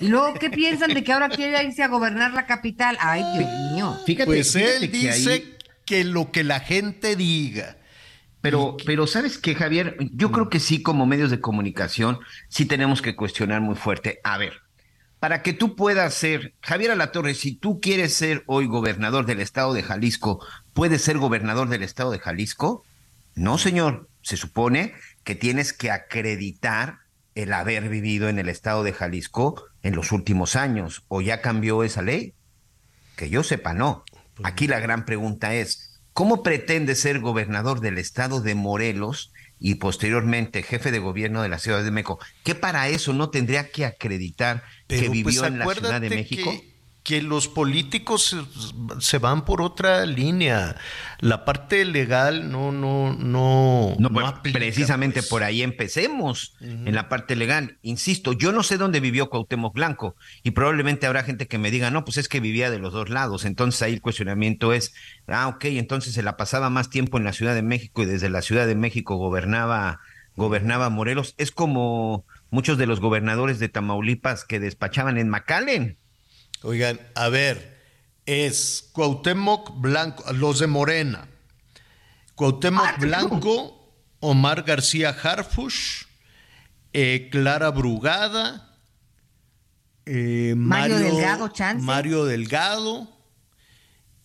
Y 0.00 0.06
luego, 0.08 0.34
¿qué 0.34 0.48
piensan 0.48 0.94
de 0.94 1.02
que 1.02 1.12
ahora 1.12 1.28
quiere 1.28 1.60
irse 1.64 1.82
a 1.82 1.88
gobernar 1.88 2.32
la 2.34 2.46
capital? 2.46 2.96
Ay, 3.00 3.22
Dios 3.36 3.50
mío. 3.72 3.98
Fíjate, 4.06 4.26
pues 4.26 4.52
fíjate 4.52 4.76
él 4.76 4.90
que 4.92 4.96
dice 4.98 5.32
ahí- 5.32 5.56
que 5.84 6.04
lo 6.04 6.30
que 6.30 6.44
la 6.44 6.60
gente 6.60 7.16
diga. 7.16 7.76
Pero, 8.42 8.76
pero 8.86 9.08
sabes 9.08 9.38
que 9.38 9.56
Javier, 9.56 9.96
yo 10.12 10.30
creo 10.30 10.48
que 10.50 10.60
sí, 10.60 10.82
como 10.82 11.04
medios 11.04 11.32
de 11.32 11.40
comunicación, 11.40 12.20
sí 12.48 12.64
tenemos 12.64 13.02
que 13.02 13.16
cuestionar 13.16 13.60
muy 13.60 13.74
fuerte. 13.74 14.20
A 14.22 14.38
ver, 14.38 14.52
para 15.18 15.42
que 15.42 15.52
tú 15.52 15.76
puedas 15.76 16.14
ser, 16.14 16.54
Javier 16.60 16.90
Alatorre, 16.90 17.34
si 17.34 17.54
tú 17.54 17.80
quieres 17.80 18.14
ser 18.14 18.44
hoy 18.46 18.66
gobernador 18.66 19.26
del 19.26 19.40
estado 19.40 19.72
de 19.72 19.82
Jalisco, 19.82 20.44
¿puedes 20.74 21.02
ser 21.02 21.18
gobernador 21.18 21.68
del 21.68 21.82
estado 21.82 22.10
de 22.10 22.18
Jalisco? 22.18 22.84
No, 23.34 23.58
señor. 23.58 24.08
Se 24.22 24.36
supone 24.36 24.92
que 25.22 25.36
tienes 25.36 25.72
que 25.72 25.90
acreditar 25.90 26.98
el 27.36 27.52
haber 27.52 27.88
vivido 27.88 28.28
en 28.28 28.40
el 28.40 28.48
estado 28.48 28.82
de 28.82 28.92
Jalisco 28.92 29.64
en 29.82 29.94
los 29.94 30.10
últimos 30.10 30.56
años. 30.56 31.04
¿O 31.06 31.20
ya 31.20 31.40
cambió 31.42 31.84
esa 31.84 32.02
ley? 32.02 32.34
Que 33.14 33.30
yo 33.30 33.44
sepa, 33.44 33.72
no. 33.72 34.04
Aquí 34.42 34.66
la 34.66 34.80
gran 34.80 35.04
pregunta 35.04 35.54
es, 35.54 36.00
¿cómo 36.12 36.42
pretende 36.42 36.94
ser 36.96 37.20
gobernador 37.20 37.80
del 37.80 37.98
estado 37.98 38.40
de 38.40 38.54
Morelos 38.54 39.32
y 39.58 39.76
posteriormente 39.76 40.62
jefe 40.62 40.90
de 40.90 40.98
gobierno 40.98 41.42
de 41.42 41.48
la 41.48 41.58
Ciudad 41.58 41.82
de 41.82 41.90
México, 41.90 42.18
¿qué 42.44 42.54
para 42.54 42.88
eso 42.88 43.12
no 43.12 43.30
tendría 43.30 43.70
que 43.70 43.84
acreditar 43.84 44.62
que 44.86 45.00
Pero, 45.00 45.12
vivió 45.12 45.40
pues, 45.40 45.52
en 45.52 45.58
la 45.58 45.66
Ciudad 45.74 46.00
de 46.00 46.10
México? 46.10 46.50
Que, 46.50 46.75
que 47.06 47.22
los 47.22 47.46
políticos 47.46 48.36
se, 48.98 49.18
van 49.18 49.44
por 49.44 49.62
otra 49.62 50.04
línea. 50.06 50.74
La 51.20 51.44
parte 51.44 51.84
legal 51.84 52.50
no, 52.50 52.72
no, 52.72 53.14
no. 53.14 53.94
No, 53.96 54.10
pues, 54.10 54.52
precisamente 54.52 55.22
por 55.22 55.44
ahí 55.44 55.62
empecemos 55.62 56.56
en 56.60 56.92
la 56.96 57.08
parte 57.08 57.36
legal. 57.36 57.78
Insisto, 57.82 58.32
yo 58.32 58.50
no 58.50 58.64
sé 58.64 58.76
dónde 58.76 58.98
vivió 58.98 59.30
Cuauhtémoc 59.30 59.72
Blanco 59.72 60.16
y 60.42 60.50
probablemente 60.50 61.06
habrá 61.06 61.22
gente 61.22 61.46
que 61.46 61.58
me 61.58 61.70
diga, 61.70 61.92
no, 61.92 62.04
pues 62.04 62.16
es 62.16 62.28
que 62.28 62.40
vivía 62.40 62.72
de 62.72 62.80
los 62.80 62.92
dos 62.92 63.08
lados. 63.08 63.44
Entonces 63.44 63.82
ahí 63.82 63.92
el 63.92 64.00
cuestionamiento 64.02 64.72
es, 64.72 64.92
ah, 65.28 65.46
ok, 65.46 65.66
entonces 65.66 66.12
se 66.12 66.24
la 66.24 66.36
pasaba 66.36 66.70
más 66.70 66.90
tiempo 66.90 67.18
en 67.18 67.24
la 67.24 67.32
Ciudad 67.32 67.54
de 67.54 67.62
México 67.62 68.02
y 68.02 68.06
desde 68.06 68.30
la 68.30 68.42
Ciudad 68.42 68.66
de 68.66 68.74
México 68.74 69.14
gobernaba, 69.14 70.00
gobernaba 70.34 70.90
Morelos. 70.90 71.36
Es 71.38 71.52
como 71.52 72.24
muchos 72.50 72.78
de 72.78 72.88
los 72.88 72.98
gobernadores 72.98 73.60
de 73.60 73.68
Tamaulipas 73.68 74.44
que 74.44 74.58
despachaban 74.58 75.18
en 75.18 75.28
McAllen. 75.28 75.98
Oigan, 76.62 77.00
a 77.14 77.28
ver, 77.28 77.78
es 78.26 78.88
Cuauhtémoc 78.92 79.80
Blanco, 79.80 80.24
los 80.32 80.58
de 80.58 80.66
Morena. 80.66 81.28
Cuauhtémoc 82.34 82.98
Blanco, 82.98 83.94
Omar 84.20 84.62
García 84.64 85.10
Harfush, 85.10 86.04
eh, 86.92 87.28
Clara 87.30 87.70
Brugada, 87.70 88.76
eh, 90.06 90.54
Mario 90.56 90.98
Delgado, 90.98 91.48
chance. 91.48 91.84
Mario 91.84 92.24
Delgado. 92.24 93.08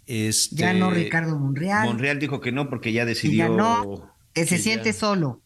Este, 0.08 0.56
Ya 0.58 0.74
no 0.74 0.90
Ricardo 0.92 1.38
Monreal. 1.38 1.86
Monreal 1.88 2.20
dijo 2.20 2.42
que 2.42 2.52
no 2.52 2.70
porque 2.70 2.92
ya 2.92 3.06
decidió. 3.06 3.48
ya 3.48 3.50
no, 3.50 4.14
que 4.34 4.46
se 4.46 4.56
que 4.58 4.62
siente 4.62 4.92
ya- 4.94 5.00
solo. 5.00 5.42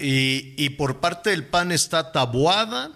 Y, 0.00 0.54
y 0.58 0.70
por 0.70 1.00
parte 1.00 1.30
del 1.30 1.46
PAN 1.46 1.72
está 1.72 2.12
Taboada. 2.12 2.90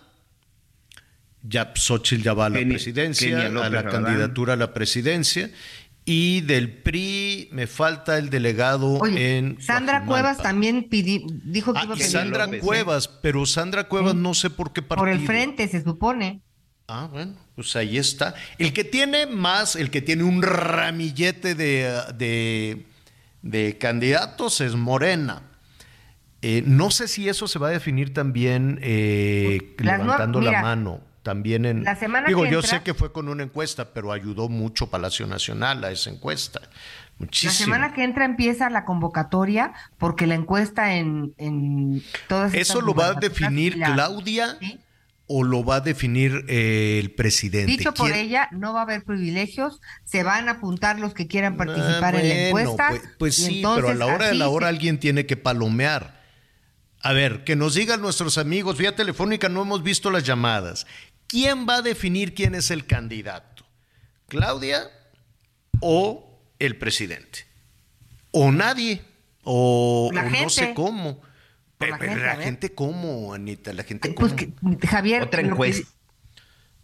Ya 1.42 1.72
Xochitl 1.74 2.22
ya 2.22 2.34
va 2.34 2.46
a 2.46 2.48
la 2.50 2.58
Kenia- 2.58 2.68
presidencia, 2.74 3.28
Kenia 3.28 3.46
a 3.46 3.70
la 3.70 3.82
Rabadán. 3.82 4.04
candidatura 4.04 4.52
a 4.54 4.56
la 4.56 4.74
presidencia. 4.74 5.50
Y 6.04 6.40
del 6.42 6.70
PRI 6.72 7.48
me 7.52 7.66
falta 7.66 8.18
el 8.18 8.30
delegado 8.30 8.94
Oye, 8.98 9.38
en. 9.38 9.60
Sandra. 9.60 10.04
Cuevas 10.06 10.38
también 10.38 10.88
pidi- 10.88 11.24
dijo 11.44 11.72
que 11.72 11.78
Ah, 11.80 11.84
iba 11.84 11.94
a 11.94 11.96
pedir 11.96 12.10
Sandra 12.10 12.46
López, 12.46 12.60
¿eh? 12.62 12.64
Cuevas, 12.66 13.08
pero 13.08 13.46
Sandra 13.46 13.84
Cuevas 13.84 14.14
no 14.14 14.34
sé 14.34 14.50
por 14.50 14.72
qué 14.72 14.82
partido. 14.82 15.04
Por 15.04 15.08
el 15.08 15.24
frente, 15.26 15.68
se 15.68 15.82
supone. 15.84 16.40
Ah, 16.88 17.08
bueno, 17.12 17.36
pues 17.54 17.76
ahí 17.76 17.98
está. 17.98 18.34
El 18.58 18.72
que 18.72 18.82
tiene 18.82 19.26
más, 19.26 19.76
el 19.76 19.90
que 19.90 20.02
tiene 20.02 20.24
un 20.24 20.42
ramillete 20.42 21.54
de, 21.54 21.88
de, 22.16 22.86
de 23.42 23.78
candidatos 23.78 24.60
es 24.60 24.74
Morena. 24.74 25.42
Eh, 26.42 26.62
no 26.66 26.90
sé 26.90 27.06
si 27.06 27.28
eso 27.28 27.46
se 27.46 27.58
va 27.58 27.68
a 27.68 27.70
definir 27.70 28.12
también 28.14 28.78
eh, 28.82 29.74
levantando 29.78 30.40
mira, 30.40 30.52
la 30.52 30.62
mano. 30.62 31.00
También 31.30 31.64
en. 31.64 31.84
la 31.84 31.94
semana 31.94 32.26
digo, 32.26 32.42
que 32.42 32.50
yo 32.50 32.58
entra- 32.58 32.78
sé 32.78 32.82
que 32.82 32.92
fue 32.92 33.12
con 33.12 33.28
una 33.28 33.44
encuesta, 33.44 33.92
pero 33.94 34.10
ayudó 34.12 34.48
mucho 34.48 34.90
Palacio 34.90 35.28
Nacional 35.28 35.84
a 35.84 35.92
esa 35.92 36.10
encuesta. 36.10 36.60
Muchísimo. 37.18 37.52
La 37.52 37.78
semana 37.78 37.94
que 37.94 38.02
entra 38.02 38.24
empieza 38.24 38.68
la 38.68 38.84
convocatoria 38.84 39.72
porque 39.98 40.26
la 40.26 40.34
encuesta 40.34 40.94
en, 40.96 41.34
en 41.38 42.02
todas 42.26 42.52
¿Eso 42.52 42.80
lo 42.80 42.94
va 42.94 43.08
a 43.10 43.14
definir 43.14 43.76
la- 43.76 43.92
Claudia 43.94 44.58
o 45.28 45.44
lo 45.44 45.62
va 45.62 45.76
a 45.76 45.80
definir 45.80 46.44
eh, 46.48 46.98
el 46.98 47.12
presidente? 47.12 47.70
Dicho 47.70 47.94
por 47.94 48.10
¿Quién- 48.10 48.24
ella, 48.26 48.48
no 48.50 48.72
va 48.72 48.80
a 48.80 48.82
haber 48.82 49.04
privilegios, 49.04 49.80
se 50.04 50.24
van 50.24 50.48
a 50.48 50.52
apuntar 50.52 50.98
los 50.98 51.14
que 51.14 51.28
quieran 51.28 51.56
participar 51.56 52.16
en 52.16 52.28
la 52.28 52.34
Ah, 52.34 52.38
encuesta. 52.48 52.86
Pues, 52.88 53.02
pues 53.18 53.34
sí, 53.36 53.58
entonces 53.58 53.84
pero 53.84 53.92
a 53.92 53.94
la 53.94 54.06
hora 54.12 54.26
de 54.26 54.34
la 54.34 54.48
hora 54.48 54.66
se- 54.66 54.70
alguien 54.70 54.98
tiene 54.98 55.26
que 55.26 55.36
palomear. 55.36 56.18
A 57.02 57.12
ver, 57.14 57.44
que 57.44 57.56
nos 57.56 57.74
digan 57.74 58.02
nuestros 58.02 58.36
amigos, 58.36 58.76
vía 58.76 58.94
telefónica 58.94 59.48
no 59.48 59.62
hemos 59.62 59.82
visto 59.82 60.10
las 60.10 60.24
llamadas. 60.24 60.86
¿Quién 61.30 61.64
va 61.68 61.76
a 61.76 61.82
definir 61.82 62.34
quién 62.34 62.54
es 62.56 62.70
el 62.72 62.86
candidato? 62.86 63.64
¿Claudia 64.26 64.90
o 65.80 66.40
el 66.58 66.76
presidente? 66.76 67.46
O 68.32 68.50
nadie, 68.50 69.02
o, 69.44 70.10
La 70.12 70.22
o 70.24 70.30
no 70.30 70.50
sé 70.50 70.74
cómo. 70.74 71.20
Pero 71.78 71.92
la 71.96 71.98
gente, 71.98 72.20
la 72.24 72.36
gente 72.36 72.74
cómo, 72.74 73.32
Anita, 73.32 73.72
la 73.72 73.84
gente 73.84 74.10
Pues 74.12 74.34
cómo. 74.34 74.78
que, 74.78 74.86
Javier, 74.88 75.22
Otra 75.22 75.42
que- 75.42 75.48
encuesta. 75.48 75.88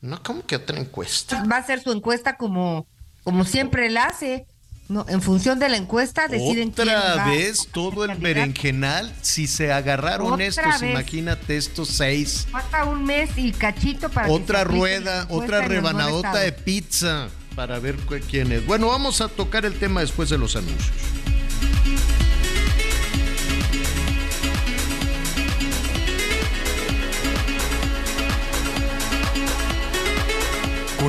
No, 0.01 0.23
¿cómo 0.23 0.47
que 0.47 0.57
otra 0.57 0.79
encuesta? 0.79 1.45
va 1.51 1.57
a 1.57 1.61
hacer 1.61 1.81
su 1.83 1.91
encuesta 1.91 2.37
como, 2.37 2.87
como 3.25 3.45
siempre 3.45 3.91
la 3.91 4.05
hace. 4.05 4.47
No, 4.89 5.05
en 5.09 5.21
función 5.21 5.59
de 5.59 5.69
la 5.69 5.77
encuesta 5.77 6.29
deciden 6.29 6.71
quién 6.71 6.89
Otra 6.89 7.17
va 7.17 7.31
vez 7.31 7.67
todo 7.73 8.05
el 8.05 8.17
berenjenal, 8.19 9.13
si 9.21 9.49
se 9.49 9.73
agarraron 9.73 10.35
Otra 10.35 10.47
estos, 10.47 10.81
vez. 10.81 10.91
imagínate 10.91 11.57
estos 11.57 11.89
seis. 11.89 12.47
Falta 12.51 12.85
un 12.85 13.05
mes 13.05 13.31
y 13.37 13.51
cachito 13.51 14.09
para 14.09 14.29
que 14.29 14.33
Otra 14.33 14.59
se 14.61 14.65
rueda, 14.65 15.27
otra 15.29 15.63
rebanadota 15.63 16.39
de 16.39 16.53
pizza 16.53 17.29
para 17.57 17.81
ver 17.81 17.97
quién 18.31 18.53
es. 18.53 18.65
Bueno, 18.65 18.87
vamos 18.89 19.21
a 19.21 19.29
tocar 19.29 19.65
el 19.65 19.75
tema 19.75 20.03
después 20.03 20.29
de 20.29 20.39
los 20.39 20.55
anuncios. 20.55 20.93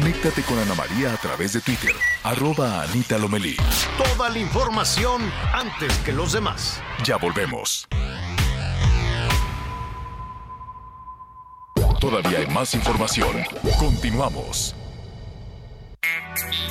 Conéctate 0.07 0.41
con 0.43 0.57
Ana 0.57 0.73
María 0.73 1.13
a 1.13 1.17
través 1.17 1.51
de 1.51 1.59
Twitter, 1.59 1.91
arroba 2.23 2.81
Anita 2.81 3.17
Lomelí. 3.17 3.57
Toda 3.97 4.29
la 4.29 4.39
información 4.39 5.21
antes 5.51 5.97
que 5.97 6.13
los 6.13 6.31
demás. 6.31 6.81
Ya 7.03 7.17
volvemos. 7.17 7.89
Todavía 11.99 12.37
hay 12.39 12.47
más 12.47 12.73
información. 12.73 13.35
Continuamos. 13.77 14.73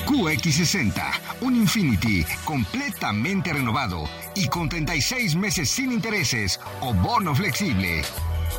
QX60, 0.06 1.02
un 1.42 1.56
Infinity 1.56 2.24
completamente 2.42 3.52
renovado 3.52 4.08
y 4.34 4.48
con 4.48 4.70
36 4.70 5.36
meses 5.36 5.68
sin 5.68 5.92
intereses 5.92 6.58
o 6.80 6.94
bono 6.94 7.34
flexible. 7.34 8.02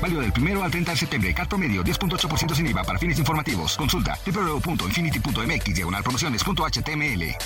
Válido 0.00 0.20
del 0.20 0.32
primero 0.32 0.62
al 0.62 0.70
30 0.70 0.92
de 0.92 0.96
septiembre. 0.96 1.34
Cat 1.34 1.48
promedio 1.48 1.82
10.8% 1.82 2.54
sin 2.54 2.66
IVA 2.66 2.84
para 2.84 2.98
fines 2.98 3.18
informativos. 3.18 3.76
Consulta 3.76 4.18
www.infinity.mx 4.24 5.74
diagonal 5.74 6.02
promociones.html. 6.02 7.36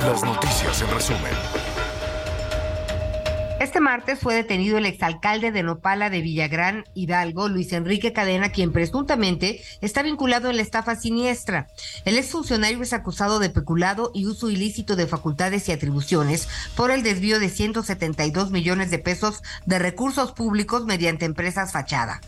Las 0.00 0.22
noticias 0.22 0.82
en 0.82 0.90
resumen. 0.90 1.57
Este 3.78 3.84
martes 3.84 4.18
fue 4.18 4.34
detenido 4.34 4.76
el 4.76 4.86
exalcalde 4.86 5.52
de 5.52 5.62
Nopala 5.62 6.10
de 6.10 6.20
Villagrán, 6.20 6.82
Hidalgo, 6.94 7.48
Luis 7.48 7.72
Enrique 7.72 8.12
Cadena, 8.12 8.50
quien 8.50 8.72
presuntamente 8.72 9.62
está 9.80 10.02
vinculado 10.02 10.50
en 10.50 10.56
la 10.56 10.62
estafa 10.62 10.96
siniestra. 10.96 11.68
El 12.04 12.18
exfuncionario 12.18 12.82
es 12.82 12.92
acusado 12.92 13.38
de 13.38 13.50
peculado 13.50 14.10
y 14.12 14.26
uso 14.26 14.50
ilícito 14.50 14.96
de 14.96 15.06
facultades 15.06 15.68
y 15.68 15.72
atribuciones 15.72 16.48
por 16.74 16.90
el 16.90 17.04
desvío 17.04 17.38
de 17.38 17.50
172 17.50 18.50
millones 18.50 18.90
de 18.90 18.98
pesos 18.98 19.44
de 19.64 19.78
recursos 19.78 20.32
públicos 20.32 20.84
mediante 20.84 21.24
empresas 21.24 21.70
fachada. 21.70 22.20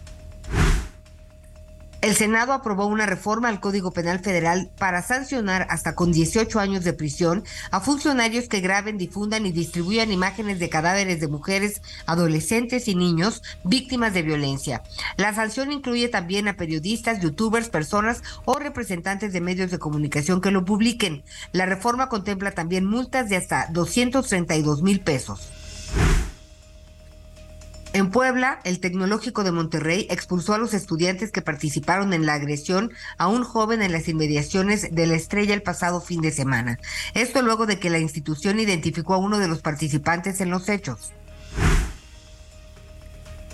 El 2.01 2.17
Senado 2.17 2.55
aprobó 2.55 2.87
una 2.87 3.05
reforma 3.05 3.51
al 3.51 3.61
Código 3.61 3.91
Penal 3.91 4.21
Federal 4.21 4.71
para 4.79 5.03
sancionar 5.03 5.67
hasta 5.69 5.95
con 5.95 6.13
18 6.13 6.59
años 6.59 6.83
de 6.83 6.95
prisión 6.95 7.45
a 7.71 7.81
funcionarios 7.81 8.49
que 8.49 8.61
graben, 8.61 8.97
difundan 8.97 9.45
y 9.45 9.53
distribuyan 9.53 10.11
imágenes 10.11 10.59
de 10.59 10.71
cadáveres 10.71 11.21
de 11.21 11.29
mujeres, 11.29 11.83
adolescentes 12.07 12.89
y 12.89 12.95
niños 12.95 13.43
víctimas 13.65 14.15
de 14.15 14.23
violencia. 14.23 14.83
La 15.19 15.35
sanción 15.35 15.73
incluye 15.73 16.09
también 16.09 16.49
a 16.49 16.57
periodistas, 16.57 17.21
youtubers, 17.21 17.69
personas 17.69 18.23
o 18.47 18.59
representantes 18.59 19.35
de 19.35 19.43
medios 19.43 19.71
de 19.71 19.79
comunicación 19.79 20.41
que 20.41 20.51
lo 20.51 20.65
publiquen. 20.65 21.23
La 21.53 21.67
reforma 21.67 22.09
contempla 22.09 22.53
también 22.53 22.87
multas 22.87 23.29
de 23.29 23.37
hasta 23.37 23.67
232 23.73 24.83
mil 24.83 25.01
pesos. 25.01 25.51
En 27.93 28.13
Puebla, 28.13 28.61
el 28.63 28.79
Tecnológico 28.79 29.43
de 29.43 29.51
Monterrey 29.51 30.07
expulsó 30.11 30.55
a 30.55 30.59
los 30.59 30.75
estudiantes 30.75 31.33
que 31.33 31.43
participaron 31.43 32.13
en 32.13 32.25
la 32.25 32.35
agresión 32.35 32.93
a 33.19 33.27
un 33.27 33.43
joven 33.43 33.83
en 33.83 33.91
las 33.91 34.07
inmediaciones 34.07 34.95
de 34.95 35.07
la 35.09 35.17
estrella 35.17 35.55
el 35.55 35.63
pasado 35.63 36.01
fin 36.01 36.21
de 36.21 36.31
semana. 36.31 36.79
Esto 37.15 37.43
luego 37.43 37.67
de 37.67 37.81
que 37.81 37.91
la 37.91 37.99
institución 37.99 38.61
identificó 38.61 39.15
a 39.15 39.19
uno 39.19 39.39
de 39.39 39.49
los 39.49 39.61
participantes 39.61 40.41
en 40.41 40.51
los 40.51 40.69
hechos. 40.69 41.13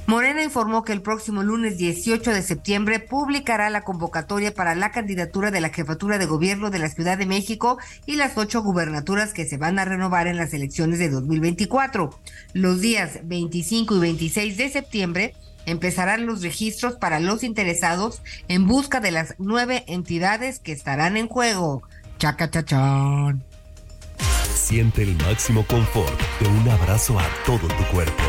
Morena 0.07 0.45
informó 0.45 0.85
que 0.85 0.93
el 0.93 1.03
próximo 1.03 1.43
lunes 1.43 1.79
18 1.79 2.31
de 2.31 2.43
septiembre 2.43 3.01
publicará 3.01 3.71
la 3.71 3.83
convocatoria 3.83 4.55
para 4.55 4.77
la 4.77 4.93
candidatura 4.93 5.51
de 5.51 5.61
la 5.61 5.71
jefatura 5.71 6.19
de 6.19 6.27
gobierno 6.27 6.71
de 6.71 6.79
la 6.79 6.89
Ciudad 6.89 7.19
de 7.19 7.27
México 7.27 7.79
y 8.07 8.15
las 8.15 8.39
ocho 8.39 8.63
gubernaturas 8.63 9.33
que 9.33 9.47
se 9.47 9.57
van 9.57 9.81
a 9.81 9.85
renovar 9.85 10.29
en 10.29 10.37
las 10.37 10.55
elecciones 10.55 11.01
de 11.01 11.11
2024. 11.11 12.11
Los 12.53 12.81
días 12.81 13.19
25 13.25 13.97
y 13.97 13.99
26 13.99 14.57
de 14.57 14.69
septiembre 14.69 15.35
empezarán 15.67 16.25
los 16.25 16.41
registros 16.41 16.95
para 16.95 17.19
los 17.19 17.43
interesados 17.43 18.23
en 18.47 18.69
busca 18.69 19.01
de 19.01 19.11
las 19.11 19.35
nueve 19.39 19.83
entidades 19.89 20.61
que 20.61 20.71
estarán 20.71 21.17
en 21.17 21.27
juego. 21.27 21.83
Chaca 22.19 22.49
chachán. 22.49 23.43
Siente 24.55 25.03
el 25.03 25.17
máximo 25.17 25.67
confort 25.67 26.21
de 26.39 26.47
un 26.47 26.69
abrazo 26.69 27.19
a 27.19 27.27
todo 27.45 27.67
tu 27.67 27.85
cuerpo. 27.93 28.23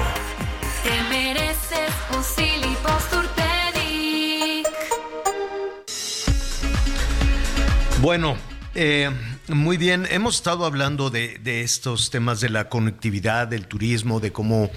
Bueno, 8.00 8.38
eh, 8.76 9.10
muy 9.48 9.76
bien, 9.78 10.08
hemos 10.12 10.36
estado 10.36 10.66
hablando 10.66 11.10
de, 11.10 11.40
estos 11.64 12.12
temas 12.12 12.40
de 12.42 12.50
la 12.50 12.70
conectividad, 12.70 13.48
del 13.48 13.66
turismo, 13.66 14.20
de 14.20 14.32
cómo 14.32 14.70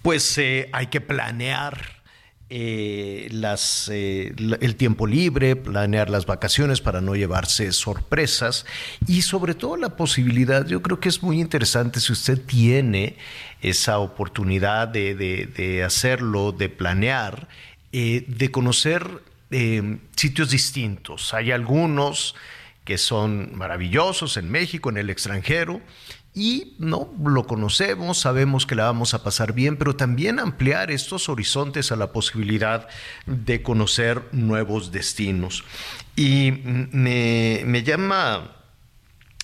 pues 0.00 0.38
eh, 0.38 0.68
hay 0.72 0.86
que 0.86 1.00
planear 1.00 2.02
eh, 2.50 3.26
las, 3.32 3.88
el 3.88 4.76
tiempo 4.76 5.08
libre, 5.08 5.56
planear 5.56 6.08
las 6.08 6.24
vacaciones 6.24 6.80
para 6.80 7.00
no 7.00 7.16
llevarse 7.16 7.72
sorpresas 7.72 8.64
y 9.08 9.22
sobre 9.22 9.54
todo 9.54 9.76
la 9.76 9.96
posibilidad, 9.96 10.64
yo 10.64 10.80
creo 10.80 11.00
que 11.00 11.08
es 11.08 11.20
muy 11.20 11.40
interesante 11.40 11.98
si 11.98 12.12
usted 12.12 12.40
tiene 12.40 13.16
esa 13.60 13.98
oportunidad 13.98 14.86
de, 14.86 15.82
hacerlo, 15.84 16.52
de 16.52 16.68
planear, 16.68 17.48
de 17.90 18.50
conocer 18.52 19.20
sitios 20.14 20.50
distintos. 20.50 21.34
Hay 21.34 21.50
algunos 21.50 22.36
que 22.88 22.96
son 22.96 23.54
maravillosos 23.54 24.38
en 24.38 24.50
México, 24.50 24.88
en 24.88 24.96
el 24.96 25.10
extranjero, 25.10 25.82
y 26.32 26.74
no 26.78 27.12
lo 27.22 27.46
conocemos, 27.46 28.18
sabemos 28.18 28.64
que 28.64 28.76
la 28.76 28.84
vamos 28.84 29.12
a 29.12 29.22
pasar 29.22 29.52
bien, 29.52 29.76
pero 29.76 29.94
también 29.94 30.38
ampliar 30.38 30.90
estos 30.90 31.28
horizontes 31.28 31.92
a 31.92 31.96
la 31.96 32.12
posibilidad 32.12 32.88
de 33.26 33.60
conocer 33.60 34.22
nuevos 34.32 34.90
destinos. 34.90 35.64
Y 36.16 36.50
me, 36.62 37.60
me 37.66 37.82
llama 37.82 38.54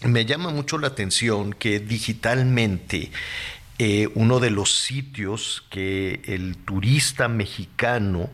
me 0.05 0.25
llama 0.25 0.49
mucho 0.49 0.79
la 0.79 0.87
atención 0.87 1.53
que 1.53 1.81
digitalmente 1.81 3.11
eh, 3.79 4.09
uno 4.15 4.41
de 4.41 4.49
los 4.49 4.75
sitios 4.75 5.67
que 5.69 6.23
el 6.25 6.57
turista 6.57 7.29
mexicano 7.29 8.31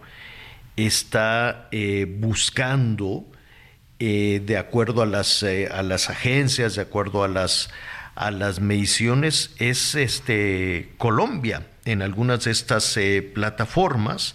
está 0.77 1.69
eh, 1.73 2.07
buscando 2.09 3.24
eh, 4.03 4.41
de 4.43 4.57
acuerdo 4.57 5.03
a 5.03 5.07
las, 5.07 5.43
eh, 5.43 5.69
a 5.71 5.83
las 5.83 6.09
agencias, 6.09 6.75
de 6.75 6.81
acuerdo 6.81 7.23
a 7.23 7.29
las 7.29 7.69
a 8.17 8.31
las 8.31 8.61
mediciones 8.61 9.55
es 9.59 9.95
este, 9.95 10.93
Colombia 10.99 11.67
en 11.85 12.03
algunas 12.03 12.45
de 12.45 12.51
estas 12.51 12.97
eh, 12.97 13.23
plataformas. 13.23 14.35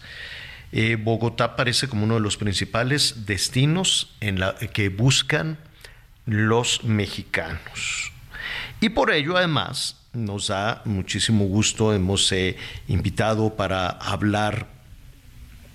Bogotá 1.00 1.46
aparece 1.46 1.88
como 1.88 2.04
uno 2.04 2.16
de 2.16 2.20
los 2.20 2.36
principales 2.36 3.26
destinos 3.26 4.16
en 4.20 4.40
la, 4.40 4.56
que 4.56 4.90
buscan 4.90 5.58
los 6.26 6.84
mexicanos. 6.84 8.12
Y 8.82 8.90
por 8.90 9.14
ello, 9.14 9.38
además, 9.38 9.98
nos 10.14 10.48
da 10.48 10.82
muchísimo 10.84 11.46
gusto, 11.46 11.94
hemos 11.94 12.34
invitado 12.88 13.56
para 13.56 13.88
hablar 13.88 14.68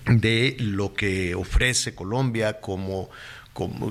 de 0.07 0.57
lo 0.59 0.95
que 0.95 1.35
ofrece 1.35 1.95
Colombia 1.95 2.61
como 2.61 3.09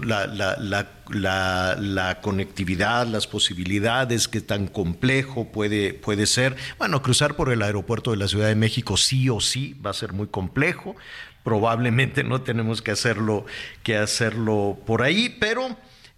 la, 0.04 2.18
conectividad, 2.22 3.08
las 3.08 3.28
posibilidades, 3.28 4.28
que 4.28 4.42
tan 4.42 4.68
complejo 4.68 5.52
puede, 5.52 5.94
puede 5.94 6.26
ser. 6.26 6.56
Bueno, 6.78 7.02
cruzar 7.02 7.36
por 7.36 7.52
el 7.52 7.62
aeropuerto 7.62 8.12
de 8.12 8.18
la 8.18 8.28
Ciudad 8.28 8.48
de 8.48 8.56
México 8.56 8.98
sí 8.98 9.30
o 9.30 9.40
sí 9.40 9.76
va 9.86 9.92
a 9.92 9.94
ser 9.94 10.14
muy 10.14 10.28
complejo. 10.28 10.96
Probablemente 11.44 12.24
no 12.24 12.42
tenemos 12.42 12.82
que 12.82 12.92
hacerlo, 12.92 13.46
que 13.84 13.98
hacerlo 13.98 14.80
por 14.86 15.02
ahí, 15.02 15.36
pero 15.40 15.78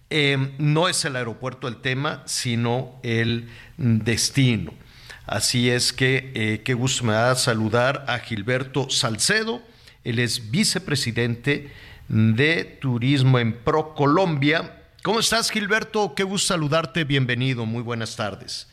eh, 0.09 0.53
no 0.57 0.89
es 0.89 1.05
el 1.05 1.15
aeropuerto 1.15 1.67
el 1.67 1.77
tema, 1.77 2.23
sino 2.25 2.99
el 3.03 3.49
destino. 3.77 4.73
Así 5.25 5.69
es 5.69 5.93
que 5.93 6.31
eh, 6.35 6.61
qué 6.65 6.73
gusto 6.73 7.05
me 7.05 7.13
da 7.13 7.35
saludar 7.35 8.03
a 8.09 8.19
Gilberto 8.19 8.89
Salcedo, 8.89 9.61
él 10.03 10.19
es 10.19 10.51
vicepresidente 10.51 11.71
de 12.11 12.65
Turismo 12.81 13.39
en 13.39 13.53
Pro 13.53 13.93
Colombia. 13.95 14.83
¿Cómo 15.01 15.21
estás, 15.21 15.49
Gilberto? 15.49 16.13
Qué 16.13 16.23
gusto 16.23 16.53
saludarte. 16.53 17.05
Bienvenido. 17.05 17.65
Muy 17.65 17.81
buenas 17.81 18.17
tardes. 18.17 18.69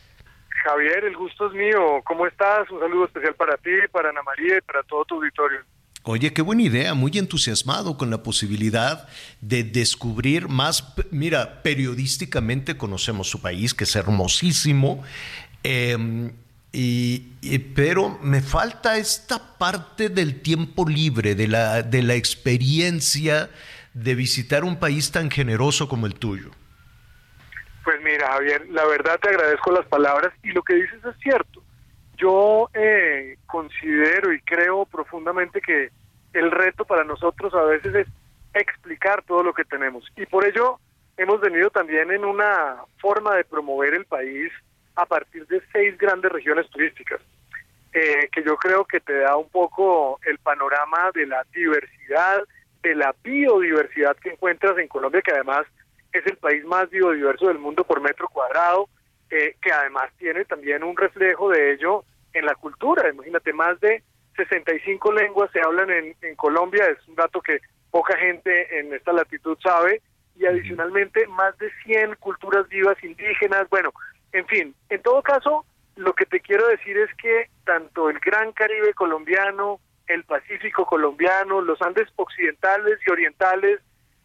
Javier, 0.64 1.04
el 1.04 1.16
gusto 1.16 1.46
es 1.46 1.52
mío. 1.52 2.02
¿Cómo 2.04 2.26
estás? 2.26 2.68
Un 2.70 2.80
saludo 2.80 3.04
especial 3.04 3.34
para 3.36 3.56
ti, 3.56 3.70
para 3.92 4.10
Ana 4.10 4.22
María 4.24 4.58
y 4.58 4.60
para 4.60 4.82
todo 4.82 5.04
tu 5.04 5.14
auditorio. 5.14 5.60
Oye, 6.02 6.32
qué 6.32 6.42
buena 6.42 6.62
idea, 6.62 6.94
muy 6.94 7.12
entusiasmado 7.14 7.96
con 7.96 8.10
la 8.10 8.22
posibilidad 8.22 9.08
de 9.40 9.62
descubrir 9.62 10.48
más. 10.48 10.94
Mira, 11.10 11.62
periodísticamente 11.62 12.76
conocemos 12.76 13.28
su 13.28 13.40
país, 13.40 13.72
que 13.72 13.84
es 13.84 13.94
hermosísimo, 13.94 15.04
eh, 15.62 16.32
y, 16.72 17.58
pero 17.74 18.18
me 18.22 18.40
falta 18.40 18.96
esta 18.98 19.58
parte 19.58 20.08
del 20.08 20.42
tiempo 20.42 20.86
libre, 20.88 21.34
de 21.34 21.48
la, 21.48 21.82
de 21.82 22.02
la 22.02 22.14
experiencia 22.14 23.48
de 23.94 24.14
visitar 24.14 24.64
un 24.64 24.78
país 24.78 25.10
tan 25.10 25.30
generoso 25.30 25.88
como 25.88 26.06
el 26.06 26.14
tuyo. 26.14 26.50
Pues 27.84 27.96
mira, 28.02 28.32
Javier, 28.32 28.68
la 28.68 28.84
verdad 28.84 29.18
te 29.18 29.30
agradezco 29.30 29.72
las 29.72 29.86
palabras 29.86 30.32
y 30.42 30.52
lo 30.52 30.62
que 30.62 30.74
dices 30.74 31.02
es 31.04 31.16
cierto. 31.22 31.62
Yo 32.18 32.68
eh, 32.74 33.38
considero 33.46 34.32
y 34.32 34.40
creo 34.42 34.84
profundamente 34.84 35.60
que 35.60 35.90
el 36.34 36.50
reto 36.50 36.84
para 36.84 37.04
nosotros 37.04 37.54
a 37.54 37.62
veces 37.62 37.94
es 37.94 38.06
explicar 38.52 39.22
todo 39.22 39.42
lo 39.42 39.54
que 39.54 39.64
tenemos 39.64 40.04
y 40.16 40.26
por 40.26 40.44
ello 40.44 40.80
hemos 41.16 41.40
venido 41.40 41.70
también 41.70 42.10
en 42.10 42.24
una 42.24 42.76
forma 42.98 43.34
de 43.36 43.44
promover 43.44 43.94
el 43.94 44.04
país 44.04 44.50
a 44.98 45.06
partir 45.06 45.46
de 45.46 45.62
seis 45.72 45.96
grandes 45.96 46.32
regiones 46.32 46.68
turísticas, 46.70 47.20
eh, 47.92 48.28
que 48.32 48.42
yo 48.42 48.56
creo 48.56 48.84
que 48.84 48.98
te 48.98 49.16
da 49.20 49.36
un 49.36 49.48
poco 49.48 50.18
el 50.26 50.38
panorama 50.38 51.12
de 51.14 51.24
la 51.24 51.44
diversidad, 51.54 52.42
de 52.82 52.96
la 52.96 53.14
biodiversidad 53.22 54.16
que 54.16 54.30
encuentras 54.30 54.76
en 54.76 54.88
Colombia, 54.88 55.22
que 55.22 55.30
además 55.30 55.66
es 56.12 56.26
el 56.26 56.36
país 56.36 56.64
más 56.64 56.90
biodiverso 56.90 57.46
del 57.46 57.60
mundo 57.60 57.84
por 57.84 58.00
metro 58.00 58.28
cuadrado, 58.28 58.88
eh, 59.30 59.54
que 59.62 59.70
además 59.70 60.10
tiene 60.18 60.44
también 60.44 60.82
un 60.82 60.96
reflejo 60.96 61.48
de 61.50 61.74
ello 61.74 62.04
en 62.32 62.44
la 62.44 62.56
cultura. 62.56 63.08
Imagínate, 63.08 63.52
más 63.52 63.78
de 63.78 64.02
65 64.36 65.12
lenguas 65.12 65.48
se 65.52 65.60
hablan 65.60 65.90
en, 65.90 66.16
en 66.22 66.34
Colombia, 66.34 66.86
es 66.86 67.06
un 67.06 67.14
dato 67.14 67.40
que 67.40 67.60
poca 67.92 68.18
gente 68.18 68.80
en 68.80 68.92
esta 68.92 69.12
latitud 69.12 69.56
sabe, 69.62 70.02
y 70.34 70.46
adicionalmente 70.46 71.24
más 71.28 71.56
de 71.58 71.70
100 71.84 72.16
culturas 72.16 72.68
vivas 72.68 72.96
indígenas. 73.04 73.68
Bueno, 73.70 73.92
en 74.32 74.46
fin, 74.46 74.74
en 74.88 75.02
todo 75.02 75.22
caso, 75.22 75.64
lo 75.96 76.12
que 76.12 76.26
te 76.26 76.40
quiero 76.40 76.66
decir 76.68 76.96
es 76.96 77.10
que 77.16 77.48
tanto 77.64 78.08
el 78.08 78.18
Gran 78.20 78.52
Caribe 78.52 78.94
colombiano, 78.94 79.80
el 80.06 80.24
Pacífico 80.24 80.86
colombiano, 80.86 81.60
los 81.60 81.80
Andes 81.82 82.08
occidentales 82.16 82.98
y 83.06 83.10
orientales, 83.10 83.80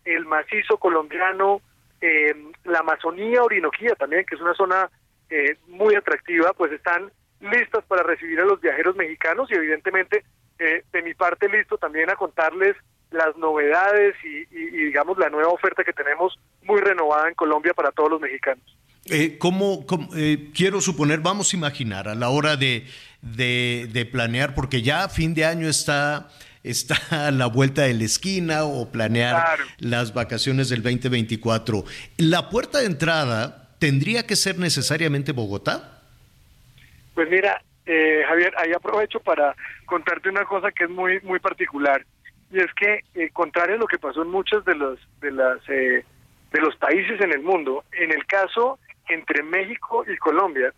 el 0.05 0.25
macizo 0.25 0.77
colombiano, 0.77 1.61
eh, 2.01 2.35
la 2.65 2.79
Amazonía 2.79 3.41
Orinoquía 3.41 3.95
también, 3.95 4.25
que 4.25 4.35
es 4.35 4.41
una 4.41 4.53
zona 4.53 4.89
eh, 5.29 5.57
muy 5.67 5.95
atractiva, 5.95 6.53
pues 6.53 6.71
están 6.73 7.11
listas 7.39 7.83
para 7.85 8.03
recibir 8.03 8.39
a 8.39 8.45
los 8.45 8.61
viajeros 8.61 8.95
mexicanos 8.95 9.49
y 9.51 9.55
evidentemente 9.55 10.23
eh, 10.59 10.83
de 10.91 11.01
mi 11.01 11.13
parte 11.13 11.49
listo 11.49 11.77
también 11.77 12.09
a 12.09 12.15
contarles 12.15 12.75
las 13.11 13.35
novedades 13.37 14.15
y, 14.23 14.41
y, 14.41 14.47
y 14.51 14.85
digamos 14.85 15.17
la 15.17 15.29
nueva 15.29 15.49
oferta 15.49 15.83
que 15.83 15.93
tenemos 15.93 16.37
muy 16.63 16.79
renovada 16.81 17.29
en 17.29 17.35
Colombia 17.35 17.73
para 17.73 17.91
todos 17.91 18.11
los 18.11 18.21
mexicanos. 18.21 18.77
Eh, 19.09 19.37
¿cómo, 19.37 19.85
cómo 19.85 20.09
eh, 20.15 20.49
quiero 20.53 20.79
suponer, 20.79 21.19
vamos 21.19 21.53
a 21.53 21.57
imaginar 21.57 22.07
a 22.07 22.15
la 22.15 22.29
hora 22.29 22.55
de, 22.55 22.85
de, 23.21 23.89
de, 23.91 24.05
planear, 24.05 24.55
porque 24.55 24.81
ya 24.81 25.03
a 25.03 25.09
fin 25.09 25.33
de 25.33 25.43
año 25.43 25.67
está, 25.67 26.29
está 26.63 27.27
a 27.27 27.31
la 27.31 27.47
vuelta 27.47 27.81
de 27.81 27.93
la 27.93 28.05
esquina 28.05 28.63
o 28.63 28.89
planear 28.91 29.35
claro. 29.35 29.63
las 29.79 30.13
vacaciones 30.13 30.69
del 30.69 30.83
2024, 30.83 31.83
¿la 32.15 32.49
puerta 32.49 32.79
de 32.79 32.85
entrada 32.85 33.75
tendría 33.77 34.25
que 34.25 34.37
ser 34.37 34.57
necesariamente 34.57 35.33
Bogotá? 35.33 36.01
Pues 37.13 37.29
mira, 37.29 37.61
eh, 37.85 38.23
Javier, 38.25 38.53
ahí 38.57 38.71
aprovecho 38.71 39.19
para 39.19 39.53
contarte 39.85 40.29
una 40.29 40.45
cosa 40.45 40.71
que 40.71 40.85
es 40.85 40.89
muy, 40.89 41.19
muy 41.23 41.39
particular, 41.39 42.05
y 42.53 42.59
es 42.59 42.73
que, 42.73 43.03
eh, 43.15 43.31
contrario 43.33 43.75
a 43.75 43.79
lo 43.79 43.87
que 43.87 43.99
pasó 43.99 44.21
en 44.21 44.29
muchos 44.29 44.63
de 44.63 44.75
los, 44.75 44.97
de 45.19 45.31
las... 45.31 45.65
de 45.67 46.05
los 46.61 46.75
países 46.77 47.19
en 47.19 47.33
el 47.33 47.41
mundo, 47.41 47.83
en 47.93 48.11
el 48.11 48.27
caso 48.27 48.77
entre 49.09 49.43
México 49.43 50.05
y 50.07 50.17
Colombia, 50.17 50.73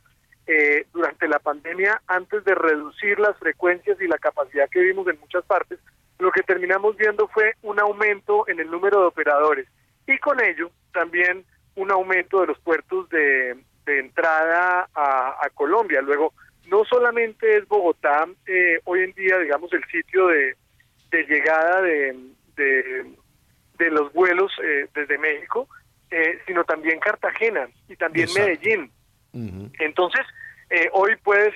eh, 0.48 0.86
durante 0.94 1.28
la 1.28 1.40
pandemia, 1.40 2.02
antes 2.08 2.44
de 2.44 2.54
reducir 2.54 3.20
las 3.20 3.36
frecuencias 3.38 4.00
y 4.00 4.08
la 4.08 4.20
capacidad 4.20 4.70
que 4.70 4.82
vimos 4.82 5.08
en 5.08 5.20
muchas 5.20 5.44
partes, 5.44 5.80
lo 6.20 6.32
que 6.32 6.44
terminamos 6.44 6.96
viendo 6.98 7.28
fue 7.30 7.54
un 7.64 7.80
aumento 7.80 8.48
en 8.48 8.60
el 8.60 8.70
número 8.70 9.02
de 9.02 9.08
operadores 9.08 9.68
y 10.08 10.18
con 10.20 10.40
ello 10.44 10.70
también 10.94 11.44
un 11.76 11.92
aumento 11.92 12.42
de 12.42 12.48
los 12.48 12.60
puertos 12.60 13.10
de, 13.10 13.58
entrada 13.88 14.88
a, 14.94 15.48
Colombia. 15.54 16.02
Luego, 16.02 16.34
no 16.68 16.86
solamente 16.86 17.58
es 17.58 17.68
Bogotá 17.68 18.26
eh, 18.46 18.80
hoy 18.86 19.02
en 19.02 19.14
día, 19.14 19.38
digamos, 19.40 19.72
el 19.74 19.84
sitio 19.86 20.28
de, 20.28 20.56
llegada 21.12 21.82
de, 21.82 22.16
de, 22.58 23.90
los 23.90 24.12
vuelos 24.12 24.52
eh, 24.62 24.88
desde 24.94 25.18
México, 25.18 25.70
eh, 26.12 26.40
sino 26.46 26.64
también 26.64 27.00
Cartagena 27.00 27.68
y 27.88 27.96
también 27.96 28.30
Medellín. 28.34 28.92
Entonces, 29.80 30.26
hoy 30.94 31.16
puedes 31.24 31.54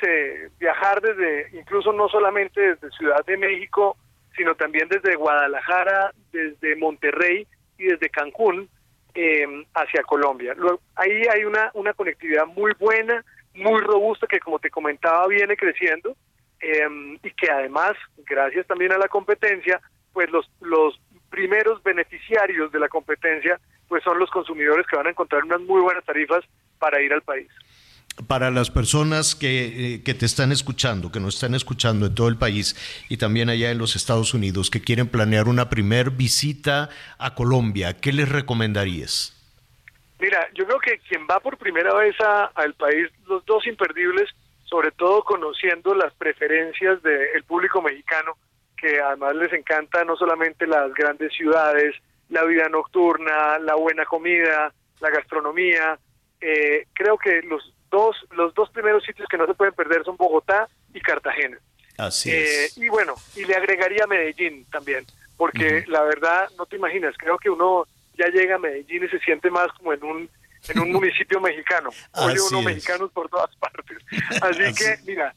viajar 0.60 1.02
desde, 1.02 1.58
incluso 1.58 1.94
no 1.94 2.10
solamente 2.10 2.60
desde 2.60 2.92
Ciudad 2.92 3.26
de 3.26 3.38
México, 3.38 3.98
sino 4.40 4.56
también 4.56 4.88
desde 4.90 5.16
Guadalajara, 5.16 6.14
desde 6.32 6.76
Monterrey 6.78 7.46
y 7.78 7.86
desde 7.86 8.10
Cancún 8.10 8.70
em, 9.14 9.66
hacia 9.74 10.04
Colombia. 10.04 10.54
Luego, 10.56 10.80
ahí 10.96 11.24
hay 11.34 11.44
una, 11.44 11.72
una 11.74 11.94
conectividad 11.94 12.46
muy 12.46 12.72
buena, 12.80 13.24
muy 13.54 13.82
robusta, 13.82 14.28
que 14.28 14.40
como 14.40 14.60
te 14.60 14.70
comentaba 14.70 15.28
viene 15.28 15.58
creciendo 15.58 16.16
em, 16.62 17.16
y 17.22 17.32
que 17.32 17.52
además, 17.52 17.94
gracias 18.20 18.66
también 18.68 18.94
a 18.94 18.98
la 18.98 19.08
competencia, 19.08 19.82
pues 20.14 20.30
los, 20.32 20.50
los 20.62 21.00
primeros 21.30 21.84
beneficiarios 21.84 22.72
de 22.72 22.80
la 22.80 22.88
competencia 22.88 23.60
pues 23.90 24.04
son 24.04 24.18
los 24.20 24.30
consumidores 24.30 24.88
que 24.88 24.96
van 24.96 25.08
a 25.08 25.10
encontrar 25.10 25.44
unas 25.44 25.62
muy 25.62 25.82
buenas 25.82 26.06
tarifas 26.06 26.46
para 26.80 27.02
ir 27.02 27.12
al 27.12 27.22
país 27.24 27.50
para 28.28 28.52
las 28.52 28.70
personas 28.70 29.38
eh, 29.42 30.02
que, 30.04 30.14
te 30.14 30.26
están 30.26 30.52
escuchando, 30.52 31.12
que 31.12 31.20
nos 31.20 31.36
están 31.36 31.56
escuchando 31.56 32.08
en 32.08 32.16
todo 32.16 32.28
el 32.28 32.38
país 32.38 32.76
y 33.10 33.18
también 33.18 33.50
allá 33.50 33.72
en 33.72 33.78
los 33.78 33.96
Estados 33.96 34.34
Unidos, 34.34 34.70
que 34.70 34.82
quieren 34.82 35.08
planear 35.08 35.48
una 35.48 35.70
primer 35.70 36.12
visita 36.12 36.90
a 37.18 37.36
Colombia, 37.36 37.98
¿qué 38.02 38.12
les 38.12 38.30
recomendarías? 38.30 39.36
Mira, 40.20 40.50
yo 40.54 40.66
creo 40.66 40.80
que 40.80 41.00
quien 41.08 41.26
va 41.30 41.40
por 41.40 41.58
primera 41.58 41.94
vez 41.94 42.16
al 42.56 42.74
país, 42.74 43.08
los 43.28 43.46
dos 43.46 43.66
imperdibles, 43.66 44.30
sobre 44.66 44.92
todo 44.92 45.24
conociendo 45.24 45.96
las 45.96 46.14
preferencias 46.16 47.02
del 47.02 47.44
público 47.46 47.82
mexicano, 47.82 48.34
que 48.76 49.00
además 49.00 49.36
les 49.36 49.54
encanta 49.54 50.04
no 50.04 50.18
solamente 50.18 50.68
las 50.68 50.94
grandes 50.94 51.34
ciudades, 51.34 51.96
la 52.30 52.44
vida 52.44 52.70
nocturna, 52.70 53.60
la 53.60 53.76
buena 53.76 54.06
comida, 54.06 54.74
la 55.00 55.10
gastronomía, 55.10 56.00
eh, 56.42 56.88
creo 56.94 57.18
que 57.18 57.42
los 57.42 57.74
dos, 57.90 58.16
los 58.32 58.54
dos 58.54 58.70
primeros 58.70 59.04
sitios 59.04 59.28
que 59.30 59.38
no 59.38 59.46
se 59.46 59.54
pueden 59.54 59.74
perder 59.74 60.04
son 60.04 60.18
Bogotá 60.18 60.68
y 60.94 61.02
Cartagena. 61.02 61.58
Así 61.98 62.32
eh, 62.32 62.66
es. 62.66 62.78
Y 62.78 62.88
bueno, 62.88 63.16
y 63.36 63.46
le 63.46 63.56
agregaría 63.56 64.08
Medellín 64.08 64.66
también, 64.72 65.06
porque 65.38 65.84
la 65.88 66.04
verdad, 66.04 66.50
no 66.58 66.66
te 66.66 66.78
imaginas, 66.78 67.16
creo 67.18 67.38
que 67.38 67.50
uno 67.50 67.86
ya 68.18 68.28
llega 68.28 68.56
a 68.56 68.60
Medellín 68.60 69.04
y 69.04 69.10
se 69.10 69.20
siente 69.20 69.50
más 69.50 69.68
como 69.74 69.94
en 69.94 70.04
un 70.04 70.30
en 70.68 70.80
un 70.80 70.92
municipio 70.94 71.40
mexicano. 71.40 71.90
Oye 72.12 72.40
uno 72.52 72.62
mexicanos 72.62 73.12
por 73.12 73.30
todas 73.30 73.54
partes. 73.56 73.98
Así, 74.42 74.74
que, 74.74 74.98
mira, 75.06 75.34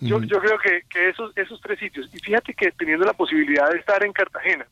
yo, 0.00 0.20
yo 0.22 0.40
creo 0.40 0.58
que, 0.58 0.82
que 0.88 1.10
esos, 1.10 1.36
esos 1.36 1.60
tres 1.60 1.78
sitios, 1.78 2.08
y 2.12 2.18
fíjate 2.18 2.54
que 2.54 2.70
teniendo 2.72 3.04
la 3.04 3.12
posibilidad 3.12 3.70
de 3.70 3.78
estar 3.78 4.02
en 4.04 4.12
Cartagena, 4.12 4.66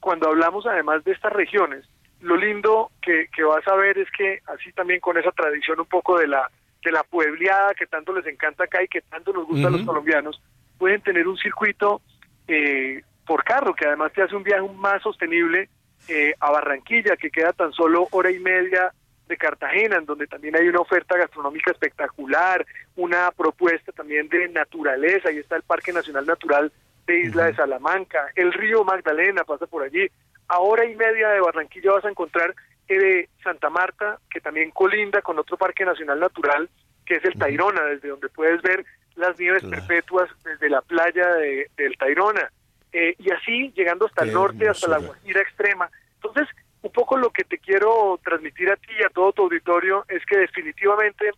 cuando 0.00 0.28
hablamos 0.28 0.66
además 0.66 1.04
de 1.04 1.12
estas 1.12 1.32
regiones, 1.32 1.84
lo 2.20 2.36
lindo 2.36 2.90
que, 3.00 3.28
que 3.34 3.44
vas 3.44 3.66
a 3.68 3.74
ver 3.74 3.98
es 3.98 4.08
que 4.16 4.40
así 4.46 4.72
también 4.72 5.00
con 5.00 5.16
esa 5.16 5.32
tradición 5.32 5.80
un 5.80 5.86
poco 5.86 6.18
de 6.18 6.26
la 6.26 6.50
de 6.84 6.92
la 6.92 7.02
puebleada 7.02 7.74
que 7.74 7.86
tanto 7.86 8.12
les 8.12 8.26
encanta 8.26 8.64
acá 8.64 8.82
y 8.82 8.88
que 8.88 9.00
tanto 9.02 9.32
nos 9.32 9.46
gusta 9.46 9.68
a 9.68 9.70
los 9.70 9.82
colombianos, 9.82 10.40
pueden 10.78 11.00
tener 11.02 11.26
un 11.26 11.36
circuito 11.36 12.00
eh, 12.46 13.02
por 13.26 13.44
carro 13.44 13.74
que 13.74 13.86
además 13.86 14.12
te 14.12 14.22
hace 14.22 14.36
un 14.36 14.44
viaje 14.44 14.66
más 14.76 15.02
sostenible 15.02 15.68
eh, 16.08 16.34
a 16.40 16.50
Barranquilla, 16.50 17.16
que 17.16 17.30
queda 17.30 17.52
tan 17.52 17.72
solo 17.72 18.08
hora 18.12 18.30
y 18.30 18.38
media 18.38 18.92
de 19.26 19.36
Cartagena, 19.36 19.96
en 19.96 20.06
donde 20.06 20.26
también 20.26 20.56
hay 20.56 20.68
una 20.68 20.80
oferta 20.80 21.18
gastronómica 21.18 21.70
espectacular, 21.70 22.64
una 22.96 23.30
propuesta 23.32 23.92
también 23.92 24.28
de 24.28 24.48
naturaleza, 24.48 25.30
y 25.30 25.38
está 25.38 25.56
el 25.56 25.64
Parque 25.64 25.92
Nacional 25.92 26.24
Natural 26.24 26.72
de 27.08 27.20
Isla 27.20 27.46
de 27.46 27.56
Salamanca, 27.56 28.30
el 28.36 28.52
río 28.52 28.84
Magdalena 28.84 29.42
pasa 29.42 29.66
por 29.66 29.82
allí, 29.82 30.06
a 30.46 30.60
hora 30.60 30.84
y 30.84 30.94
media 30.94 31.30
de 31.30 31.40
Barranquilla 31.40 31.92
vas 31.92 32.04
a 32.04 32.10
encontrar 32.10 32.54
de 32.86 33.28
Santa 33.42 33.68
Marta, 33.70 34.18
que 34.30 34.40
también 34.40 34.70
colinda 34.70 35.20
con 35.22 35.38
otro 35.38 35.56
parque 35.56 35.84
nacional 35.84 36.20
natural, 36.20 36.68
que 37.04 37.16
es 37.16 37.24
el 37.24 37.38
Tairona, 37.38 37.82
desde 37.84 38.08
donde 38.08 38.28
puedes 38.28 38.62
ver 38.62 38.84
las 39.16 39.38
nieves 39.38 39.64
perpetuas 39.64 40.30
desde 40.44 40.70
la 40.70 40.80
playa 40.82 41.34
de, 41.34 41.70
del 41.76 41.96
Tairona. 41.98 42.50
Eh, 42.92 43.14
y 43.18 43.30
así 43.30 43.72
llegando 43.74 44.06
hasta 44.06 44.24
el 44.24 44.32
norte, 44.32 44.68
hasta 44.68 44.88
la 44.88 44.98
Guajira 44.98 45.42
extrema. 45.42 45.90
Entonces, 46.14 46.48
un 46.82 46.92
poco 46.92 47.16
lo 47.16 47.30
que 47.30 47.44
te 47.44 47.58
quiero 47.58 48.18
transmitir 48.22 48.70
a 48.70 48.76
ti 48.76 48.92
y 48.98 49.04
a 49.04 49.10
todo 49.10 49.32
tu 49.32 49.42
auditorio 49.42 50.04
es 50.08 50.24
que 50.24 50.38
definitivamente 50.38 51.30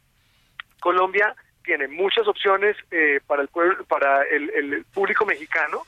Colombia 0.80 1.34
tiene 1.70 1.86
muchas 1.86 2.26
opciones 2.26 2.76
eh, 2.90 3.20
para 3.28 3.42
el 3.42 3.48
pueblo, 3.48 3.84
para 3.84 4.24
el 4.24 4.84
público 4.92 5.24
mexicano 5.24 5.82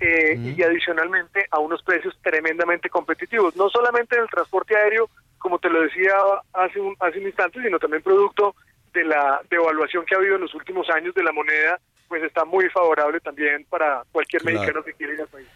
eh, 0.00 0.36
y 0.36 0.60
adicionalmente 0.64 1.46
a 1.52 1.60
unos 1.60 1.80
precios 1.84 2.18
tremendamente 2.24 2.90
competitivos, 2.90 3.54
no 3.54 3.70
solamente 3.70 4.16
en 4.16 4.22
el 4.22 4.28
transporte 4.28 4.76
aéreo, 4.76 5.08
como 5.38 5.60
te 5.60 5.70
lo 5.70 5.82
decía 5.82 6.12
hace 6.54 6.80
un, 6.80 6.96
hace 6.98 7.20
un 7.20 7.26
instante, 7.26 7.62
sino 7.62 7.78
también 7.78 8.02
producto 8.02 8.56
de 8.92 9.04
la 9.04 9.40
devaluación 9.48 10.04
que 10.04 10.16
ha 10.16 10.18
habido 10.18 10.34
en 10.34 10.40
los 10.40 10.54
últimos 10.56 10.90
años 10.90 11.14
de 11.14 11.22
la 11.22 11.30
moneda, 11.30 11.78
pues 12.08 12.24
está 12.24 12.44
muy 12.44 12.68
favorable 12.70 13.20
también 13.20 13.64
para 13.70 14.02
cualquier 14.10 14.42
mexicano 14.42 14.82
que 14.82 14.94
quiera 14.94 15.14
ir 15.14 15.20
al 15.20 15.28
país. 15.28 15.46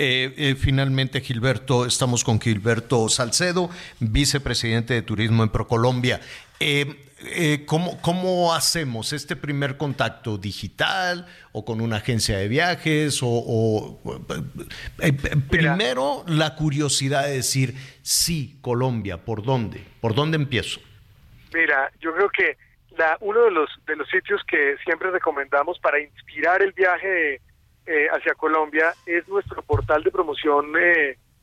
Eh, 0.00 0.34
eh, 0.36 0.56
finalmente, 0.56 1.20
Gilberto, 1.20 1.86
estamos 1.86 2.24
con 2.24 2.40
Gilberto 2.40 3.08
Salcedo, 3.08 3.70
vicepresidente 4.00 4.94
de 4.94 5.02
Turismo 5.02 5.44
en 5.44 5.50
Procolombia. 5.50 6.20
Eh, 6.58 7.07
eh, 7.20 7.64
¿cómo, 7.66 8.00
¿cómo, 8.00 8.54
hacemos 8.54 9.12
este 9.12 9.34
primer 9.34 9.76
contacto 9.76 10.38
digital 10.38 11.26
o 11.50 11.64
con 11.64 11.80
una 11.80 11.96
agencia 11.96 12.38
de 12.38 12.46
viajes? 12.46 13.18
O, 13.22 13.98
eh, 15.00 15.12
primero 15.50 16.24
la 16.28 16.54
curiosidad 16.54 17.24
de 17.24 17.34
decir, 17.34 17.74
sí, 18.02 18.58
Colombia, 18.60 19.24
¿por 19.24 19.42
dónde? 19.42 19.84
¿Por 20.00 20.14
dónde 20.14 20.36
empiezo? 20.36 20.80
Mira, 21.52 21.90
yo 22.00 22.14
creo 22.14 22.30
que 22.30 22.56
la, 22.96 23.16
uno 23.20 23.42
de 23.42 23.50
los, 23.50 23.68
de 23.84 23.96
los 23.96 24.08
sitios 24.08 24.40
que 24.46 24.76
siempre 24.84 25.10
recomendamos 25.10 25.78
para 25.80 26.00
inspirar 26.00 26.62
el 26.62 26.72
viaje 26.72 27.40
eh, 27.86 28.06
hacia 28.12 28.34
Colombia 28.34 28.94
es 29.06 29.26
nuestro 29.26 29.62
portal 29.62 30.04
de 30.04 30.12
promoción 30.12 30.72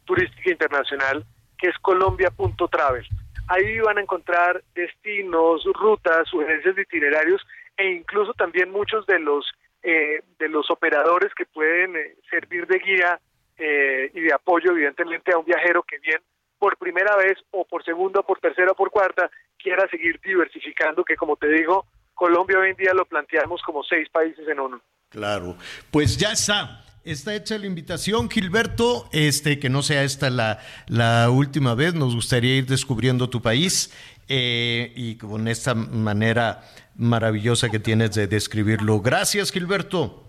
turística 0.06 0.52
internacional, 0.52 1.26
que 1.57 1.68
es 1.68 1.77
colombia.travel. 1.80 3.06
Ahí 3.47 3.80
van 3.80 3.97
a 3.97 4.01
encontrar 4.01 4.63
destinos, 4.73 5.63
rutas, 5.73 6.27
sugerencias 6.27 6.76
de 6.76 6.81
itinerarios 6.81 7.41
e 7.77 7.91
incluso 7.91 8.34
también 8.34 8.72
muchos 8.72 9.05
de 9.05 9.19
los 9.19 9.45
eh, 9.84 10.23
de 10.39 10.49
los 10.49 10.72
operadores 10.72 11.31
que 11.35 11.45
pueden 11.45 11.95
eh, 11.95 12.15
servir 12.27 12.65
de 12.65 12.80
guía 12.80 13.19
eh, 13.57 14.09
y 14.13 14.22
de 14.22 14.34
apoyo 14.34 14.72
evidentemente 14.72 15.31
a 15.31 15.38
un 15.38 15.45
viajero 15.45 15.84
que 15.84 15.99
bien 15.99 16.19
por 16.57 16.76
primera 16.77 17.15
vez 17.15 17.38
o 17.51 17.65
por 17.65 17.84
segunda, 17.84 18.23
por 18.23 18.39
tercera 18.39 18.72
o 18.72 18.76
por 18.76 18.89
cuarta 18.89 19.30
quiera 19.59 19.88
seguir 19.89 20.19
diversificando, 20.23 21.03
que 21.03 21.15
como 21.15 21.35
te 21.35 21.47
digo, 21.49 21.85
Colombia 22.15 22.57
hoy 22.57 22.72
en 22.72 22.77
día 22.77 22.93
lo 22.95 23.05
planteamos 23.05 23.61
como 23.61 23.84
seis 23.84 24.09
países 24.09 24.47
en 24.47 24.59
uno. 24.59 24.81
Claro, 25.09 25.55
pues 25.91 26.17
ya 26.17 26.31
está. 26.31 26.84
Está 27.06 27.36
hecha 27.36 27.60
la 27.60 27.68
invitación, 27.68 28.32
Gilberto, 28.32 29.07
este, 29.11 29.60
que 29.60 29.69
no 29.69 29.84
sea 29.84 30.02
esta 30.02 30.32
la, 30.32 30.60
la 30.88 31.30
última 31.30 31.76
vez, 31.76 31.94
nos 31.94 32.15
gustaría 32.15 32.56
ir 32.56 32.65
descubriendo 32.65 33.30
tu 33.30 33.44
país 33.44 33.94
eh, 34.27 34.91
y 34.95 35.15
con 35.18 35.48
esta 35.48 35.76
manera 35.76 36.64
maravillosa 36.95 37.69
que 37.69 37.77
tienes 37.77 38.15
de 38.15 38.26
describirlo. 38.26 39.02
Gracias, 39.02 39.52
Gilberto. 39.52 40.23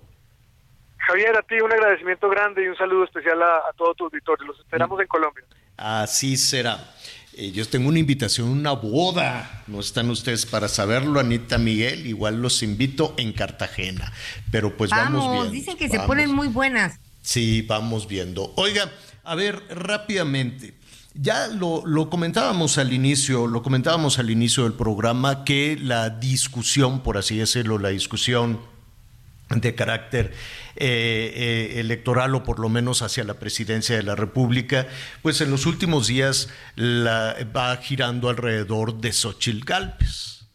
Javier, 0.99 1.35
a 1.35 1.41
ti 1.41 1.55
un 1.63 1.73
agradecimiento 1.73 2.29
grande 2.29 2.63
y 2.63 2.69
un 2.69 2.77
saludo 2.77 3.05
especial 3.05 3.43
a, 3.43 3.57
a 3.71 3.73
todo 3.75 3.95
tu 3.95 4.05
auditorio. 4.05 4.47
Los 4.47 4.59
esperamos 4.59 5.01
en 5.01 5.07
Colombia. 5.07 5.45
Así 5.79 6.37
será. 6.37 6.79
Eh, 7.39 7.53
yo 7.53 7.69
tengo 7.69 7.91
una 7.91 7.99
invitación, 7.99 8.49
una 8.49 8.73
boda. 8.73 9.63
No 9.67 9.81
están 9.81 10.09
ustedes 10.09 10.47
para 10.47 10.69
saberlo, 10.69 11.21
Anita 11.21 11.59
Miguel. 11.59 12.07
Igual 12.07 12.41
los 12.41 12.63
invito 12.63 13.15
en 13.19 13.35
Cartagena. 13.35 14.11
Pero 14.51 14.75
pues 14.75 14.91
vamos, 14.91 15.21
vamos 15.21 15.33
viendo. 15.33 15.51
Dicen 15.51 15.77
que 15.77 15.91
se 15.91 16.01
ponen 16.01 16.35
muy 16.35 16.49
buenas. 16.49 16.99
Sí, 17.21 17.61
vamos 17.61 18.09
viendo. 18.09 18.55
Oiga, 18.57 18.91
a 19.23 19.35
ver, 19.35 19.63
rápidamente. 19.69 20.73
Ya 21.13 21.49
lo, 21.49 21.85
lo, 21.85 22.09
comentábamos 22.09 22.79
al 22.79 22.95
inicio, 22.95 23.47
lo 23.47 23.63
comentábamos 23.63 24.19
al 24.19 24.31
inicio 24.31 24.65
del 24.65 24.73
programa 24.73 25.45
que 25.45 25.79
la 25.79 26.09
discusión, 26.09 27.03
por 27.03 27.19
así 27.19 27.37
decirlo, 27.37 27.79
la 27.79 27.91
discusión 27.91 28.61
de 29.49 29.75
carácter 29.75 30.33
eh, 30.77 31.33
eh, 31.77 31.81
electoral 31.81 32.35
o 32.35 32.43
por 32.43 32.59
lo 32.59 32.69
menos 32.69 33.03
hacia 33.03 33.25
la 33.25 33.35
presidencia 33.35 33.97
de 33.97 34.03
la 34.03 34.17
República, 34.17 34.87
pues 35.23 35.41
en 35.41 35.51
los 35.51 35.67
últimos 35.67 36.09
días 36.09 36.49
la, 36.75 37.37
va 37.57 37.77
girando 37.77 38.29
alrededor 38.29 39.01
de 39.01 39.13
Xochitl 39.13 39.65
Galvez. 39.65 40.47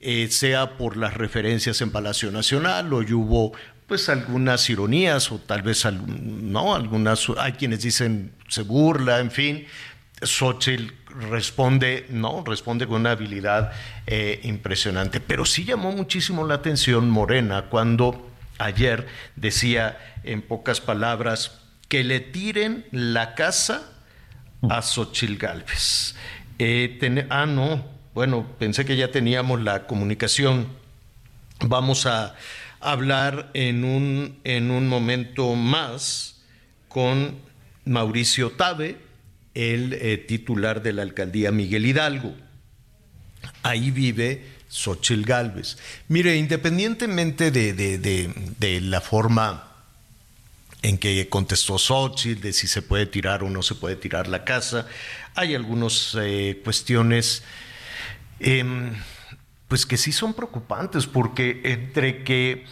eh, 0.00 0.28
sea 0.30 0.76
por 0.78 0.96
las 0.96 1.14
referencias 1.14 1.80
en 1.80 1.90
Palacio 1.90 2.32
Nacional, 2.32 2.92
hoy 2.92 3.12
hubo 3.12 3.52
pues 3.86 4.08
algunas 4.08 4.68
ironías 4.70 5.30
o 5.30 5.38
tal 5.38 5.62
vez 5.62 5.84
no, 5.84 6.74
algunas, 6.74 7.26
hay 7.38 7.52
quienes 7.52 7.82
dicen 7.82 8.32
se 8.48 8.62
burla, 8.62 9.20
en 9.20 9.30
fin. 9.30 9.66
Xochitl 10.22 10.92
responde, 11.30 12.06
no, 12.10 12.42
responde 12.44 12.86
con 12.86 13.02
una 13.02 13.12
habilidad 13.12 13.72
eh, 14.06 14.40
impresionante. 14.44 15.20
Pero 15.20 15.44
sí 15.44 15.64
llamó 15.64 15.92
muchísimo 15.92 16.46
la 16.46 16.54
atención 16.54 17.10
Morena 17.10 17.66
cuando 17.70 18.30
ayer 18.58 19.06
decía 19.36 19.98
en 20.24 20.42
pocas 20.42 20.80
palabras 20.80 21.60
que 21.88 22.04
le 22.04 22.20
tiren 22.20 22.86
la 22.90 23.34
casa 23.34 23.82
a 24.68 24.82
Xochitl 24.82 25.36
Galvez. 25.36 26.14
Eh, 26.58 27.26
ah, 27.30 27.46
no, 27.46 27.84
bueno, 28.14 28.46
pensé 28.58 28.84
que 28.84 28.96
ya 28.96 29.10
teníamos 29.10 29.60
la 29.62 29.86
comunicación. 29.86 30.68
Vamos 31.60 32.06
a 32.06 32.34
hablar 32.80 33.50
en 33.54 33.84
un, 33.84 34.38
en 34.44 34.70
un 34.70 34.88
momento 34.88 35.54
más 35.54 36.42
con 36.88 37.36
Mauricio 37.84 38.50
Tabe, 38.50 38.98
el 39.54 39.92
eh, 39.94 40.18
titular 40.18 40.82
de 40.82 40.92
la 40.92 41.02
alcaldía 41.02 41.50
Miguel 41.52 41.86
Hidalgo. 41.86 42.34
Ahí 43.62 43.90
vive 43.90 44.44
Xochitl 44.68 45.24
Galvez. 45.24 45.76
Mire, 46.08 46.36
independientemente 46.36 47.50
de, 47.50 47.72
de, 47.74 48.80
la 48.80 49.00
forma 49.00 49.68
en 50.80 50.98
que 50.98 51.28
contestó 51.28 51.78
Xochitl, 51.78 52.40
de 52.40 52.52
si 52.52 52.66
se 52.66 52.82
puede 52.82 53.06
tirar 53.06 53.42
o 53.42 53.50
no 53.50 53.62
se 53.62 53.74
puede 53.74 53.96
tirar 53.96 54.28
la 54.28 54.44
casa, 54.44 54.86
hay 55.34 55.54
algunas 55.54 56.16
eh, 56.20 56.60
cuestiones 56.64 57.42
em, 58.40 58.94
pues 59.68 59.86
que 59.86 59.96
sí 59.96 60.12
son 60.12 60.34
preocupantes, 60.34 61.06
porque 61.06 61.60
entre 61.64 62.24
que 62.24 62.64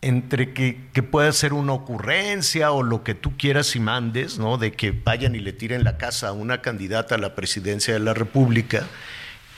entre 0.00 0.52
que, 0.54 0.88
que, 0.92 1.02
pueda 1.02 1.32
ser 1.32 1.52
una 1.52 1.72
ocurrencia 1.72 2.70
o 2.70 2.82
lo 2.82 3.02
que 3.02 3.14
tú 3.14 3.36
quieras 3.36 3.74
y 3.74 3.80
mandes, 3.80 4.38
¿no? 4.38 4.56
De 4.56 4.72
que 4.72 4.92
vayan 4.92 5.34
y 5.34 5.40
le 5.40 5.52
tiren 5.52 5.82
la 5.82 5.98
casa 5.98 6.28
a 6.28 6.32
una 6.32 6.62
candidata 6.62 7.16
a 7.16 7.18
la 7.18 7.34
presidencia 7.34 7.94
de 7.94 8.00
la 8.00 8.14
República, 8.14 8.86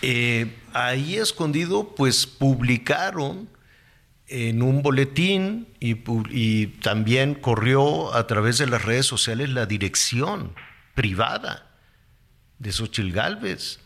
eh, 0.02 0.56
ahí 0.72 1.16
escondido, 1.16 1.94
pues 1.94 2.26
publicaron 2.26 3.48
en 4.28 4.62
un 4.62 4.82
boletín 4.82 5.68
y, 5.80 5.96
y, 6.30 6.68
también 6.78 7.34
corrió 7.34 8.14
a 8.14 8.26
través 8.26 8.58
de 8.58 8.66
las 8.66 8.84
redes 8.84 9.04
sociales 9.04 9.50
la 9.50 9.66
dirección 9.66 10.54
privada 10.94 11.66
de 12.58 12.72
Xochil 12.72 13.12
Gálvez. 13.12 13.80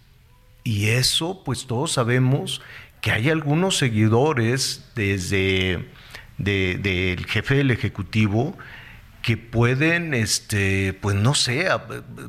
Y 0.62 0.88
eso, 0.88 1.42
pues 1.44 1.66
todos 1.66 1.92
sabemos 1.92 2.60
que 3.00 3.10
hay 3.10 3.30
algunos 3.30 3.78
seguidores 3.78 4.84
desde 4.94 5.90
del 6.38 7.26
jefe 7.26 7.56
del 7.56 7.70
ejecutivo 7.70 8.56
que 9.24 9.38
pueden, 9.38 10.12
este, 10.12 10.92
pues 10.92 11.16
no 11.16 11.34
sé, 11.34 11.68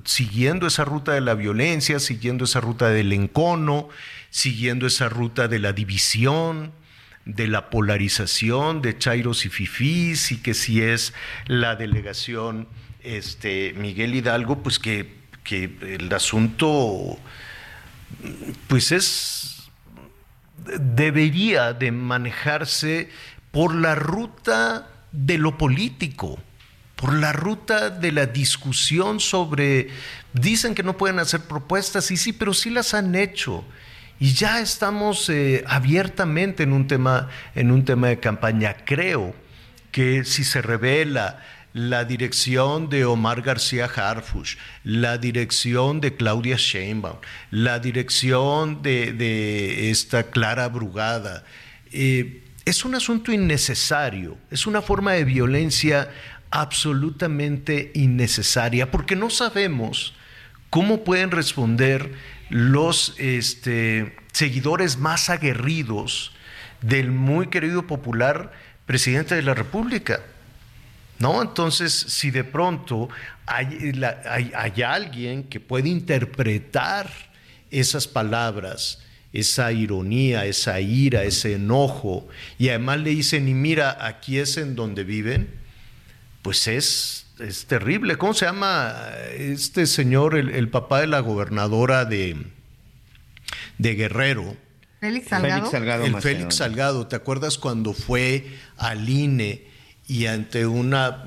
siguiendo 0.06 0.66
esa 0.66 0.86
ruta 0.86 1.12
de 1.12 1.20
la 1.20 1.34
violencia, 1.34 2.00
siguiendo 2.00 2.46
esa 2.46 2.62
ruta 2.62 2.90
del 2.90 3.12
encono, 3.12 3.90
siguiendo 4.30 4.88
esa 4.88 5.10
ruta 5.10 5.50
de 5.50 5.60
la 5.60 5.74
división, 5.74 6.72
de 7.26 7.48
la 7.48 7.70
polarización 7.70 8.82
de 8.82 8.98
Chairos 8.98 9.46
y 9.46 9.50
Fifís, 9.50 10.32
y 10.32 10.38
que 10.38 10.54
si 10.54 10.82
es 10.82 11.14
la 11.48 11.76
delegación 11.76 12.70
este, 13.04 13.74
Miguel 13.74 14.16
Hidalgo, 14.16 14.64
pues 14.64 14.80
que, 14.80 15.16
que 15.44 15.76
el 15.82 16.14
asunto, 16.14 17.20
pues 18.68 18.94
es 18.94 19.56
debería 20.80 21.74
de 21.74 21.92
manejarse 21.92 23.10
por 23.56 23.74
la 23.74 23.96
ruta 23.96 24.90
de 25.14 25.38
lo 25.38 25.58
político, 25.58 26.38
por 26.98 27.14
la 27.14 27.32
ruta 27.32 27.90
de 27.90 28.12
la 28.12 28.26
discusión 28.26 29.22
sobre, 29.22 29.88
dicen 30.34 30.76
que 30.76 30.84
no 30.84 30.98
pueden 30.98 31.20
hacer 31.20 31.40
propuestas, 31.40 32.12
y 32.12 32.18
sí, 32.18 32.34
pero 32.34 32.54
sí 32.54 32.70
las 32.70 32.94
han 32.94 33.16
hecho. 33.16 33.64
Y 34.20 34.34
ya 34.34 34.60
estamos 34.60 35.30
eh, 35.30 35.64
abiertamente 35.68 36.64
en 36.64 36.74
un, 36.74 36.86
tema, 36.86 37.30
en 37.56 37.72
un 37.72 37.86
tema 37.86 38.10
de 38.10 38.20
campaña. 38.20 38.76
Creo 38.84 39.34
que 39.90 40.26
si 40.26 40.44
se 40.44 40.62
revela 40.62 41.42
la 41.72 42.04
dirección 42.04 42.90
de 42.90 43.06
Omar 43.06 43.42
García 43.42 43.86
Harfush, 43.86 44.58
la 44.84 45.18
dirección 45.18 46.02
de 46.02 46.14
Claudia 46.18 46.58
Sheinbaum, 46.58 47.20
la 47.52 47.80
dirección 47.80 48.82
de, 48.82 49.92
esta 49.92 50.24
Clara 50.24 50.68
Brugada. 50.68 51.46
Eh, 51.94 52.42
es 52.66 52.84
un 52.84 52.96
asunto 52.96 53.32
innecesario, 53.32 54.38
es 54.50 54.66
una 54.66 54.82
forma 54.82 55.14
de 55.14 55.24
violencia 55.24 56.10
absolutamente 56.50 57.92
innecesaria, 57.94 58.90
porque 58.90 59.16
no 59.16 59.30
sabemos 59.30 60.16
cómo 60.72 61.04
pueden 61.04 61.32
responder 61.32 62.12
los 62.50 63.16
este, 63.18 64.16
seguidores 64.32 64.98
más 64.98 65.30
aguerridos 65.30 66.32
del 66.82 67.12
muy 67.12 67.48
querido 67.48 67.88
popular 67.88 68.52
presidente 68.86 69.36
de 69.36 69.42
la 69.42 69.54
República. 69.54 70.22
¿No? 71.18 71.42
Entonces, 71.42 71.94
si 71.94 72.30
de 72.30 72.44
pronto 72.44 73.08
hay, 73.46 73.94
hay, 74.54 74.82
alguien 74.82 75.44
que 75.44 75.62
puede 75.62 75.88
interpretar 75.88 77.10
esas 77.72 78.06
palabras, 78.06 79.02
esa 79.36 79.72
ironía, 79.72 80.46
esa 80.46 80.80
ira, 80.80 81.24
ese 81.24 81.54
enojo, 81.54 82.28
y 82.58 82.70
además 82.70 83.00
le 83.00 83.10
dicen, 83.10 83.48
y 83.48 83.54
mira, 83.54 83.98
aquí 84.06 84.40
es 84.40 84.58
en 84.58 84.76
donde 84.76 85.04
viven, 85.04 85.50
pues 86.42 86.68
es, 86.68 87.28
es 87.40 87.66
terrible. 87.66 88.18
¿Cómo 88.18 88.34
se 88.34 88.46
llama 88.46 88.96
este 89.38 89.88
señor, 89.88 90.38
el, 90.38 90.70
papá 90.70 91.02
de 91.02 91.08
la 91.08 91.20
gobernadora 91.20 92.06
de, 92.06 92.38
de 93.78 93.96
Guerrero? 93.96 94.56
Félix 95.02 95.28
Salgado. 95.28 95.54
Félix 95.56 95.72
Salgado 95.72 96.06
el 96.06 96.22
Félix 96.22 96.56
Salgado, 96.56 97.08
¿te 97.08 97.16
acuerdas 97.16 97.58
cuando 97.58 97.94
fue 97.94 98.46
al 98.78 99.10
INE? 99.10 99.76
y 100.08 100.28
ante 100.28 100.68
una 100.68 101.26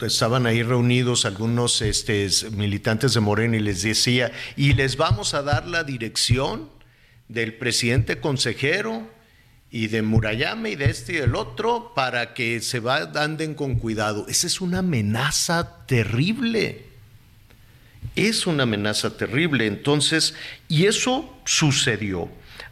estaban 0.00 0.46
ahí 0.46 0.62
reunidos 0.62 1.26
algunos 1.26 1.82
este, 1.82 2.26
militantes 2.52 3.12
de 3.12 3.20
Morena 3.20 3.56
y 3.56 3.60
les 3.60 3.82
decía, 3.82 4.32
y 4.56 4.72
les 4.72 4.96
vamos 4.96 5.34
a 5.34 5.42
dar 5.42 5.66
la 5.66 5.84
dirección 5.84 6.70
del 7.28 7.54
presidente 7.54 8.20
consejero 8.20 9.10
y 9.70 9.88
de 9.88 10.02
Murayama 10.02 10.68
y 10.68 10.76
de 10.76 10.86
este 10.86 11.14
y 11.14 11.16
del 11.16 11.34
otro 11.34 11.92
para 11.94 12.34
que 12.34 12.60
se 12.60 12.80
va, 12.80 13.10
anden 13.16 13.54
con 13.54 13.76
cuidado. 13.76 14.26
Esa 14.28 14.46
es 14.46 14.60
una 14.60 14.78
amenaza 14.78 15.86
terrible. 15.86 16.86
Es 18.14 18.46
una 18.46 18.62
amenaza 18.62 19.16
terrible. 19.16 19.66
Entonces, 19.66 20.34
y 20.68 20.86
eso 20.86 21.36
sucedió. 21.44 22.30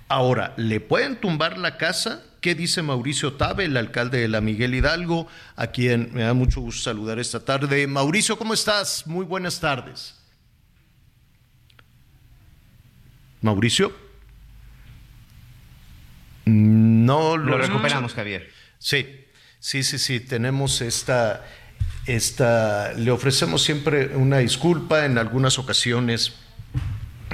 Ahora, 0.09 0.55
¿le 0.56 0.81
pueden 0.81 1.16
tumbar 1.16 1.59
la 1.59 1.76
casa? 1.76 2.22
¿Qué 2.40 2.55
dice 2.55 2.82
Mauricio 2.82 3.35
Tabe, 3.35 3.64
el 3.64 3.76
alcalde 3.76 4.20
de 4.20 4.28
la 4.28 4.40
Miguel 4.40 4.74
Hidalgo, 4.74 5.26
a 5.56 5.68
quien 5.68 6.10
me 6.12 6.22
da 6.22 6.35
mucho 6.35 6.60
gusto 6.60 6.82
saludar 6.82 7.18
esta 7.18 7.40
tarde? 7.44 7.86
Mauricio, 7.86 8.36
¿cómo 8.36 8.55
estás? 8.55 9.06
Muy 9.06 9.24
buenas 9.24 9.60
tardes. 9.60 10.14
Mauricio. 13.40 14.03
No 16.44 17.36
lo, 17.36 17.58
recuperamos, 17.58 18.14
Javier. 18.14 18.50
Sí, 18.78 19.24
sí, 19.60 19.82
sí, 19.82 19.98
sí. 19.98 20.20
Tenemos 20.20 20.80
esta, 20.80 21.44
esta. 22.06 22.92
Le 22.94 23.10
ofrecemos 23.10 23.62
siempre 23.62 24.16
una 24.16 24.38
disculpa 24.38 25.04
en 25.06 25.18
algunas 25.18 25.58
ocasiones 25.58 26.36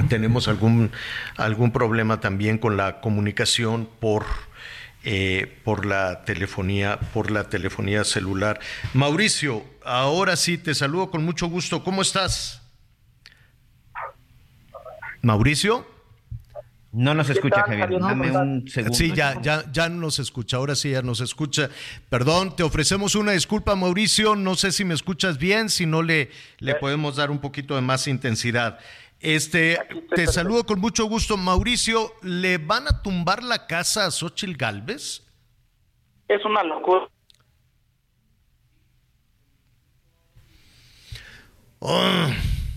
tenemos 0.09 0.49
algún, 0.49 0.93
algún 1.37 1.73
problema 1.73 2.21
también 2.21 2.57
con 2.57 2.79
la 2.79 3.01
comunicación 3.01 3.87
por 4.01 4.25
eh, 5.03 5.59
por 5.65 5.87
la 5.87 6.27
telefonía, 6.27 7.01
por 7.15 7.31
la 7.31 7.45
telefonía 7.45 8.05
celular. 8.05 8.61
Mauricio, 8.93 9.65
ahora 9.83 10.37
sí 10.37 10.59
te 10.59 10.75
saludo 10.75 11.11
con 11.11 11.25
mucho 11.25 11.47
gusto. 11.47 11.83
¿Cómo 11.83 12.03
estás? 12.03 12.61
Mauricio. 15.23 15.90
No 16.93 17.15
nos 17.15 17.31
escucha, 17.31 17.63
Javier. 17.63 18.01
Dame 18.01 18.31
un 18.33 18.69
segundo. 18.69 18.97
Sí, 18.97 19.13
ya, 19.15 19.41
ya, 19.41 19.65
ya 19.71 19.89
nos 19.89 20.19
escucha. 20.19 20.57
Ahora 20.57 20.75
sí 20.75 20.91
ya 20.91 21.03
nos 21.03 21.21
escucha. 21.21 21.71
Perdón, 22.09 22.57
te 22.57 22.65
ofrecemos 22.65 23.15
una 23.15 23.33
disculpa, 23.33 23.77
Mauricio. 23.77 24.35
No 24.35 24.57
sé 24.57 24.73
si 24.73 24.85
me 24.85 24.95
escuchas 24.95 25.39
bien, 25.39 25.69
si 25.69 25.87
no 25.87 26.03
le, 26.03 26.31
le 26.59 26.75
podemos 26.75 27.17
dar 27.17 27.31
un 27.31 27.39
poquito 27.39 27.77
de 27.77 27.81
más 27.81 28.09
intensidad. 28.09 28.81
Este, 29.21 29.79
te 30.17 30.27
saludo 30.27 30.65
con 30.65 30.81
mucho 30.81 31.05
gusto, 31.05 31.37
Mauricio. 31.37 32.13
¿Le 32.23 32.59
van 32.59 32.89
a 32.89 33.03
tumbar 33.03 33.45
la 33.45 33.67
casa 33.67 34.07
a 34.07 34.11
Xochitl 34.11 34.57
Galvez? 34.57 35.23
Es 36.27 36.45
una 36.45 36.65
locura. 36.65 37.09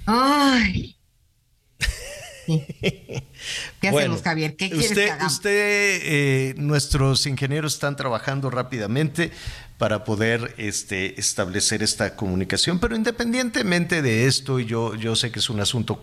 Ay. 0.05 0.92
¿Qué 2.47 3.87
hacemos, 3.87 4.21
Javier? 4.21 4.55
¿Qué 4.55 4.69
quieres 4.69 4.91
usted, 4.91 5.05
que 5.05 5.11
hagamos? 5.11 5.33
Usted, 5.33 5.99
eh, 6.03 6.53
nuestros 6.57 7.25
ingenieros 7.25 7.73
están 7.73 7.95
trabajando 7.95 8.49
rápidamente 8.49 9.31
para 9.77 10.03
poder 10.03 10.53
este, 10.57 11.19
establecer 11.19 11.83
esta 11.83 12.15
comunicación, 12.15 12.79
pero 12.79 12.95
independientemente 12.95 14.01
de 14.01 14.27
esto, 14.27 14.59
y 14.59 14.65
yo, 14.65 14.95
yo 14.95 15.15
sé 15.15 15.31
que 15.31 15.39
es 15.39 15.49
un 15.49 15.59
asunto 15.59 15.99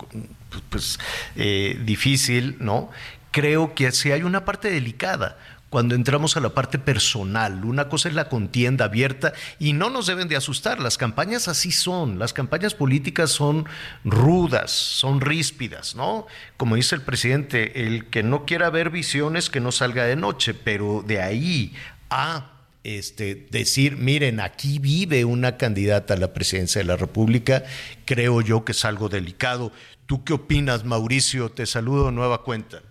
pues, 0.69 0.99
eh, 1.37 1.81
difícil, 1.85 2.57
¿no? 2.59 2.91
Creo 3.31 3.75
que 3.75 3.93
si 3.93 4.13
hay 4.13 4.23
una 4.23 4.45
parte 4.45 4.71
delicada 4.71 5.39
cuando 5.71 5.95
entramos 5.95 6.37
a 6.37 6.41
la 6.41 6.51
parte 6.51 6.79
personal. 6.79 7.65
Una 7.65 7.89
cosa 7.89 8.09
es 8.09 8.15
la 8.15 8.29
contienda 8.29 8.87
abierta 8.87 9.33
y 9.59 9.73
no 9.73 9.89
nos 9.89 10.07
deben 10.07 10.29
de 10.29 10.37
asustar. 10.37 10.81
Las 10.81 10.99
campañas 10.99 11.47
así 11.49 11.71
son. 11.71 12.19
Las 12.19 12.33
campañas 12.33 12.75
políticas 12.75 13.31
son 13.31 13.67
rudas, 14.05 14.73
son 14.73 15.21
ríspidas, 15.21 15.95
¿no? 15.95 16.27
Como 16.57 16.75
dice 16.75 16.97
el 16.97 17.03
presidente, 17.03 17.87
el 17.87 18.07
que 18.07 18.25
no 18.25 18.45
quiera 18.45 18.69
ver 18.69 18.91
visiones 18.91 19.49
que 19.49 19.61
no 19.61 19.71
salga 19.71 20.05
de 20.05 20.17
noche, 20.17 20.55
pero 20.55 21.05
de 21.07 21.23
ahí 21.23 21.73
a 22.11 22.51
este, 22.83 23.47
decir, 23.51 23.97
miren, 23.97 24.41
aquí 24.41 24.81
vive 24.81 25.25
una 25.25 25.57
candidata 25.57 26.15
a 26.15 26.17
la 26.17 26.33
presidencia 26.33 26.81
de 26.81 26.87
la 26.87 26.97
República, 26.97 27.63
creo 28.07 28.41
yo 28.41 28.65
que 28.65 28.73
es 28.73 28.85
algo 28.85 29.09
delicado. 29.09 29.71
¿Tú 30.07 30.25
qué 30.25 30.33
opinas, 30.33 30.85
Mauricio? 30.85 31.51
Te 31.51 31.67
saludo 31.67 32.11
nueva 32.11 32.43
cuenta 32.43 32.83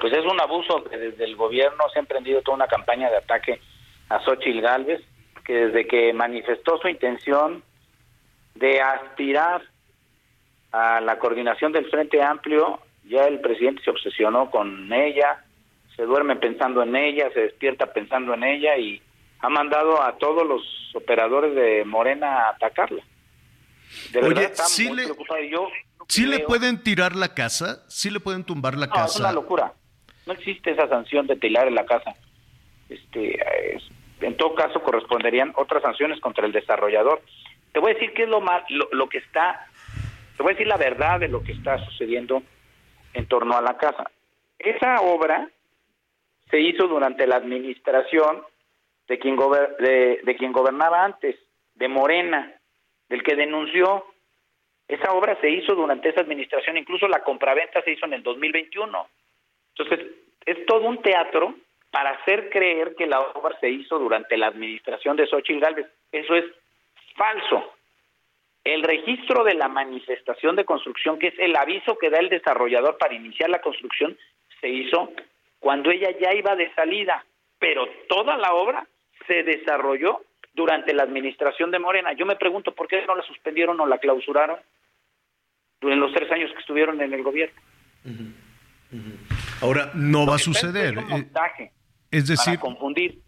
pues 0.00 0.12
es 0.12 0.24
un 0.24 0.40
abuso 0.40 0.84
que 0.84 0.96
desde 0.96 1.24
el 1.24 1.36
gobierno 1.36 1.84
se 1.92 1.98
ha 1.98 2.02
emprendido 2.02 2.42
toda 2.42 2.56
una 2.56 2.66
campaña 2.66 3.10
de 3.10 3.16
ataque 3.16 3.60
a 4.08 4.20
Xochitl 4.20 4.60
Galvez, 4.60 5.00
que 5.44 5.54
desde 5.54 5.86
que 5.86 6.12
manifestó 6.12 6.78
su 6.78 6.88
intención 6.88 7.62
de 8.54 8.80
aspirar 8.80 9.62
a 10.72 11.00
la 11.00 11.18
coordinación 11.18 11.72
del 11.72 11.90
Frente 11.90 12.22
Amplio, 12.22 12.80
ya 13.04 13.26
el 13.26 13.40
presidente 13.40 13.82
se 13.82 13.90
obsesionó 13.90 14.50
con 14.50 14.92
ella, 14.92 15.44
se 15.96 16.02
duerme 16.02 16.36
pensando 16.36 16.82
en 16.82 16.94
ella, 16.94 17.30
se 17.32 17.40
despierta 17.40 17.92
pensando 17.92 18.34
en 18.34 18.44
ella 18.44 18.76
y 18.76 19.00
ha 19.40 19.48
mandado 19.48 20.02
a 20.02 20.16
todos 20.18 20.46
los 20.46 20.62
operadores 20.94 21.54
de 21.54 21.84
Morena 21.84 22.46
a 22.46 22.50
atacarla. 22.50 23.02
De 24.12 24.20
Oye, 24.20 24.28
verdad 24.28 24.44
está 24.44 24.64
¿sí 24.64 24.88
muy 24.88 24.96
le. 24.98 25.48
Yo 25.50 25.68
¿Sí 26.08 26.26
le 26.26 26.40
pueden 26.40 26.82
tirar 26.82 27.16
la 27.16 27.34
casa? 27.34 27.84
¿Sí 27.88 28.10
le 28.10 28.20
pueden 28.20 28.44
tumbar 28.44 28.74
la 28.76 28.86
no, 28.86 28.92
casa? 28.92 29.14
Es 29.14 29.20
una 29.20 29.32
locura 29.32 29.72
no 30.28 30.34
existe 30.34 30.70
esa 30.70 30.86
sanción 30.88 31.26
de 31.26 31.38
en 31.42 31.74
la 31.74 31.86
casa. 31.86 32.14
Este, 32.88 33.40
es, 33.74 33.82
en 34.20 34.36
todo 34.36 34.54
caso 34.54 34.80
corresponderían 34.82 35.54
otras 35.56 35.82
sanciones 35.82 36.20
contra 36.20 36.44
el 36.46 36.52
desarrollador. 36.52 37.22
Te 37.72 37.80
voy 37.80 37.92
a 37.92 37.94
decir 37.94 38.12
qué 38.12 38.24
es 38.24 38.28
lo, 38.28 38.42
mal, 38.42 38.62
lo, 38.68 38.88
lo, 38.92 39.08
que 39.08 39.18
está, 39.18 39.66
te 40.36 40.42
voy 40.42 40.50
a 40.50 40.54
decir 40.54 40.66
la 40.66 40.76
verdad 40.76 41.18
de 41.18 41.28
lo 41.28 41.42
que 41.42 41.52
está 41.52 41.78
sucediendo 41.86 42.42
en 43.14 43.26
torno 43.26 43.56
a 43.56 43.62
la 43.62 43.78
casa. 43.78 44.10
Esa 44.58 45.00
obra 45.00 45.48
se 46.50 46.60
hizo 46.60 46.86
durante 46.86 47.26
la 47.26 47.36
administración 47.36 48.42
de 49.08 49.18
quien, 49.18 49.36
de 49.36 50.36
quien 50.38 50.52
gobernaba 50.52 51.04
antes, 51.04 51.36
de 51.74 51.88
Morena, 51.88 52.52
del 53.08 53.22
que 53.22 53.34
denunció. 53.34 54.04
Esa 54.88 55.12
obra 55.12 55.38
se 55.40 55.48
hizo 55.48 55.74
durante 55.74 56.10
esa 56.10 56.20
administración, 56.20 56.76
incluso 56.76 57.08
la 57.08 57.22
compraventa 57.22 57.80
se 57.82 57.92
hizo 57.92 58.04
en 58.04 58.12
el 58.14 58.22
2021. 58.22 59.08
Entonces, 59.78 60.06
es 60.44 60.66
todo 60.66 60.86
un 60.86 61.00
teatro 61.02 61.54
para 61.90 62.10
hacer 62.10 62.50
creer 62.50 62.94
que 62.96 63.06
la 63.06 63.20
obra 63.20 63.56
se 63.60 63.70
hizo 63.70 63.98
durante 63.98 64.36
la 64.36 64.48
administración 64.48 65.16
de 65.16 65.26
Xochitl 65.26 65.60
Gálvez. 65.60 65.86
Eso 66.12 66.34
es 66.34 66.44
falso. 67.16 67.74
El 68.64 68.82
registro 68.82 69.44
de 69.44 69.54
la 69.54 69.68
manifestación 69.68 70.56
de 70.56 70.64
construcción, 70.64 71.18
que 71.18 71.28
es 71.28 71.38
el 71.38 71.56
aviso 71.56 71.96
que 71.96 72.10
da 72.10 72.18
el 72.18 72.28
desarrollador 72.28 72.98
para 72.98 73.14
iniciar 73.14 73.48
la 73.48 73.60
construcción, 73.60 74.18
se 74.60 74.68
hizo 74.68 75.12
cuando 75.60 75.90
ella 75.90 76.10
ya 76.20 76.34
iba 76.34 76.54
de 76.54 76.72
salida, 76.74 77.24
pero 77.58 77.88
toda 78.08 78.36
la 78.36 78.52
obra 78.52 78.86
se 79.26 79.42
desarrolló 79.42 80.22
durante 80.52 80.92
la 80.92 81.04
administración 81.04 81.70
de 81.70 81.78
Morena. 81.78 82.12
Yo 82.12 82.26
me 82.26 82.36
pregunto 82.36 82.74
por 82.74 82.88
qué 82.88 83.04
no 83.06 83.14
la 83.14 83.22
suspendieron 83.22 83.80
o 83.80 83.86
la 83.86 83.98
clausuraron 83.98 84.58
durante 85.80 86.00
los 86.00 86.12
tres 86.12 86.30
años 86.32 86.52
que 86.52 86.58
estuvieron 86.58 87.00
en 87.00 87.12
el 87.12 87.22
gobierno. 87.22 87.60
Uh. 88.04 89.27
Ahora 89.60 89.90
no 89.94 90.26
va 90.26 90.36
a 90.36 90.38
suceder. 90.38 90.98
Es, 90.98 91.04
un 91.04 91.08
montaje 91.10 91.72
es 92.10 92.26
decir, 92.26 92.44
para 92.44 92.60
confundir. 92.60 93.22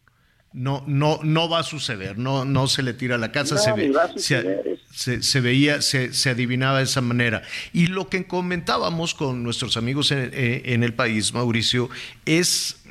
No, 0.53 0.83
no, 0.89 1.21
no 1.23 1.49
va 1.49 1.61
a 1.61 1.63
suceder, 1.63 2.19
no, 2.19 2.45
no 2.45 2.67
se 2.67 2.83
le 2.83 2.93
tira 2.93 3.15
a 3.15 3.19
la 3.19 3.31
casa, 3.31 3.55
no, 3.55 3.61
se, 3.61 3.73
ve, 3.73 3.93
se, 4.17 4.81
se, 4.93 5.23
se, 5.23 5.41
veía, 5.41 5.81
se, 5.81 6.13
se, 6.13 6.31
adivinaba 6.31 6.79
de 6.79 6.85
esa 6.85 7.01
manera. 7.01 7.43
Y 7.73 7.87
lo 7.87 8.09
que 8.09 8.27
comentábamos 8.27 9.15
con 9.15 9.45
nuestros 9.45 9.77
amigos 9.77 10.11
en, 10.11 10.31
en 10.33 10.83
el 10.83 10.93
país, 10.93 11.33
Mauricio, 11.33 11.89
es, 12.27 12.83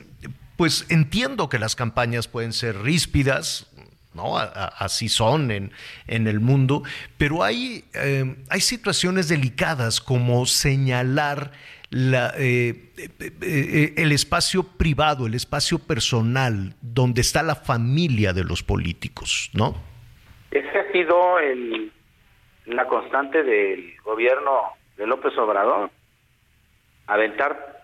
pues 0.56 0.86
entiendo 0.88 1.50
que 1.50 1.60
las 1.60 1.76
campañas 1.76 2.30
pueden 2.30 2.54
ser 2.54 2.82
ríspidas, 2.82 3.68
¿no? 4.14 4.38
A, 4.38 4.44
a, 4.44 4.68
así 4.68 5.10
son 5.10 5.52
en, 5.52 5.74
en, 6.08 6.28
el 6.28 6.40
mundo, 6.40 6.84
pero 7.18 7.44
hay, 7.44 7.84
eh, 7.94 8.38
hay 8.48 8.62
situaciones 8.62 9.28
delicadas 9.28 10.00
como 10.00 10.46
señalar 10.46 11.52
la, 11.92 12.34
eh, 12.38 12.92
eh, 13.42 13.94
el 13.98 14.12
espacio 14.12 14.64
privado, 14.64 15.26
el 15.26 15.34
espacio 15.34 15.80
personal, 15.80 16.76
donde 16.82 17.22
está 17.22 17.42
la 17.42 17.56
familia 17.56 18.34
de 18.34 18.44
los 18.44 18.64
políticos, 18.64 19.50
¿no? 19.54 19.76
Ese 20.52 20.80
ha 20.80 20.92
sido 20.92 21.40
el, 21.40 21.92
la 22.66 22.86
constante 22.88 23.44
del 23.44 23.94
gobierno 24.04 24.62
de 24.98 25.08
López 25.08 25.36
Obrador, 25.38 25.90
aventar 27.08 27.84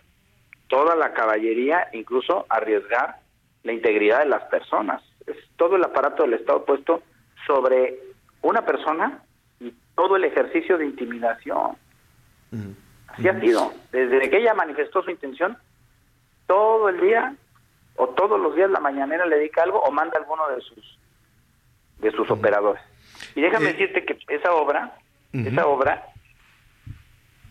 toda 0.68 0.96
la 0.96 1.14
caballería, 1.14 1.88
incluso 1.94 2.46
arriesgar 2.50 3.18
la 3.64 3.74
integridad 3.74 4.20
de 4.20 4.30
las 4.30 4.44
personas. 4.44 5.02
Es 5.26 5.38
todo 5.56 5.76
el 5.78 5.84
aparato 5.84 6.24
del 6.24 6.34
Estado 6.34 6.64
puesto 6.66 7.02
sobre 7.48 8.00
una 8.42 8.64
persona 8.66 9.24
y 9.60 9.74
todo 9.96 10.16
el 10.16 10.26
ejercicio 10.26 10.78
de 10.78 10.86
intimidación. 10.86 11.78
Uh 12.52 12.85
Así 13.18 13.28
ha 13.28 13.40
sido. 13.40 13.74
Desde 13.92 14.30
que 14.30 14.38
ella 14.38 14.54
manifestó 14.54 15.02
su 15.02 15.12
intención, 15.12 15.58
todo 16.48 16.90
el 16.90 17.00
día 17.02 17.36
o 17.96 18.10
todos 18.10 18.40
los 18.40 18.56
días 18.56 18.70
la 18.70 18.80
mañanera 18.80 19.26
le 19.26 19.38
dedica 19.38 19.64
algo 19.64 19.80
o 19.80 19.92
manda 19.92 20.20
alguno 20.20 20.48
de 20.50 20.62
sus 20.62 21.00
de 22.00 22.12
sus 22.12 22.30
operadores. 22.30 22.82
Y 23.36 23.42
déjame 23.42 23.70
eh, 23.70 23.74
decirte 23.74 24.06
que 24.06 24.18
esa 24.28 24.54
obra, 24.54 24.98
uh 25.34 25.38
-huh. 25.38 25.48
esa 25.48 25.66
obra 25.66 26.08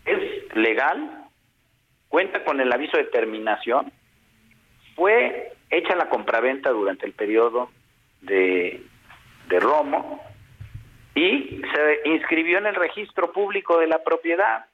es 0.05 0.55
legal, 0.55 1.25
cuenta 2.09 2.43
con 2.43 2.61
el 2.61 2.71
aviso 2.71 2.95
de 2.97 3.05
terminación, 3.05 3.91
fue 4.95 5.53
hecha 5.71 5.95
la 5.95 6.09
compraventa 6.09 6.69
durante 6.69 7.07
el 7.07 7.13
periodo 7.13 7.69
de, 8.21 8.83
de 9.47 9.59
Romo 9.59 10.23
y 11.15 11.61
se 11.73 12.01
inscribió 12.05 12.59
en 12.59 12.67
el 12.67 12.75
registro 12.75 13.31
público 13.33 13.79
de 13.79 13.87
la 13.87 14.03
propiedad 14.03 14.67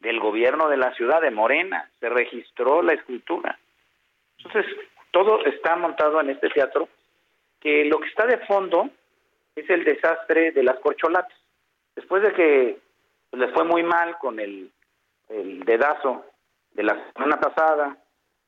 del 0.00 0.20
gobierno 0.20 0.68
de 0.68 0.76
la 0.76 0.92
ciudad 0.94 1.20
de 1.20 1.30
Morena, 1.30 1.90
se 2.00 2.08
registró 2.08 2.82
la 2.82 2.92
escritura. 2.92 3.58
Entonces, 4.38 4.66
todo 5.10 5.44
está 5.46 5.76
montado 5.76 6.20
en 6.20 6.30
este 6.30 6.48
teatro, 6.50 6.88
que 7.60 7.84
lo 7.86 7.98
que 7.98 8.08
está 8.08 8.26
de 8.26 8.38
fondo 8.46 8.90
es 9.54 9.68
el 9.70 9.84
desastre 9.84 10.52
de 10.52 10.62
las 10.62 10.78
corcholatas. 10.80 11.36
Después 11.94 12.22
de 12.22 12.32
que 12.32 12.78
les 13.32 13.52
fue 13.52 13.64
muy 13.64 13.82
mal 13.82 14.18
con 14.18 14.38
el, 14.38 14.70
el 15.28 15.60
dedazo 15.64 16.24
de 16.72 16.82
la 16.82 17.12
semana 17.12 17.40
pasada, 17.40 17.96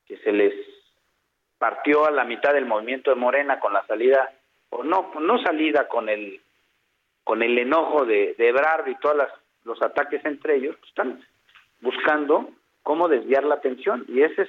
que 0.06 0.18
se 0.18 0.32
les 0.32 0.54
partió 1.58 2.06
a 2.06 2.10
la 2.10 2.24
mitad 2.24 2.52
del 2.52 2.66
movimiento 2.66 3.10
de 3.10 3.16
Morena 3.16 3.58
con 3.58 3.72
la 3.72 3.86
salida, 3.86 4.32
o 4.70 4.84
no, 4.84 5.12
no 5.18 5.42
salida 5.42 5.88
con 5.88 6.08
el 6.08 6.40
con 7.24 7.42
el 7.42 7.58
enojo 7.58 8.06
de, 8.06 8.34
de 8.38 8.48
Ebrard 8.48 8.88
y 8.88 8.94
todos 8.94 9.28
los 9.64 9.82
ataques 9.82 10.24
entre 10.24 10.56
ellos, 10.56 10.76
pues 10.76 10.88
están 10.88 11.22
buscando 11.80 12.50
cómo 12.82 13.08
desviar 13.08 13.44
la 13.44 13.56
atención 13.56 14.04
y 14.08 14.22
ese 14.22 14.42
es 14.42 14.48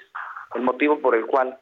el 0.56 0.62
motivo 0.62 1.00
por 1.00 1.16
el 1.16 1.26
cual 1.26 1.58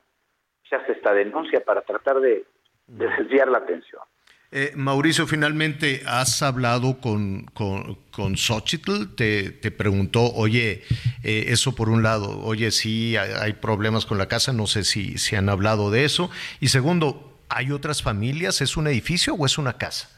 se 0.69 0.76
hace 0.76 0.94
esta 0.94 1.14
denuncia 1.14 1.64
para 1.64 1.81
tratar 1.81 2.19
de, 2.19 2.45
de 2.88 3.07
desviar 3.18 3.48
la 3.48 3.60
atención. 3.60 4.02
Eh, 4.49 4.72
Mauricio, 4.76 5.27
finalmente 5.27 6.03
has 6.07 6.41
hablado 6.41 7.02
con, 7.02 7.44
con, 7.53 7.98
con 8.11 8.38
Xochitl, 8.38 9.14
te, 9.15 9.52
te, 9.52 9.72
preguntó, 9.72 10.22
oye, 10.34 10.84
eh, 11.22 11.45
eso 11.48 11.76
por 11.76 11.89
un 11.89 12.02
lado, 12.02 12.39
oye, 12.45 12.72
sí, 12.72 13.18
hay, 13.18 13.31
hay, 13.31 13.53
problemas 13.53 14.06
con 14.06 14.18
la 14.18 14.30
casa, 14.30 14.53
no 14.53 14.65
sé 14.65 14.85
si, 14.85 15.18
si 15.18 15.35
han 15.35 15.49
hablado 15.49 15.91
de 15.91 16.06
eso. 16.06 16.30
Y 16.61 16.68
segundo, 16.68 17.34
¿hay 17.49 17.72
otras 17.73 18.02
familias? 18.02 18.61
¿Es 18.61 18.77
un 18.77 18.88
edificio 18.88 19.34
o 19.34 19.45
es 19.45 19.57
una 19.57 19.73
casa? 19.73 20.10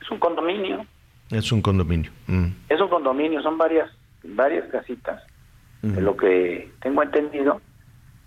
Es 0.00 0.08
un 0.08 0.20
condominio. 0.20 0.86
Es 1.30 1.50
un 1.50 1.62
condominio. 1.62 2.12
Mm. 2.28 2.46
Es 2.68 2.80
un 2.80 2.88
condominio, 2.88 3.42
son 3.42 3.58
varias 3.58 3.90
varias 4.24 4.68
casitas, 4.70 5.22
uh 5.82 5.86
-huh. 5.86 5.94
de 5.94 6.00
lo 6.02 6.16
que 6.16 6.70
tengo 6.80 7.02
entendido, 7.02 7.60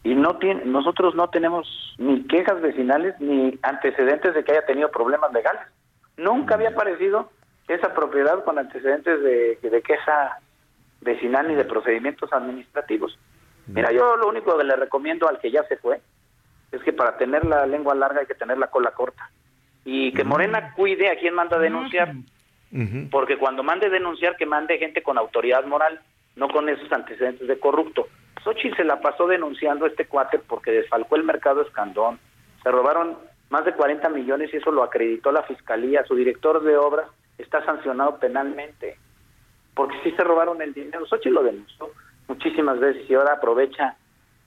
y 0.03 0.15
no 0.15 0.37
tiene, 0.37 0.65
nosotros 0.65 1.15
no 1.15 1.29
tenemos 1.29 1.95
ni 1.97 2.23
quejas 2.27 2.61
vecinales 2.61 3.15
ni 3.19 3.57
antecedentes 3.61 4.33
de 4.33 4.43
que 4.43 4.51
haya 4.51 4.65
tenido 4.65 4.91
problemas 4.91 5.31
legales. 5.31 5.61
Nunca 6.17 6.55
había 6.55 6.69
aparecido 6.69 7.31
esa 7.67 7.93
propiedad 7.93 8.43
con 8.43 8.59
antecedentes 8.59 9.21
de, 9.23 9.57
de 9.61 9.81
queja 9.81 10.39
vecinal 11.01 11.47
ni 11.47 11.55
de 11.55 11.65
procedimientos 11.65 12.31
administrativos. 12.33 13.17
Mira, 13.67 13.91
yo 13.91 14.17
lo 14.17 14.27
único 14.27 14.57
que 14.57 14.65
le 14.65 14.75
recomiendo 14.75 15.29
al 15.29 15.39
que 15.39 15.51
ya 15.51 15.63
se 15.63 15.77
fue 15.77 16.01
es 16.71 16.81
que 16.83 16.91
para 16.91 17.17
tener 17.17 17.45
la 17.45 17.65
lengua 17.65 17.95
larga 17.95 18.21
hay 18.21 18.25
que 18.25 18.35
tener 18.35 18.57
la 18.57 18.67
cola 18.67 18.91
corta. 18.91 19.29
Y 19.85 20.11
que 20.13 20.23
Morena 20.23 20.73
cuide 20.75 21.09
a 21.09 21.17
quien 21.17 21.33
manda 21.33 21.57
a 21.57 21.59
denunciar, 21.59 22.13
porque 23.11 23.37
cuando 23.37 23.61
mande 23.61 23.89
denunciar, 23.89 24.35
que 24.35 24.45
mande 24.45 24.79
gente 24.79 25.03
con 25.03 25.17
autoridad 25.17 25.63
moral, 25.65 25.99
no 26.35 26.47
con 26.47 26.67
esos 26.69 26.91
antecedentes 26.91 27.47
de 27.47 27.59
corrupto. 27.59 28.07
Xochitl 28.43 28.75
se 28.75 28.83
la 28.83 28.99
pasó 28.99 29.27
denunciando 29.27 29.85
este 29.85 30.07
cuate 30.07 30.39
porque 30.39 30.71
desfalcó 30.71 31.15
el 31.15 31.23
mercado 31.23 31.61
escandón, 31.61 32.19
se 32.63 32.71
robaron 32.71 33.17
más 33.49 33.63
de 33.65 33.73
40 33.73 34.09
millones 34.09 34.51
y 34.53 34.57
eso 34.57 34.71
lo 34.71 34.83
acreditó 34.83 35.31
la 35.31 35.43
fiscalía. 35.43 36.03
Su 36.05 36.15
director 36.15 36.63
de 36.63 36.75
obras 36.75 37.07
está 37.37 37.63
sancionado 37.63 38.17
penalmente 38.17 38.97
porque 39.75 39.95
sí 40.03 40.11
se 40.11 40.23
robaron 40.23 40.61
el 40.61 40.73
dinero. 40.73 41.05
Xochitl 41.05 41.35
lo 41.35 41.43
denunció 41.43 41.91
muchísimas 42.27 42.79
veces 42.79 43.07
y 43.09 43.13
ahora 43.13 43.33
aprovecha 43.33 43.97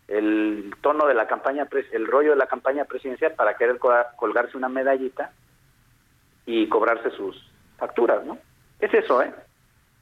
el 0.09 0.75
tono 0.81 1.07
de 1.07 1.15
la 1.15 1.27
campaña, 1.27 1.69
el 1.93 2.07
rollo 2.07 2.31
de 2.31 2.37
la 2.37 2.47
campaña 2.47 2.85
presidencial 2.85 3.35
para 3.35 3.57
querer 3.57 3.79
colgarse 4.17 4.57
una 4.57 4.69
medallita 4.69 5.33
y 6.45 6.69
cobrarse 6.69 7.11
sus 7.11 7.37
facturas, 7.79 8.25
¿no? 8.25 8.39
Es 8.81 8.93
eso, 8.93 9.23
¿eh? 9.23 9.33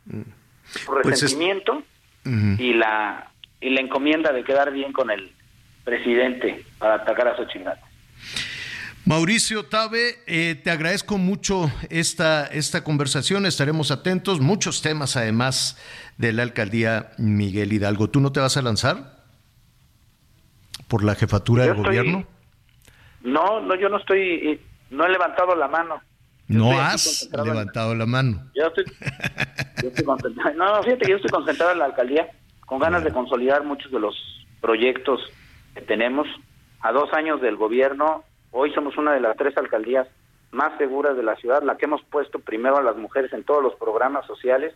Mm. 0.06 0.22
Pues 0.86 1.06
resentimiento 1.06 1.82
y 2.58 2.72
la 2.72 3.30
y 3.60 3.70
la 3.70 3.80
encomienda 3.80 4.32
de 4.32 4.44
quedar 4.44 4.72
bien 4.72 4.92
con 4.92 5.10
el 5.10 5.32
presidente 5.84 6.64
para 6.78 6.96
atacar 6.96 7.28
a 7.28 7.36
Xochitl. 7.36 7.68
Mauricio 9.06 9.66
Tabe, 9.66 10.16
eh, 10.26 10.54
te 10.54 10.70
agradezco 10.70 11.18
mucho 11.18 11.70
esta, 11.90 12.46
esta 12.46 12.84
conversación, 12.84 13.44
estaremos 13.44 13.90
atentos, 13.90 14.40
muchos 14.40 14.80
temas 14.80 15.16
además 15.16 15.78
de 16.16 16.32
la 16.32 16.42
alcaldía 16.42 17.12
Miguel 17.18 17.72
Hidalgo. 17.72 18.08
¿Tú 18.08 18.20
no 18.20 18.32
te 18.32 18.40
vas 18.40 18.56
a 18.56 18.62
lanzar 18.62 19.24
por 20.88 21.04
la 21.04 21.14
jefatura 21.14 21.64
del 21.64 21.74
gobierno? 21.74 22.26
No, 23.22 23.60
no, 23.60 23.74
yo 23.74 23.90
no 23.90 23.98
estoy, 23.98 24.60
no 24.90 25.04
he 25.04 25.10
levantado 25.10 25.54
la 25.54 25.68
mano. 25.68 26.00
No 26.48 26.78
has 26.78 27.28
levantado 27.32 27.94
la 27.94 28.06
mano. 28.06 28.42
Yo 28.54 28.66
estoy, 28.66 28.84
yo 29.82 29.88
estoy 29.88 30.04
concentrado. 30.04 30.54
No, 30.54 30.82
fíjate 30.82 31.04
que 31.04 31.10
yo 31.10 31.16
estoy 31.16 31.30
concentrado 31.30 31.72
en 31.72 31.78
la 31.78 31.86
alcaldía 31.86 32.28
con 32.66 32.78
ganas 32.78 33.04
de 33.04 33.12
consolidar 33.12 33.64
muchos 33.64 33.90
de 33.90 34.00
los 34.00 34.16
proyectos 34.60 35.20
que 35.74 35.82
tenemos. 35.82 36.26
A 36.80 36.92
dos 36.92 37.12
años 37.12 37.40
del 37.40 37.56
gobierno, 37.56 38.24
hoy 38.50 38.72
somos 38.74 38.96
una 38.96 39.12
de 39.12 39.20
las 39.20 39.36
tres 39.36 39.56
alcaldías 39.56 40.06
más 40.52 40.76
seguras 40.78 41.16
de 41.16 41.22
la 41.22 41.36
ciudad, 41.36 41.62
la 41.62 41.76
que 41.76 41.86
hemos 41.86 42.02
puesto 42.04 42.38
primero 42.38 42.76
a 42.76 42.82
las 42.82 42.96
mujeres 42.96 43.32
en 43.32 43.44
todos 43.44 43.62
los 43.62 43.74
programas 43.74 44.26
sociales, 44.26 44.74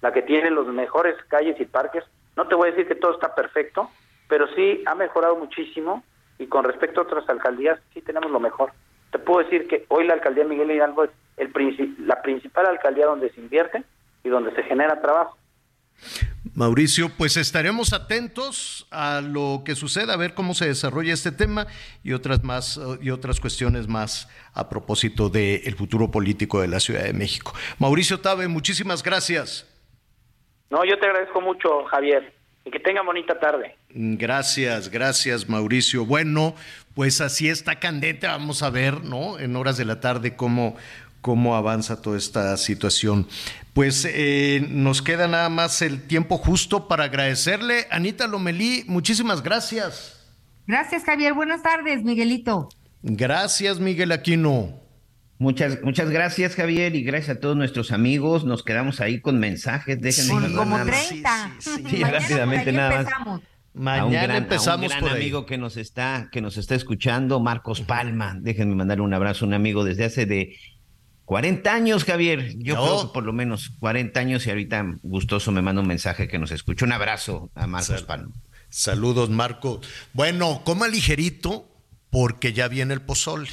la 0.00 0.12
que 0.12 0.22
tiene 0.22 0.50
los 0.50 0.66
mejores 0.68 1.16
calles 1.28 1.60
y 1.60 1.64
parques. 1.64 2.04
No 2.36 2.46
te 2.46 2.54
voy 2.54 2.68
a 2.68 2.70
decir 2.72 2.86
que 2.86 2.94
todo 2.94 3.12
está 3.12 3.34
perfecto, 3.34 3.90
pero 4.28 4.46
sí 4.54 4.82
ha 4.86 4.94
mejorado 4.94 5.36
muchísimo 5.36 6.04
y 6.38 6.46
con 6.46 6.64
respecto 6.64 7.00
a 7.00 7.04
otras 7.04 7.28
alcaldías 7.28 7.80
sí 7.92 8.02
tenemos 8.02 8.30
lo 8.30 8.38
mejor. 8.38 8.72
Te 9.10 9.18
puedo 9.18 9.44
decir 9.44 9.66
que 9.68 9.84
hoy 9.88 10.06
la 10.06 10.14
alcaldía 10.14 10.44
Miguel 10.44 10.70
Hidalgo 10.70 11.04
es 11.04 11.10
el 11.36 11.96
la 12.06 12.22
principal 12.22 12.66
alcaldía 12.66 13.06
donde 13.06 13.30
se 13.30 13.40
invierte 13.40 13.82
y 14.24 14.28
donde 14.28 14.54
se 14.54 14.62
genera 14.64 15.00
trabajo. 15.00 15.36
Mauricio, 16.54 17.10
pues 17.16 17.36
estaremos 17.36 17.92
atentos 17.92 18.86
a 18.90 19.20
lo 19.20 19.62
que 19.64 19.74
suceda, 19.74 20.14
a 20.14 20.16
ver 20.16 20.34
cómo 20.34 20.54
se 20.54 20.66
desarrolla 20.66 21.12
este 21.12 21.32
tema 21.32 21.66
y 22.02 22.12
otras 22.12 22.44
más 22.44 22.80
y 23.02 23.10
otras 23.10 23.40
cuestiones 23.40 23.88
más 23.88 24.28
a 24.54 24.68
propósito 24.68 25.28
del 25.28 25.74
futuro 25.74 26.10
político 26.10 26.60
de 26.60 26.68
la 26.68 26.80
Ciudad 26.80 27.02
de 27.02 27.12
México. 27.12 27.52
Mauricio 27.78 28.20
Tabe, 28.20 28.48
muchísimas 28.48 29.02
gracias. 29.02 29.66
No, 30.70 30.84
yo 30.84 30.98
te 30.98 31.06
agradezco 31.06 31.40
mucho, 31.40 31.84
Javier, 31.84 32.32
y 32.64 32.70
que 32.70 32.80
tenga 32.80 33.02
bonita 33.02 33.38
tarde. 33.38 33.76
Gracias, 33.90 34.90
gracias, 34.90 35.48
Mauricio. 35.48 36.06
Bueno, 36.06 36.54
pues 36.96 37.20
así 37.20 37.48
está 37.48 37.78
candente, 37.78 38.26
vamos 38.26 38.62
a 38.62 38.70
ver, 38.70 39.04
¿no? 39.04 39.38
En 39.38 39.54
horas 39.54 39.76
de 39.76 39.84
la 39.84 40.00
tarde 40.00 40.34
cómo 40.34 40.76
cómo 41.20 41.56
avanza 41.56 42.00
toda 42.00 42.16
esta 42.16 42.56
situación. 42.56 43.26
Pues 43.74 44.08
eh, 44.08 44.66
nos 44.70 45.02
queda 45.02 45.28
nada 45.28 45.48
más 45.50 45.82
el 45.82 46.06
tiempo 46.06 46.38
justo 46.38 46.88
para 46.88 47.04
agradecerle. 47.04 47.86
Anita 47.90 48.26
Lomelí, 48.26 48.84
muchísimas 48.86 49.42
gracias. 49.42 50.24
Gracias, 50.66 51.04
Javier. 51.04 51.34
Buenas 51.34 51.62
tardes, 51.62 52.02
Miguelito. 52.02 52.70
Gracias, 53.02 53.78
Miguel 53.78 54.12
Aquino. 54.12 54.80
Muchas, 55.38 55.82
muchas 55.82 56.08
gracias, 56.08 56.54
Javier, 56.54 56.96
y 56.96 57.02
gracias 57.02 57.36
a 57.36 57.40
todos 57.40 57.56
nuestros 57.56 57.92
amigos. 57.92 58.44
Nos 58.44 58.62
quedamos 58.62 59.02
ahí 59.02 59.20
con 59.20 59.38
mensajes. 59.38 60.00
Déjenme 60.00 60.54
como 60.54 60.82
30. 60.82 61.56
Sí, 61.58 62.04
rápidamente 62.04 62.72
nada 62.72 63.02
más. 63.02 63.40
Mañana 63.76 64.38
empezamos 64.38 64.90
a 64.90 64.96
un 64.96 65.04
gran 65.04 65.16
amigo 65.16 65.44
que 65.44 65.58
nos 65.58 65.76
está 65.76 66.30
que 66.32 66.40
nos 66.40 66.56
está 66.56 66.74
escuchando, 66.74 67.40
Marcos 67.40 67.82
Palma. 67.82 68.34
Déjenme 68.40 68.74
mandar 68.74 69.02
un 69.02 69.12
abrazo 69.12 69.44
a 69.44 69.48
un 69.48 69.54
amigo 69.54 69.84
desde 69.84 70.06
hace 70.06 70.24
de 70.24 70.56
40 71.26 71.74
años, 71.74 72.04
Javier. 72.04 72.56
Yo 72.56 72.74
creo 72.74 73.02
que 73.02 73.12
por 73.12 73.24
lo 73.24 73.34
menos 73.34 73.70
40 73.78 74.18
años 74.18 74.46
y 74.46 74.50
ahorita 74.50 74.96
gustoso 75.02 75.52
me 75.52 75.60
manda 75.60 75.82
un 75.82 75.88
mensaje 75.88 76.26
que 76.26 76.38
nos 76.38 76.52
escucha. 76.52 76.86
Un 76.86 76.92
abrazo 76.92 77.50
a 77.54 77.66
Marcos 77.66 78.02
Palma. 78.02 78.32
Saludos, 78.70 79.28
Marco. 79.28 79.82
Bueno, 80.14 80.62
coma 80.64 80.88
ligerito 80.88 81.68
porque 82.08 82.54
ya 82.54 82.68
viene 82.68 82.94
el 82.94 83.02
pozole, 83.02 83.50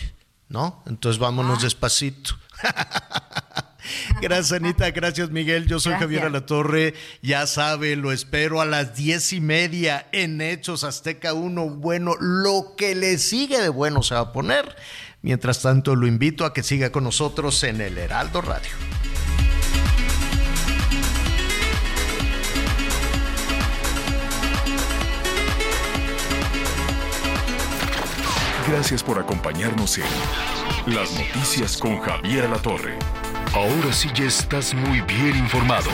¿no? 0.47 0.83
Entonces 0.87 1.19
vámonos 1.19 1.59
ah. 1.59 1.63
despacito. 1.63 2.35
Gracias, 4.21 4.51
Anita. 4.51 4.89
Gracias, 4.91 5.29
Miguel. 5.29 5.67
Yo 5.67 5.79
soy 5.79 5.93
Javier 5.93 6.25
Alatorre. 6.25 6.93
Ya 7.21 7.47
sabe, 7.47 7.95
lo 7.95 8.11
espero 8.11 8.61
a 8.61 8.65
las 8.65 8.95
diez 8.95 9.33
y 9.33 9.41
media 9.41 10.07
en 10.11 10.41
Hechos 10.41 10.83
Azteca 10.83 11.33
1. 11.33 11.69
Bueno, 11.69 12.15
lo 12.19 12.75
que 12.77 12.95
le 12.95 13.17
sigue 13.17 13.59
de 13.59 13.69
bueno 13.69 14.03
se 14.03 14.15
va 14.15 14.21
a 14.21 14.31
poner. 14.31 14.75
Mientras 15.21 15.61
tanto, 15.61 15.95
lo 15.95 16.05
invito 16.05 16.45
a 16.45 16.53
que 16.53 16.63
siga 16.63 16.91
con 16.91 17.05
nosotros 17.05 17.63
en 17.63 17.81
el 17.81 17.97
Heraldo 17.97 18.41
Radio. 18.41 18.71
Gracias 28.67 29.03
por 29.03 29.19
acompañarnos 29.19 29.97
en 29.97 30.93
Las 30.93 31.11
Noticias 31.11 31.77
con 31.77 31.99
Javier 31.99 32.49
La 32.49 32.57
Torre. 32.57 33.22
Ahora 33.55 33.93
sí 33.93 34.09
ya 34.15 34.25
estás 34.25 34.73
muy 34.73 35.01
bien 35.01 35.37
informado. 35.37 35.91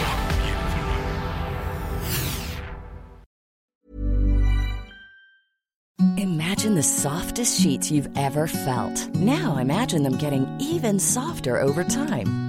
Imagine 6.18 6.76
the 6.76 6.84
softest 6.84 7.60
sheets 7.60 7.92
you've 7.92 8.10
ever 8.16 8.48
felt. 8.48 9.14
Now 9.16 9.58
imagine 9.58 10.04
them 10.04 10.16
getting 10.18 10.48
even 10.62 11.00
softer 11.00 11.60
over 11.62 11.84
time. 11.84 12.49